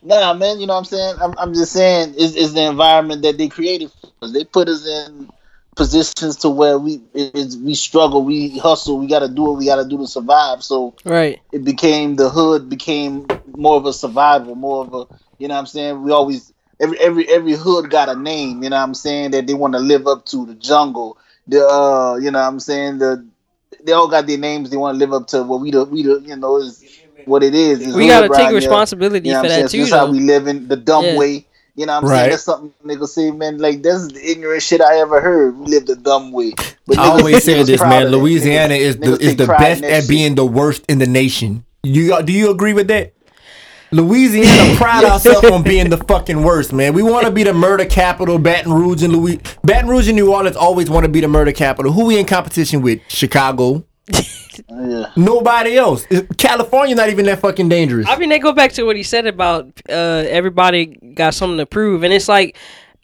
Nah, 0.06 0.36
man, 0.36 0.60
you 0.60 0.68
know 0.68 0.74
what 0.74 0.80
I'm 0.80 0.86
saying? 0.86 1.16
I'm, 1.20 1.34
I'm 1.40 1.54
just 1.56 1.72
saying 1.72 2.14
is 2.14 2.36
is 2.36 2.54
the 2.54 2.62
environment 2.62 3.24
that 3.24 3.40
they 3.40 3.48
created 3.48 3.92
for 3.92 4.12
us. 4.22 4.32
They 4.32 4.44
put 4.44 4.70
us 4.70 4.86
in 4.86 5.32
positions 5.76 6.36
to 6.38 6.50
where 6.50 6.78
we 6.78 7.02
it's, 7.16 7.56
we 7.58 7.74
struggle, 7.74 8.24
we 8.24 8.60
hustle, 8.60 9.00
we 9.00 9.08
got 9.08 9.20
to 9.20 9.28
do 9.28 9.42
what 9.42 9.58
we 9.58 9.66
got 9.66 9.78
to 9.78 9.90
do 9.90 9.98
to 9.98 10.08
survive. 10.08 10.64
So 10.64 10.94
Right. 11.04 11.42
it 11.52 11.64
became 11.64 12.18
the 12.18 12.30
hood 12.30 12.70
became 12.70 13.26
more 13.58 13.78
of 13.78 13.88
a 13.88 13.94
survival, 13.94 14.54
more 14.54 14.86
of 14.86 14.94
a 14.94 15.08
you 15.40 15.48
know 15.48 15.56
what 15.56 15.62
I'm 15.62 15.66
saying? 15.66 16.04
We 16.04 16.12
always 16.12 16.54
every 16.80 17.00
every 17.00 17.30
every 17.30 17.54
hood 17.54 17.90
got 17.90 18.10
a 18.10 18.16
name, 18.16 18.64
you 18.64 18.70
know 18.70 18.78
what 18.78 18.84
I'm 18.84 18.94
saying, 18.94 19.32
that 19.32 19.48
they 19.48 19.54
want 19.54 19.74
to 19.74 19.80
live 19.80 20.08
up 20.08 20.26
to, 20.28 20.46
the 20.46 20.56
jungle, 20.56 21.18
the 21.48 21.66
uh, 21.66 22.16
you 22.16 22.32
know 22.32 22.40
what 22.40 22.48
I'm 22.48 22.60
saying, 22.60 23.00
the 23.00 23.26
they 23.84 23.92
all 23.92 24.08
got 24.08 24.26
their 24.28 24.38
names 24.38 24.70
they 24.70 24.78
want 24.78 24.96
to 24.96 25.00
live 25.00 25.14
up 25.14 25.28
to 25.28 25.44
what 25.44 25.62
we 25.62 25.72
the 25.72 25.86
we 25.86 26.04
the 26.04 26.20
you 26.22 26.36
know 26.36 26.58
is 26.58 26.84
what 27.26 27.44
it 27.44 27.56
is. 27.56 27.86
It's 27.86 27.96
We 27.96 28.08
gotta 28.08 28.28
around 28.28 28.38
take 28.40 28.48
here. 28.50 28.56
responsibility 28.56 29.30
You 29.30 29.34
know 29.34 29.42
for 29.42 29.48
what 29.48 29.52
I'm 29.58 29.64
that 29.64 29.70
saying? 29.70 29.82
too, 29.82 29.86
This 29.86 29.92
how 29.92 30.12
we 30.12 30.20
live 30.20 30.48
in 30.48 30.68
the 30.68 30.76
dumb 30.76 31.06
Yeah. 31.06 31.18
way. 31.18 31.46
You 31.76 31.86
know 31.86 31.94
what 31.94 32.04
I'm 32.04 32.10
Right. 32.10 32.18
saying? 32.20 32.30
That's 32.30 32.44
something 32.44 32.74
niggas 32.86 33.10
say, 33.10 33.32
man. 33.32 33.58
Like 33.58 33.84
that's 33.84 34.08
the 34.08 34.32
ignorant 34.32 34.64
shit 34.64 34.82
I 34.82 35.00
ever 35.00 35.20
heard. 35.20 35.58
We 35.60 35.66
live 35.68 35.86
the 35.86 35.96
dumb 35.96 36.32
way. 36.32 36.54
But 36.88 37.00
I 37.00 37.08
always 37.08 37.44
say 37.44 37.64
this, 37.64 37.82
man. 37.82 38.10
Louisiana 38.10 38.76
Niggas- 38.76 38.80
is 38.80 38.98
the 38.98 39.18
is 39.20 39.36
the 39.36 39.48
best 39.48 39.84
at 39.84 40.04
shit. 40.04 40.10
being 40.10 40.36
the 40.36 40.46
worst 40.46 40.86
in 40.88 41.00
the 41.00 41.08
nation. 41.08 41.66
You 41.84 42.22
do 42.24 42.32
you 42.32 42.50
agree 42.50 42.74
with 42.74 42.88
that? 42.88 43.15
Louisiana 43.92 44.76
pride 44.78 45.04
ourselves 45.04 45.50
on 45.50 45.64
being 45.64 45.90
the 45.90 45.98
fucking 45.98 46.42
worst, 46.44 46.74
man. 46.74 46.94
We 46.94 47.04
want 47.04 47.26
to 47.26 47.32
be 47.32 47.44
the 47.44 47.54
murder 47.54 47.86
capital. 47.86 48.38
Baton 48.40 48.74
Rouge 48.74 49.04
and 49.04 49.14
Louis, 49.14 49.40
Baton 49.64 49.90
Rouge 49.90 50.08
and 50.08 50.16
New 50.16 50.34
Orleans 50.34 50.56
always 50.56 50.90
want 50.90 51.06
to 51.06 51.10
be 51.12 51.22
the 51.22 51.28
murder 51.28 51.52
capital. 51.52 51.92
Who 51.92 52.06
we 52.06 52.20
in 52.20 52.26
competition 52.26 52.82
with? 52.82 53.02
Chicago. 53.08 53.86
Yeah. 54.70 55.08
Nobody 55.18 55.76
else. 55.78 56.06
California 56.38 56.96
not 56.96 57.10
even 57.10 57.26
that 57.26 57.40
fucking 57.40 57.68
dangerous. 57.68 58.08
I 58.08 58.18
mean, 58.18 58.30
they 58.30 58.40
go 58.40 58.54
back 58.54 58.72
to 58.74 58.84
what 58.84 58.96
he 58.96 59.04
said 59.04 59.28
about 59.28 59.66
uh, 59.90 60.24
everybody 60.30 60.86
got 61.14 61.34
something 61.34 61.58
to 61.58 61.66
prove, 61.66 62.04
and 62.04 62.14
it's 62.14 62.30
like 62.30 62.58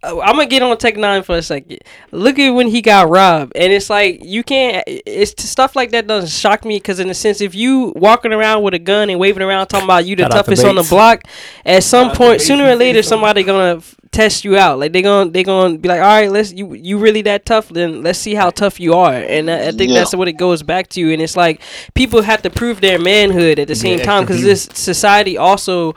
Oh, 0.04 0.20
I'm 0.20 0.32
gonna 0.36 0.48
get 0.48 0.64
on 0.64 0.76
Tech 0.80 0.98
Nine 0.98 1.22
for 1.22 1.36
a 1.36 1.44
second. 1.44 1.78
Look 2.12 2.40
at 2.40 2.50
when 2.50 2.68
he 2.68 2.82
got 2.82 3.08
robbed, 3.10 3.52
and 3.56 3.72
it's 3.72 3.88
like 3.88 4.24
you 4.26 4.44
can't. 4.44 4.84
It's 4.88 5.32
stuff 5.48 5.76
like 5.76 5.92
that 5.92 6.08
doesn't 6.08 6.30
shock 6.32 6.66
me 6.66 6.78
because 6.78 7.00
in 7.00 7.08
a 7.12 7.14
sense, 7.14 7.40
if 7.40 7.54
you 7.54 7.94
walking 7.96 8.34
around 8.34 8.64
with 8.64 8.74
a 8.74 8.80
gun 8.80 9.12
and 9.12 9.20
waving 9.20 9.44
around 9.44 9.68
talking 9.68 9.86
about 9.86 10.06
you 10.08 10.16
the 10.16 10.24
Shout 10.24 10.32
out 10.32 10.38
to 10.38 10.44
toughest 10.44 10.66
on 10.66 10.74
the 10.76 10.84
block, 10.84 11.22
at 11.66 11.84
some 11.84 12.08
out 12.08 12.14
to 12.14 12.18
point, 12.18 12.42
sooner 12.42 12.66
or 12.66 12.76
later, 12.76 13.04
somebody 13.04 13.44
gonna 13.44 13.78
f- 13.78 13.96
test 14.12 14.44
you 14.44 14.58
out. 14.58 14.80
Like 14.80 14.92
they 14.92 15.04
gonna 15.04 15.30
they 15.30 15.44
gonna 15.44 15.78
be 15.78 15.88
like, 15.88 16.02
all 16.02 16.08
right, 16.08 16.32
let's 16.32 16.52
you 16.52 16.74
you 16.74 16.98
really 16.98 17.22
that 17.22 17.46
tough? 17.46 17.70
Then 17.70 18.02
let's 18.02 18.18
see 18.18 18.34
how 18.34 18.50
tough 18.50 18.80
you 18.80 18.96
are. 18.96 19.14
And 19.14 19.52
I, 19.52 19.68
I 19.68 19.72
think 19.72 19.92
Yeah. 19.92 20.00
that's 20.00 20.16
what 20.16 20.28
it 20.28 20.34
goes 20.34 20.64
back 20.64 20.90
to. 20.90 21.14
And 21.14 21.22
it's 21.22 21.38
like 21.38 21.62
people 21.94 22.24
have 22.24 22.42
to 22.42 22.50
prove 22.50 22.82
their 22.82 22.98
manhood 22.98 23.60
at 23.60 23.68
the 23.68 23.76
same 23.76 24.00
Yeah, 24.00 24.06
time 24.06 24.24
because 24.24 24.42
this 24.42 24.68
society 24.74 25.38
also 25.38 25.94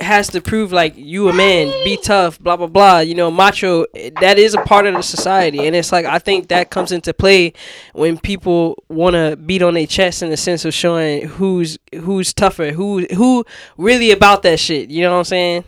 has 0.00 0.28
to 0.28 0.40
prove 0.40 0.72
like 0.72 0.94
you 0.96 1.28
a 1.28 1.32
man, 1.32 1.68
be 1.84 1.96
tough, 1.96 2.38
blah 2.38 2.56
blah 2.56 2.66
blah. 2.66 2.98
You 3.00 3.14
know, 3.14 3.30
macho. 3.30 3.86
That 4.20 4.38
is 4.38 4.54
a 4.54 4.60
part 4.62 4.86
of 4.86 4.94
the 4.94 5.02
society, 5.02 5.66
and 5.66 5.74
it's 5.74 5.92
like 5.92 6.06
I 6.06 6.18
think 6.18 6.48
that 6.48 6.70
comes 6.70 6.92
into 6.92 7.12
play 7.14 7.52
when 7.92 8.18
people 8.18 8.82
want 8.88 9.14
to 9.14 9.36
beat 9.36 9.62
on 9.62 9.74
their 9.74 9.86
chest 9.86 10.22
in 10.22 10.30
the 10.30 10.36
sense 10.36 10.64
of 10.64 10.74
showing 10.74 11.26
who's 11.26 11.78
who's 12.02 12.32
tougher, 12.32 12.72
who 12.72 13.06
who 13.14 13.44
really 13.76 14.10
about 14.10 14.42
that 14.42 14.60
shit. 14.60 14.90
You 14.90 15.02
know 15.02 15.12
what 15.12 15.18
I'm 15.18 15.24
saying? 15.24 15.64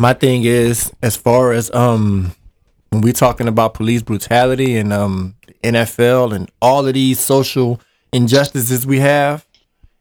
my 0.00 0.14
thing 0.14 0.44
is 0.44 0.90
as 1.02 1.14
far 1.14 1.52
as 1.52 1.70
um 1.74 2.32
when 2.88 3.02
we 3.02 3.12
talking 3.12 3.46
about 3.46 3.74
police 3.74 4.02
brutality 4.02 4.76
and 4.76 4.92
um 4.94 5.36
NFL 5.62 6.34
and 6.34 6.50
all 6.62 6.86
of 6.86 6.94
these 6.94 7.20
social 7.20 7.78
injustices 8.12 8.86
we 8.86 8.98
have, 9.00 9.46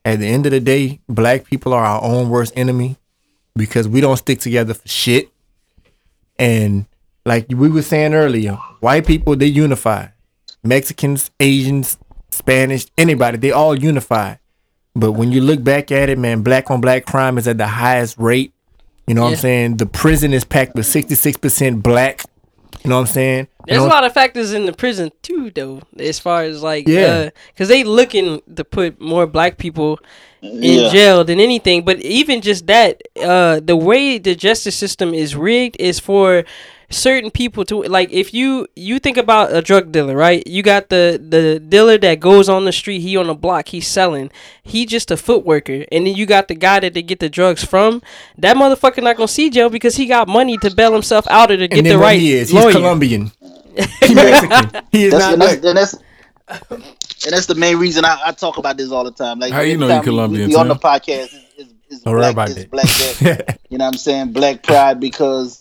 at 0.06 0.20
the 0.20 0.26
end 0.26 0.46
of 0.46 0.54
the 0.54 0.62
day, 0.62 1.02
black 1.10 1.44
people 1.44 1.74
are 1.74 1.84
our 1.84 2.02
own 2.02 2.30
worst 2.30 2.54
enemy 2.56 2.96
because 3.60 3.88
we 3.88 4.02
don't 4.02 4.18
stick 4.18 4.40
together 4.40 4.74
for 4.74 4.88
shit. 4.88 5.30
And 6.38 6.86
like 7.26 7.46
we 7.50 7.70
were 7.70 7.82
saying 7.82 8.14
earlier, 8.14 8.54
white 8.80 9.06
people 9.06 9.36
they 9.36 9.46
unify. 9.48 10.08
Mexicans, 10.64 11.32
Asians, 11.40 11.98
Spanish, 12.32 12.88
anybody, 12.98 13.38
they 13.38 13.52
all 13.52 13.78
unify. 13.78 14.36
But 14.96 15.14
when 15.14 15.32
you 15.32 15.42
look 15.42 15.64
back 15.64 15.92
at 15.92 16.10
it, 16.10 16.18
man, 16.18 16.42
black 16.42 16.70
on 16.72 16.82
black 16.82 17.06
crime 17.06 17.38
is 17.38 17.48
at 17.48 17.58
the 17.58 17.68
highest 17.68 18.18
rate. 18.18 18.54
You 19.08 19.14
know 19.14 19.22
what 19.24 19.30
Yeah. 19.30 19.36
I'm 19.36 19.42
saying? 19.42 19.78
The 19.78 19.86
prison 19.86 20.34
is 20.34 20.44
packed 20.44 20.76
with 20.76 20.86
66% 20.86 21.82
black. 21.82 22.24
You 22.84 22.90
know 22.90 22.96
what 22.98 23.02
I'm 23.02 23.08
saying? 23.08 23.48
There's 23.66 23.82
You 23.82 23.88
a 23.88 23.90
lot 23.90 24.04
of 24.04 24.14
factors 24.14 24.54
in 24.54 24.66
the 24.66 24.74
prison 24.74 25.12
too, 25.22 25.52
though, 25.52 25.82
as 25.98 26.20
far 26.20 26.44
as 26.44 26.62
like, 26.64 26.88
Yeah. 26.88 27.06
Uh, 27.06 27.30
because 27.54 27.68
they 27.68 27.84
looking 27.84 28.42
to 28.56 28.64
put 28.64 29.00
more 29.02 29.28
black 29.28 29.58
people 29.58 30.00
in 30.42 30.62
Yeah. 30.64 30.90
jail 30.90 31.24
than 31.24 31.40
anything. 31.40 31.84
But 31.84 32.00
even 32.02 32.42
just 32.42 32.68
that, 32.68 33.02
uh, 33.22 33.60
the 33.64 33.76
way 33.76 34.18
the 34.18 34.36
justice 34.36 34.76
system 34.76 35.14
is 35.14 35.36
rigged 35.36 35.76
is 35.80 36.00
for 36.00 36.44
certain 36.92 37.30
people 37.30 37.64
to 37.66 37.84
like. 37.84 38.12
If 38.12 38.34
you 38.34 38.68
you 38.76 39.00
think 39.00 39.18
about 39.18 39.54
a 39.54 39.62
drug 39.62 39.92
dealer, 39.92 40.16
right? 40.16 40.42
You 40.48 40.64
got 40.64 40.90
the 40.90 41.22
the 41.22 41.60
dealer 41.60 41.98
that 42.00 42.20
goes 42.20 42.50
on 42.50 42.66
the 42.66 42.72
street, 42.72 43.00
he 43.02 43.16
on 43.18 43.28
the 43.28 43.36
block, 43.36 43.68
he's 43.70 43.88
selling. 43.88 44.32
He 44.64 44.86
just 44.86 45.12
a 45.12 45.18
foot 45.18 45.46
worker, 45.46 45.86
and 45.92 46.08
then 46.08 46.16
you 46.16 46.26
got 46.26 46.48
the 46.48 46.56
guy 46.56 46.80
that 46.80 46.94
they 46.94 47.02
get 47.04 47.20
the 47.20 47.30
drugs 47.30 47.64
from. 47.64 48.02
That 48.38 48.56
motherfucker 48.58 49.04
not 49.04 49.18
gonna 49.18 49.28
see 49.28 49.50
jail 49.50 49.70
because 49.70 49.98
he 49.98 50.06
got 50.08 50.28
money 50.28 50.58
to 50.58 50.74
bail 50.74 50.94
himself 50.94 51.28
out 51.30 51.52
of 51.52 51.60
to 51.60 51.68
get 51.68 51.78
and 51.80 51.86
then 51.88 51.98
the 51.98 52.00
right 52.02 52.20
he 52.20 52.34
is, 52.34 52.52
lawyer. 52.54 52.66
he's 52.68 52.76
Colombian. 52.76 53.32
He 54.02 54.14
Mexican. 54.14 54.82
He 54.92 55.06
is 55.06 55.12
That's, 55.14 55.38
not 55.38 55.40
that's, 55.40 55.62
black. 55.62 56.04
And 56.72 56.84
that's 57.32 57.46
the 57.46 57.56
main 57.56 57.78
reason 57.78 58.06
I, 58.06 58.20
I 58.28 58.32
talk 58.32 58.58
about 58.58 58.78
this 58.78 58.92
all 58.92 59.04
the 59.04 59.12
time. 59.12 59.40
Like 59.40 59.54
How 59.54 59.62
you 59.62 59.78
know 59.78 59.86
you 59.88 59.92
time 59.94 60.00
we- 60.02 60.06
Colombian, 60.06 60.50
We, 60.50 60.56
we 60.56 60.60
on 60.60 60.68
the 60.68 60.76
podcast. 60.76 61.34
Is, 61.34 61.44
is, 61.58 61.74
is 61.90 62.00
black, 62.04 62.34
about 62.34 62.48
this, 62.50 62.66
black 62.66 62.86
that. 63.20 63.60
you 63.70 63.78
know 63.78 63.86
what 63.86 63.94
I'm 63.94 63.98
saying? 64.00 64.32
Black 64.34 64.64
pride 64.64 65.00
because 65.00 65.60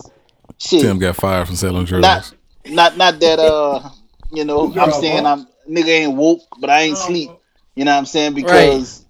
shit. 0.59 0.83
Tim 0.83 0.99
got 0.99 1.17
fired 1.17 1.47
from 1.47 1.57
selling 1.57 1.85
drugs. 1.85 2.03
not 2.03 2.35
not 2.67 2.97
not 2.97 3.21
that 3.21 3.39
uh 3.39 3.89
you 4.33 4.45
know 4.45 4.73
I'm 4.75 4.93
saying 4.93 5.25
I'm 5.27 5.47
nigga 5.69 5.89
ain't 5.89 6.17
woke, 6.17 6.43
but 6.61 6.71
I 6.71 6.83
ain't 6.83 6.99
sleep. 6.99 7.31
You 7.75 7.85
know 7.85 7.93
what 7.93 7.99
I'm 7.99 8.07
saying? 8.07 8.35
Because 8.35 9.05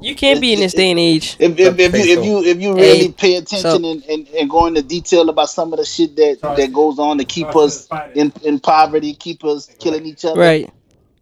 You 0.00 0.14
can't 0.14 0.40
be 0.40 0.52
in 0.52 0.60
this 0.60 0.72
day 0.74 0.90
and 0.90 1.00
age. 1.00 1.36
if, 1.40 1.58
if, 1.58 1.78
if 1.78 1.94
you 1.94 2.00
if 2.18 2.24
you 2.24 2.44
if 2.44 2.60
you 2.60 2.74
really 2.74 2.98
Hey, 2.98 3.12
pay 3.12 3.36
attention 3.36 3.82
so- 3.82 3.90
and, 3.90 4.04
and, 4.04 4.28
and 4.28 4.48
go 4.50 4.66
into 4.66 4.82
detail 4.82 5.28
about 5.28 5.50
some 5.50 5.72
of 5.72 5.78
the 5.78 5.84
shit 5.84 6.14
that 6.16 6.38
that 6.56 6.72
goes 6.72 6.98
on 6.98 7.18
to 7.18 7.24
keep 7.24 7.54
us 7.56 7.88
in, 8.14 8.32
in 8.44 8.60
poverty, 8.60 9.14
keep 9.14 9.44
us 9.44 9.66
killing 9.78 10.06
each 10.06 10.24
other. 10.24 10.38
Right. 10.40 10.70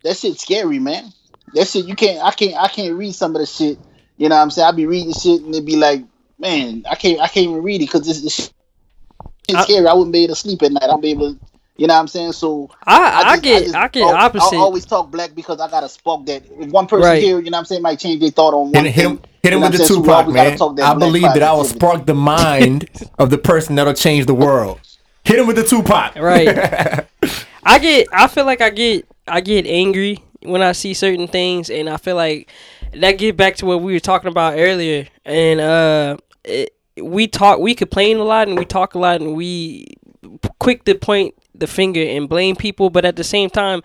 That 0.07 0.17
shit's 0.17 0.41
scary, 0.43 0.79
man. 0.79 1.13
That 1.55 1.67
shit 1.69 1.87
you 1.87 1.95
can't 1.95 2.23
I 2.25 2.31
can't 2.31 2.55
I 2.57 2.69
can't 2.69 2.95
read 2.95 3.15
some 3.15 3.35
of 3.35 3.41
the 3.41 3.47
shit. 3.47 3.79
You 4.17 4.29
know 4.29 4.37
what 4.37 4.43
I'm 4.43 4.51
saying? 4.51 4.67
I'll 4.67 4.73
be 4.73 4.87
reading 4.87 5.13
shit 5.13 5.43
and 5.43 5.55
it 5.55 5.65
be 5.67 5.77
like, 5.77 6.03
man, 6.39 6.85
I 6.89 6.95
can't 6.95 7.21
I 7.21 7.29
can't 7.29 7.49
even 7.49 7.63
read 7.63 7.83
it 7.83 7.87
because 7.87 8.07
this, 8.07 8.21
this 8.23 8.35
shit 8.35 8.53
I- 9.57 9.63
scary. 9.65 9.87
I 9.87 9.93
wouldn't 9.95 10.13
be 10.13 10.25
able 10.25 10.35
to 10.35 10.41
sleep 10.41 10.63
at 10.63 10.73
night. 10.73 10.85
I 10.85 10.95
wouldn't 10.95 11.03
be 11.03 11.11
able 11.11 11.35
to 11.35 11.41
you 11.79 11.87
know 11.87 11.93
what 11.95 12.01
I'm 12.01 12.09
saying? 12.09 12.33
So 12.33 12.71
I, 12.87 13.23
I, 13.23 13.33
just- 13.33 13.43
get 13.43 13.63
just 13.65 13.75
I, 13.75 13.89
get 13.89 14.03
al- 14.03 14.15
opposite. 14.15 14.57
I 14.57 14.59
always 14.59 14.87
talk 14.87 15.11
black 15.11 15.35
because 15.35 15.61
I 15.61 15.69
got 15.69 15.85
a 15.85 15.89
spark 15.91 16.25
that 16.27 16.43
if 16.59 16.71
one 16.71 16.87
person 16.87 17.05
Right. 17.07 17.23
here, 17.23 17.39
you 17.39 17.51
know 17.51 17.57
what 17.57 17.61
I'm 17.61 17.65
saying, 17.67 17.83
might 17.83 17.99
change 17.99 18.21
their 18.23 18.31
thought 18.31 18.55
on 18.55 18.73
one 18.73 18.85
Hit, 18.85 18.95
hit 18.95 19.05
him, 19.05 19.21
hit 19.43 19.53
him 19.53 19.59
You 19.59 19.61
know 19.61 19.67
with 19.71 19.77
the 19.77 19.83
I'm 19.83 19.89
saying? 19.89 20.03
Tupac, 20.03 20.15
always 20.27 20.35
man. 20.35 20.87
I 20.87 20.95
believe 20.95 21.23
that 21.35 21.43
I 21.43 21.53
will 21.53 21.65
spark 21.65 22.07
the 22.07 22.15
mind 22.15 22.89
of 23.19 23.29
the 23.31 23.37
person 23.39 23.75
that'll 23.75 23.93
change 23.93 24.25
the 24.27 24.35
world. 24.35 24.81
Hit 25.25 25.39
him 25.39 25.47
with 25.47 25.57
the 25.57 25.65
Tupac. 25.65 26.15
right. 26.17 27.07
I 27.65 27.79
get 27.79 28.07
I 28.13 28.29
feel 28.29 28.45
like 28.47 28.61
I 28.63 28.71
get 28.71 29.07
I 29.29 29.41
get 29.41 29.67
angry 29.67 30.23
when 30.43 30.63
I 30.63 30.73
see 30.73 30.95
certain 30.95 31.27
things 31.29 31.71
and 31.71 31.89
I 31.89 31.97
feel 31.97 32.17
like 32.17 32.51
that 32.93 33.13
get 33.19 33.37
back 33.37 33.57
to 33.57 33.67
what 33.67 33.83
we 33.83 33.93
were 33.93 34.01
talking 34.01 34.29
about 34.31 34.59
earlier 34.59 35.09
and 35.25 35.61
uh 35.61 36.17
it, 36.45 36.75
we 37.03 37.27
talk 37.27 37.59
we 37.59 37.75
complain 37.75 38.19
a 38.19 38.23
lot 38.25 38.47
and 38.49 38.59
we 38.59 38.65
talk 38.65 38.95
a 38.95 38.99
lot 38.99 39.21
and 39.21 39.35
we 39.35 39.87
quick 40.61 40.85
to 40.85 40.95
point 40.95 41.35
the 41.55 41.67
finger 41.67 42.01
and 42.03 42.29
blame 42.29 42.55
people 42.55 42.91
but 42.91 43.05
at 43.05 43.17
the 43.17 43.25
same 43.25 43.51
time 43.51 43.83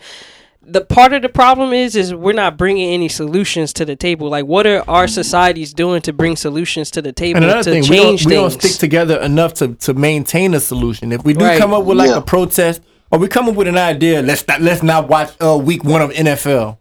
the 0.64 0.80
part 0.80 1.12
of 1.12 1.22
the 1.22 1.28
problem 1.28 1.72
is 1.72 1.96
is 1.96 2.14
we're 2.14 2.32
not 2.32 2.56
bringing 2.56 2.92
any 2.94 3.08
solutions 3.08 3.72
to 3.72 3.84
the 3.84 3.96
table 3.96 4.28
like 4.28 4.44
what 4.46 4.64
are 4.66 4.88
our 4.88 5.08
societies 5.08 5.74
doing 5.74 6.00
to 6.00 6.12
bring 6.12 6.36
solutions 6.36 6.90
to 6.92 7.02
the 7.02 7.12
table 7.12 7.38
And 7.38 7.46
another 7.46 7.64
to 7.64 7.70
thing, 7.72 7.82
we 7.90 7.96
don't, 7.96 8.06
change 8.18 8.26
we 8.26 8.34
don't 8.34 8.50
stick 8.50 8.72
together 8.78 9.18
enough 9.20 9.54
to, 9.54 9.74
to 9.74 9.94
maintain 9.94 10.54
a 10.54 10.60
solution. 10.60 11.10
If 11.10 11.24
we 11.24 11.34
do 11.34 11.44
Right. 11.44 11.58
come 11.58 11.72
up 11.74 11.84
with 11.84 11.98
like 11.98 12.10
Yeah. 12.10 12.18
a 12.18 12.22
protest 12.22 12.80
or 13.12 13.18
we 13.18 13.28
come 13.28 13.48
up 13.48 13.54
with 13.54 13.68
an 13.68 13.78
idea, 13.78 14.22
let's 14.22 14.46
not 14.48 14.60
let's 14.60 14.82
not 14.82 15.08
watch 15.08 15.30
uh, 15.40 15.56
week 15.56 15.84
one 15.84 16.02
of 16.02 16.10
NFL. 16.10 16.78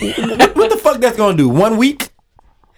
what, 0.00 0.56
what 0.56 0.70
the 0.70 0.76
fuck 0.76 1.00
that's 1.00 1.16
gonna 1.16 1.36
do? 1.36 1.48
One 1.48 1.76
week? 1.76 2.10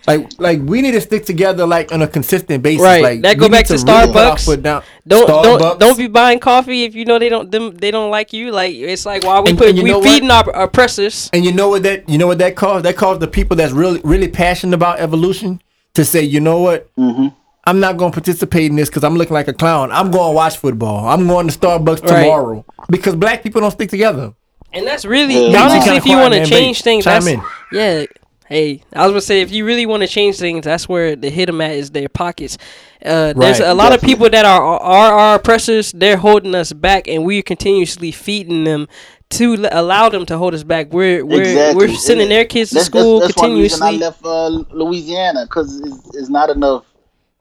Like 0.07 0.29
like 0.39 0.61
we 0.61 0.83
need 0.83 0.93
to 0.93 1.01
stick 1.01 1.25
together 1.25 1.67
like 1.67 1.91
on 1.91 2.03
a 2.03 2.07
consistent 2.07 2.63
basis. 2.63 2.83
Right. 2.83 3.03
Like 3.03 3.23
That 3.23 3.39
go 3.39 3.49
back 3.49 3.65
to 3.67 3.73
really 3.73 3.85
put 3.85 4.17
our 4.17 4.37
Starbucks. 4.37 4.45
foot 4.45 4.63
down. 4.63 4.83
Don't 5.09 5.27
Starbucks. 5.27 5.59
don't 5.59 5.81
don't 5.81 5.97
be 5.99 6.09
buying 6.09 6.41
coffee 6.41 6.85
if 6.85 6.95
you 6.95 7.07
know 7.07 7.19
they 7.19 7.31
don't 7.31 7.51
them 7.51 7.75
they 7.75 7.91
don't 7.91 8.11
like 8.11 8.35
you. 8.35 8.53
Like 8.53 8.75
it's 8.75 9.07
like 9.07 9.25
why 9.25 9.41
we 9.41 9.49
And- 9.51 9.59
put 9.59 9.69
and 9.69 9.79
you 9.79 9.85
we 9.85 9.91
know 9.91 10.01
what? 10.01 10.09
feeding 10.09 10.31
our 10.31 10.45
oppressors. 10.55 11.31
And 11.33 11.43
you 11.43 11.53
know 11.53 11.71
what 11.71 11.85
that 11.85 12.07
you 12.07 12.19
know 12.19 12.27
what 12.27 12.37
that 12.39 12.55
caused? 12.55 12.85
That 12.85 12.97
caused 12.97 13.21
the 13.21 13.29
people 13.29 13.57
that's 13.57 13.73
really 13.73 14.03
really 14.05 14.29
passionate 14.29 14.75
about 14.75 15.01
evolution 15.01 15.63
to 15.95 16.05
say, 16.05 16.23
you 16.23 16.41
know 16.41 16.61
what? 16.61 16.95
Mm-hmm. 16.97 17.29
I'm 17.67 17.81
not 17.81 17.97
going 17.97 18.13
to 18.13 18.15
participate 18.15 18.71
in 18.71 18.77
this 18.77 18.89
because 18.89 19.05
I'm 19.05 19.17
looking 19.17 19.35
like 19.35 19.49
a 19.49 19.53
clown. 19.53 19.91
I'm 19.91 20.11
going 20.11 20.31
to 20.33 20.35
watch 20.35 20.59
football. 20.59 21.07
I'm 21.09 21.27
going 21.27 21.49
to 21.49 21.59
Starbucks 21.59 22.03
Right. 22.03 22.23
tomorrow 22.25 22.65
because 22.91 23.15
black 23.15 23.43
people 23.43 23.61
don't 23.61 23.71
stick 23.71 23.91
together. 23.91 24.35
And 24.73 24.87
that's 24.87 25.05
really 25.05 25.51
Yeah. 25.53 25.63
honestly 25.63 25.81
Kinda 25.81 25.97
if 25.97 26.07
you 26.07 26.17
want 26.19 26.35
to 26.35 26.45
change 26.45 26.83
things, 26.83 27.05
chime 27.05 27.23
that's 27.25 27.27
in. 27.27 27.43
yeah. 27.73 28.05
Hey, 28.47 28.83
I 28.95 29.03
was 29.05 29.13
gonna 29.13 29.21
say 29.23 29.41
if 29.41 29.51
you 29.51 29.65
really 29.65 29.87
want 29.87 30.03
to 30.03 30.07
change 30.07 30.37
things, 30.39 30.65
that's 30.67 30.87
where 30.87 31.17
the 31.17 31.31
hit 31.31 31.47
them 31.47 31.63
at 31.63 31.71
is 31.73 31.91
their 31.93 32.11
pockets. 32.11 32.59
Uh, 33.05 33.33
there's 33.33 33.59
a 33.59 33.73
lot 33.73 33.95
of 33.95 34.03
people 34.03 34.29
that 34.29 34.45
are 34.45 34.61
are 34.63 35.13
our 35.13 35.35
oppressors. 35.37 35.93
They're 35.93 36.19
holding 36.19 36.55
us 36.55 36.71
back, 36.73 37.09
and 37.09 37.25
we're 37.25 37.43
continuously 37.43 38.11
feeding 38.13 38.65
them 38.65 38.87
to 39.31 39.55
l- 39.65 39.69
allow 39.73 40.11
them 40.11 40.27
to 40.27 40.37
hold 40.37 40.53
us 40.53 40.63
back. 40.63 40.93
We're 40.93 41.25
we're 41.25 41.41
Exactly. 41.41 41.87
we're 41.89 41.95
sending 41.97 42.25
And 42.25 42.33
their 42.33 42.45
kids 42.45 42.69
to 42.71 42.75
That's, 42.77 42.87
school 42.87 43.21
that's, 43.21 43.33
that's 43.35 43.43
one 43.43 43.59
reason 43.59 43.83
I 43.83 43.93
continuously. 43.93 44.27
left 44.29 44.71
uh, 44.71 44.75
Louisiana 44.77 45.47
because 45.47 45.81
it's, 45.81 46.15
it's 46.17 46.29
not 46.29 46.51
enough 46.51 46.85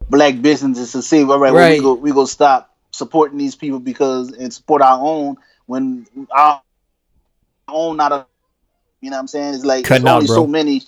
black 0.10 0.42
businesses 0.42 0.92
to 0.94 1.02
say, 1.02 1.24
all 1.24 1.40
right, 1.40 1.52
well, 1.54 1.70
we 1.70 1.78
go 1.78 1.94
we 1.96 2.12
go 2.12 2.26
stop 2.26 2.70
supporting 2.92 3.38
these 3.38 3.56
people 3.56 3.80
because 3.80 4.32
and 4.34 4.54
support 4.54 4.82
our 4.82 5.00
own 5.02 5.38
when 5.66 6.06
our 6.32 6.62
own 7.70 7.98
not 7.98 8.12
a 8.12 8.26
you 9.02 9.10
know 9.10 9.18
what 9.18 9.22
I'm 9.22 9.28
saying 9.28 9.56
it's 9.56 9.66
like 9.66 9.86
Cutting 9.86 10.04
there's 10.04 10.06
out, 10.08 10.16
only 10.16 10.28
bro. 10.28 10.36
so 10.38 10.48
many 10.48 10.84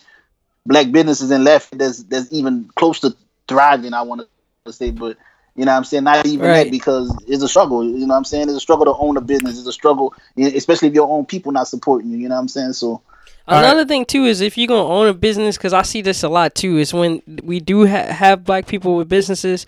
black 0.65 0.91
businesses 0.91 1.31
in 1.31 1.43
left 1.43 1.77
that's 1.77 2.03
that's 2.03 2.31
even 2.31 2.69
close 2.75 2.99
to 3.01 3.15
thriving. 3.47 3.93
I 3.93 4.01
want 4.03 4.27
to 4.65 4.73
say, 4.73 4.91
but 4.91 5.17
you 5.55 5.65
know 5.65 5.71
what 5.71 5.77
I'm 5.77 5.83
saying? 5.85 6.03
Not 6.03 6.25
even 6.25 6.47
Right. 6.47 6.65
that 6.65 6.71
because 6.71 7.23
it's 7.27 7.43
a 7.43 7.47
struggle. 7.47 7.83
You 7.83 7.99
know 7.99 8.07
what 8.07 8.17
I'm 8.17 8.25
saying? 8.25 8.43
It's 8.43 8.57
a 8.57 8.59
struggle 8.59 8.85
to 8.85 8.95
own 8.95 9.17
a 9.17 9.21
business. 9.21 9.57
It's 9.57 9.67
a 9.67 9.73
struggle, 9.73 10.13
especially 10.37 10.89
if 10.89 10.93
your 10.93 11.09
own 11.09 11.25
people 11.25 11.51
not 11.51 11.67
supporting 11.67 12.11
you. 12.11 12.17
You 12.17 12.29
know 12.29 12.35
what 12.35 12.41
I'm 12.41 12.47
saying? 12.47 12.73
So 12.73 13.01
Another 13.47 13.85
thing 13.85 14.05
too 14.05 14.25
is 14.25 14.41
if 14.41 14.57
you're 14.57 14.67
gonna 14.67 14.87
own 14.87 15.07
a 15.07 15.13
business, 15.13 15.57
because 15.57 15.73
I 15.73 15.83
see 15.83 16.01
this 16.01 16.23
a 16.23 16.29
lot 16.29 16.55
too, 16.55 16.77
is 16.77 16.93
when 16.93 17.21
we 17.43 17.59
do 17.59 17.85
ha- 17.87 18.11
have 18.11 18.43
black 18.43 18.65
people 18.67 18.95
with 18.95 19.07
businesses, 19.07 19.65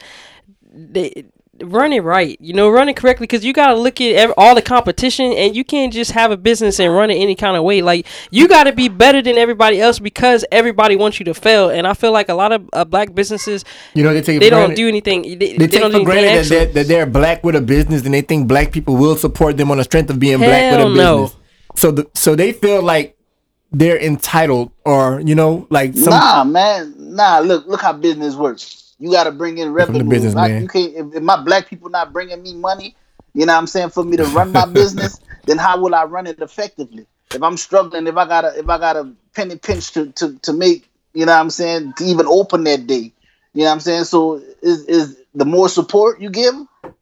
they 0.73 1.25
run 1.63 1.91
it 1.91 2.01
right. 2.01 2.37
You 2.39 2.53
know, 2.53 2.69
run 2.69 2.87
it 2.87 2.95
correctly, 2.95 3.25
because 3.25 3.43
you 3.43 3.51
gotta 3.53 3.73
look 3.75 3.99
at 4.01 4.13
ev- 4.15 4.33
all 4.37 4.53
the 4.55 4.61
competition, 4.61 5.31
and 5.33 5.55
you 5.55 5.63
can't 5.63 5.91
just 5.91 6.11
have 6.11 6.29
a 6.31 6.37
business 6.37 6.79
and 6.79 6.93
run 6.93 7.09
it 7.09 7.15
any 7.15 7.35
kind 7.35 7.57
of 7.57 7.63
way. 7.63 7.81
Like 7.81 8.05
you 8.31 8.47
gotta 8.47 8.71
be 8.73 8.89
better 8.89 9.21
than 9.21 9.37
everybody 9.37 9.79
else 9.81 9.99
because 9.99 10.45
everybody 10.51 10.95
wants 10.95 11.19
you 11.19 11.25
to 11.25 11.33
fail. 11.33 11.69
And 11.69 11.87
I 11.87 11.93
feel 11.93 12.11
like 12.11 12.29
a 12.29 12.33
lot 12.35 12.51
of 12.51 12.69
uh, 12.73 12.85
black 12.85 13.13
businesses 13.15 13.63
You 13.93 14.03
know, 14.03 14.13
they 14.13 14.21
take 14.21 14.39
they 14.39 14.49
don't 14.49 14.59
granted. 14.69 14.75
do 14.75 14.87
anything. 14.87 15.21
They, 15.23 15.35
They, 15.35 15.57
they 15.57 15.67
take 15.67 15.91
for 15.91 16.03
granted 16.03 16.45
that 16.45 16.49
they're, 16.49 16.65
that 16.67 16.87
they're 16.87 17.05
black 17.07 17.43
with 17.43 17.55
a 17.55 17.61
business, 17.61 18.05
and 18.05 18.13
they 18.13 18.21
think 18.21 18.47
black 18.47 18.71
people 18.71 18.95
will 18.95 19.15
support 19.15 19.57
them 19.57 19.71
on 19.71 19.77
the 19.77 19.83
strength 19.83 20.09
of 20.09 20.19
being 20.19 20.37
black 20.37 20.71
with 20.71 20.79
a 20.79 20.83
Hell 20.83 20.89
no. 20.89 21.21
business. 21.23 21.41
So, 21.75 21.91
the, 21.91 22.09
so 22.13 22.35
they 22.35 22.53
feel 22.53 22.81
like 22.83 23.16
they're 23.71 23.99
entitled, 23.99 24.71
or 24.85 25.19
you 25.21 25.35
know, 25.35 25.67
like 25.69 25.95
some. 25.95 26.11
nah, 26.11 26.43
man, 26.43 26.93
nah. 26.97 27.39
Look, 27.39 27.67
look 27.67 27.81
how 27.81 27.93
business 27.93 28.35
works. 28.35 28.95
You 28.99 29.11
got 29.11 29.25
to 29.25 29.31
bring 29.31 29.57
in 29.57 29.73
revenue. 29.73 30.03
business, 30.03 30.33
If 30.33 30.37
I- 30.39 30.47
man. 30.47 30.61
You 30.63 30.67
can't. 30.67 30.93
If, 30.95 31.15
if 31.15 31.23
my 31.23 31.41
black 31.41 31.67
people 31.67 31.89
not 31.89 32.13
bringing 32.13 32.41
me 32.41 32.53
money, 32.53 32.95
you 33.33 33.45
know 33.45 33.53
what 33.53 33.59
I'm 33.59 33.67
saying, 33.67 33.89
for 33.89 34.03
me 34.03 34.17
to 34.17 34.25
run 34.25 34.51
my 34.51 34.65
business, 34.73 35.19
then 35.45 35.57
how 35.57 35.79
will 35.79 35.93
I 35.93 36.03
run 36.05 36.27
it 36.27 36.39
effectively? 36.41 37.05
If 37.33 37.43
I'm 37.43 37.57
struggling, 37.57 38.07
if 38.07 38.15
I 38.17 38.25
got 38.25 38.41
to 38.41 38.57
if 38.57 38.67
I 38.69 38.77
got 38.77 38.95
a 38.95 39.11
penny 39.35 39.57
pinch 39.57 39.91
to, 39.91 40.11
to 40.13 40.37
to 40.39 40.53
make, 40.53 40.89
you 41.13 41.25
know 41.25 41.33
what 41.33 41.39
I'm 41.41 41.49
saying, 41.49 41.93
to 41.97 42.03
even 42.05 42.25
open 42.25 42.63
that 42.63 42.87
day, 42.87 43.11
you 43.53 43.63
know 43.63 43.65
what 43.65 43.71
I'm 43.73 43.79
saying. 43.81 44.05
So 44.05 44.41
is 44.61 44.85
is 44.85 45.17
the 45.35 45.45
more 45.45 45.69
support 45.69 46.19
you 46.21 46.29
give, 46.29 46.53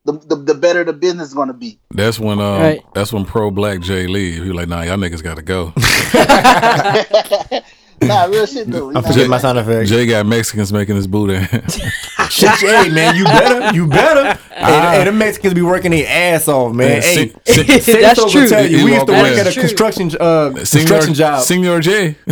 the 0.05 0.13
the, 0.13 0.35
the 0.35 0.53
better 0.55 0.83
the 0.83 0.93
business 0.93 1.29
is 1.29 1.33
gonna 1.33 1.53
be. 1.53 1.79
That's 1.91 2.19
when 2.19 2.39
um, 2.39 2.61
Right. 2.61 2.81
that's 2.93 3.11
when 3.13 3.25
pro 3.25 3.51
black 3.51 3.81
Jay 3.81 4.07
leave. 4.07 4.43
He 4.43 4.51
like, 4.51 4.67
nah, 4.67 4.81
y'all 4.81 4.97
niggas 4.97 5.23
got 5.23 5.37
to 5.37 5.41
go. 5.41 5.73
Nah, 8.01 8.25
real 8.25 8.45
shit 8.45 8.67
though. 8.69 8.89
I 8.89 8.93
know 8.93 9.01
forget 9.01 9.27
my 9.29 9.35
I'm 9.37 9.41
sound 9.41 9.57
effect. 9.57 9.89
Jay 9.89 10.05
got 10.05 10.25
Mexicans 10.25 10.71
making 10.73 10.95
his 10.95 11.07
booty. 11.07 11.43
Shit, 12.29 12.49
hey 12.59 12.89
man, 12.89 13.15
you 13.15 13.23
better, 13.23 13.75
you 13.75 13.87
better. 13.87 14.33
hey, 14.55 14.97
hey, 14.97 15.03
them 15.05 15.17
Mexicans 15.19 15.53
be 15.53 15.61
working 15.61 15.91
their 15.91 16.07
ass 16.07 16.47
off, 16.47 16.73
man. 16.73 16.89
Man, 16.89 17.01
hey, 17.03 17.29
sing- 17.29 17.39
sing- 17.65 17.81
say 17.81 18.01
That's 18.01 18.31
true. 18.31 18.47
Tell 18.49 18.65
you, 18.65 18.77
You 18.79 18.85
we 18.85 18.93
used 18.95 19.05
to 19.07 19.13
work 19.13 19.37
at 19.37 19.45
a 19.47 19.51
True. 19.51 19.61
construction 19.61 20.09
uh, 20.19 20.49
Senior, 20.65 20.87
construction 20.87 21.13
job. 21.13 21.41
Senior 21.43 21.79
J. 21.79 22.15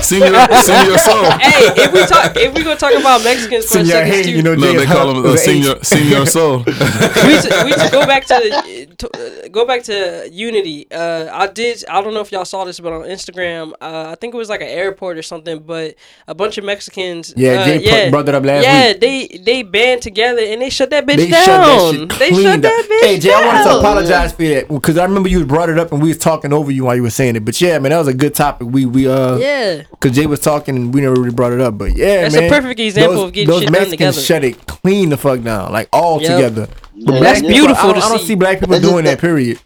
Senior, 0.00 0.46
senior 0.62 0.98
soul. 0.98 1.24
hey, 1.40 1.72
if 1.76 1.92
we 1.92 2.00
talk, 2.06 2.36
if 2.36 2.54
we 2.54 2.62
gonna 2.62 2.76
talk 2.76 2.92
about 2.94 3.22
Mexicans 3.24 3.64
for 3.66 3.78
a 3.78 3.84
Senior, 3.84 3.92
second, 3.92 4.12
hey, 4.12 4.22
too, 4.24 4.30
you 4.32 4.42
know, 4.42 4.54
No, 4.54 4.72
Jay 4.72 4.78
they 4.78 4.84
call 4.86 5.06
hot 5.06 5.16
him 5.16 5.22
with 5.22 5.32
uh, 5.32 5.36
senior, 5.38 5.74
senior 5.82 6.26
soul. 6.26 6.58
we 6.58 6.72
used, 6.72 7.48
to, 7.50 7.62
we 7.64 7.70
used 7.70 7.90
go 7.92 8.06
back 8.06 8.24
to, 8.26 8.86
to 8.98 9.10
uh, 9.44 9.48
go 9.48 9.64
back 9.66 9.82
to 9.84 10.28
Unity. 10.30 10.86
Uh, 10.90 11.28
I 11.32 11.46
did. 11.46 11.84
I 11.88 12.02
don't 12.02 12.12
know 12.14 12.20
if 12.20 12.32
y'all 12.32 12.44
saw 12.44 12.64
this, 12.64 12.80
but 12.80 12.92
on 12.92 13.02
Instagram, 13.02 13.72
uh, 13.80 14.10
I 14.10 14.14
think 14.16 14.34
it 14.34 14.36
was 14.36 14.48
like 14.50 14.53
an 14.60 14.68
airport 14.68 15.16
or 15.18 15.22
something. 15.22 15.60
But 15.60 15.94
a 16.28 16.34
bunch 16.34 16.58
of 16.58 16.64
Mexicans. 16.64 17.32
Yeah, 17.36 17.52
uh, 17.60 17.64
Jay 17.64 17.74
put- 17.78 17.84
yeah, 17.84 18.10
brought 18.10 18.28
it 18.28 18.34
up 18.34 18.44
last 18.44 18.64
yeah, 18.64 18.88
week. 18.92 19.00
they 19.00 19.26
they 19.44 19.62
band 19.62 20.02
together 20.02 20.40
and 20.42 20.60
they 20.62 20.70
shut 20.70 20.90
that 20.90 21.06
bitch 21.06 21.16
They 21.16 21.28
down. 21.30 21.44
shut 21.44 21.60
that 21.64 21.92
shit 21.92 22.18
they 22.18 22.28
clean 22.30 22.42
shut 22.42 22.60
down. 22.60 22.62
that 22.62 22.88
bitch 22.90 23.06
Hey 23.06 23.18
Jay, 23.18 23.32
I 23.32 23.46
wanted 23.46 23.64
to 23.64 23.78
apologize 23.78 24.32
for 24.32 24.42
that 24.44 24.68
because 24.68 24.98
I 24.98 25.04
remember 25.04 25.28
you 25.28 25.44
brought 25.46 25.68
it 25.68 25.78
up 25.78 25.92
and 25.92 26.02
we 26.02 26.08
was 26.08 26.18
talking 26.18 26.52
over 26.52 26.70
you 26.70 26.84
while 26.84 26.96
you 26.96 27.02
were 27.02 27.10
saying 27.10 27.36
it. 27.36 27.44
But 27.44 27.60
yeah, 27.60 27.78
man, 27.78 27.90
that 27.90 27.98
was 27.98 28.08
a 28.08 28.14
good 28.14 28.34
topic. 28.34 28.68
We 28.70 28.86
we 28.86 29.08
uh 29.08 29.36
Yeah, 29.36 29.82
because 29.90 30.12
Jay 30.16 30.26
was 30.26 30.40
talking 30.40 30.76
and 30.76 30.94
we 30.94 31.00
never 31.00 31.14
really 31.14 31.30
brought 31.34 31.52
it 31.52 31.60
up. 31.60 31.76
But 31.78 31.96
yeah, 31.96 32.22
That's 32.22 32.36
a 32.36 32.48
perfect 32.48 32.80
example 32.80 33.14
those, 33.16 33.24
of 33.24 33.32
getting 33.32 33.48
those 33.48 33.60
shit 33.62 33.72
done 33.72 33.80
Mexicans 33.82 34.16
together. 34.16 34.26
shut 34.26 34.44
it 34.44 34.66
clean 34.66 35.08
the 35.10 35.16
fuck 35.16 35.40
down, 35.42 35.72
like 35.72 35.88
all 35.92 36.20
Yep. 36.20 36.30
together. 36.30 36.68
But 37.04 37.14
Yeah, 37.14 37.20
That's 37.20 37.40
people, 37.40 37.54
beautiful 37.54 37.90
I 37.90 37.92
don't, 37.92 38.00
to 38.00 38.06
I 38.06 38.08
don't 38.10 38.18
see. 38.20 38.26
see 38.26 38.34
black 38.34 38.60
people 38.60 38.78
doing 38.80 39.04
that. 39.04 39.12
that- 39.12 39.20
Period. 39.20 39.58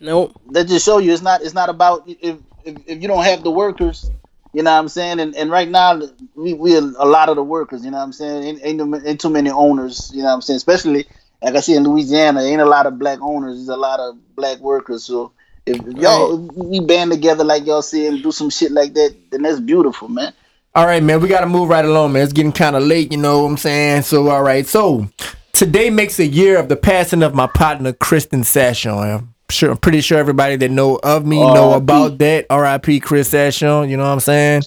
nope. 0.00 0.32
that 0.50 0.66
just 0.68 0.84
show 0.84 0.98
you 0.98 1.12
it's 1.12 1.22
not 1.22 1.42
it's 1.42 1.54
not 1.54 1.68
about 1.68 2.02
if 2.06 2.36
if, 2.64 2.76
if 2.86 3.00
you 3.02 3.08
don't 3.08 3.24
have 3.24 3.42
the 3.42 3.50
workers 3.50 4.10
you 4.52 4.62
know 4.62 4.72
what 4.72 4.78
i'm 4.78 4.88
saying 4.88 5.20
and, 5.20 5.34
and 5.36 5.50
right 5.50 5.68
now 5.68 6.00
we 6.34 6.54
we 6.54 6.76
are 6.76 6.92
a 6.98 7.06
lot 7.06 7.28
of 7.28 7.36
the 7.36 7.42
workers 7.42 7.84
you 7.84 7.90
know 7.90 7.98
what 7.98 8.04
i'm 8.04 8.12
saying 8.12 8.42
ain't, 8.42 8.80
ain't, 8.80 9.06
ain't 9.06 9.20
too 9.20 9.30
many 9.30 9.50
owners 9.50 10.10
you 10.14 10.18
know 10.18 10.28
what 10.28 10.34
i'm 10.34 10.42
saying 10.42 10.56
especially 10.56 11.06
like 11.42 11.54
i 11.54 11.60
see 11.60 11.74
in 11.74 11.84
louisiana 11.84 12.40
ain't 12.40 12.60
a 12.60 12.64
lot 12.66 12.86
of 12.86 12.98
black 12.98 13.20
owners 13.20 13.56
there's 13.56 13.68
a 13.68 13.76
lot 13.76 14.00
of 14.00 14.16
black 14.34 14.58
workers 14.58 15.04
so 15.04 15.32
if, 15.66 15.80
y'all 15.98 16.48
if 16.48 16.54
we 16.54 16.80
band 16.80 17.10
together 17.10 17.44
like 17.44 17.66
y'all 17.66 17.82
see 17.82 18.06
and 18.06 18.22
do 18.22 18.32
some 18.32 18.50
shit 18.50 18.72
like 18.72 18.94
that 18.94 19.14
then 19.30 19.42
that's 19.42 19.60
beautiful 19.60 20.08
man 20.08 20.32
All 20.74 20.86
right, 20.86 21.02
man, 21.02 21.20
we 21.20 21.28
got 21.28 21.40
to 21.40 21.46
move 21.46 21.70
right 21.70 21.84
along, 21.84 22.12
man. 22.12 22.22
It's 22.22 22.32
getting 22.32 22.52
kind 22.52 22.76
of 22.76 22.84
late, 22.84 23.10
you 23.10 23.18
know 23.18 23.42
what 23.42 23.50
I'm 23.50 23.56
saying? 23.56 24.02
So, 24.02 24.28
all 24.28 24.42
right. 24.42 24.64
So, 24.66 25.08
today 25.52 25.90
makes 25.90 26.20
a 26.20 26.26
year 26.26 26.56
of 26.56 26.68
the 26.68 26.76
passing 26.76 27.22
of 27.24 27.34
my 27.34 27.48
partner, 27.48 27.92
Kristen 27.92 28.42
Sashon. 28.42 29.26
I'm 29.48 29.54
sure, 29.54 29.70
I'm 29.70 29.76
pretty 29.78 30.00
sure 30.02 30.18
everybody 30.18 30.56
that 30.56 30.70
know 30.70 30.96
of 31.02 31.24
me 31.24 31.38
know 31.38 31.70
R.I.P.. 31.70 31.76
about 31.76 32.18
that. 32.18 32.46
R.I.P. 32.50 33.00
Chris 33.00 33.32
Sashon, 33.32 33.88
you 33.88 33.96
know 33.96 34.02
what 34.02 34.10
I'm 34.10 34.20
saying? 34.20 34.62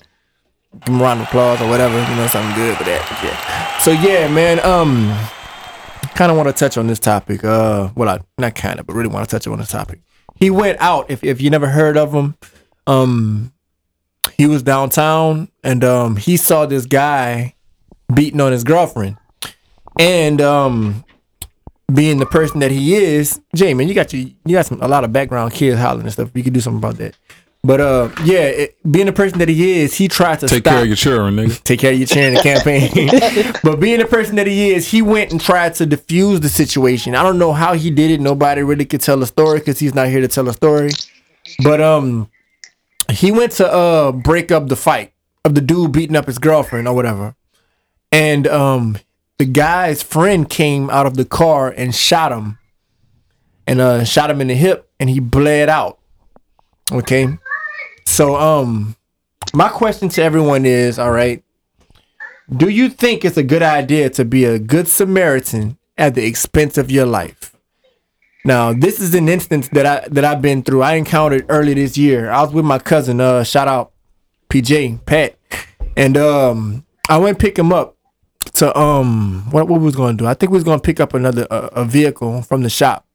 Give 0.86 0.96
him 0.96 1.02
a 1.02 1.04
round 1.04 1.22
of 1.22 1.28
applause 1.28 1.62
or 1.62 1.70
whatever, 1.70 1.94
you 1.94 2.16
know, 2.16 2.28
something 2.28 2.56
good 2.56 2.78
for 2.78 2.86
that. 2.86 3.20
Yeah. 3.24 3.78
So, 3.80 3.92
yeah, 3.92 4.28
man, 4.28 4.60
um, 4.62 5.08
kind 6.16 6.32
of 6.32 6.38
want 6.38 6.50
to 6.50 6.54
touch 6.54 6.78
on 6.78 6.88
this 6.88 7.00
topic. 7.00 7.44
Uh, 7.44 7.90
well, 7.96 8.10
I, 8.10 8.20
not 8.38 8.56
kind 8.56 8.80
of, 8.80 8.88
but 8.88 8.96
really 8.96 9.10
want 9.10 9.30
to 9.30 9.36
touch 9.36 9.46
on 9.48 9.60
this 9.60 9.70
topic. 9.70 10.02
He 10.36 10.50
went 10.50 10.80
out, 10.80 11.12
if, 11.12 11.24
if 11.24 11.42
you 11.42 11.50
never 11.50 11.68
heard 11.68 11.98
of 11.98 12.14
him, 12.14 12.36
um, 12.88 13.54
he 14.38 14.48
was 14.48 14.64
downtown 14.64 15.50
and 15.64 15.84
um 15.84 16.16
he 16.16 16.38
saw 16.38 16.66
this 16.66 16.86
guy 16.86 17.54
beating 18.14 18.42
on 18.42 18.52
his 18.52 18.64
girlfriend 18.64 19.18
and 20.00 20.42
um 20.42 21.04
being 21.94 22.18
the 22.18 22.26
person 22.26 22.60
that 22.60 22.72
he 22.72 22.96
is 22.96 23.40
jay 23.56 23.74
man 23.74 23.88
you 23.88 23.94
got 23.94 24.12
you 24.14 24.32
you 24.46 24.54
got 24.56 24.66
some 24.66 24.82
a 24.82 24.88
lot 24.88 25.04
of 25.04 25.12
background 25.12 25.52
kids 25.52 25.80
hollering 25.80 26.04
and 26.06 26.14
stuff 26.14 26.30
you 26.34 26.44
could 26.44 26.54
do 26.54 26.60
something 26.62 26.78
about 26.78 26.96
that 26.98 27.16
but 27.64 27.80
uh 27.80 28.10
yeah 28.24 28.42
it, 28.42 28.78
being 28.92 29.06
the 29.06 29.14
person 29.14 29.38
that 29.40 29.48
he 29.50 29.80
is 29.82 29.94
he 29.96 30.08
tried 30.08 30.40
to 30.40 30.48
Take 30.48 30.62
stop 30.64 30.74
care 30.74 30.82
of 30.82 30.88
your 30.88 30.96
children, 30.96 31.36
nigga. 31.36 31.64
take 31.64 31.80
care 31.80 31.92
of 31.94 31.98
your 32.00 32.08
chair 32.08 32.28
in 32.30 32.34
the 32.34 32.40
campaign. 32.42 32.90
but 33.64 33.80
being 33.80 34.00
the 34.00 34.06
person 34.08 34.36
that 34.38 34.48
he 34.48 34.72
is, 34.72 34.88
he 34.90 35.04
went 35.04 35.32
and 35.32 35.40
tried 35.40 35.76
to 35.76 35.86
defuse 35.86 36.42
the 36.42 36.50
situation. 36.50 37.14
I 37.14 37.22
don't 37.22 37.38
know 37.38 37.54
how 37.54 37.74
he 37.74 37.92
did 37.92 38.10
it. 38.10 38.20
Nobody 38.20 38.64
really 38.64 38.86
could 38.86 39.02
tell 39.02 39.22
a 39.22 39.28
story 39.28 39.60
because 39.60 39.78
he's 39.78 39.94
not 39.94 40.08
here 40.08 40.22
to 40.22 40.28
tell 40.28 40.50
a 40.50 40.54
story. 40.54 40.90
But 41.64 41.82
um, 41.82 42.32
he 43.12 43.32
went 43.32 43.52
to 43.54 43.72
uh 43.72 44.12
break 44.12 44.52
up 44.52 44.68
the 44.68 44.76
fight 44.76 45.14
of 45.46 45.54
the 45.54 45.62
dude 45.62 45.92
beating 45.92 46.16
up 46.16 46.26
his 46.26 46.40
girlfriend 46.40 46.88
or 46.88 46.96
whatever, 46.96 47.36
and 48.12 48.48
um, 48.48 48.98
the 49.42 49.46
guy's 49.46 50.04
friend 50.04 50.48
came 50.48 50.88
out 50.92 51.08
of 51.08 51.18
the 51.18 51.26
car 51.26 51.74
and 51.76 51.96
shot 51.96 52.32
him, 52.32 52.60
and 53.66 53.82
uh 53.82 54.04
shot 54.04 54.30
him 54.30 54.40
in 54.40 54.50
the 54.50 54.54
hip, 54.54 54.88
and 55.00 55.10
he 55.10 55.20
bled 55.20 55.68
out. 55.68 55.98
Okay, 56.92 57.28
so 58.06 58.36
um 58.36 58.96
my 59.52 59.68
question 59.68 60.10
to 60.10 60.22
everyone 60.22 60.64
is 60.64 61.00
all 61.00 61.10
right 61.10 61.44
do 62.56 62.70
you 62.70 62.88
think 62.88 63.26
it's 63.26 63.38
a 63.38 63.44
good 63.44 63.64
idea 63.64 64.12
to 64.12 64.24
be 64.24 64.46
a 64.46 64.60
good 64.60 64.88
samaritan 64.88 65.80
at 65.98 66.14
the 66.14 66.26
expense 66.26 66.78
of 66.78 66.92
your 66.92 67.08
life? 67.08 67.56
Now 68.46 68.74
this 68.74 69.00
is 69.00 69.16
an 69.16 69.28
instance 69.28 69.70
that 69.70 69.88
i 69.88 70.08
that 70.10 70.24
i've 70.24 70.44
been 70.44 70.62
through. 70.62 70.84
I 70.84 70.94
encountered 70.98 71.48
early 71.50 71.74
this 71.74 71.98
year. 71.98 72.30
I 72.30 72.44
was 72.44 72.54
with 72.54 72.66
my 72.66 72.78
cousin 72.78 73.20
uh 73.20 73.44
shout 73.44 73.68
out 73.68 73.92
pj 74.50 75.04
pat. 75.08 75.36
And 75.98 76.16
um 76.16 76.86
i 77.10 77.18
went 77.18 77.40
pick 77.40 77.58
him 77.58 77.74
up 77.74 77.98
to 78.54 78.78
um 78.78 79.46
what, 79.52 79.68
what 79.68 79.80
we 79.80 79.86
was 79.86 79.96
gonna 79.96 80.18
do 80.18 80.26
i 80.26 80.34
think 80.34 80.52
we 80.52 80.56
was 80.56 80.64
gonna 80.64 80.80
pick 80.80 81.00
up 81.00 81.14
another 81.14 81.48
uh, 81.50 81.70
a 81.74 81.86
vehicle 81.86 82.42
from 82.42 82.64
the 82.64 82.70
shop 82.70 83.06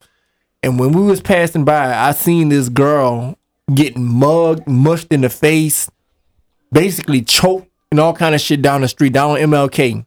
and 0.62 0.78
when 0.78 0.93
we 0.93 1.03
was 1.03 1.20
passing 1.20 1.64
by 1.64 1.95
i 1.95 2.12
seen 2.12 2.49
this 2.49 2.68
girl 2.68 3.39
getting 3.74 4.05
mugged 4.05 4.66
mushed 4.66 5.12
in 5.12 5.22
the 5.22 5.28
face 5.28 5.91
basically 6.72 7.22
choked 7.22 7.68
and 7.91 8.01
all 8.01 8.12
kind 8.12 8.34
of 8.34 8.41
shit 8.41 8.62
down 8.62 8.80
the 8.80 8.89
street, 8.89 9.12
down 9.12 9.30
on 9.30 9.37
MLK. 9.39 10.05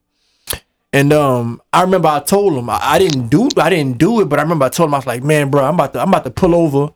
And 0.91 1.13
um, 1.13 1.61
I 1.71 1.81
remember 1.81 2.07
I 2.07 2.19
told 2.19 2.53
him 2.53 2.69
I, 2.69 2.79
I 2.81 2.99
didn't 2.99 3.29
do 3.29 3.47
I 3.57 3.69
didn't 3.69 3.99
do 3.99 4.21
it, 4.21 4.25
but 4.25 4.39
I 4.39 4.41
remember 4.41 4.65
I 4.65 4.69
told 4.69 4.89
him 4.89 4.95
I 4.95 4.97
was 4.97 5.07
like, 5.07 5.23
man, 5.23 5.49
bro, 5.49 5.63
I'm 5.63 5.75
about 5.75 5.93
to 5.93 6.01
I'm 6.01 6.09
about 6.09 6.23
to 6.23 6.31
pull 6.31 6.55
over, 6.55 6.91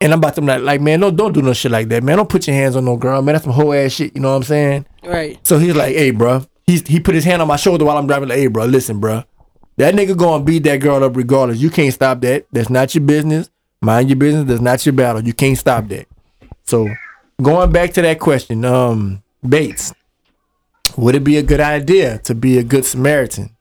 and 0.00 0.12
I'm 0.12 0.18
about 0.18 0.34
to 0.34 0.42
like, 0.42 0.62
like 0.62 0.80
man, 0.82 1.00
don't 1.00 1.16
don't 1.16 1.32
do 1.32 1.40
no 1.40 1.54
shit 1.54 1.72
like 1.72 1.88
that, 1.88 2.02
man. 2.02 2.18
Don't 2.18 2.28
put 2.28 2.46
your 2.46 2.56
hands 2.56 2.76
on 2.76 2.84
no 2.84 2.96
girl, 2.96 3.22
man. 3.22 3.34
That's 3.34 3.44
some 3.44 3.54
whole 3.54 3.72
ass 3.72 3.92
shit. 3.92 4.14
You 4.14 4.20
know 4.20 4.30
what 4.30 4.36
I'm 4.36 4.42
saying? 4.42 4.86
Right. 5.02 5.38
So 5.46 5.58
he's 5.58 5.74
like, 5.74 5.94
hey, 5.94 6.10
bro. 6.10 6.44
He's 6.66 6.86
he 6.86 7.00
put 7.00 7.14
his 7.14 7.24
hand 7.24 7.42
on 7.42 7.48
my 7.48 7.56
shoulder 7.56 7.84
while 7.84 7.96
I'm 7.96 8.06
driving. 8.06 8.28
Like, 8.28 8.38
hey, 8.38 8.46
bro, 8.48 8.64
listen, 8.64 8.98
bro. 8.98 9.22
That 9.76 9.94
nigga 9.94 10.16
gonna 10.16 10.42
beat 10.42 10.64
that 10.64 10.78
girl 10.78 11.04
up 11.04 11.16
regardless. 11.16 11.58
You 11.58 11.70
can't 11.70 11.92
stop 11.92 12.20
that. 12.22 12.46
That's 12.50 12.70
not 12.70 12.94
your 12.94 13.04
business. 13.04 13.50
Mind 13.80 14.08
your 14.08 14.16
business. 14.16 14.46
That's 14.46 14.60
not 14.60 14.84
your 14.84 14.94
battle. 14.94 15.22
You 15.22 15.32
can't 15.34 15.56
stop 15.56 15.86
that. 15.88 16.08
So 16.64 16.88
going 17.40 17.70
back 17.70 17.92
to 17.92 18.02
that 18.02 18.18
question, 18.18 18.64
um, 18.64 19.22
Bates, 19.46 19.92
would 20.96 21.14
it 21.14 21.22
be 21.24 21.36
a 21.36 21.42
good 21.42 21.60
idea 21.60 22.18
to 22.20 22.34
be 22.34 22.58
a 22.58 22.64
good 22.64 22.84
Samaritan 22.84 23.54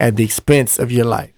at 0.00 0.16
the 0.16 0.24
expense 0.24 0.78
of 0.78 0.90
your 0.92 1.04
life? 1.04 1.32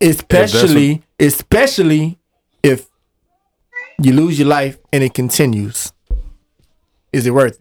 Especially, 0.00 1.02
especially 1.20 2.18
if 2.62 2.88
you 4.02 4.12
lose 4.12 4.38
your 4.38 4.48
life 4.48 4.78
and 4.92 5.04
it 5.04 5.12
continues. 5.14 5.92
is 7.12 7.26
it 7.26 7.32
worth 7.32 7.59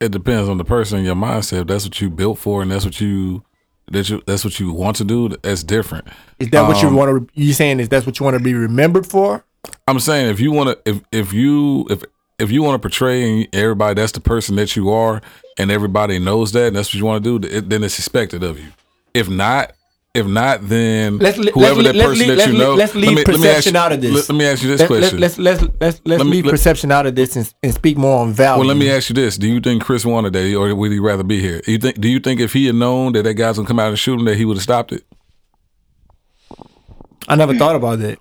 it? 0.00 0.10
Depends 0.12 0.48
on 0.48 0.58
the 0.58 0.64
person 0.64 0.98
and 0.98 1.06
your 1.06 1.14
mindset. 1.14 1.62
If 1.62 1.66
that's 1.68 1.84
what 1.84 2.00
you 2.00 2.10
built 2.10 2.38
for, 2.38 2.62
and 2.62 2.70
that's 2.70 2.84
what 2.84 3.00
you 3.00 3.42
that 3.90 4.08
you 4.08 4.22
that's 4.26 4.44
what 4.44 4.58
you 4.58 4.72
want 4.72 4.96
to 4.96 5.04
do. 5.04 5.28
That's 5.28 5.62
different. 5.62 6.08
Is 6.38 6.48
that 6.50 6.66
what 6.66 6.82
you 6.82 6.88
Um, 6.88 6.94
want 6.94 7.28
to? 7.28 7.40
You 7.40 7.52
saying 7.52 7.80
is 7.80 7.88
that's 7.88 8.06
what 8.06 8.18
you 8.18 8.24
want 8.24 8.36
to 8.38 8.42
be 8.42 8.54
remembered 8.54 9.06
for? 9.06 9.44
I'm 9.86 10.00
saying 10.00 10.30
if 10.30 10.40
you 10.40 10.52
want 10.52 10.70
to, 10.70 10.90
if 10.90 11.00
if 11.12 11.32
you 11.32 11.86
if 11.90 12.02
if 12.38 12.50
you 12.50 12.62
want 12.62 12.80
to 12.80 12.88
portray 12.88 13.46
everybody 13.52 13.94
that's 14.00 14.12
the 14.12 14.20
person 14.20 14.56
that 14.56 14.74
you 14.74 14.90
are, 14.90 15.20
and 15.58 15.70
everybody 15.70 16.18
knows 16.18 16.52
that, 16.52 16.68
and 16.68 16.76
that's 16.76 16.88
what 16.88 16.98
you 16.98 17.04
want 17.04 17.22
to 17.22 17.38
do, 17.38 17.48
th- 17.48 17.64
then 17.66 17.84
it's 17.84 17.98
expected 17.98 18.42
of 18.42 18.58
you. 18.58 18.68
If 19.12 19.28
not, 19.28 19.72
if 20.12 20.26
not, 20.26 20.68
then 20.68 21.18
Let's 21.18 21.36
whoever 21.36 21.82
let's 21.82 21.96
that 21.98 22.04
person 22.04 22.28
let's 22.28 22.44
that 22.44 22.52
you 22.52 22.58
know. 22.58 22.74
let's 22.74 22.94
let 22.96 23.00
leave 23.00 23.16
let 23.18 23.28
me 23.28 23.32
perception 23.34 23.74
you- 23.74 23.80
out 23.80 23.92
of 23.92 24.00
this. 24.00 24.12
Let, 24.12 24.28
let 24.28 24.38
me 24.38 24.44
ask 24.46 24.62
you 24.62 24.68
this 24.76 24.86
question. 24.86 25.20
let's 25.20 25.38
let's 25.38 25.62
let's 25.62 25.72
let's, 25.80 26.00
Let 26.04 26.24
me- 26.26 26.32
leave 26.32 26.46
let- 26.46 26.50
perception 26.50 26.90
out 26.90 27.06
of 27.06 27.14
this 27.14 27.36
and, 27.36 27.52
and 27.62 27.72
speak 27.72 27.96
more 27.96 28.18
on 28.20 28.32
value. 28.32 28.58
well, 28.58 28.68
let 28.68 28.76
me 28.76 28.90
ask 28.90 29.08
you 29.08 29.14
this: 29.14 29.38
Do 29.38 29.46
you 29.46 29.60
think 29.60 29.84
Chris 29.84 30.04
wanted 30.04 30.32
that, 30.32 30.52
or 30.56 30.74
would 30.74 30.90
he 30.90 30.98
rather 30.98 31.22
be 31.22 31.40
here? 31.40 31.60
You 31.66 31.78
think? 31.78 32.00
Do 32.00 32.08
you 32.08 32.18
think 32.18 32.40
if 32.40 32.52
he 32.52 32.66
had 32.66 32.74
known 32.74 33.12
that 33.12 33.22
that 33.22 33.34
guy's 33.34 33.56
gonna 33.56 33.68
come 33.68 33.78
out 33.78 33.88
and 33.90 33.98
shoot 33.98 34.18
him, 34.18 34.24
that 34.24 34.36
he 34.36 34.44
would 34.44 34.56
have 34.56 34.64
stopped 34.64 34.92
it? 34.92 35.04
I 37.28 37.36
never 37.36 37.54
thought 37.54 37.76
about 37.76 38.00
that. 38.00 38.18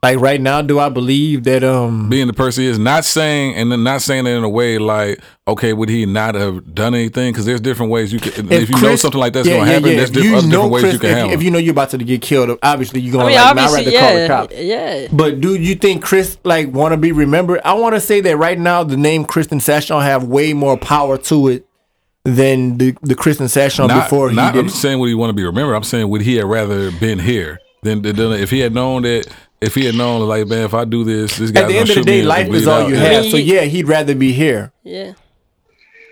Like 0.00 0.20
right 0.20 0.40
now, 0.40 0.62
do 0.62 0.78
I 0.78 0.90
believe 0.90 1.42
that 1.44 1.64
um 1.64 2.08
being 2.08 2.28
the 2.28 2.32
person 2.32 2.62
he 2.62 2.70
is, 2.70 2.78
not 2.78 3.04
saying 3.04 3.56
and 3.56 3.72
then 3.72 3.82
not 3.82 4.00
saying 4.00 4.28
it 4.28 4.30
in 4.30 4.44
a 4.44 4.48
way 4.48 4.78
like, 4.78 5.20
okay, 5.48 5.72
would 5.72 5.88
he 5.88 6.06
not 6.06 6.36
have 6.36 6.72
done 6.72 6.94
anything? 6.94 7.32
Because 7.32 7.46
there's 7.46 7.60
different 7.60 7.90
ways 7.90 8.12
you 8.12 8.20
can. 8.20 8.50
If, 8.52 8.70
you 8.70 8.80
know 8.80 8.94
something 8.94 9.18
like 9.18 9.32
that's 9.32 9.48
yeah, 9.48 9.56
gonna 9.56 9.66
yeah, 9.66 9.74
happen, 9.74 9.90
yeah. 9.90 9.96
there's 9.96 10.10
If 10.10 10.14
different, 10.14 10.30
you 10.30 10.38
other 10.38 10.46
know 10.46 10.52
different 10.52 10.72
ways 10.72 10.92
you 10.92 10.98
can 11.00 11.10
if, 11.10 11.16
handle. 11.16 11.34
if 11.34 11.42
you 11.42 11.50
know 11.50 11.58
you're 11.58 11.72
about 11.72 11.90
to 11.90 11.98
get 11.98 12.22
killed, 12.22 12.58
obviously 12.62 13.00
you're 13.00 13.12
gonna 13.12 13.26
mean, 13.26 13.34
like, 13.34 13.56
"Nah, 13.56 13.62
I'd 13.62 13.66
obviously, 13.66 13.96
rather 13.96 13.98
call 13.98 14.14
the 14.14 14.20
yeah, 14.20 14.28
cops. 14.28 14.54
yeah. 14.54 15.08
But 15.12 15.40
do 15.40 15.56
you 15.56 15.74
think 15.74 16.04
Chris 16.04 16.38
like 16.44 16.68
want 16.72 16.92
to 16.92 16.96
be 16.96 17.10
remembered? 17.10 17.60
I 17.64 17.72
want 17.72 17.96
to 17.96 18.00
say 18.00 18.20
that 18.20 18.36
right 18.36 18.58
now 18.58 18.84
the 18.84 18.96
name 18.96 19.24
Kristen 19.24 19.58
Session 19.58 20.00
have 20.00 20.22
way 20.22 20.52
more 20.52 20.76
power 20.76 21.18
to 21.18 21.48
it 21.48 21.66
than 22.22 22.78
the 22.78 22.96
the 23.02 23.16
Kristen 23.16 23.48
Session 23.48 23.88
not, 23.88 24.04
before 24.04 24.30
he 24.30 24.36
not, 24.36 24.54
did. 24.54 24.60
I'm 24.60 24.68
saying 24.68 25.00
would 25.00 25.08
he 25.08 25.14
want 25.14 25.30
to 25.30 25.34
be 25.34 25.44
remembered. 25.44 25.74
I'm 25.74 25.82
saying 25.82 26.08
would 26.08 26.22
he 26.22 26.36
have 26.36 26.46
rather 26.46 26.92
been 26.92 27.18
here 27.18 27.58
than, 27.82 28.02
than 28.02 28.14
than 28.14 28.32
if 28.32 28.50
he 28.50 28.60
had 28.60 28.72
known 28.74 29.02
that 29.02 29.26
if 29.60 29.74
he 29.74 29.84
had 29.86 29.94
known 29.94 30.26
like 30.28 30.46
man 30.46 30.64
if 30.64 30.74
I 30.74 30.84
do 30.84 31.04
this 31.04 31.36
this 31.38 31.50
guy's 31.50 31.62
At 31.64 31.68
the 31.68 31.74
gonna 31.74 31.80
end 31.80 31.90
of 31.90 31.96
the 31.96 32.02
day, 32.04 32.22
life 32.22 32.48
is 32.48 32.66
all 32.68 32.82
out. 32.82 32.88
you 32.88 32.94
Yeah. 32.96 33.00
have. 33.00 33.24
So 33.26 33.36
yeah, 33.36 33.62
he'd 33.62 33.88
rather 33.88 34.14
be 34.14 34.32
here. 34.32 34.72
Yeah. 34.84 35.12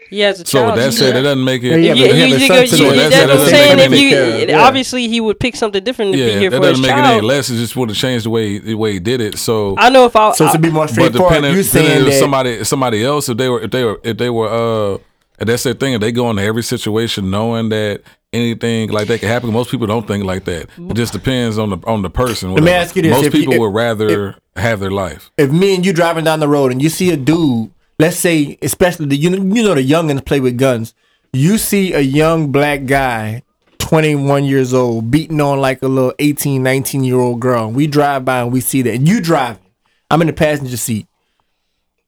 He 0.08 0.20
has 0.20 0.40
a 0.40 0.44
So 0.46 0.58
child. 0.60 0.76
with 0.76 0.84
that 0.84 0.92
said, 0.92 1.16
it 1.16 1.22
doesn't 1.22 1.42
make 1.44 1.64
it. 1.64 1.80
Yeah, 1.82 1.90
If 1.92 1.98
you, 1.98 2.06
but 2.06 2.14
you, 2.16 2.24
you 2.26 2.38
son 2.46 2.48
go, 2.48 2.54
to 2.54 2.56
you, 2.56 2.62
raise. 2.62 2.70
you, 2.70 2.86
That's- 2.86 3.10
that's 3.10 3.10
that 3.10 3.22
what 3.22 3.30
I'm 3.30 3.36
doesn't 3.38 3.48
saying. 3.50 3.76
make 3.76 3.86
If 3.86 3.92
it 3.92 4.48
you. 4.48 4.54
Yeah. 4.54 4.62
obviously, 4.64 5.08
he 5.08 5.20
would 5.20 5.40
pick 5.40 5.56
something 5.56 5.82
different 5.82 6.12
to 6.12 6.18
yeah, 6.18 6.26
be 6.26 6.32
here 6.38 6.50
that 6.50 6.60
for 6.62 6.68
his 6.68 6.78
doesn't 6.80 6.82
make 6.96 7.04
it 7.04 7.08
any 7.10 7.20
less. 7.26 7.50
It 7.50 7.56
just 7.56 7.74
would 7.74 7.88
have 7.88 7.98
changed 7.98 8.24
the 8.26 8.30
way 8.30 8.58
the 8.58 8.74
way 8.76 8.92
he 8.92 9.00
did 9.00 9.20
it. 9.20 9.36
So 9.36 9.74
I 9.76 9.90
know 9.90 10.04
if 10.06 10.14
I, 10.14 10.30
So 10.32 10.46
I 10.46 10.52
to 10.52 10.58
be 10.60 10.70
more 10.70 10.84
But 10.84 10.92
straightforward, 10.92 11.28
depending, 11.34 11.56
you 11.56 11.62
depending 11.64 11.90
saying 11.90 12.06
if 12.06 12.12
that 12.12 12.18
somebody 12.20 12.62
somebody 12.64 13.04
else, 13.04 13.28
if 13.28 13.36
they 13.36 13.48
were 13.48 13.60
if 13.62 13.70
they 13.72 13.82
were 13.82 14.00
if 14.04 14.16
they 14.16 14.30
were 14.30 14.48
uh 14.94 14.98
and 15.40 15.48
that's 15.48 15.64
their 15.64 15.74
thing, 15.74 15.94
if 15.94 16.00
they 16.00 16.12
go 16.12 16.30
into 16.30 16.42
every 16.42 16.62
situation 16.62 17.28
knowing 17.32 17.70
that 17.70 18.02
anything 18.36 18.90
like 18.90 19.08
that 19.08 19.20
can 19.20 19.28
happen. 19.28 19.52
Most 19.52 19.70
people 19.70 19.86
don't 19.86 20.06
think 20.06 20.24
like 20.24 20.44
that. 20.44 20.68
It 20.78 20.94
just 20.94 21.12
depends 21.12 21.58
on 21.58 21.70
the 21.70 21.78
on 21.86 22.02
the 22.02 22.10
person. 22.10 22.52
Let 22.54 22.62
me 22.62 22.70
ask 22.72 22.94
you 22.96 23.02
this, 23.02 23.10
Most 23.10 23.24
if 23.26 23.34
you- 23.34 23.40
people 23.40 23.54
if- 23.54 23.60
would 23.60 23.74
rather 23.74 24.36
have 24.56 24.80
their 24.80 24.90
life. 24.90 25.30
if 25.36 25.50
me 25.50 25.74
and 25.74 25.84
you 25.84 25.92
driving 25.92 26.24
down 26.24 26.40
the 26.40 26.48
road 26.48 26.72
and 26.72 26.80
you 26.82 26.88
see 26.88 27.10
a 27.12 27.16
dude, 27.16 27.70
let's 27.98 28.16
say, 28.16 28.58
especially 28.62 29.06
the 29.06 29.16
you 29.16 29.30
know, 29.30 29.38
you 29.54 29.62
know 29.62 29.74
the 29.74 29.88
youngins 29.88 30.24
play 30.24 30.40
with 30.40 30.56
guns. 30.56 30.94
You 31.32 31.58
see 31.58 31.92
a 31.92 32.00
young 32.00 32.50
black 32.52 32.86
guy, 32.86 33.42
21 33.78 34.44
years 34.44 34.72
old, 34.72 35.10
beating 35.10 35.40
on 35.40 35.60
like 35.60 35.82
a 35.82 35.88
little 35.88 36.14
18, 36.18 36.62
19 36.62 37.04
year 37.04 37.18
old 37.18 37.40
girl. 37.40 37.70
We 37.70 37.86
drive 37.86 38.24
by 38.24 38.40
and 38.40 38.52
we 38.52 38.60
see 38.60 38.82
that. 38.82 38.94
And 38.94 39.06
you 39.08 39.20
driving. 39.20 39.62
I'm 40.10 40.20
in 40.22 40.28
the 40.28 40.32
passenger 40.32 40.76
seat. 40.76 41.06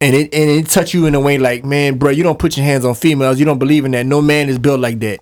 And 0.00 0.14
it 0.14 0.32
and 0.32 0.48
it 0.48 0.66
touch 0.68 0.94
you 0.94 1.06
in 1.06 1.14
a 1.16 1.20
way 1.20 1.38
like, 1.38 1.64
man, 1.64 1.98
bro, 1.98 2.10
you 2.10 2.22
don't 2.22 2.38
put 2.38 2.56
your 2.56 2.64
hands 2.64 2.84
on 2.84 2.94
females. 2.94 3.40
You 3.40 3.44
don't 3.44 3.58
believe 3.58 3.84
in 3.84 3.90
that. 3.90 4.06
No 4.06 4.22
man 4.22 4.48
is 4.48 4.56
built 4.58 4.78
like 4.80 5.00
that. 5.00 5.18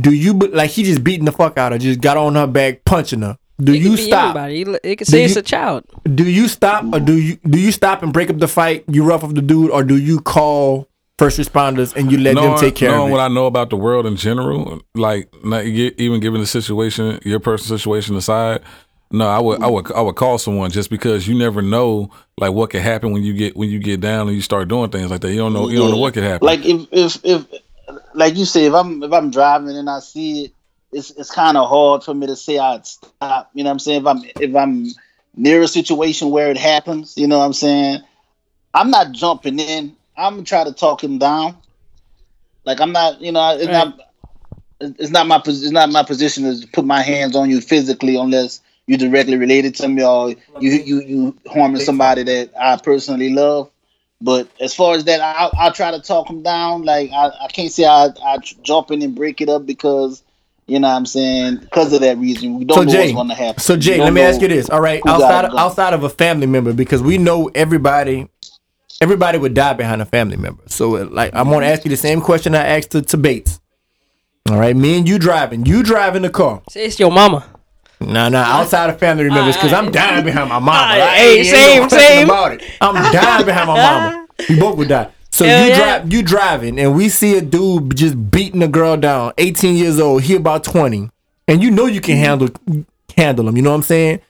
Do 0.00 0.12
you 0.12 0.32
like 0.34 0.70
he 0.70 0.82
just 0.84 1.04
beating 1.04 1.24
the 1.26 1.32
fuck 1.32 1.58
out 1.58 1.72
of 1.72 1.80
her, 1.80 1.82
just 1.82 2.00
got 2.00 2.16
on 2.16 2.34
her 2.34 2.46
back, 2.46 2.84
punching 2.84 3.22
her? 3.22 3.38
Do 3.60 3.72
it 3.74 3.82
you 3.82 3.96
stop? 3.96 4.34
Anybody. 4.36 4.78
It 4.82 4.96
could 4.96 5.06
say 5.06 5.18
Do 5.18 5.24
it's 5.24 5.34
you- 5.34 5.40
a 5.40 5.42
child. 5.42 5.84
Do 6.14 6.24
you 6.24 6.48
stop 6.48 6.84
or 6.92 6.98
do 7.00 7.16
you 7.16 7.36
do 7.48 7.60
you 7.60 7.70
stop 7.72 8.02
and 8.02 8.12
break 8.12 8.30
up 8.30 8.38
the 8.38 8.48
fight? 8.48 8.84
You 8.88 9.04
rough 9.04 9.22
up 9.22 9.34
the 9.34 9.42
dude, 9.42 9.70
or 9.70 9.84
do 9.84 9.96
you 9.96 10.20
call 10.20 10.88
first 11.18 11.38
responders 11.38 11.94
and 11.94 12.10
you 12.10 12.18
let 12.18 12.34
them 12.34 12.44
knowing, 12.44 12.58
take 12.58 12.74
care 12.74 12.90
knowing 12.90 13.02
of 13.04 13.08
it? 13.10 13.12
what 13.12 13.20
I 13.20 13.28
know 13.28 13.46
about 13.46 13.70
the 13.70 13.76
world 13.76 14.06
in 14.06 14.16
general, 14.16 14.80
like 14.94 15.28
not 15.44 15.64
even 15.64 16.20
given 16.20 16.40
the 16.40 16.46
situation, 16.46 17.20
your 17.24 17.38
personal 17.38 17.78
situation 17.78 18.16
aside, 18.16 18.62
no, 19.12 19.28
I 19.28 19.38
would, 19.38 19.62
I 19.62 19.66
would, 19.68 19.92
I 19.92 20.00
would 20.00 20.16
call 20.16 20.38
someone 20.38 20.70
just 20.70 20.88
because 20.88 21.28
you 21.28 21.34
never 21.36 21.60
know, 21.60 22.10
like 22.38 22.52
what 22.52 22.70
could 22.70 22.80
happen 22.80 23.12
when 23.12 23.22
you 23.22 23.34
get 23.34 23.54
when 23.56 23.68
you 23.68 23.78
get 23.78 24.00
down 24.00 24.26
and 24.26 24.34
you 24.34 24.40
start 24.42 24.68
doing 24.68 24.88
things 24.90 25.10
like 25.10 25.20
that. 25.20 25.30
You 25.30 25.36
don't 25.38 25.52
know, 25.52 25.68
you 25.68 25.78
don't 25.78 25.90
know 25.90 25.98
what 25.98 26.14
could 26.14 26.24
happen. 26.24 26.46
Like 26.46 26.64
if 26.64 26.88
if 26.90 27.18
if 27.22 27.46
like 28.14 28.36
you 28.36 28.44
say, 28.44 28.66
if 28.66 28.74
I'm 28.74 29.02
if 29.02 29.12
I'm 29.12 29.30
driving 29.30 29.76
and 29.76 29.88
I 29.88 30.00
see 30.00 30.44
it, 30.46 30.52
it's 30.92 31.10
it's 31.12 31.30
kind 31.30 31.56
of 31.56 31.68
hard 31.68 32.04
for 32.04 32.14
me 32.14 32.26
to 32.26 32.36
say 32.36 32.58
I'd 32.58 32.86
stop. 32.86 33.50
You 33.54 33.64
know 33.64 33.70
what 33.70 33.74
I'm 33.74 33.78
saying? 33.78 34.00
If 34.02 34.06
I'm 34.06 34.22
if 34.36 34.56
I'm 34.56 34.86
near 35.36 35.62
a 35.62 35.68
situation 35.68 36.30
where 36.30 36.50
it 36.50 36.58
happens, 36.58 37.16
you 37.16 37.26
know 37.26 37.38
what 37.38 37.46
I'm 37.46 37.52
saying? 37.52 38.02
I'm 38.74 38.90
not 38.90 39.12
jumping 39.12 39.58
in. 39.58 39.96
I'm 40.16 40.34
gonna 40.34 40.44
try 40.44 40.64
to 40.64 40.72
talk 40.72 41.02
him 41.02 41.18
down. 41.18 41.56
Like 42.64 42.80
I'm 42.80 42.92
not, 42.92 43.20
you 43.20 43.32
know, 43.32 43.54
it's 43.54 43.66
Right. 43.66 43.72
not 43.72 43.98
it's 44.80 45.10
not 45.10 45.26
my 45.26 45.40
it's 45.44 45.70
not 45.70 45.90
my 45.90 46.02
position 46.02 46.44
to 46.60 46.66
put 46.68 46.84
my 46.84 47.02
hands 47.02 47.36
on 47.36 47.50
you 47.50 47.60
physically 47.60 48.16
unless 48.16 48.60
you're 48.86 48.98
directly 48.98 49.36
related 49.36 49.74
to 49.76 49.88
me 49.88 50.04
or 50.04 50.30
you 50.60 50.70
you 50.70 51.02
you 51.02 51.36
harming 51.50 51.80
somebody 51.80 52.24
that 52.24 52.50
I 52.58 52.76
personally 52.76 53.30
love. 53.30 53.70
But 54.22 54.48
as 54.60 54.72
far 54.72 54.94
as 54.94 55.04
that, 55.04 55.20
I, 55.20 55.50
I'll 55.58 55.72
try 55.72 55.90
to 55.90 56.00
talk 56.00 56.30
him 56.30 56.42
down. 56.42 56.84
Like 56.84 57.10
I, 57.10 57.30
I 57.42 57.48
can't 57.48 57.72
say 57.72 57.84
I 57.84 58.08
I 58.24 58.38
jump 58.62 58.90
in 58.92 59.02
and 59.02 59.14
break 59.16 59.40
it 59.40 59.48
up 59.48 59.66
because 59.66 60.22
you 60.66 60.78
know 60.78 60.88
what 60.88 60.94
I'm 60.94 61.06
saying 61.06 61.56
because 61.56 61.92
of 61.92 62.00
that 62.02 62.18
reason. 62.18 62.58
We 62.58 62.64
don't 62.64 62.76
So 62.78 62.84
know 62.84 62.92
Jay, 62.92 62.98
what's 63.00 63.12
going 63.12 63.28
to 63.28 63.34
happen. 63.34 63.60
so 63.60 63.76
Jay, 63.76 63.98
let 63.98 64.12
me 64.12 64.22
ask 64.22 64.40
you 64.40 64.48
this. 64.48 64.70
All 64.70 64.80
right, 64.80 65.02
outside 65.06 65.46
of, 65.46 65.54
outside 65.54 65.92
of 65.92 66.04
a 66.04 66.08
family 66.08 66.46
member, 66.46 66.72
because 66.72 67.02
we 67.02 67.18
know 67.18 67.50
everybody, 67.54 68.28
everybody 69.00 69.38
would 69.38 69.54
die 69.54 69.72
behind 69.72 70.00
a 70.00 70.06
family 70.06 70.36
member. 70.36 70.62
So 70.66 70.96
uh, 70.98 71.08
like, 71.10 71.34
I'm 71.34 71.50
gonna 71.50 71.66
ask 71.66 71.84
you 71.84 71.90
the 71.90 71.96
same 71.96 72.20
question 72.20 72.54
I 72.54 72.64
asked 72.64 72.92
to, 72.92 73.02
to 73.02 73.16
Bates. 73.16 73.60
All 74.50 74.58
right, 74.58 74.76
me 74.76 74.98
and 74.98 75.08
you 75.08 75.18
driving, 75.18 75.66
you 75.66 75.82
driving 75.82 76.22
the 76.22 76.30
car. 76.30 76.62
Say 76.70 76.86
it's 76.86 77.00
your 77.00 77.10
mama. 77.10 77.44
Nah, 78.06 78.28
no, 78.28 78.38
outside 78.38 78.90
of 78.90 78.98
family 78.98 79.28
members, 79.28 79.56
because 79.56 79.72
I'm 79.72 79.90
dying 79.90 80.24
behind 80.24 80.48
my 80.48 80.58
mama. 80.58 80.70
Alright, 80.72 81.00
I 81.02 81.16
hey, 81.16 81.38
ain't- 81.38 81.38
ain't 81.38 81.56
same, 81.56 81.82
no 81.82 81.88
same. 81.88 82.24
About 82.28 82.52
it. 82.52 82.62
I'm 82.80 82.94
dying 83.12 83.46
behind 83.46 83.68
my 83.68 83.76
mama. 83.76 84.18
We 84.48 84.58
both 84.58 84.76
would 84.78 84.88
die. 84.88 85.08
So 85.30 85.44
Hell 85.46 85.62
you 85.64 85.70
yeah. 85.70 85.76
drive, 85.98 86.12
you 86.12 86.22
driving, 86.22 86.78
and 86.80 86.94
we 86.96 87.08
see 87.08 87.36
a 87.38 87.40
dude 87.40 87.96
just 87.96 88.30
beating 88.30 88.62
a 88.62 88.68
girl 88.68 88.96
down, 88.96 89.32
18 89.38 89.76
years 89.76 89.98
old. 90.00 90.22
He 90.22 90.34
about 90.34 90.64
20, 90.64 91.10
and 91.48 91.62
you 91.62 91.70
know 91.70 91.86
you 91.86 92.00
can 92.00 92.16
mm-hmm. 92.16 92.24
handle 92.24 92.84
handle 93.16 93.48
him. 93.48 93.56
You 93.56 93.62
know 93.62 93.70
what 93.70 93.76
I'm 93.76 93.82
saying? 93.82 94.20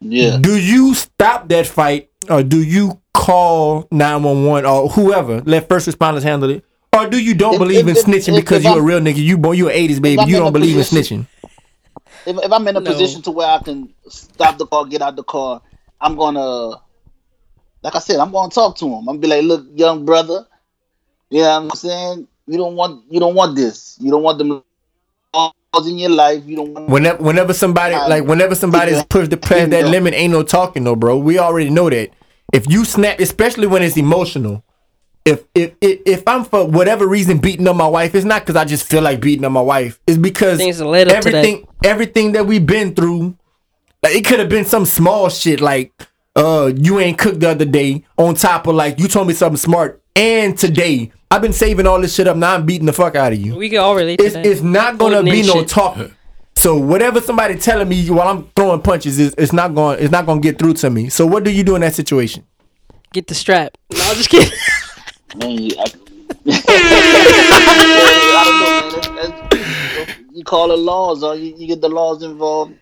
Yeah. 0.00 0.38
Do 0.38 0.58
you 0.58 0.94
stop 0.94 1.48
that 1.48 1.66
fight, 1.66 2.10
or 2.28 2.42
do 2.42 2.62
you 2.62 3.00
call 3.14 3.86
911 3.90 4.64
or 4.68 4.88
whoever? 4.88 5.40
Let 5.42 5.68
first 5.68 5.88
responders 5.88 6.22
handle 6.22 6.50
it. 6.50 6.64
Or 6.92 7.06
do 7.08 7.22
you 7.22 7.34
don't 7.34 7.54
If- 7.54 7.58
believe 7.60 7.86
in 7.86 7.90
if- 7.90 7.98
if- 7.98 8.04
snitching 8.06 8.36
if- 8.36 8.44
because 8.44 8.58
if 8.58 8.64
you 8.64 8.70
a 8.70 8.74
I'm- 8.74 8.84
real 8.84 9.00
nigga? 9.00 9.16
You 9.16 9.38
boy, 9.38 9.52
you 9.52 9.68
an 9.68 9.74
80s 9.76 10.00
baby. 10.00 10.24
You 10.26 10.36
don't 10.36 10.48
a 10.48 10.52
believe 10.52 10.76
in 10.76 10.82
snitching. 10.82 11.26
If, 12.26 12.36
if 12.36 12.52
I'm 12.52 12.66
in 12.68 12.76
a 12.76 12.80
No. 12.80 12.90
position 12.90 13.22
to 13.22 13.30
where 13.30 13.48
I 13.48 13.58
can 13.58 13.92
stop 14.08 14.58
the 14.58 14.66
car, 14.66 14.84
get 14.84 15.02
out 15.02 15.16
the 15.16 15.24
car, 15.24 15.62
I'm 16.00 16.16
gonna, 16.16 16.80
like 17.82 17.94
I 17.94 17.98
said, 17.98 18.20
I'm 18.20 18.32
gonna 18.32 18.50
talk 18.50 18.76
to 18.78 18.86
him. 18.86 18.94
I'm 18.94 19.04
gonna 19.06 19.18
be 19.18 19.28
like, 19.28 19.42
look, 19.44 19.66
young 19.74 20.04
brother, 20.04 20.46
you 21.30 21.42
know 21.42 21.60
what 21.62 21.72
I'm 21.72 21.76
saying? 21.76 22.28
You 22.46 22.58
don't 22.58 22.74
want, 22.74 23.04
you 23.10 23.20
don't 23.20 23.34
want 23.34 23.56
this. 23.56 23.96
You 24.00 24.10
don't 24.10 24.22
want 24.22 24.38
them 24.38 24.62
laws 25.34 25.86
in 25.86 25.98
your 25.98 26.10
life. 26.10 26.42
You 26.46 26.56
don't 26.56 26.74
want. 26.74 26.88
Whenever, 26.88 27.22
whenever 27.22 27.54
somebody 27.54 27.94
like 27.94 28.24
whenever 28.24 28.54
somebody's 28.54 28.96
yeah. 28.96 29.04
pushed 29.08 29.30
the 29.30 29.36
past 29.36 29.70
that 29.70 29.84
Yeah. 29.84 29.90
limit, 29.90 30.14
ain't 30.14 30.32
no 30.32 30.42
talking, 30.42 30.84
no, 30.84 30.96
bro. 30.96 31.18
We 31.18 31.38
already 31.38 31.70
know 31.70 31.88
that. 31.90 32.10
If 32.52 32.68
you 32.68 32.84
snap, 32.84 33.20
especially 33.20 33.68
when 33.68 33.82
it's 33.82 33.96
emotional, 33.96 34.64
if 35.24 35.44
if 35.54 35.72
if, 35.80 36.00
if 36.06 36.22
I'm 36.26 36.44
for 36.44 36.66
whatever 36.66 37.06
reason 37.06 37.38
beating 37.38 37.68
up 37.68 37.76
my 37.76 37.86
wife, 37.86 38.14
it's 38.14 38.24
not 38.24 38.42
because 38.42 38.56
I 38.56 38.64
just 38.64 38.84
feel 38.88 39.02
like 39.02 39.20
beating 39.20 39.44
up 39.44 39.52
my 39.52 39.60
wife. 39.60 40.00
It's 40.06 40.18
because 40.18 40.58
Things 40.58 40.78
that 40.78 40.86
led 40.86 41.08
up 41.08 41.22
to 41.22 41.30
that. 41.30 41.36
everything 41.44 41.66
everything 41.84 42.32
that 42.32 42.46
we've 42.46 42.64
been 42.66 42.94
through, 42.94 43.36
like 44.02 44.14
it 44.14 44.24
could 44.24 44.38
have 44.38 44.48
been 44.48 44.64
some 44.64 44.86
small 44.86 45.28
shit 45.28 45.60
like 45.60 45.92
uh 46.36 46.72
you 46.76 46.98
ain't 47.00 47.18
cooked 47.18 47.40
the 47.40 47.48
other 47.50 47.64
day 47.64 48.04
on 48.16 48.34
top 48.34 48.66
of 48.66 48.74
like 48.74 48.98
you 48.98 49.08
told 49.08 49.26
me 49.28 49.34
something 49.34 49.56
smart 49.56 50.00
and 50.16 50.56
today 50.56 51.10
I've 51.30 51.42
been 51.42 51.52
saving 51.52 51.86
all 51.86 52.00
this 52.00 52.14
shit 52.14 52.26
up 52.28 52.36
now 52.36 52.54
I'm 52.54 52.64
beating 52.66 52.86
the 52.86 52.92
fuck 52.92 53.14
out 53.16 53.32
of 53.32 53.40
you 53.40 53.56
We 53.56 53.68
can 53.68 53.78
all 53.78 53.94
relate 53.96 54.18
to 54.20 54.24
it's, 54.24 54.34
that. 54.34 54.46
it's 54.46 54.60
not 54.62 54.96
gonna 54.98 55.22
be 55.22 55.42
no 55.42 55.54
shit. 55.54 55.68
talking. 55.68 56.14
So 56.56 56.76
whatever 56.78 57.20
somebody 57.20 57.56
telling 57.56 57.88
me 57.88 58.08
while 58.10 58.28
I'm 58.28 58.48
throwing 58.54 58.80
punches 58.82 59.18
is 59.18 59.34
it's 59.38 59.52
not 59.52 59.74
going 59.74 59.98
it's 60.00 60.10
not 60.12 60.24
gonna 60.26 60.40
get 60.40 60.58
through 60.58 60.74
to 60.74 60.90
me. 60.90 61.08
So 61.08 61.26
what 61.26 61.42
do 61.44 61.50
you 61.50 61.62
do 61.64 61.74
in 61.74 61.80
that 61.82 61.94
situation? 61.94 62.44
Get 63.12 63.26
the 63.26 63.34
strap. 63.34 63.76
No, 63.92 64.04
I'm 64.04 64.14
just 64.16 64.28
kidding. 64.30 64.52
Man, 65.36 65.50
you, 65.50 65.70
I, 65.78 65.84
I 68.34 68.42
don't 68.44 68.60
know, 68.60 69.14
man. 69.14 69.16
That's, 69.16 69.38
that's, 70.06 70.18
you 70.32 70.44
call 70.44 70.70
it 70.72 70.78
laws, 70.78 71.22
or 71.22 71.34
you, 71.36 71.54
you 71.56 71.66
get 71.66 71.80
the 71.80 71.88
laws 71.88 72.22
involved. 72.22 72.74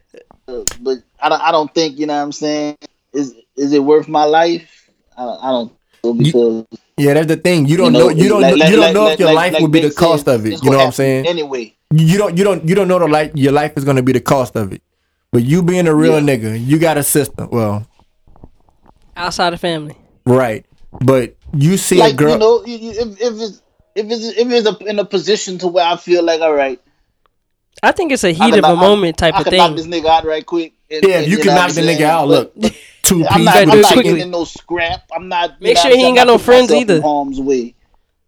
Uh, 0.47 0.65
but 0.81 0.99
I 1.21 1.29
don't, 1.29 1.41
I 1.43 1.51
don't 1.53 1.73
think 1.75 1.99
you 1.99 2.07
know 2.07 2.15
what 2.17 2.23
I'm 2.23 2.33
saying. 2.33 2.77
Is 3.13 3.35
is 3.57 3.73
it 3.73 3.81
worth 3.85 4.09
my 4.09 4.25
life? 4.25 4.91
I, 5.17 5.25
don't- 5.25 5.45
I 5.45 5.51
don't. 5.51 6.19
because 6.19 6.65
Yeah, 6.97 7.15
that's 7.15 7.27
the 7.27 7.37
thing. 7.37 7.67
You 7.67 7.77
don't 7.77 7.93
you 7.95 7.99
know, 8.01 8.09
you 8.11 8.29
don't 8.29 8.41
like- 8.43 8.57
like- 8.57 8.71
you 8.71 8.77
don't 8.77 8.85
like- 8.85 8.95
know 8.95 9.05
like- 9.05 9.15
if 9.15 9.21
your 9.21 9.29
like- 9.29 9.37
life 9.37 9.53
like 9.55 9.63
will 9.63 9.69
be 9.69 9.81
the 9.81 9.91
cost 9.91 10.25
said, 10.27 10.35
of 10.41 10.47
it. 10.47 10.63
You 10.63 10.71
know 10.71 10.77
what 10.79 10.87
I'm 10.87 10.93
saying? 10.93 11.27
Anyway, 11.27 11.75
You 11.91 12.19
don't 12.19 12.37
you 12.39 12.45
don't 12.45 12.67
you 12.69 12.75
don't 12.75 12.89
know 12.89 12.99
the 12.99 13.09
life 13.09 13.33
your 13.35 13.53
life 13.53 13.73
is 13.77 13.85
gonna 13.85 14.03
be 14.03 14.13
the 14.13 14.21
cost 14.21 14.57
of 14.57 14.73
it. 14.73 14.83
But 15.33 15.43
you 15.45 15.63
being 15.63 15.87
a 15.89 15.95
real 15.95 16.15
Yeah. 16.21 16.37
nigga, 16.37 16.65
you 16.67 16.79
got 16.79 16.97
a 16.97 17.03
system. 17.03 17.49
Well, 17.51 17.87
Outside 19.17 19.53
of 19.53 19.61
family. 19.61 19.97
right. 20.25 20.65
But 21.05 21.35
you 21.55 21.77
see 21.77 21.97
a 21.99 22.01
like 22.05 22.17
girl 22.17 22.33
you 22.33 22.39
know, 22.39 22.65
you- 22.65 22.79
you- 22.79 22.91
if, 23.01 23.21
if 23.21 23.35
it's 23.41 23.63
if 23.95 24.07
it's 24.11 24.39
if 24.39 24.51
it's 24.51 24.69
a, 24.69 24.77
in 24.87 24.99
a 24.99 25.05
position 25.05 25.59
to 25.59 25.69
where 25.69 25.85
I 25.87 25.97
feel 25.97 26.23
like, 26.25 26.41
all 26.41 26.53
right, 26.55 26.81
I 27.83 27.93
think 27.93 28.13
it's 28.13 28.25
a 28.25 28.31
heat 28.33 28.39
can 28.39 28.53
of 28.55 28.59
a 28.59 28.63
knock- 28.69 28.79
moment 28.79 29.17
type 29.19 29.35
I 29.35 29.39
of 29.41 29.45
can 29.47 29.57
knock 29.57 29.77
this 29.77 29.87
thing. 29.87 30.03
nigga 30.03 30.09
out 30.09 30.25
right 30.25 30.45
quick. 30.45 30.73
and- 30.91 31.03
Yeah, 31.05 31.11
if 31.11 31.23
and 31.25 31.27
you 31.33 31.39
know 31.39 31.45
can 31.45 31.55
knock 31.55 31.69
I'm 31.71 31.75
the 31.75 31.81
nigga 31.83 32.01
out, 32.03 32.29
But- 32.29 32.57
look, 32.57 32.75
two 33.03 33.27
I'm 33.27 33.41
pieces. 33.41 33.45
not, 33.45 33.57
I'm 33.57 33.81
not 33.81 33.93
quickly. 33.93 34.03
getting 34.05 34.21
in 34.23 34.31
no 34.31 34.45
scrap. 34.45 35.05
I'm 35.15 35.29
not. 35.29 35.51
you 35.51 35.57
Make 35.61 35.79
sure 35.79 35.91
he 35.97 36.05
ain't 36.05 36.17
got 36.17 36.27
no 36.27 36.39
friends 36.39 36.69
putting 36.69 36.87
myself 36.87 36.91
in 36.91 36.97
either. 36.97 37.03
Harm's 37.03 37.41
way. 37.41 37.75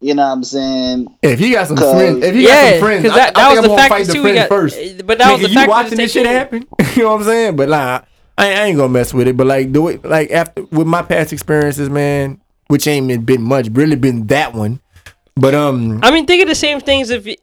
You 0.02 0.14
know 0.14 0.22
what 0.26 0.32
I'm 0.32 0.44
saying? 0.44 1.14
If 1.22 1.40
you 1.42 1.52
got 1.54 1.66
some 1.68 1.76
friends, 1.76 2.24
if 2.24 2.34
you 2.34 2.46
got 2.46 2.70
some 2.70 2.80
friends, 2.80 3.02
because 3.02 3.18
I, 3.18 3.20
that, 3.20 3.36
I 3.36 3.40
that 3.42 3.48
think 3.48 3.48
was 3.50 3.58
I'm 3.58 3.62
the 3.62 3.68
gonna 3.76 3.88
fight 3.88 4.06
the 4.06 4.12
too. 4.14 4.22
We 4.22 4.30
friends 4.32 4.38
got, 4.38 4.48
first. 4.48 4.76
Eh, 4.78 5.02
but 5.04 5.18
that 5.18 5.32
was 5.32 5.42
the 5.42 5.48
you 5.48 5.54
factor. 5.54 5.70
watching 5.70 5.98
this 5.98 6.12
shit 6.12 6.26
happen? 6.26 6.66
you 6.96 7.02
know 7.02 7.10
what 7.12 7.18
I'm 7.20 7.24
saying? 7.24 7.56
But 7.56 7.68
nah, 7.68 8.00
I, 8.38 8.46
ain't- 8.48 8.58
I 8.58 8.64
ain't 8.64 8.76
gonna 8.78 8.88
mess 8.88 9.12
with 9.12 9.28
it. 9.28 9.36
But 9.36 9.46
like 9.46 9.72
do 9.72 9.88
it 9.88 10.02
like 10.04 10.30
after 10.30 10.64
with 10.72 10.86
my 10.86 11.02
past 11.02 11.34
experiences, 11.34 11.90
man, 11.90 12.40
which 12.70 12.86
ain't 12.86 13.26
been 13.26 13.42
much, 13.42 13.68
really 13.72 13.96
been 13.96 14.28
that 14.28 14.54
one. 14.54 14.80
But 15.36 15.54
um, 15.54 16.00
I 16.02 16.10
mean, 16.10 16.26
think 16.26 16.42
of 16.42 16.48
the 16.48 16.54
same 16.54 16.80
things 16.80 17.08
if 17.10 17.24
y- 17.24 17.36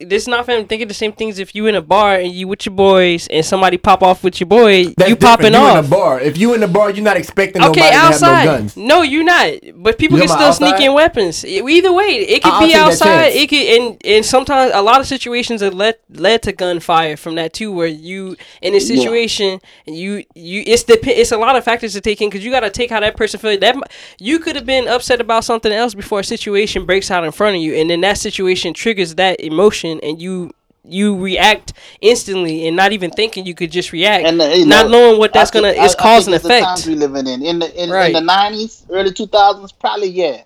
this 0.00 0.22
is 0.22 0.28
not 0.28 0.44
family. 0.44 0.64
Think 0.64 0.82
of 0.82 0.88
the 0.88 0.94
same 0.94 1.12
things 1.12 1.38
if 1.38 1.54
you 1.54 1.66
in 1.66 1.74
a 1.74 1.80
bar 1.82 2.16
and 2.16 2.30
you 2.32 2.46
with 2.48 2.66
your 2.66 2.74
boys 2.74 3.26
and 3.28 3.44
somebody 3.44 3.78
pop 3.78 4.02
off 4.02 4.22
with 4.22 4.38
your 4.40 4.48
boy, 4.48 4.86
that's 4.96 5.08
you 5.08 5.16
popping 5.16 5.52
you 5.54 5.58
off. 5.58 5.78
in 5.78 5.84
a 5.84 5.88
bar. 5.88 6.20
If 6.20 6.36
you 6.36 6.52
in 6.54 6.60
the 6.60 6.68
bar, 6.68 6.90
you're 6.90 7.04
not 7.04 7.16
expecting 7.16 7.62
nobody 7.62 7.80
Okay, 7.80 7.90
to 7.90 7.96
outside. 7.96 8.28
have 8.28 8.44
no 8.44 8.52
guns. 8.58 8.76
No, 8.76 9.02
you're 9.02 9.24
not. 9.24 9.52
But 9.76 9.98
people 9.98 10.18
You 10.18 10.24
can 10.24 10.28
still 10.28 10.42
about 10.48 10.56
sneak 10.56 10.80
in 10.80 10.92
weapons. 10.94 11.44
Either 11.44 11.92
way, 11.92 12.04
it 12.16 12.42
could 12.42 12.52
I'll 12.52 12.66
be 12.66 12.74
outside. 12.74 13.32
It 13.32 13.48
could, 13.48 13.58
and 13.80 14.00
and 14.04 14.24
sometimes 14.26 14.72
a 14.74 14.82
lot 14.82 15.00
of 15.00 15.06
situations 15.06 15.62
have 15.62 15.74
led 15.74 15.94
led 16.10 16.42
to 16.42 16.52
gunfire 16.52 17.16
from 17.16 17.36
that 17.36 17.52
too. 17.54 17.72
Where 17.72 17.86
you 17.86 18.36
in 18.60 18.74
a 18.74 18.80
situation, 18.80 19.60
and 19.86 19.96
you 19.96 20.24
you 20.34 20.62
it's 20.66 20.84
the 20.84 20.98
it's 21.08 21.32
a 21.32 21.38
lot 21.38 21.56
of 21.56 21.64
factors 21.64 21.92
to 21.94 22.00
take 22.00 22.20
in 22.20 22.28
because 22.28 22.44
you 22.44 22.50
got 22.50 22.60
to 22.60 22.70
take 22.70 22.90
how 22.90 23.00
that 23.00 23.16
person 23.16 23.40
feels. 23.40 23.60
That 23.60 23.76
you 24.18 24.38
could 24.38 24.56
have 24.56 24.66
been 24.66 24.86
upset 24.88 25.20
about 25.20 25.44
something 25.44 25.72
else 25.72 25.94
before 25.94 26.20
a 26.20 26.24
situation 26.24 26.84
breaks 26.84 27.08
out 27.12 27.24
in 27.24 27.30
front 27.32 27.56
of 27.56 27.62
you, 27.62 27.74
and 27.74 27.88
then 27.90 28.00
that 28.00 28.18
situation 28.18 28.74
triggers 28.74 29.14
that 29.16 29.40
emotion, 29.40 30.00
and 30.02 30.20
you. 30.20 30.50
You 30.84 31.16
react 31.16 31.74
instantly 32.00 32.66
and 32.66 32.74
not 32.76 32.90
even 32.90 33.12
thinking 33.12 33.46
you 33.46 33.54
could 33.54 33.70
just 33.70 33.92
react, 33.92 34.26
And 34.26 34.42
uh, 34.42 34.46
you 34.46 34.66
not 34.66 34.86
know, 34.86 35.10
knowing 35.10 35.20
what 35.20 35.32
that's 35.32 35.52
think- 35.52 35.64
gonna 35.64 35.80
is 35.80 35.94
cause 35.94 36.26
and 36.26 36.34
it's 36.34 36.42
the 36.42 36.48
times 36.48 36.80
effect. 36.80 36.88
we 36.88 36.96
living 36.96 37.28
in 37.28 37.40
in 37.46 37.60
the 37.60 37.84
in, 37.84 37.88
Right. 37.88 38.06
in 38.08 38.14
the 38.14 38.20
nineties, 38.20 38.84
early 38.90 39.12
two 39.12 39.28
thousands, 39.28 39.70
probably 39.70 40.08
yeah. 40.08 40.42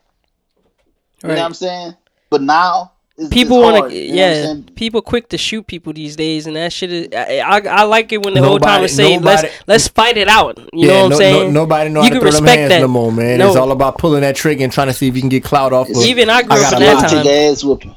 You 1.22 1.28
know 1.28 1.34
what 1.36 1.38
I'm 1.38 1.54
saying? 1.54 1.94
But 2.28 2.42
now 2.42 2.92
it's, 3.18 3.28
people 3.30 3.60
want 3.60 3.76
hard, 3.78 3.90
to 3.90 3.96
you 3.96 4.14
know 4.14 4.22
what 4.42 4.50
I'm 4.50 4.58
yeah 4.58 4.72
people 4.74 5.00
quick 5.02 5.28
to 5.30 5.38
shoot 5.38 5.66
people 5.66 5.92
these 5.92 6.16
days 6.16 6.46
and 6.46 6.54
that 6.56 6.72
shit 6.72 6.92
is 6.92 7.08
I, 7.14 7.38
I, 7.38 7.58
I 7.80 7.82
like 7.84 8.12
it 8.12 8.22
when 8.24 8.34
the 8.34 8.40
old 8.40 8.60
Nobody- 8.60 8.76
timers 8.76 8.94
say 8.94 9.16
nobody- 9.16 9.42
let's 9.48 9.54
let's 9.66 9.88
fight 9.88 10.16
it 10.18 10.28
out 10.28 10.58
you 10.72 10.86
know 10.88 10.94
yeah, 10.94 11.02
what 11.04 11.12
i'm 11.12 11.18
saying 11.18 11.54
no, 11.54 11.60
nobody 11.62 11.90
know 11.90 12.00
You 12.02 12.08
how 12.08 12.14
to 12.14 12.20
can 12.20 12.20
throw 12.20 12.30
them 12.32 12.42
respect 12.44 12.58
hands 12.60 12.70
that. 12.70 12.80
no 12.80 12.88
more, 12.88 13.12
man. 13.12 13.38
No. 13.38 13.48
It's 13.48 13.56
all 13.56 13.72
about 13.72 13.98
pulling 13.98 14.20
that 14.20 14.36
trigger 14.36 14.64
and 14.64 14.72
trying 14.72 14.88
to 14.88 14.92
see 14.92 15.08
if 15.08 15.14
you 15.14 15.22
can 15.22 15.28
get 15.30 15.44
clout 15.44 15.72
off. 15.72 15.88
Of, 15.88 15.96
even 15.98 16.28
i 16.28 16.42
grew 16.42 16.56
I 16.56 16.64
up 16.64 16.72
in 16.74 16.82
a 16.82 16.84
that 16.86 17.08
time 17.10 17.26
ass 17.26 17.64
whooping. 17.64 17.94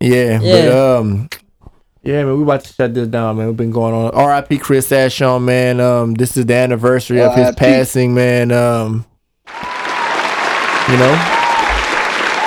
Yeah, 0.00 0.40
Yeah. 0.40 0.68
but 0.68 0.98
um, 1.00 1.28
yeah, 2.02 2.24
man, 2.24 2.36
we 2.36 2.42
about 2.44 2.62
to 2.64 2.72
shut 2.72 2.94
this 2.94 3.08
down, 3.08 3.36
man. 3.36 3.48
We've 3.48 3.56
been 3.56 3.72
going 3.72 3.92
on. 3.92 4.10
R.I.P. 4.12 4.58
Chris 4.58 4.88
Ashon, 4.90 5.42
man. 5.42 5.80
Um, 5.80 6.14
this 6.14 6.36
is 6.36 6.46
the 6.46 6.54
anniversary 6.54 7.20
of 7.20 7.34
his 7.34 7.46
R.I.P.. 7.46 7.58
passing, 7.58 8.14
man. 8.14 8.52
Um, 8.52 9.04
you 10.88 10.96
know. 10.98 11.42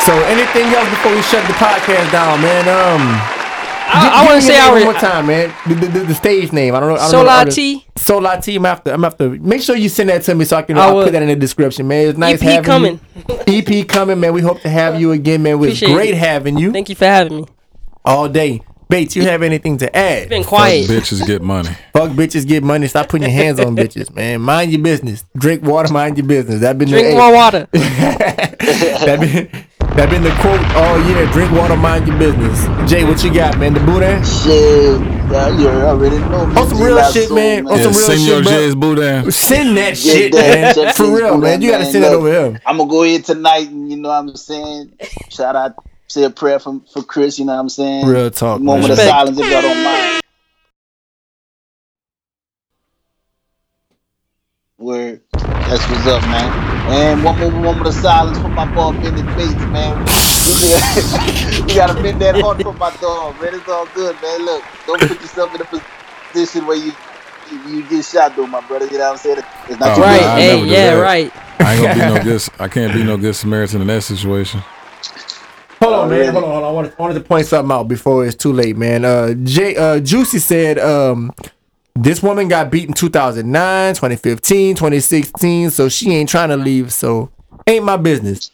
So, 0.06 0.14
anything 0.26 0.74
else 0.74 0.90
before 0.90 1.12
we 1.14 1.22
shut 1.22 1.46
the 1.48 1.54
podcast 1.54 2.12
down, 2.12 2.42
man? 2.42 2.68
Um, 2.70 3.40
i, 3.92 4.22
I 4.22 4.26
want 4.26 4.42
to 4.42 4.46
say 4.46 4.60
i 4.60 4.72
one 4.72 4.84
more 4.84 4.94
re- 4.94 5.00
time, 5.00 5.28
man. 5.28 5.54
The, 5.68 5.74
the, 5.74 6.00
the, 6.06 6.16
stage 6.16 6.52
name. 6.54 6.76
I 6.76 6.80
don't 6.80 6.90
know. 6.90 6.96
I 6.96 7.12
don't 7.12 7.12
know 7.12 7.24
the 7.24 7.30
artist. 7.32 7.58
solati 7.58 8.00
Solar 8.00 8.42
T. 8.42 8.56
I'm 8.56 8.66
after. 8.66 8.92
I'm 8.92 9.04
after. 9.04 9.30
Make 9.30 9.62
sure 9.62 9.76
you 9.76 9.90
send 9.90 10.10
that 10.10 10.22
to 10.24 10.36
me 10.36 10.46
so 10.46 10.58
I 10.58 10.62
can. 10.62 10.78
I 10.78 10.86
I'll 10.86 10.96
will. 10.96 11.04
put 11.06 11.14
that 11.14 11.22
in 11.22 11.28
the 11.28 11.36
description, 11.36 11.88
man. 11.88 12.10
It's 12.10 12.18
nice 12.18 12.36
ep 12.36 12.42
having 12.42 12.64
coming 12.64 13.00
you. 13.28 13.36
EP 13.48 13.88
coming, 13.88 14.20
man. 14.20 14.34
We 14.34 14.42
hope 14.42 14.62
to 14.62 14.70
have 14.70 15.00
you 15.02 15.12
again, 15.12 15.44
man. 15.44 15.54
It 15.54 15.56
was 15.56 15.70
Appreciate 15.70 15.94
great 15.94 16.14
having 16.14 16.58
you 16.58 16.72
thank 16.72 16.90
you 16.90 16.96
for 16.96 17.06
having 17.06 17.38
me 17.42 17.46
all 18.06 18.30
day. 18.30 18.62
Bates, 18.90 19.16
you 19.16 19.22
have 19.22 19.44
anything 19.44 19.78
to 19.78 19.96
add? 19.96 20.30
been 20.30 20.44
quiet. 20.44 20.88
Fuck 20.88 20.96
bitches 20.98 21.24
get 21.28 21.44
money. 21.44 21.70
Fuck 21.94 22.10
bitches, 22.14 22.48
get 22.48 22.64
money. 22.64 22.88
Stop 22.88 23.08
putting 23.10 23.22
your 23.30 23.32
hands 23.32 23.60
on 23.60 23.76
bitches, 23.76 24.14
man. 24.16 24.42
Mind 24.42 24.72
your 24.72 24.82
business. 24.82 25.24
Drink 25.38 25.62
water, 25.62 25.94
mind 25.94 26.18
your 26.18 26.26
business. 26.26 26.62
That 26.62 26.80
been 26.80 26.88
drink 26.90 27.10
the, 27.10 27.16
more 27.16 27.32
water 27.32 27.68
that 27.72 29.18
been 29.20 29.66
that 29.96 30.10
been 30.10 30.24
the 30.24 30.32
quote 30.42 30.60
all 30.76 31.00
year. 31.08 31.28
Drink 31.32 31.52
water, 31.52 31.76
mind 31.76 32.08
your 32.08 32.18
business. 32.18 32.66
Jay, 32.90 33.04
what 33.04 33.24
you 33.24 33.32
got, 33.32 33.60
man? 33.60 33.76
The 33.76 33.80
Buddha? 33.82 34.26
Shit, 34.26 35.00
yeah, 35.32 35.50
you 35.60 35.68
already 35.70 36.18
know. 36.18 36.48
me. 36.48 36.56
On 36.60 36.68
some 36.68 36.82
real 36.82 37.12
shit, 37.12 37.28
Soul, 37.28 37.36
man. 37.38 37.68
On 37.68 37.78
Yeah, 37.78 37.84
some 37.84 37.94
real 37.94 38.18
Senor 38.18 38.18
shit, 38.38 38.44
bro. 38.44 38.54
J's 38.54 38.76
Boudin. 38.76 39.32
Send 39.32 39.78
that 39.78 40.04
Yeah, 40.04 40.14
shit, 40.14 40.32
that- 40.32 40.62
man. 40.62 40.74
check 40.74 40.96
For 40.96 41.16
real, 41.16 41.38
man. 41.38 41.62
You 41.62 41.70
gotta 41.70 41.86
send 41.86 42.06
that 42.06 42.14
over 42.14 42.28
here. 42.32 42.60
I'm 42.66 42.78
gonna 42.78 42.90
go 42.90 43.04
here 43.04 43.22
tonight, 43.22 43.68
and 43.70 43.88
you 43.92 43.98
know 43.98 44.10
what 44.10 44.16
I'm 44.16 44.36
saying. 44.36 44.94
Shout 45.30 45.56
out, 45.56 45.76
say 46.10 46.24
a 46.24 46.30
prayer 46.30 46.60
for 46.60 46.82
for 46.92 47.04
Chris. 47.04 47.40
You 47.40 47.46
know 47.46 47.54
what 47.54 47.62
I'm 47.62 47.70
saying. 47.70 48.08
Real 48.08 48.32
talk, 48.32 48.62
Moment 48.62 48.66
man. 48.66 48.92
of 48.94 48.98
Respect. 48.98 49.10
silence, 49.10 49.40
if 49.40 49.50
y'all 49.50 49.62
don't 49.62 49.84
mind. 49.84 50.12
Word. 54.78 55.22
That's 55.34 55.90
what's 55.90 56.08
up, 56.08 56.26
man. 56.26 56.56
And 56.92 57.24
one 57.24 57.40
more 57.40 57.52
moment 57.52 57.88
of 57.88 57.94
silence 57.94 58.40
for 58.40 58.50
my 58.50 58.66
boy 58.66 58.94
Bennett 58.94 59.36
Bates, 59.36 59.68
man. 59.68 59.98
we 61.68 61.74
gotta 61.74 61.94
bend 62.02 62.22
that 62.22 62.36
heart 62.36 62.62
for 62.62 62.74
my 62.74 62.92
dog, 63.02 63.40
man. 63.42 63.56
It's 63.56 63.68
all 63.68 63.88
good, 63.88 64.22
man. 64.22 64.46
Look, 64.46 64.64
don't 64.88 65.06
put 65.06 65.22
yourself 65.22 65.54
in 65.56 65.62
a 65.62 65.66
position 66.34 66.66
where 66.66 66.78
you 66.78 66.94
you, 67.52 67.60
you 67.64 67.84
get 67.90 68.06
shot, 68.06 68.36
though, 68.36 68.48
my 68.48 68.62
brother. 68.62 68.86
You 68.88 68.98
know 69.00 69.06
what 69.06 69.12
I'm 69.14 69.18
saying? 69.18 69.44
It's 69.70 69.80
not 69.80 69.96
Oh, 69.96 69.98
your 69.98 70.08
right 70.08 70.08
nah, 70.08 70.36
I 70.36 70.42
hey 70.42 70.58
yeah 70.64 70.92
that. 70.92 70.94
right 70.94 71.34
I 71.62 71.74
ain't 71.74 71.82
gonna 71.82 71.94
be 71.94 72.04
no 72.04 72.20
good. 72.20 72.42
I 72.60 72.68
can't 72.70 72.94
be 72.94 73.04
no 73.04 73.18
good 73.18 73.36
Samaritan 73.36 73.82
in 73.82 73.88
that 73.88 74.04
situation. 74.04 74.64
Hold 75.90 76.04
on, 76.04 76.10
man. 76.10 76.32
Hold 76.34 76.44
on, 76.44 76.50
hold 76.52 76.64
on. 76.64 76.70
I 76.70 76.72
wanted, 76.72 76.94
I 76.98 77.02
wanted 77.02 77.14
to 77.16 77.20
point 77.22 77.46
something 77.48 77.72
out 77.76 77.88
before 77.88 78.26
it's 78.26 78.36
too 78.36 78.54
late, 78.54 78.78
man. 78.78 79.06
Uh, 79.06 79.34
Jay, 79.44 79.76
uh, 79.76 80.00
Juicy 80.00 80.40
said, 80.40 80.78
um, 80.80 81.32
this 81.96 82.22
woman 82.24 82.48
got 82.48 82.70
beat 82.72 82.88
in 82.88 82.94
2009, 82.94 83.96
2015, 83.96 84.76
2016, 84.76 85.70
so 85.72 85.90
she 85.90 86.12
ain't 86.12 86.30
trying 86.30 86.50
to 86.50 86.58
leave. 86.58 86.94
So 86.94 87.30
ain't 87.68 87.84
my 87.86 87.98
business. 87.98 88.52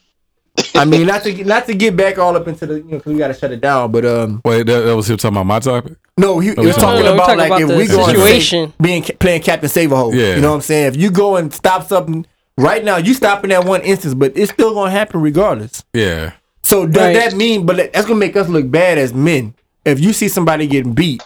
I 0.73 0.85
mean, 0.85 1.05
not 1.05 1.23
to 1.23 1.33
get- 1.33 1.45
not 1.45 1.65
to 1.67 1.73
get 1.73 1.97
back 1.97 2.17
all 2.17 2.35
up 2.37 2.47
into 2.47 2.65
the, 2.65 2.75
you 2.75 2.83
know, 2.83 2.89
because 2.97 3.11
we 3.11 3.19
got 3.19 3.27
to 3.27 3.33
shut 3.33 3.51
it 3.51 3.59
down. 3.59 3.91
But 3.91 4.05
um, 4.05 4.41
Wait, 4.45 4.65
that, 4.67 4.81
that 4.85 4.95
was 4.95 5.09
him 5.09 5.17
talking 5.17 5.35
about 5.35 5.45
my 5.45 5.59
topic. 5.59 5.97
no, 6.17 6.39
he, 6.39 6.53
he 6.53 6.55
was 6.61 6.75
talking 6.77 7.03
talking 7.03 7.07
about- 7.07 7.15
about 7.15 7.27
we're 7.29 7.35
like 7.35 7.49
talking 7.49 7.69
if 7.71 7.77
we 7.77 7.87
the 7.87 7.93
go 7.95 8.03
on 8.03 8.09
situation. 8.15 8.73
being 8.81 9.03
playing 9.03 9.41
Captain 9.41 9.67
Save 9.67 9.91
a 9.91 9.97
Hole. 9.97 10.15
Yeah. 10.15 10.35
you 10.35 10.41
know 10.41 10.51
what 10.51 10.55
I'm 10.55 10.61
saying. 10.61 10.93
If 10.93 10.95
you 10.97 11.11
go 11.11 11.35
and 11.35 11.53
stop 11.53 11.85
something 11.87 12.25
right 12.57 12.85
now, 12.85 12.95
you 12.95 13.13
stopping 13.13 13.49
that 13.49 13.65
one 13.65 13.81
instance, 13.81 14.13
but 14.13 14.31
it's 14.37 14.51
still 14.53 14.73
gonna 14.73 14.91
happen 14.91 15.19
regardless. 15.21 15.83
Yeah, 15.93 16.31
So 16.65 16.87
does 16.87 16.95
Right. 17.03 17.13
that 17.13 17.35
mean? 17.35 17.65
But 17.65 17.93
that's 17.93 18.05
gonna 18.07 18.19
make 18.19 18.35
us 18.35 18.49
look 18.49 18.69
bad 18.71 18.97
as 18.97 19.13
men. 19.13 19.53
If 19.85 19.99
you 19.99 20.13
see 20.13 20.27
somebody 20.27 20.65
getting 20.65 20.93
beat, 20.93 21.21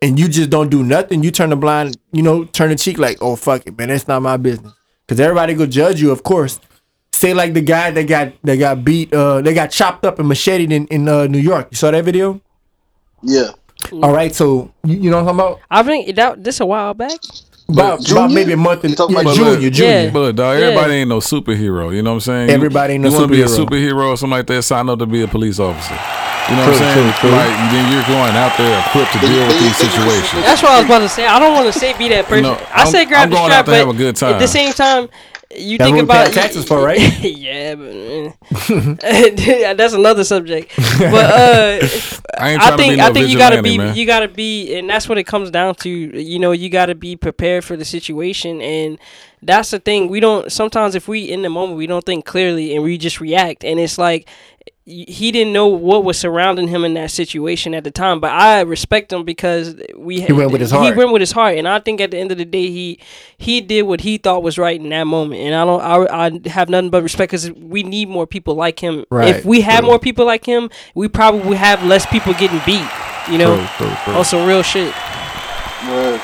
and 0.00 0.18
you 0.18 0.28
just 0.28 0.48
don't 0.50 0.68
do 0.68 0.82
nothing, 0.84 1.22
you 1.24 1.30
turn 1.32 1.50
the 1.50 1.56
blind, 1.56 1.96
you 2.12 2.22
know, 2.22 2.44
turn 2.44 2.70
the 2.70 2.76
cheek 2.76 2.98
like, 2.98 3.18
oh 3.20 3.34
fuck 3.36 3.66
it, 3.66 3.76
man, 3.76 3.88
that's 3.88 4.06
not 4.06 4.22
my 4.22 4.36
business. 4.36 4.72
Because 5.06 5.18
everybody 5.20 5.54
go 5.54 5.66
judge 5.66 6.00
you, 6.00 6.10
of 6.12 6.22
course. 6.22 6.60
Say 7.12 7.34
like 7.34 7.52
the 7.54 7.60
guy 7.60 7.90
that 7.90 8.04
got 8.04 8.32
that 8.44 8.56
got 8.56 8.84
beat, 8.84 9.12
uh, 9.12 9.40
they 9.42 9.54
got 9.54 9.70
chopped 9.70 10.04
up 10.06 10.18
and 10.20 10.28
macheted 10.28 10.70
in 10.72 10.86
in 10.86 11.08
uh, 11.08 11.26
New 11.26 11.38
York. 11.38 11.68
You 11.72 11.76
saw 11.76 11.90
that 11.90 12.04
video? 12.04 12.40
Yeah. 13.22 13.50
All 13.92 14.12
right, 14.12 14.32
so 14.32 14.72
you, 14.84 14.96
you 14.98 15.10
know 15.10 15.22
what 15.22 15.30
I'm 15.32 15.36
talking 15.38 15.54
about? 15.54 15.60
i 15.70 15.82
think 15.82 16.14
that 16.14 16.42
this 16.44 16.60
a 16.60 16.66
while 16.66 16.94
back 16.94 17.18
About, 17.72 18.10
about 18.10 18.30
maybe 18.30 18.52
a 18.52 18.56
month 18.56 18.84
and 18.84 18.90
You 18.90 18.96
talking 18.96 19.16
yeah, 19.16 19.22
about 19.22 19.34
junior, 19.34 19.50
look- 19.60 19.72
junior. 19.72 19.92
Yeah. 20.04 20.10
but 20.10 20.20
look, 20.20 20.36
dog, 20.36 20.58
Yeah. 20.58 20.66
everybody 20.66 20.94
ain't 20.94 21.08
no 21.08 21.18
superhero. 21.18 21.94
You 21.94 22.02
know 22.02 22.10
what 22.10 22.14
I'm 22.14 22.20
saying? 22.20 22.48
You- 22.48 22.54
Everybody 22.54 22.94
ain't 22.94 23.02
no 23.04 23.08
you 23.10 23.14
wanna 23.14 23.28
be 23.28 23.42
a 23.42 23.46
superhero. 23.46 23.66
superhero 23.66 24.08
or 24.10 24.16
something 24.16 24.36
like 24.38 24.46
that? 24.46 24.62
Sign 24.62 24.88
up 24.88 24.98
to 24.98 25.06
be 25.06 25.22
a 25.22 25.28
police 25.28 25.58
officer. 25.58 25.94
You 26.50 26.56
know 26.56 26.64
True, 26.64 26.72
what 26.72 26.82
I'm 26.82 26.94
saying? 26.94 27.12
true, 27.12 27.30
true. 27.30 27.30
Like 27.30 27.54
then 27.70 27.92
you're 27.92 28.02
going 28.10 28.34
out 28.36 28.52
there 28.58 28.78
equipped 28.86 29.12
to 29.12 29.18
Then- 29.20 29.30
deal 29.30 29.46
with 29.46 29.58
these 29.60 29.78
then 29.78 29.90
situations. 29.90 30.42
That's 30.44 30.62
what 30.62 30.72
I 30.72 30.76
was 30.78 30.86
about 30.86 30.98
to 31.00 31.08
say. 31.08 31.26
I 31.26 31.38
don't 31.38 31.54
want 31.54 31.72
to 31.72 31.78
say 31.78 31.94
be 31.96 32.08
that 32.08 32.26
person. 32.26 32.42
No, 32.42 32.58
I 32.74 32.82
I'm- 32.82 32.86
say 32.88 33.04
grab 33.04 33.22
I'm 33.24 33.30
the 33.30 33.36
going 33.36 33.46
strap, 33.46 33.58
out 33.60 33.64
to 33.66 33.70
but 33.70 33.78
have 33.78 33.88
a 33.88 33.92
good 33.94 34.16
time. 34.16 34.34
at 34.34 34.40
the 34.40 34.48
same 34.48 34.72
time, 34.72 35.08
you 35.56 35.78
That's 35.78 35.90
think 35.90 35.98
about 36.02 36.32
pay 36.32 36.32
taxes 36.32 36.64
for, 36.64 36.82
right? 36.82 37.00
yeah, 37.22 37.74
but 37.74 38.36
that's 39.76 39.92
another 39.94 40.24
subject. 40.24 40.72
But 40.76 41.30
uh, 41.30 41.88
I 42.38 42.50
ain't 42.50 42.62
I 42.62 42.66
trying 42.66 42.80
to 42.82 42.86
be 42.86 42.96
think 42.96 42.96
no 42.96 43.06
I 43.06 43.10
think 43.12 43.28
you 43.28 43.36
gotta 43.36 43.62
be 43.62 43.78
man. 43.78 43.94
you 43.94 44.06
gotta 44.06 44.28
be, 44.28 44.74
and 44.76 44.88
that's 44.88 45.08
what 45.08 45.18
it 45.18 45.24
comes 45.24 45.50
down 45.50 45.74
to. 45.76 45.88
You 45.90 46.38
know, 46.38 46.52
you 46.52 46.68
gotta 46.68 46.94
be 46.94 47.16
prepared 47.16 47.64
for 47.64 47.76
the 47.76 47.84
situation, 47.84 48.60
and 48.60 48.98
that's 49.42 49.70
the 49.70 49.78
thing. 49.78 50.08
We 50.08 50.20
don't 50.20 50.50
sometimes 50.50 50.94
if 50.94 51.08
we 51.08 51.30
in 51.30 51.42
the 51.42 51.48
moment 51.50 51.78
we 51.78 51.86
don't 51.86 52.04
think 52.04 52.24
clearly 52.24 52.74
and 52.74 52.82
we 52.84 52.96
just 52.98 53.20
react, 53.20 53.64
and 53.64 53.78
it's 53.78 53.98
like 53.98 54.28
y- 54.28 54.51
he 54.84 55.30
didn't 55.30 55.52
know 55.52 55.68
what 55.68 56.02
was 56.02 56.18
surrounding 56.18 56.66
him 56.66 56.84
in 56.84 56.94
that 56.94 57.10
situation 57.12 57.72
at 57.72 57.84
the 57.84 57.90
time. 57.92 58.18
But 58.18 58.32
I 58.32 58.62
respect 58.62 59.12
him 59.12 59.24
because 59.24 59.76
we 59.96 60.20
He 60.22 60.32
went 60.32 60.50
with 60.50 60.60
his 60.60 60.72
heart. 60.72 60.82
He 60.82 60.86
heart. 60.88 60.96
went 60.98 61.12
with 61.12 61.20
his 61.20 61.30
heart, 61.32 61.56
and 61.56 61.68
I 61.68 61.78
think 61.78 62.00
at 62.00 62.10
the 62.10 62.18
end 62.18 62.32
of 62.32 62.38
the 62.38 62.44
day, 62.44 62.66
he 62.68 62.98
he 63.38 63.60
did 63.60 63.82
what 63.82 64.00
he 64.00 64.18
thought 64.18 64.42
was 64.42 64.58
right 64.58 64.80
in 64.80 64.88
that 64.88 65.04
moment. 65.06 65.40
And 65.40 65.54
I 65.54 65.64
don't, 65.64 65.80
I, 66.10 66.26
I 66.46 66.48
have 66.48 66.68
nothing 66.68 66.90
but 66.90 67.02
respect 67.04 67.30
because 67.30 67.50
we 67.52 67.84
need 67.84 68.08
more 68.08 68.26
people 68.26 68.54
like 68.56 68.80
him. 68.80 69.04
Right, 69.10 69.36
If 69.36 69.44
we 69.44 69.60
had 69.60 69.80
true. 69.80 69.88
more 69.90 69.98
people 70.00 70.26
like 70.26 70.44
him, 70.44 70.68
we 70.96 71.06
probably 71.08 71.42
would 71.48 71.58
have 71.58 71.84
less 71.84 72.04
people 72.06 72.32
getting 72.34 72.60
beat. 72.66 72.88
You 73.30 73.38
know, 73.38 73.54
True, 73.76 73.86
true, 73.86 73.96
true. 74.04 74.14
on 74.14 74.24
some 74.24 74.48
real 74.48 74.62
shit. 74.64 74.92
Word. 75.88 76.20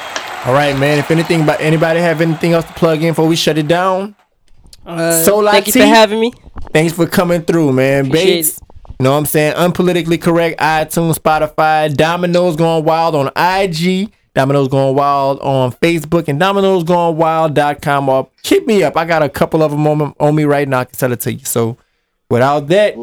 All 0.47 0.53
right, 0.53 0.77
man. 0.79 0.99
If 0.99 1.11
anything, 1.11 1.47
but 1.47 1.61
anybody 1.61 2.01
have 2.01 2.21
anything 2.21 2.53
else 2.55 2.65
to 2.65 2.73
plug 2.73 3.03
in 3.03 3.11
before 3.11 3.27
we 3.29 3.37
shut 3.37 3.57
it 3.59 3.69
down? 3.69 4.15
Uh, 4.87 5.23
Solar 5.25 5.53
thank 5.53 5.67
you 5.67 5.73
for 5.75 5.87
having 5.87 6.21
me. 6.21 6.33
Thanks 6.73 6.95
for 6.95 7.07
coming 7.07 7.43
through, 7.43 7.73
man. 7.73 8.07
Appreciate 8.07 8.37
Bates, 8.37 8.61
you 8.99 9.05
know 9.05 9.13
what 9.13 9.19
I'm 9.19 9.27
saying? 9.27 9.55
Unpolitically 9.55 10.21
correct, 10.21 10.59
iTunes, 10.61 11.19
Spotify, 11.19 11.95
Domino's 11.95 12.57
going 12.57 12.85
wild 12.85 13.15
on 13.15 13.27
IG, 13.37 14.13
Domino's 14.35 14.69
going 14.69 14.95
wild 14.95 15.41
on 15.41 15.73
Facebook, 15.73 16.29
and 16.29 16.39
Domino's 16.39 16.85
going 16.85 17.17
wild.com. 17.17 18.09
Or 18.09 18.29
hit 18.45 18.67
me 18.67 18.83
up. 18.83 18.97
I 18.97 19.05
got 19.05 19.23
a 19.23 19.29
couple 19.29 19.63
of 19.63 19.71
them 19.73 19.87
on, 19.87 20.15
on 20.21 20.35
me 20.35 20.45
right 20.45 20.69
now. 20.69 20.81
I 20.81 20.85
can 20.85 20.97
tell 20.97 21.13
it 21.13 21.21
to 21.21 21.33
you. 21.33 21.45
So 21.45 21.77
without 22.31 22.69
that, 22.69 22.97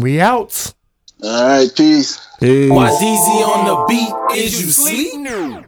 we 0.00 0.20
out. 0.20 0.72
All 1.22 1.46
right, 1.46 1.70
peace. 1.74 2.26
Peace. 2.40 2.70
Why 2.70 2.90
DZ 2.90 3.48
on 3.48 3.66
the 3.66 3.84
beat? 3.88 4.38
Is 4.42 4.62
you 4.62 4.70
sleep? 4.70 5.63